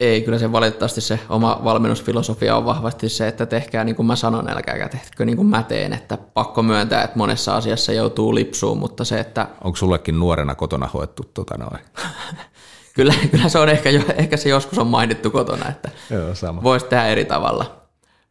Ei, 0.00 0.22
kyllä 0.22 0.38
se 0.38 0.52
valitettavasti 0.52 1.00
se 1.00 1.20
oma 1.28 1.60
valmennusfilosofia 1.64 2.56
on 2.56 2.64
vahvasti 2.64 3.08
se, 3.08 3.28
että 3.28 3.46
tehkää 3.46 3.84
niin 3.84 3.96
kuin 3.96 4.06
mä 4.06 4.16
sanon, 4.16 4.48
älkääkä 4.48 4.88
tehkö 4.88 5.24
niin 5.24 5.36
kuin 5.36 5.48
mä 5.48 5.62
teen, 5.62 5.92
että 5.92 6.16
pakko 6.16 6.62
myöntää, 6.62 7.02
että 7.02 7.18
monessa 7.18 7.56
asiassa 7.56 7.92
joutuu 7.92 8.34
lipsuun, 8.34 8.78
mutta 8.78 9.04
se, 9.04 9.20
että... 9.20 9.48
Onko 9.64 9.76
sullekin 9.76 10.18
nuorena 10.18 10.54
kotona 10.54 10.86
hoettu 10.86 11.22
tota 11.34 11.58
noin? 11.58 11.84
kyllä, 12.94 13.14
kyllä 13.30 13.48
se 13.48 13.58
on 13.58 13.68
ehkä, 13.68 13.90
jo, 13.90 14.02
ehkä 14.16 14.36
se 14.36 14.48
joskus 14.48 14.78
on 14.78 14.86
mainittu 14.86 15.30
kotona, 15.30 15.68
että 15.68 15.90
Joo, 16.10 16.34
sama. 16.34 16.62
voisi 16.62 16.86
tehdä 16.86 17.06
eri 17.06 17.24
tavalla, 17.24 17.82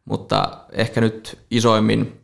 mutta 0.04 0.58
ehkä 0.72 1.00
nyt 1.00 1.38
isoimmin 1.50 2.20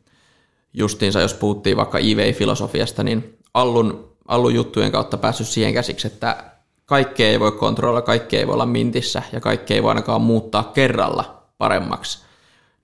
justiinsa, 0.75 1.21
jos 1.21 1.35
puhuttiin 1.35 1.77
vaikka 1.77 1.99
IV-filosofiasta, 1.99 3.03
niin 3.03 3.39
Allun 3.55 4.09
Allun 4.29 4.55
juttujen 4.55 4.93
kautta 4.93 5.17
päässyt 5.17 5.47
siihen 5.47 5.75
käsiksi, 5.75 6.07
että 6.07 6.45
kaikkea 6.87 7.29
ei 7.29 7.41
voi 7.41 7.53
kontrolloida, 7.53 8.07
kaikki 8.07 8.37
ei 8.37 8.47
voi 8.47 8.55
olla 8.55 8.67
mintissä 8.67 9.23
ja 9.33 9.41
kaikki 9.41 9.75
ei 9.75 9.83
voi 9.83 9.89
ainakaan 9.89 10.21
muuttaa 10.21 10.65
kerralla 10.75 11.43
paremmaksi. 11.59 12.25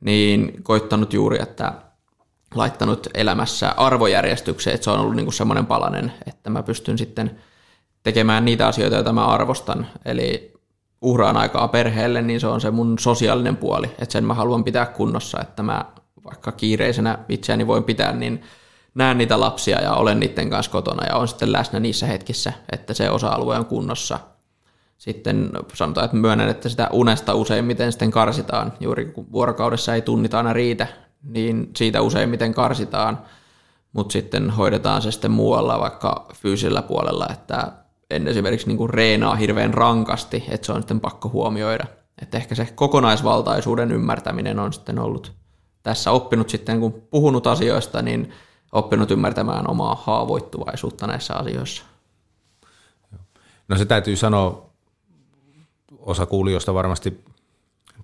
Niin 0.00 0.62
koittanut 0.62 1.12
juuri, 1.12 1.42
että 1.42 1.72
laittanut 2.54 3.06
elämässä 3.14 3.74
arvojärjestykseen, 3.76 4.74
että 4.74 4.84
se 4.84 4.90
on 4.90 5.00
ollut 5.00 5.16
niin 5.16 5.26
kuin 5.26 5.34
semmoinen 5.34 5.66
palanen, 5.66 6.12
että 6.26 6.50
mä 6.50 6.62
pystyn 6.62 6.98
sitten 6.98 7.40
tekemään 8.04 8.44
niitä 8.44 8.66
asioita, 8.66 8.96
joita 8.96 9.12
mä 9.12 9.26
arvostan. 9.26 9.86
Eli 10.04 10.54
uhraan 11.02 11.36
aikaa 11.36 11.68
perheelle, 11.68 12.22
niin 12.22 12.40
se 12.40 12.46
on 12.46 12.60
se 12.60 12.70
mun 12.70 12.98
sosiaalinen 12.98 13.56
puoli, 13.56 13.86
että 13.86 14.12
sen 14.12 14.24
mä 14.24 14.34
haluan 14.34 14.64
pitää 14.64 14.86
kunnossa, 14.86 15.40
että 15.40 15.62
mä 15.62 15.84
vaikka 16.24 16.52
kiireisenä 16.52 17.18
itseäni 17.28 17.66
voin 17.66 17.84
pitää, 17.84 18.12
niin 18.12 18.42
näen 18.94 19.18
niitä 19.18 19.40
lapsia 19.40 19.80
ja 19.80 19.94
olen 19.94 20.20
niiden 20.20 20.50
kanssa 20.50 20.72
kotona 20.72 21.06
ja 21.06 21.16
on 21.16 21.28
sitten 21.28 21.52
läsnä 21.52 21.80
niissä 21.80 22.06
hetkissä, 22.06 22.52
että 22.72 22.94
se 22.94 23.10
osa-alue 23.10 23.58
on 23.58 23.66
kunnossa. 23.66 24.18
Sitten 24.98 25.50
sanotaan, 25.74 26.04
että 26.04 26.16
myönnän, 26.16 26.48
että 26.48 26.68
sitä 26.68 26.88
unesta 26.92 27.34
useimmiten 27.34 27.92
sitten 27.92 28.10
karsitaan, 28.10 28.72
juuri 28.80 29.04
kun 29.04 29.32
vuorokaudessa 29.32 29.94
ei 29.94 30.02
tunnita 30.02 30.36
aina 30.36 30.52
riitä, 30.52 30.86
niin 31.22 31.70
siitä 31.76 32.02
useimmiten 32.02 32.54
karsitaan, 32.54 33.18
mutta 33.92 34.12
sitten 34.12 34.50
hoidetaan 34.50 35.02
se 35.02 35.10
sitten 35.10 35.30
muualla 35.30 35.80
vaikka 35.80 36.26
fyysisellä 36.34 36.82
puolella, 36.82 37.26
että 37.32 37.72
en 38.10 38.28
esimerkiksi 38.28 38.66
niin 38.66 38.76
kuin 38.76 38.90
reenaa 38.90 39.34
hirveän 39.34 39.74
rankasti, 39.74 40.44
että 40.48 40.66
se 40.66 40.72
on 40.72 40.82
sitten 40.82 41.00
pakko 41.00 41.28
huomioida. 41.28 41.84
Että 42.22 42.36
ehkä 42.36 42.54
se 42.54 42.68
kokonaisvaltaisuuden 42.74 43.92
ymmärtäminen 43.92 44.58
on 44.58 44.72
sitten 44.72 44.98
ollut 44.98 45.32
tässä 45.82 46.10
oppinut 46.10 46.50
sitten, 46.50 46.80
kun 46.80 47.02
puhunut 47.10 47.46
asioista, 47.46 48.02
niin 48.02 48.32
oppinut 48.72 49.10
ymmärtämään 49.10 49.70
omaa 49.70 49.94
haavoittuvaisuutta 49.94 51.06
näissä 51.06 51.34
asioissa. 51.34 51.84
No 53.68 53.76
se 53.76 53.84
täytyy 53.84 54.16
sanoa, 54.16 54.70
osa 55.98 56.26
kuulijoista 56.26 56.74
varmasti 56.74 57.24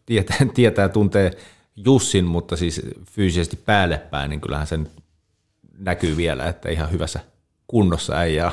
tietää, 0.07 0.36
tietää 0.55 0.88
tuntee 0.88 1.30
Jussin, 1.76 2.24
mutta 2.24 2.57
siis 2.57 2.82
fyysisesti 3.11 3.57
päälle 3.57 3.98
päin, 3.98 4.30
niin 4.30 4.40
kyllähän 4.40 4.66
sen 4.66 4.90
näkyy 5.78 6.16
vielä, 6.16 6.46
että 6.46 6.68
ihan 6.68 6.90
hyvässä 6.90 7.20
kunnossa 7.66 8.14
äijä, 8.14 8.53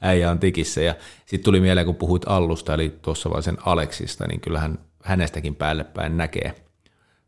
äijä 0.00 0.30
on 0.30 0.38
tikissä. 0.38 0.80
Ja 0.80 0.94
sitten 1.26 1.44
tuli 1.44 1.60
mieleen, 1.60 1.86
kun 1.86 1.94
puhuit 1.94 2.22
Allusta, 2.26 2.74
eli 2.74 2.98
tuossa 3.02 3.30
vaan 3.30 3.42
sen 3.42 3.56
Aleksista, 3.66 4.26
niin 4.26 4.40
kyllähän 4.40 4.78
hänestäkin 5.04 5.54
päälle 5.54 5.84
päin 5.84 6.16
näkee, 6.16 6.54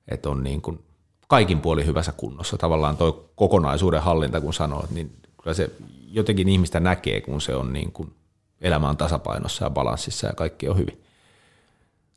että 0.09 0.31
on 0.31 0.45
niin 0.45 0.63
kuin 0.63 0.85
kaikin 1.29 1.61
puoli 1.61 1.87
hyvässä 1.87 2.13
kunnossa. 2.13 2.59
Tavallaan 2.59 2.97
tuo 2.97 3.31
kokonaisuuden 3.35 4.03
hallinta, 4.03 4.41
kun 4.41 4.55
sanoo, 4.55 4.85
niin 4.91 5.13
kyllä 5.43 5.55
se 5.55 5.71
jotenkin 6.11 6.49
ihmistä 6.49 6.81
näkee, 6.81 7.21
kun 7.21 7.41
se 7.41 7.55
on 7.55 7.73
niin 7.73 7.93
kuin 7.93 8.13
elämä 8.61 8.89
on 8.89 8.97
tasapainossa 8.97 9.65
ja 9.65 9.71
balanssissa 9.71 10.27
ja 10.27 10.33
kaikki 10.33 10.69
on 10.69 10.79
hyvin. 10.79 11.03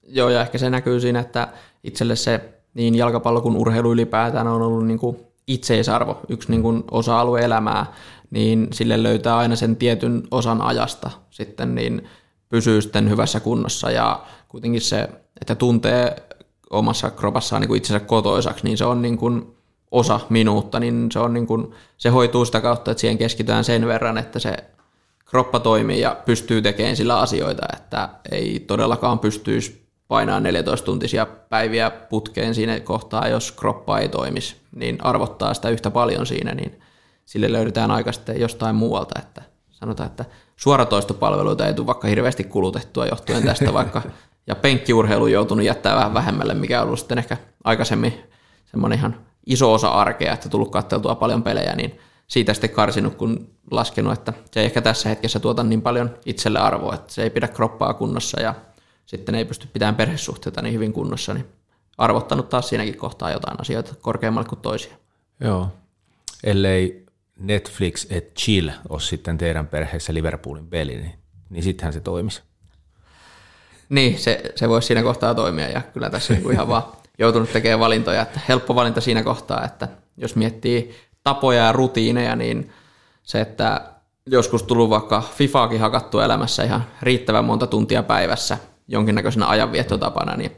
Joo, 0.08 0.30
ja 0.30 0.42
ehkä 0.42 0.58
se 0.58 0.70
näkyy 0.70 1.00
siinä, 1.00 1.20
että 1.20 1.48
itselle 1.84 2.16
se 2.16 2.54
niin 2.74 2.96
jalkapallo 2.96 3.42
kuin 3.42 3.58
urheilu 3.58 3.94
ylipäätään 3.94 4.48
on 4.48 4.62
ollut 4.62 4.88
niin 4.88 5.00
kuin 5.00 5.18
itseisarvo, 5.48 6.20
yksi 6.30 6.52
niin 6.52 6.62
kuin 6.62 6.84
osa-alue 6.92 7.42
elämää, 7.42 7.94
niin 8.34 8.68
sille 8.72 9.04
löytää 9.04 9.38
aina 9.38 9.56
sen 9.56 9.76
tietyn 9.76 10.24
osan 10.32 10.62
ajasta 10.62 11.12
sitten, 11.30 11.76
niin 11.76 12.08
pysyy 12.50 12.82
sitten 12.82 13.10
hyvässä 13.10 13.40
kunnossa. 13.40 13.92
Ja 13.92 14.26
kuitenkin 14.48 14.82
se, 14.82 15.10
että 15.42 15.56
tuntee 15.56 16.16
omassa 16.70 17.12
kropassaan 17.12 17.62
niin 17.62 17.68
kuin 17.68 17.78
itsensä 17.78 18.00
kotoisaksi, 18.00 18.64
niin 18.64 18.78
se 18.78 18.86
on 18.86 19.02
niin 19.02 19.18
kuin 19.18 19.56
osa 19.92 20.20
minuutta, 20.30 20.80
niin 20.80 21.10
se, 21.12 21.20
on 21.20 21.34
niin 21.34 21.48
kuin, 21.48 21.74
se 21.98 22.10
hoituu 22.10 22.46
sitä 22.46 22.62
kautta, 22.62 22.92
että 22.92 23.02
siihen 23.02 23.18
keskitytään 23.18 23.64
sen 23.64 23.88
verran, 23.88 24.18
että 24.18 24.40
se 24.40 24.58
kroppa 25.26 25.60
toimii 25.60 26.00
ja 26.00 26.18
pystyy 26.26 26.62
tekemään 26.62 26.96
sillä 26.96 27.20
asioita, 27.20 27.66
että 27.74 28.10
ei 28.32 28.60
todellakaan 28.68 29.20
pystyisi 29.20 29.84
painaa 30.08 30.40
14-tuntisia 30.40 31.26
päiviä 31.50 31.90
putkeen 31.92 32.56
siinä 32.56 32.80
kohtaa, 32.80 33.28
jos 33.28 33.52
kroppa 33.52 34.00
ei 34.00 34.10
toimisi, 34.10 34.56
niin 34.76 34.98
arvottaa 35.02 35.54
sitä 35.54 35.70
yhtä 35.70 35.92
paljon 35.92 36.26
siinä, 36.26 36.56
niin 36.56 36.80
sille 37.26 37.52
löydetään 37.52 37.92
aika 37.92 38.12
sitten 38.12 38.40
jostain 38.40 38.76
muualta, 38.76 39.20
että 39.20 39.42
sanotaan, 39.72 40.10
että 40.10 40.26
suoratoistopalveluita 40.56 41.68
ei 41.68 41.74
tule 41.74 41.88
vaikka 41.88 42.08
hirveästi 42.08 42.44
kulutettua 42.44 43.06
johtuen 43.06 43.44
tästä, 43.44 43.74
vaikka 43.80 44.02
ja 44.48 44.56
penkkiurheilu 44.56 45.28
joutunut 45.28 45.66
jättää 45.66 45.96
vähän 45.96 46.14
vähemmälle, 46.14 46.54
mikä 46.54 46.82
on 46.82 46.86
ollut 46.86 47.00
sitten 47.00 47.18
ehkä 47.18 47.38
aikaisemmin 47.64 48.22
semmoinen 48.66 49.00
ihan 49.00 49.16
iso 49.46 49.74
osa 49.74 49.90
arkea, 49.90 50.34
että 50.34 50.50
tullut 50.50 50.72
katteltua 50.72 51.16
paljon 51.16 51.44
pelejä, 51.44 51.76
niin 51.76 52.00
siitä 52.28 52.54
sitten 52.54 52.70
karsinut, 52.70 53.16
kun 53.16 53.50
laskenut, 53.72 54.14
että 54.14 54.34
se 54.52 54.60
ei 54.60 54.66
ehkä 54.66 54.82
tässä 54.82 55.10
hetkessä 55.10 55.40
tuota 55.40 55.64
niin 55.64 55.82
paljon 55.82 56.18
itselle 56.26 56.60
arvoa, 56.60 56.94
että 56.94 57.14
se 57.14 57.24
ei 57.24 57.30
pidä 57.30 57.48
kroppaa 57.48 57.94
kunnossa 57.94 58.42
ja 58.42 58.56
sitten 59.06 59.36
ei 59.36 59.46
pysty 59.46 59.68
pitämään 59.74 59.96
perhesuhteita 59.96 60.62
niin 60.62 60.74
hyvin 60.74 60.94
kunnossa, 60.94 61.34
niin 61.34 61.46
arvottanut 61.98 62.50
taas 62.50 62.70
siinäkin 62.70 62.98
kohtaa 62.98 63.32
jotain 63.32 63.62
asioita 63.62 63.96
korkeammalle 64.02 64.50
kuin 64.50 64.62
toisia. 64.62 64.96
Joo, 65.40 65.68
ellei 66.44 67.03
Netflix 67.40 68.08
et 68.10 68.36
chill 68.36 68.70
ole 68.90 69.00
sitten 69.00 69.38
teidän 69.38 69.68
perheessä 69.68 70.14
Liverpoolin 70.14 70.68
peli, 70.68 70.96
niin, 70.96 71.14
niin 71.50 71.64
sittenhän 71.64 71.94
se 71.94 72.02
toimisi. 72.02 72.42
Niin, 73.90 74.20
se, 74.20 74.44
se 74.56 74.70
voisi 74.70 74.88
siinä 74.88 75.04
kohtaa 75.04 75.36
toimia 75.36 75.70
ja 75.70 75.82
kyllä 75.82 76.10
tässä 76.10 76.34
niin 76.34 76.44
kuin 76.44 76.54
ihan 76.54 76.68
vaan 76.68 76.84
joutunut 77.20 77.52
tekemään 77.54 77.80
valintoja. 77.80 78.22
Että 78.22 78.40
helppo 78.50 78.76
valinta 78.76 79.02
siinä 79.02 79.24
kohtaa, 79.24 79.66
että 79.66 79.88
jos 80.18 80.36
miettii 80.36 80.96
tapoja 81.24 81.66
ja 81.66 81.72
rutiineja, 81.72 82.36
niin 82.36 82.72
se, 83.24 83.42
että 83.42 83.82
joskus 84.26 84.64
tullut 84.64 84.90
vaikka 84.90 85.22
FIFAakin 85.22 85.80
hakattu 85.80 86.20
elämässä 86.20 86.64
ihan 86.64 86.86
riittävän 87.02 87.46
monta 87.46 87.68
tuntia 87.68 88.04
päivässä 88.04 88.58
jonkinnäköisenä 88.88 89.48
ajanviettotapana, 89.48 90.36
niin 90.36 90.52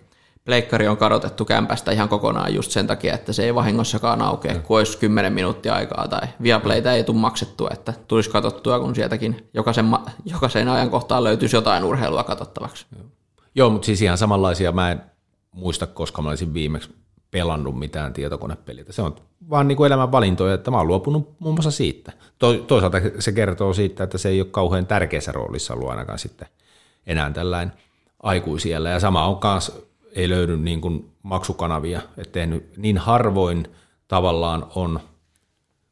pleikkari 0.46 0.88
on 0.88 0.98
kadotettu 0.98 1.46
kämpästä 1.46 1.92
ihan 1.92 2.10
kokonaan 2.10 2.54
just 2.54 2.72
sen 2.72 2.88
takia, 2.88 3.14
että 3.14 3.34
se 3.34 3.44
ei 3.44 3.56
vahingossakaan 3.56 4.22
aukea, 4.22 4.54
mm. 4.54 4.62
kun 4.62 4.78
olisi 4.78 4.98
10 4.98 5.34
minuuttia 5.34 5.74
aikaa 5.74 6.08
tai 6.08 6.28
Viaplaytä 6.42 6.94
ei 6.94 7.04
tule 7.04 7.18
maksettua, 7.18 7.70
että 7.74 7.94
tulisi 8.08 8.30
katsottua, 8.30 8.80
kun 8.80 8.96
sieltäkin 8.96 9.50
jokaisen, 9.54 9.86
jokaisen 10.26 10.70
ajankohtaan 10.70 11.24
löytyisi 11.24 11.56
jotain 11.56 11.84
urheilua 11.84 12.24
katsottavaksi. 12.24 12.86
Joo, 12.96 13.04
Joo 13.56 13.70
mutta 13.70 13.86
siis 13.86 14.02
ihan 14.02 14.18
samanlaisia 14.18 14.72
mä 14.72 14.92
en 14.92 15.02
muista, 15.52 15.88
koska 15.88 16.22
mä 16.22 16.30
olisin 16.30 16.54
viimeksi 16.54 16.90
pelannut 17.32 17.80
mitään 17.80 18.14
tietokonepeliä. 18.14 18.86
Se 18.90 19.02
on 19.02 19.16
vaan 19.50 19.68
niin 19.68 19.76
kuin 19.76 19.88
elämän 19.88 20.12
valintoja, 20.12 20.54
että 20.54 20.72
mä 20.72 20.78
oon 20.78 20.88
luopunut 20.88 21.36
muun 21.40 21.56
muassa 21.56 21.72
siitä. 21.72 22.12
Toisaalta 22.68 22.98
se 23.20 23.32
kertoo 23.32 23.74
siitä, 23.74 24.04
että 24.04 24.18
se 24.18 24.30
ei 24.30 24.42
ole 24.42 24.48
kauhean 24.52 24.88
tärkeässä 24.88 25.32
roolissa 25.32 25.74
ollut 25.74 25.90
ainakaan 25.90 26.20
sitten 26.20 26.48
enää 27.08 27.32
tällainen 27.32 27.74
aikuisiellä. 28.24 28.90
Ja 28.90 29.00
sama 29.00 29.28
on 29.28 29.38
kanssa, 29.38 29.74
ei 30.16 30.30
löydy 30.30 30.58
niin 30.58 30.82
kuin 30.82 31.12
maksukanavia, 31.24 32.02
että 32.18 32.40
niin 32.78 32.98
harvoin 32.98 33.68
tavallaan 34.08 34.68
on 34.76 35.00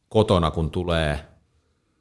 kotona, 0.09 0.51
kun 0.51 0.71
tulee 0.71 1.19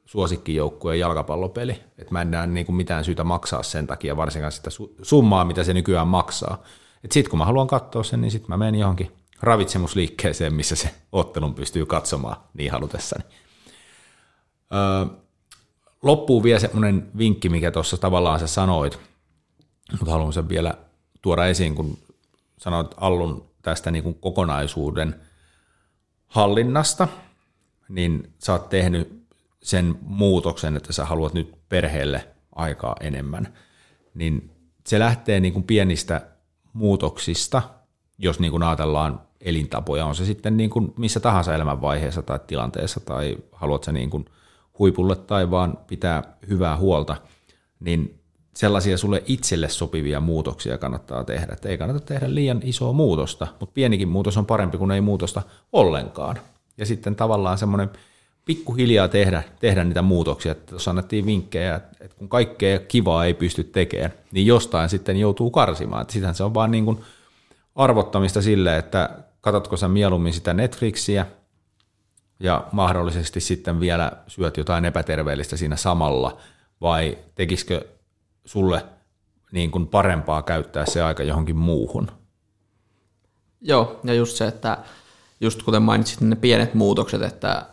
suosikkijoukkueen 0.05 0.99
jalkapallopeli. 0.99 1.71
Että 1.71 2.11
mä 2.11 2.21
en 2.21 2.31
näe 2.31 2.47
niin 2.47 2.65
kuin 2.65 2.75
mitään 2.75 3.05
syytä 3.05 3.23
maksaa 3.23 3.63
sen 3.63 3.87
takia, 3.87 4.17
varsinkaan 4.17 4.51
sitä 4.51 4.69
summaa, 5.01 5.45
mitä 5.45 5.63
se 5.63 5.73
nykyään 5.73 6.07
maksaa. 6.07 6.63
Sitten 7.11 7.29
kun 7.29 7.39
mä 7.39 7.45
haluan 7.45 7.67
katsoa 7.67 8.03
sen, 8.03 8.21
niin 8.21 8.31
sitten 8.31 8.49
mä 8.49 8.57
menen 8.57 8.79
johonkin 8.79 9.11
ravitsemusliikkeeseen, 9.41 10.53
missä 10.53 10.75
se 10.75 10.89
ottelun 11.11 11.55
pystyy 11.55 11.85
katsomaan 11.85 12.35
niin 12.53 12.71
halutessani. 12.71 13.23
Öö, 14.73 15.05
loppuu 16.03 16.43
vielä 16.43 16.59
semmoinen 16.59 17.11
vinkki, 17.17 17.49
mikä 17.49 17.71
tuossa 17.71 17.97
tavallaan 17.97 18.39
sä 18.39 18.47
sanoit, 18.47 18.99
mutta 19.91 20.11
haluan 20.11 20.33
sen 20.33 20.49
vielä 20.49 20.73
tuoda 21.21 21.45
esiin, 21.45 21.75
kun 21.75 21.97
sanoit 22.63 22.91
Allun 22.97 23.49
tästä 23.61 23.91
niin 23.91 24.03
kuin 24.03 24.15
kokonaisuuden 24.15 25.15
hallinnasta, 26.27 27.07
niin 27.89 28.33
sä 28.37 28.51
oot 28.51 28.69
tehnyt 28.69 29.25
sen 29.63 29.95
muutoksen, 30.01 30.77
että 30.77 30.93
sä 30.93 31.05
haluat 31.05 31.33
nyt 31.33 31.55
perheelle 31.69 32.27
aikaa 32.55 32.95
enemmän, 32.99 33.53
niin 34.13 34.51
se 34.87 34.99
lähtee 34.99 35.39
niin 35.39 35.53
kuin 35.53 35.63
pienistä 35.63 36.21
muutoksista, 36.73 37.61
jos 38.17 38.39
niin 38.39 38.51
kuin 38.51 38.63
ajatellaan 38.63 39.21
elintapoja, 39.41 40.05
on 40.05 40.15
se 40.15 40.25
sitten 40.25 40.57
niin 40.57 40.69
kuin 40.69 40.93
missä 40.97 41.19
tahansa 41.19 41.55
elämänvaiheessa 41.55 42.21
tai 42.21 42.39
tilanteessa, 42.47 42.99
tai 42.99 43.37
haluat 43.51 43.83
sä 43.83 43.91
niin 43.91 44.09
kuin 44.09 44.25
huipulle 44.79 45.15
tai 45.15 45.51
vaan 45.51 45.77
pitää 45.87 46.23
hyvää 46.49 46.77
huolta, 46.77 47.15
niin 47.79 48.22
sellaisia 48.53 48.97
sulle 48.97 49.23
itselle 49.25 49.69
sopivia 49.69 50.19
muutoksia 50.19 50.77
kannattaa 50.77 51.23
tehdä. 51.23 51.53
Että 51.53 51.69
ei 51.69 51.77
kannata 51.77 51.99
tehdä 51.99 52.35
liian 52.35 52.61
isoa 52.63 52.93
muutosta, 52.93 53.47
mutta 53.59 53.73
pienikin 53.73 54.07
muutos 54.07 54.37
on 54.37 54.45
parempi 54.45 54.77
kuin 54.77 54.91
ei 54.91 55.01
muutosta 55.01 55.41
ollenkaan. 55.73 56.39
Ja 56.77 56.85
sitten 56.85 57.15
tavallaan 57.15 57.57
semmoinen 57.57 57.89
pikkuhiljaa 58.45 59.07
tehdä, 59.07 59.43
tehdä 59.59 59.83
niitä 59.83 60.01
muutoksia. 60.01 60.51
Että 60.51 60.69
tuossa 60.69 60.91
annettiin 60.91 61.25
vinkkejä, 61.25 61.75
että 61.75 62.17
kun 62.17 62.29
kaikkea 62.29 62.79
kivaa 62.79 63.25
ei 63.25 63.33
pysty 63.33 63.63
tekemään, 63.63 64.13
niin 64.31 64.45
jostain 64.45 64.89
sitten 64.89 65.17
joutuu 65.17 65.51
karsimaan. 65.51 66.05
Sitähän 66.09 66.35
se 66.35 66.43
on 66.43 66.53
vaan 66.53 66.71
niin 66.71 66.85
kuin 66.85 66.99
arvottamista 67.75 68.41
sille, 68.41 68.77
että 68.77 69.09
katsotko 69.41 69.77
sä 69.77 69.87
mieluummin 69.87 70.33
sitä 70.33 70.53
Netflixiä 70.53 71.25
ja 72.39 72.67
mahdollisesti 72.71 73.39
sitten 73.39 73.79
vielä 73.79 74.11
syöt 74.27 74.57
jotain 74.57 74.85
epäterveellistä 74.85 75.57
siinä 75.57 75.75
samalla, 75.75 76.37
vai 76.81 77.17
tekisikö 77.35 77.85
sulle 78.45 78.85
niin 79.51 79.71
kuin 79.71 79.87
parempaa 79.87 80.41
käyttää 80.41 80.85
se 80.85 81.01
aika 81.01 81.23
johonkin 81.23 81.55
muuhun? 81.55 82.11
Joo, 83.61 83.99
ja 84.03 84.13
just 84.13 84.37
se, 84.37 84.47
että 84.47 84.77
just 85.41 85.63
kuten 85.63 85.81
mainitsit 85.81 86.21
ne 86.21 86.35
pienet 86.35 86.73
muutokset, 86.73 87.21
että 87.21 87.65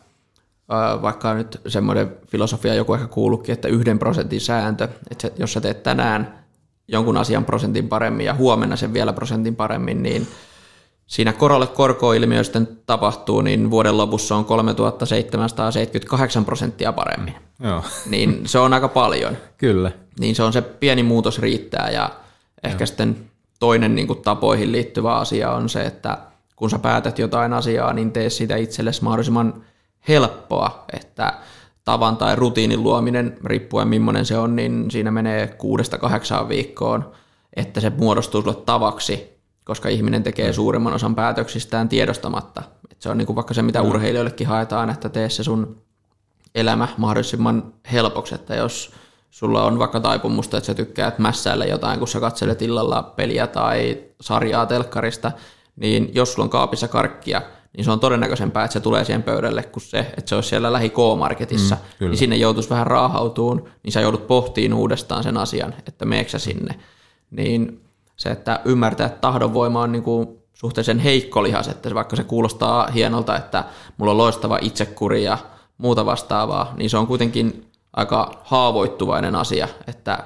vaikka 1.03 1.35
nyt 1.35 1.61
semmoinen 1.67 2.17
filosofia 2.27 2.75
joku 2.75 2.95
ehkä 2.95 3.07
kuulukin, 3.07 3.53
että 3.53 3.69
yhden 3.69 3.99
prosentin 3.99 4.41
sääntö, 4.41 4.89
että 5.11 5.31
jos 5.37 5.53
sä 5.53 5.61
teet 5.61 5.83
tänään 5.83 6.45
jonkun 6.89 7.17
asian 7.17 7.45
prosentin 7.45 7.89
paremmin 7.89 8.27
ja 8.27 8.35
huomenna 8.35 8.77
sen 8.77 8.93
vielä 8.93 9.13
prosentin 9.13 9.57
paremmin, 9.57 10.03
niin 10.03 10.27
siinä 11.11 11.33
korolle 11.33 11.67
korkoilmiö 11.67 12.45
sitten 12.45 12.69
tapahtuu, 12.87 13.41
niin 13.41 13.71
vuoden 13.71 13.97
lopussa 13.97 14.37
on 14.37 14.45
3778 14.45 16.45
prosenttia 16.45 16.93
paremmin. 16.93 17.35
Joo. 17.63 17.85
Niin 18.11 18.43
se 18.47 18.59
on 18.59 18.75
aika 18.75 18.89
paljon. 18.89 19.37
Kyllä. 19.59 19.93
Niin 20.21 20.35
se 20.35 20.43
on 20.43 20.53
se 20.53 20.63
pieni 20.63 21.03
muutos 21.03 21.39
riittää 21.39 21.91
ja 21.91 22.11
ehkä 22.63 22.83
Joo. 22.83 22.87
sitten 22.87 23.17
toinen 23.61 23.95
niin 23.95 24.07
kuin 24.07 24.23
tapoihin 24.23 24.73
liittyvä 24.73 25.15
asia 25.15 25.51
on 25.51 25.69
se, 25.69 25.87
että 25.87 26.19
kun 26.57 26.71
sä 26.71 26.79
päätät 26.79 27.19
jotain 27.19 27.53
asiaa, 27.53 27.93
niin 27.93 28.13
tee 28.13 28.31
sitä 28.31 28.57
itsellesi 28.57 29.05
mahdollisimman 29.05 29.65
helppoa, 30.09 30.85
että 30.93 31.33
tavan 31.85 32.17
tai 32.17 32.37
rutiinin 32.37 32.83
luominen, 32.83 33.39
riippuen 33.45 33.89
millainen 33.89 34.27
se 34.27 34.39
on, 34.39 34.57
niin 34.57 34.91
siinä 34.91 35.11
menee 35.11 35.47
kuudesta 35.47 35.99
kahdeksaan 35.99 36.49
viikkoon, 36.49 37.13
että 37.57 37.81
se 37.81 37.91
muodostuu 37.91 38.43
sulle 38.43 38.57
tavaksi, 38.57 39.40
koska 39.71 39.89
ihminen 39.89 40.23
tekee 40.23 40.49
mm. 40.49 40.55
suurimman 40.55 40.93
osan 40.93 41.15
päätöksistään 41.15 41.89
tiedostamatta. 41.89 42.63
Et 42.91 43.03
se 43.03 43.09
on 43.09 43.19
niin 43.19 43.27
kuin 43.27 43.37
vaikka 43.37 43.55
se, 43.55 43.63
mitä 43.63 43.83
mm. 43.83 43.89
urheilijoillekin 43.89 44.47
haetaan, 44.47 44.91
että 44.91 45.09
tee 45.09 45.29
se 45.29 45.45
sun 45.45 45.83
elämä 46.55 46.89
mahdollisimman 46.97 47.73
helpoksi, 47.93 48.35
että 48.35 48.55
jos 48.55 48.93
sulla 49.31 49.65
on 49.65 49.79
vaikka 49.79 50.01
taipumusta, 50.01 50.57
että 50.57 50.67
sä 50.67 50.75
tykkäät 50.75 51.19
mässäillä 51.19 51.65
jotain, 51.65 51.99
kun 51.99 52.09
sä 52.09 52.21
katselet 52.21 52.63
illalla 52.63 53.03
peliä 53.03 53.47
tai 53.47 54.05
sarjaa 54.21 54.67
telkkarista, 54.67 55.33
niin 55.77 56.11
jos 56.15 56.33
sulla 56.33 56.45
on 56.45 56.51
kaapissa 56.51 56.89
karkkia, 56.89 57.43
niin 57.77 57.85
se 57.85 57.91
on 57.91 58.01
todennäköisempää, 58.01 58.65
että 58.65 58.73
se 58.73 58.81
tulee 58.81 59.05
siihen 59.05 59.23
pöydälle 59.23 59.63
kuin 59.63 59.83
se, 59.83 59.99
että 59.99 60.29
se 60.29 60.35
olisi 60.35 60.49
siellä 60.49 60.73
lähi 60.73 60.91
K-marketissa, 60.91 61.77
mm, 62.01 62.07
niin 62.07 62.19
sinne 62.19 62.37
joutuisi 62.37 62.71
vähän 62.71 62.87
raahautuun, 62.87 63.69
niin 63.83 63.93
sä 63.93 64.01
joudut 64.01 64.27
pohtiin 64.27 64.75
uudestaan 64.75 65.23
sen 65.23 65.37
asian, 65.37 65.75
että 65.87 66.05
meeksä 66.05 66.39
sinne. 66.39 66.75
Niin 67.31 67.81
se, 68.21 68.31
että 68.31 68.61
ymmärtää, 68.65 69.07
että 69.07 69.21
tahdonvoima 69.21 69.83
on 69.83 69.93
niin 69.93 70.03
kuin 70.03 70.29
suhteellisen 70.55 70.99
heikko 70.99 71.43
lihas, 71.43 71.69
että 71.69 71.95
vaikka 71.95 72.17
se 72.17 72.25
kuulostaa 72.25 72.87
hienolta, 72.87 73.37
että 73.37 73.65
mulla 73.97 74.13
on 74.13 74.19
loistava 74.19 74.59
itsekuri 74.63 75.25
ja 75.25 75.39
muuta 75.79 76.07
vastaavaa, 76.07 76.75
niin 76.77 76.91
se 76.91 76.97
on 76.97 77.07
kuitenkin 77.07 77.67
aika 77.93 78.41
haavoittuvainen 78.45 79.37
asia, 79.37 79.69
että 79.87 80.25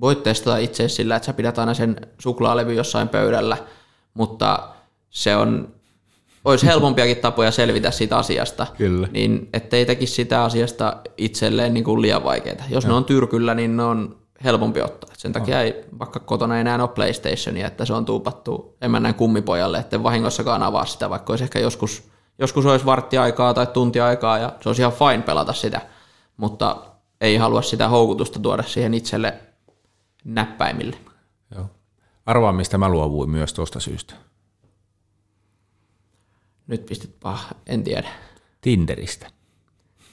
voit 0.00 0.22
testata 0.22 0.56
itse 0.56 0.88
sillä, 0.88 1.16
että 1.16 1.26
sä 1.26 1.32
pidät 1.32 1.58
aina 1.58 1.74
sen 1.74 1.96
suklaalevy 2.18 2.74
jossain 2.74 3.08
pöydällä, 3.08 3.56
mutta 4.14 4.68
se 5.10 5.36
on 5.36 5.68
olisi 6.44 6.66
helpompiakin 6.66 7.16
tapoja 7.16 7.50
selvitä 7.50 7.90
siitä 7.90 8.18
asiasta, 8.18 8.66
Kyllä. 8.78 9.08
niin 9.12 9.48
ettei 9.52 9.86
tekisi 9.86 10.14
sitä 10.14 10.44
asiasta 10.44 10.96
itselleen 11.16 11.74
niin 11.74 11.84
kuin 11.84 12.02
liian 12.02 12.24
vaikeaa. 12.24 12.64
Jos 12.68 12.84
ja. 12.84 12.88
ne 12.88 12.96
on 12.96 13.04
tyrkyllä, 13.04 13.54
niin 13.54 13.76
ne 13.76 13.82
on 13.82 14.25
helpompi 14.44 14.82
ottaa. 14.82 15.10
Sen 15.16 15.32
takia 15.32 15.56
oh. 15.56 15.62
ei 15.62 15.84
vaikka 15.98 16.20
kotona 16.20 16.58
enää 16.58 16.78
ole 16.82 16.88
PlayStationia, 16.88 17.66
että 17.66 17.84
se 17.84 17.92
on 17.92 18.04
tuupattu 18.04 18.76
emännän 18.80 19.14
kummipojalle, 19.14 19.78
että 19.78 20.02
vahingossakaan 20.02 20.62
avaa 20.62 20.84
sitä, 20.84 21.10
vaikka 21.10 21.32
olisi 21.32 21.44
ehkä 21.44 21.58
joskus, 21.58 22.10
joskus 22.38 22.66
olisi 22.66 22.86
varttiaikaa 22.86 23.54
tai 23.54 23.66
tuntiaikaa 23.66 24.38
ja 24.38 24.52
se 24.60 24.68
olisi 24.68 24.82
ihan 24.82 24.92
fine 24.92 25.22
pelata 25.22 25.52
sitä, 25.52 25.80
mutta 26.36 26.76
ei 27.20 27.36
halua 27.36 27.62
sitä 27.62 27.88
houkutusta 27.88 28.38
tuoda 28.38 28.62
siihen 28.62 28.94
itselle 28.94 29.34
näppäimille. 30.24 30.96
Joo. 31.54 31.66
Arvaa, 32.26 32.52
mistä 32.52 32.78
mä 32.78 32.88
luovuin 32.88 33.30
myös 33.30 33.52
tuosta 33.52 33.80
syystä. 33.80 34.14
Nyt 36.66 36.86
pistit 36.86 37.16
pah, 37.20 37.46
en 37.66 37.84
tiedä. 37.84 38.08
Tinderistä. 38.60 39.35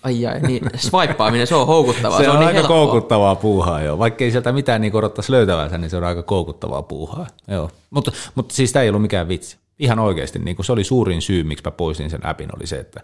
Ai 0.04 0.26
ai, 0.26 0.40
niin 0.40 0.64
swipeaaminen, 0.76 1.48
se 1.48 1.56
on 1.56 1.68
houkuttavaa. 1.68 2.18
se, 2.18 2.24
se 2.24 2.30
on, 2.30 2.36
on 2.36 2.40
niin 2.40 2.48
aika 2.48 2.60
helppoa. 2.60 2.78
koukuttavaa 2.78 3.36
puuhaa, 3.36 3.82
joo. 3.82 4.00
Vaikka 4.00 4.24
ei 4.24 4.32
sieltä 4.32 4.52
mitään 4.52 4.82
niin 4.82 4.96
odottaisi 4.96 5.32
löytävänsä, 5.32 5.78
niin 5.78 5.90
se 5.90 5.98
on 5.98 6.04
aika 6.04 6.24
koukuttavaa 6.24 6.82
puuhaa. 6.82 7.28
Joo. 7.48 7.70
Mutta, 7.90 8.12
mutta 8.36 8.56
siis 8.56 8.72
tämä 8.72 8.84
ei 8.84 8.90
ollut 8.90 9.02
mikään 9.02 9.28
vitsi. 9.28 9.58
Ihan 9.80 10.00
oikeasti, 10.00 10.40
niin 10.40 10.56
kuin 10.56 10.66
se 10.66 10.72
oli 10.72 10.84
suurin 10.84 11.22
syy, 11.22 11.44
miksi 11.44 11.64
mä 11.66 11.72
poistin 11.72 12.10
sen 12.10 12.26
appin, 12.26 12.50
oli 12.56 12.68
se, 12.68 12.76
että, 12.80 13.02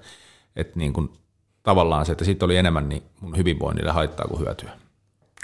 että 0.56 0.80
niin 0.80 0.94
kuin, 0.94 1.10
tavallaan 1.64 2.06
se, 2.06 2.12
että 2.12 2.26
siitä 2.26 2.46
oli 2.46 2.58
enemmän 2.58 2.90
niin 2.90 3.04
mun 3.22 3.38
hyvinvoinnille 3.38 3.92
haittaa 3.92 4.28
kuin 4.28 4.40
hyötyä. 4.40 4.72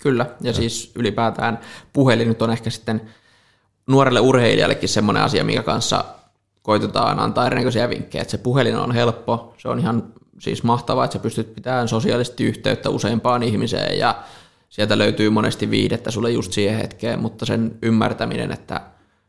Kyllä, 0.04 0.26
ja, 0.42 0.50
ja. 0.50 0.54
siis 0.54 0.92
ylipäätään 0.96 1.60
puhelin 1.94 2.28
nyt 2.28 2.42
on 2.42 2.52
ehkä 2.52 2.70
sitten 2.70 3.02
nuorelle 3.88 4.20
urheilijallekin 4.20 4.90
semmoinen 4.90 5.24
asia, 5.24 5.44
minkä 5.44 5.64
kanssa 5.64 6.06
koitetaan 6.62 7.20
antaa 7.20 7.46
erinäköisiä 7.46 7.90
vinkkejä, 7.90 8.22
että 8.22 8.32
se 8.32 8.38
puhelin 8.38 8.76
on 8.76 8.92
helppo, 8.92 9.54
se 9.58 9.68
on 9.68 9.80
ihan 9.80 10.04
siis 10.40 10.64
mahtavaa, 10.64 11.06
että 11.06 11.14
sä 11.18 11.24
pystyt 11.24 11.56
pitämään 11.56 11.88
sosiaalisesti 11.88 12.44
yhteyttä 12.44 12.90
useampaan 12.90 13.44
ihmiseen 13.44 14.00
ja 14.00 14.16
sieltä 14.70 14.98
löytyy 14.98 15.30
monesti 15.30 15.70
viidettä 15.70 16.12
sulle 16.12 16.32
just 16.32 16.52
siihen 16.52 16.78
hetkeen, 16.78 17.20
mutta 17.20 17.46
sen 17.46 17.78
ymmärtäminen, 17.82 18.52
että 18.52 18.82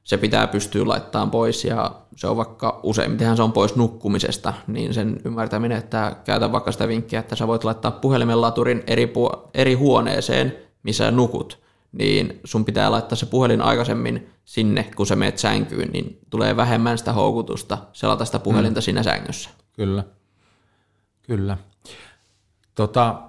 se 0.05 0.17
pitää 0.17 0.47
pystyä 0.47 0.89
laittamaan 0.89 1.31
pois 1.31 1.65
ja 1.65 1.91
se 2.17 2.27
on 2.27 2.37
vaikka 2.37 2.81
useimmitenhan 2.83 3.37
se 3.37 3.43
on 3.43 3.53
pois 3.53 3.77
nukkumisesta, 3.77 4.55
niin 4.67 4.95
sen 4.95 5.21
ymmärtäminen, 5.25 5.79
että 5.79 6.17
käytä 6.25 6.53
vaikka 6.53 6.73
sitä 6.73 6.89
vinkkiä, 6.89 7.21
että 7.21 7.37
sä 7.37 7.47
voit 7.47 7.65
laittaa 7.65 7.91
puhelimen 7.91 8.41
laturin 8.41 8.83
eri, 8.87 9.07
puo- 9.07 9.51
eri 9.55 9.75
huoneeseen, 9.75 10.57
missä 10.83 11.11
nukut, 11.11 11.59
niin 11.93 12.41
sun 12.45 12.65
pitää 12.65 12.91
laittaa 12.91 13.17
se 13.17 13.27
puhelin 13.27 13.63
aikaisemmin 13.63 14.29
sinne, 14.45 14.91
kun 14.97 15.07
sä 15.07 15.17
meet 15.17 15.39
sänkyyn, 15.39 15.89
niin 15.93 16.19
tulee 16.31 16.57
vähemmän 16.57 16.99
sitä 16.99 17.13
houkutusta 17.13 17.79
selata 17.93 18.25
sitä 18.25 18.39
puhelinta 18.39 18.81
mm. 18.81 18.83
siinä 18.83 19.03
sängyssä. 19.03 19.51
Kyllä, 19.73 20.05
kyllä. 21.27 21.57
Tota, 22.75 23.23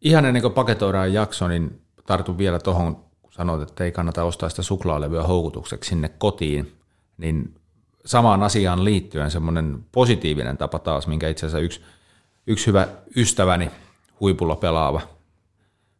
ihan 0.00 0.24
ennen 0.24 0.42
kuin 0.42 0.54
paketoidaan 0.54 1.12
jakso, 1.12 1.48
niin 1.48 1.80
tartun 2.06 2.38
vielä 2.38 2.58
tuohon, 2.58 2.96
kun 2.96 3.32
sanoit, 3.32 3.62
että 3.62 3.84
ei 3.84 3.92
kannata 3.92 4.24
ostaa 4.24 4.48
sitä 4.48 4.62
suklaalevyä 4.62 5.22
houkutukseksi 5.22 5.88
sinne 5.88 6.08
kotiin, 6.08 6.72
niin 7.18 7.54
samaan 8.04 8.42
asiaan 8.42 8.84
liittyen 8.84 9.30
semmoinen 9.30 9.84
positiivinen 9.92 10.58
tapa 10.58 10.78
taas, 10.78 11.06
minkä 11.06 11.28
itse 11.28 11.46
asiassa 11.46 11.64
yksi, 11.64 11.80
yksi 12.46 12.66
hyvä 12.66 12.88
ystäväni, 13.16 13.70
huipulla 14.20 14.56
pelaava, 14.56 15.00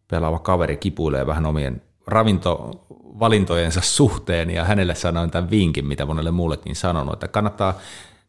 pelaava 0.09 0.39
kaveri 0.39 0.77
kipuilee 0.77 1.27
vähän 1.27 1.47
omien 1.47 1.83
ravintovalintojensa 2.07 3.81
suhteen, 3.81 4.51
ja 4.51 4.65
hänelle 4.65 4.95
sanoin 4.95 5.31
tämän 5.31 5.51
vinkin, 5.51 5.87
mitä 5.87 6.07
monelle 6.07 6.31
muullekin 6.31 6.77
sanonut, 6.77 7.15
että 7.15 7.29
kannattaa 7.29 7.75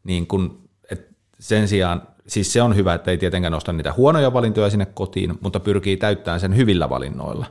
niin 0.03 0.27
kun, 0.27 0.69
että 0.91 1.14
sen 1.39 1.68
sijaan, 1.68 2.07
siis 2.31 2.53
se 2.53 2.61
on 2.61 2.75
hyvä, 2.75 2.93
että 2.93 3.11
ei 3.11 3.17
tietenkään 3.17 3.51
nosta 3.51 3.73
niitä 3.73 3.93
huonoja 3.97 4.33
valintoja 4.33 4.69
sinne 4.69 4.85
kotiin, 4.85 5.37
mutta 5.41 5.59
pyrkii 5.59 5.97
täyttämään 5.97 6.39
sen 6.39 6.55
hyvillä 6.55 6.89
valinnoilla. 6.89 7.45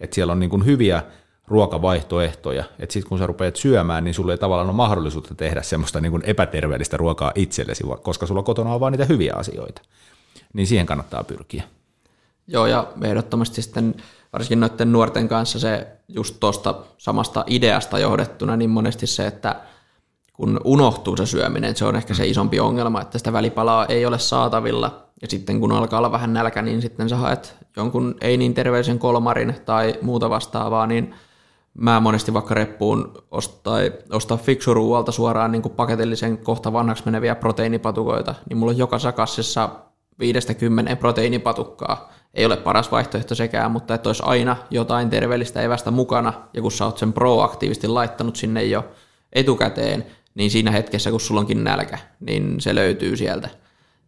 Että 0.00 0.14
siellä 0.14 0.32
on 0.32 0.40
niin 0.40 0.50
kuin 0.50 0.64
hyviä 0.64 1.02
ruokavaihtoehtoja, 1.48 2.64
että 2.78 2.92
sitten 2.92 3.08
kun 3.08 3.18
sä 3.18 3.26
rupeat 3.26 3.56
syömään, 3.56 4.04
niin 4.04 4.14
sulla 4.14 4.32
ei 4.32 4.38
tavallaan 4.38 4.68
ole 4.68 4.76
mahdollisuutta 4.76 5.34
tehdä 5.34 5.62
semmoista 5.62 6.00
niin 6.00 6.10
kuin 6.10 6.22
epäterveellistä 6.26 6.96
ruokaa 6.96 7.32
itsellesi, 7.34 7.84
koska 8.02 8.26
sulla 8.26 8.42
kotona 8.42 8.74
on 8.74 8.80
vain 8.80 8.92
niitä 8.92 9.04
hyviä 9.04 9.34
asioita. 9.36 9.82
Niin 10.52 10.66
siihen 10.66 10.86
kannattaa 10.86 11.24
pyrkiä. 11.24 11.62
Joo, 12.46 12.66
ja 12.66 12.86
ehdottomasti 13.02 13.62
sitten 13.62 13.94
varsinkin 14.32 14.60
noiden 14.60 14.92
nuorten 14.92 15.28
kanssa 15.28 15.58
se 15.58 15.86
just 16.08 16.36
tuosta 16.40 16.74
samasta 16.98 17.44
ideasta 17.46 17.98
johdettuna, 17.98 18.56
niin 18.56 18.70
monesti 18.70 19.06
se, 19.06 19.26
että 19.26 19.56
kun 20.34 20.60
unohtuu 20.64 21.16
se 21.16 21.26
syöminen, 21.26 21.76
se 21.76 21.84
on 21.84 21.96
ehkä 21.96 22.14
se 22.14 22.26
isompi 22.26 22.60
ongelma, 22.60 23.00
että 23.00 23.18
sitä 23.18 23.32
välipalaa 23.32 23.86
ei 23.86 24.06
ole 24.06 24.18
saatavilla, 24.18 25.08
ja 25.22 25.28
sitten 25.28 25.60
kun 25.60 25.72
alkaa 25.72 25.98
olla 25.98 26.12
vähän 26.12 26.32
nälkä, 26.32 26.62
niin 26.62 26.82
sitten 26.82 27.08
sä 27.08 27.16
haet 27.16 27.56
jonkun 27.76 28.14
ei 28.20 28.36
niin 28.36 28.54
terveellisen 28.54 28.98
kolmarin 28.98 29.54
tai 29.64 29.94
muuta 30.02 30.30
vastaavaa, 30.30 30.86
niin 30.86 31.14
mä 31.74 32.00
monesti 32.00 32.34
vaikka 32.34 32.54
reppuun 32.54 33.12
ostaa, 33.30 33.78
ostaa 34.12 34.36
fiksuruualta 34.36 35.12
suoraan 35.12 35.52
niin 35.52 35.62
kuin 35.62 35.74
paketillisen 35.74 36.38
kohta 36.38 36.72
vanhaksi 36.72 37.04
meneviä 37.04 37.34
proteiinipatukoita, 37.34 38.34
niin 38.48 38.56
mulla 38.56 38.72
on 38.72 38.78
joka 38.78 38.98
sakassissa 38.98 39.68
viidestä 40.18 40.54
kymmenen 40.54 40.96
proteiinipatukkaa. 40.96 42.12
Ei 42.34 42.46
ole 42.46 42.56
paras 42.56 42.92
vaihtoehto 42.92 43.34
sekään, 43.34 43.70
mutta 43.70 43.94
että 43.94 44.08
olisi 44.08 44.22
aina 44.26 44.56
jotain 44.70 45.10
terveellistä 45.10 45.62
evästä 45.62 45.90
mukana, 45.90 46.32
ja 46.54 46.62
kun 46.62 46.72
sä 46.72 46.84
oot 46.84 46.98
sen 46.98 47.12
proaktiivisesti 47.12 47.88
laittanut 47.88 48.36
sinne 48.36 48.64
jo 48.64 48.84
etukäteen, 49.32 50.06
niin 50.34 50.50
siinä 50.50 50.70
hetkessä, 50.70 51.10
kun 51.10 51.20
sulla 51.20 51.40
onkin 51.40 51.64
nälkä, 51.64 51.98
niin 52.20 52.60
se 52.60 52.74
löytyy 52.74 53.16
sieltä. 53.16 53.48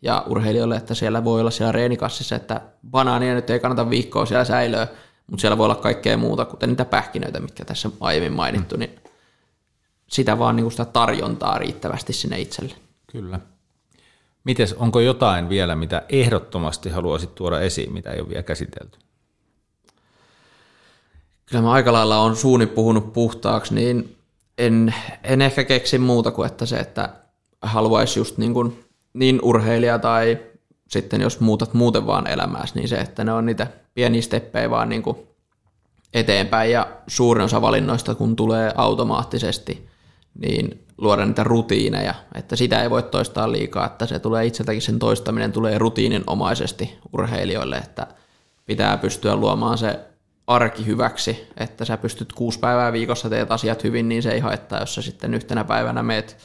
Ja 0.02 0.24
urheilijoille, 0.28 0.76
että 0.76 0.94
siellä 0.94 1.24
voi 1.24 1.40
olla 1.40 1.50
siellä 1.50 1.72
reenikassissa, 1.72 2.36
että 2.36 2.60
banaania 2.90 3.34
nyt 3.34 3.50
ei 3.50 3.60
kannata 3.60 3.90
viikkoa 3.90 4.26
siellä 4.26 4.44
säilöä, 4.44 4.88
mutta 5.26 5.40
siellä 5.40 5.58
voi 5.58 5.64
olla 5.64 5.74
kaikkea 5.74 6.16
muuta, 6.16 6.44
kuten 6.44 6.68
niitä 6.68 6.84
pähkinöitä, 6.84 7.40
mitkä 7.40 7.64
tässä 7.64 7.90
aiemmin 8.00 8.32
mainittu, 8.32 8.74
mm. 8.74 8.78
niin 8.78 8.90
sitä 10.06 10.38
vaan 10.38 10.56
niin 10.56 10.70
sitä 10.70 10.84
tarjontaa 10.84 11.58
riittävästi 11.58 12.12
sinne 12.12 12.40
itselle. 12.40 12.74
Kyllä. 13.12 13.40
Mites, 14.44 14.72
onko 14.72 15.00
jotain 15.00 15.48
vielä, 15.48 15.76
mitä 15.76 16.02
ehdottomasti 16.08 16.90
haluaisit 16.90 17.34
tuoda 17.34 17.60
esiin, 17.60 17.92
mitä 17.92 18.10
ei 18.10 18.20
ole 18.20 18.28
vielä 18.28 18.42
käsitelty? 18.42 18.98
Kyllä 21.46 21.62
mä 21.62 21.72
aika 21.72 21.92
lailla 21.92 22.18
on 22.18 22.36
suuni 22.36 22.66
puhunut 22.66 23.12
puhtaaksi, 23.12 23.74
niin 23.74 24.15
en, 24.58 24.94
en 25.24 25.42
ehkä 25.42 25.64
keksi 25.64 25.98
muuta 25.98 26.30
kuin, 26.30 26.46
että 26.46 26.66
se, 26.66 26.76
että 26.76 27.08
haluaisi 27.62 28.20
just 28.20 28.38
niin, 28.38 28.54
kuin, 28.54 28.84
niin 29.14 29.38
urheilija 29.42 29.98
tai 29.98 30.38
sitten 30.88 31.20
jos 31.20 31.40
muutat 31.40 31.74
muuten 31.74 32.06
vaan 32.06 32.26
elämääsi, 32.26 32.74
niin 32.74 32.88
se, 32.88 32.96
että 32.96 33.24
ne 33.24 33.32
on 33.32 33.46
niitä 33.46 33.66
pieniä 33.94 34.22
steppejä 34.22 34.70
vaan 34.70 34.88
niin 34.88 35.02
kuin 35.02 35.16
eteenpäin. 36.14 36.70
Ja 36.70 36.88
suurin 37.06 37.44
osa 37.44 37.62
valinnoista, 37.62 38.14
kun 38.14 38.36
tulee 38.36 38.72
automaattisesti, 38.76 39.88
niin 40.38 40.84
luoda 40.98 41.26
niitä 41.26 41.44
rutiineja, 41.44 42.14
että 42.34 42.56
sitä 42.56 42.82
ei 42.82 42.90
voi 42.90 43.02
toistaa 43.02 43.52
liikaa, 43.52 43.86
että 43.86 44.06
se 44.06 44.18
tulee 44.18 44.46
itseltäkin 44.46 44.82
sen 44.82 44.98
toistaminen 44.98 45.52
tulee 45.52 45.78
rutiininomaisesti 45.78 46.98
urheilijoille, 47.12 47.76
että 47.76 48.06
pitää 48.66 48.96
pystyä 48.96 49.36
luomaan 49.36 49.78
se 49.78 50.00
arki 50.46 50.86
hyväksi, 50.86 51.48
että 51.56 51.84
sä 51.84 51.96
pystyt 51.96 52.32
kuusi 52.32 52.58
päivää 52.58 52.92
viikossa 52.92 53.30
teet 53.30 53.52
asiat 53.52 53.84
hyvin, 53.84 54.08
niin 54.08 54.22
se 54.22 54.30
ei 54.30 54.40
haittaa, 54.40 54.80
jos 54.80 54.94
sä 54.94 55.02
sitten 55.02 55.34
yhtenä 55.34 55.64
päivänä 55.64 56.02
meet 56.02 56.36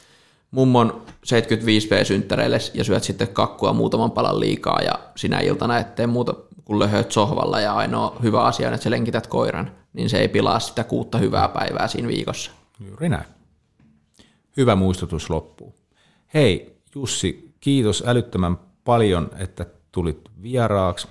mummon 0.52 1.06
75V-synttäreille 1.26 2.58
ja 2.74 2.84
syöt 2.84 3.04
sitten 3.04 3.28
kakkua 3.28 3.74
muutaman 3.74 4.12
palan 4.12 4.40
liikaa 4.40 4.82
ja 4.82 5.00
sinä 5.16 5.40
iltana 5.40 5.78
ettei 5.78 6.08
muuta 6.08 6.34
kuin 6.66 6.80
löhöt 6.80 7.12
sohvalla 7.12 7.60
ja 7.60 7.74
ainoa 7.74 8.18
hyvä 8.24 8.44
asia 8.44 8.68
on, 8.68 8.74
että 8.74 8.84
sä 8.84 8.90
lenkität 8.90 9.28
koiran, 9.28 9.72
niin 9.94 10.10
se 10.10 10.20
ei 10.20 10.28
pilaa 10.28 10.60
sitä 10.60 10.84
kuutta 10.84 11.18
hyvää 11.18 11.48
päivää 11.48 11.88
siinä 11.88 12.08
viikossa. 12.08 12.52
Juuri 12.88 13.10
näin. 13.10 13.26
Hyvä 14.58 14.76
muistutus 14.76 15.30
loppuu. 15.30 15.76
Hei 16.34 16.82
Jussi, 16.96 17.54
kiitos 17.60 18.04
älyttömän 18.08 18.58
paljon, 18.84 19.30
että 19.38 19.66
tulit 19.92 20.22
vieraaksi 20.42 21.08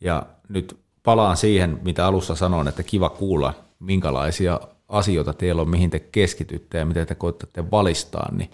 ja 0.00 0.26
nyt 0.48 0.79
palaan 1.02 1.36
siihen, 1.36 1.80
mitä 1.82 2.06
alussa 2.06 2.34
sanoin, 2.34 2.68
että 2.68 2.82
kiva 2.82 3.08
kuulla, 3.08 3.54
minkälaisia 3.78 4.60
asioita 4.88 5.32
teillä 5.32 5.62
on, 5.62 5.70
mihin 5.70 5.90
te 5.90 5.98
keskitytte 5.98 6.78
ja 6.78 6.86
miten 6.86 7.06
te 7.06 7.14
koetatte 7.14 7.70
valistaa, 7.70 8.32
niin 8.32 8.50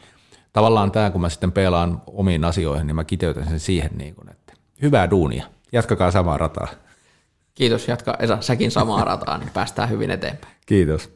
tavallaan 0.52 0.90
tämä, 0.92 1.10
kun 1.10 1.20
mä 1.20 1.28
sitten 1.28 1.52
pelaan 1.52 2.02
omiin 2.06 2.44
asioihin, 2.44 2.86
niin 2.86 2.96
mä 2.96 3.04
kiteytän 3.04 3.48
sen 3.48 3.60
siihen, 3.60 3.90
niin 3.94 4.14
kuin, 4.14 4.30
että 4.30 4.52
hyvää 4.82 5.10
duunia, 5.10 5.46
jatkakaa 5.72 6.10
samaa 6.10 6.38
rataa. 6.38 6.68
Kiitos, 7.54 7.88
jatka 7.88 8.16
Esa, 8.18 8.38
säkin 8.40 8.70
samaa 8.70 9.04
rataa, 9.04 9.38
niin 9.38 9.50
päästään 9.50 9.90
hyvin 9.90 10.10
eteenpäin. 10.10 10.54
Kiitos. 10.66 11.15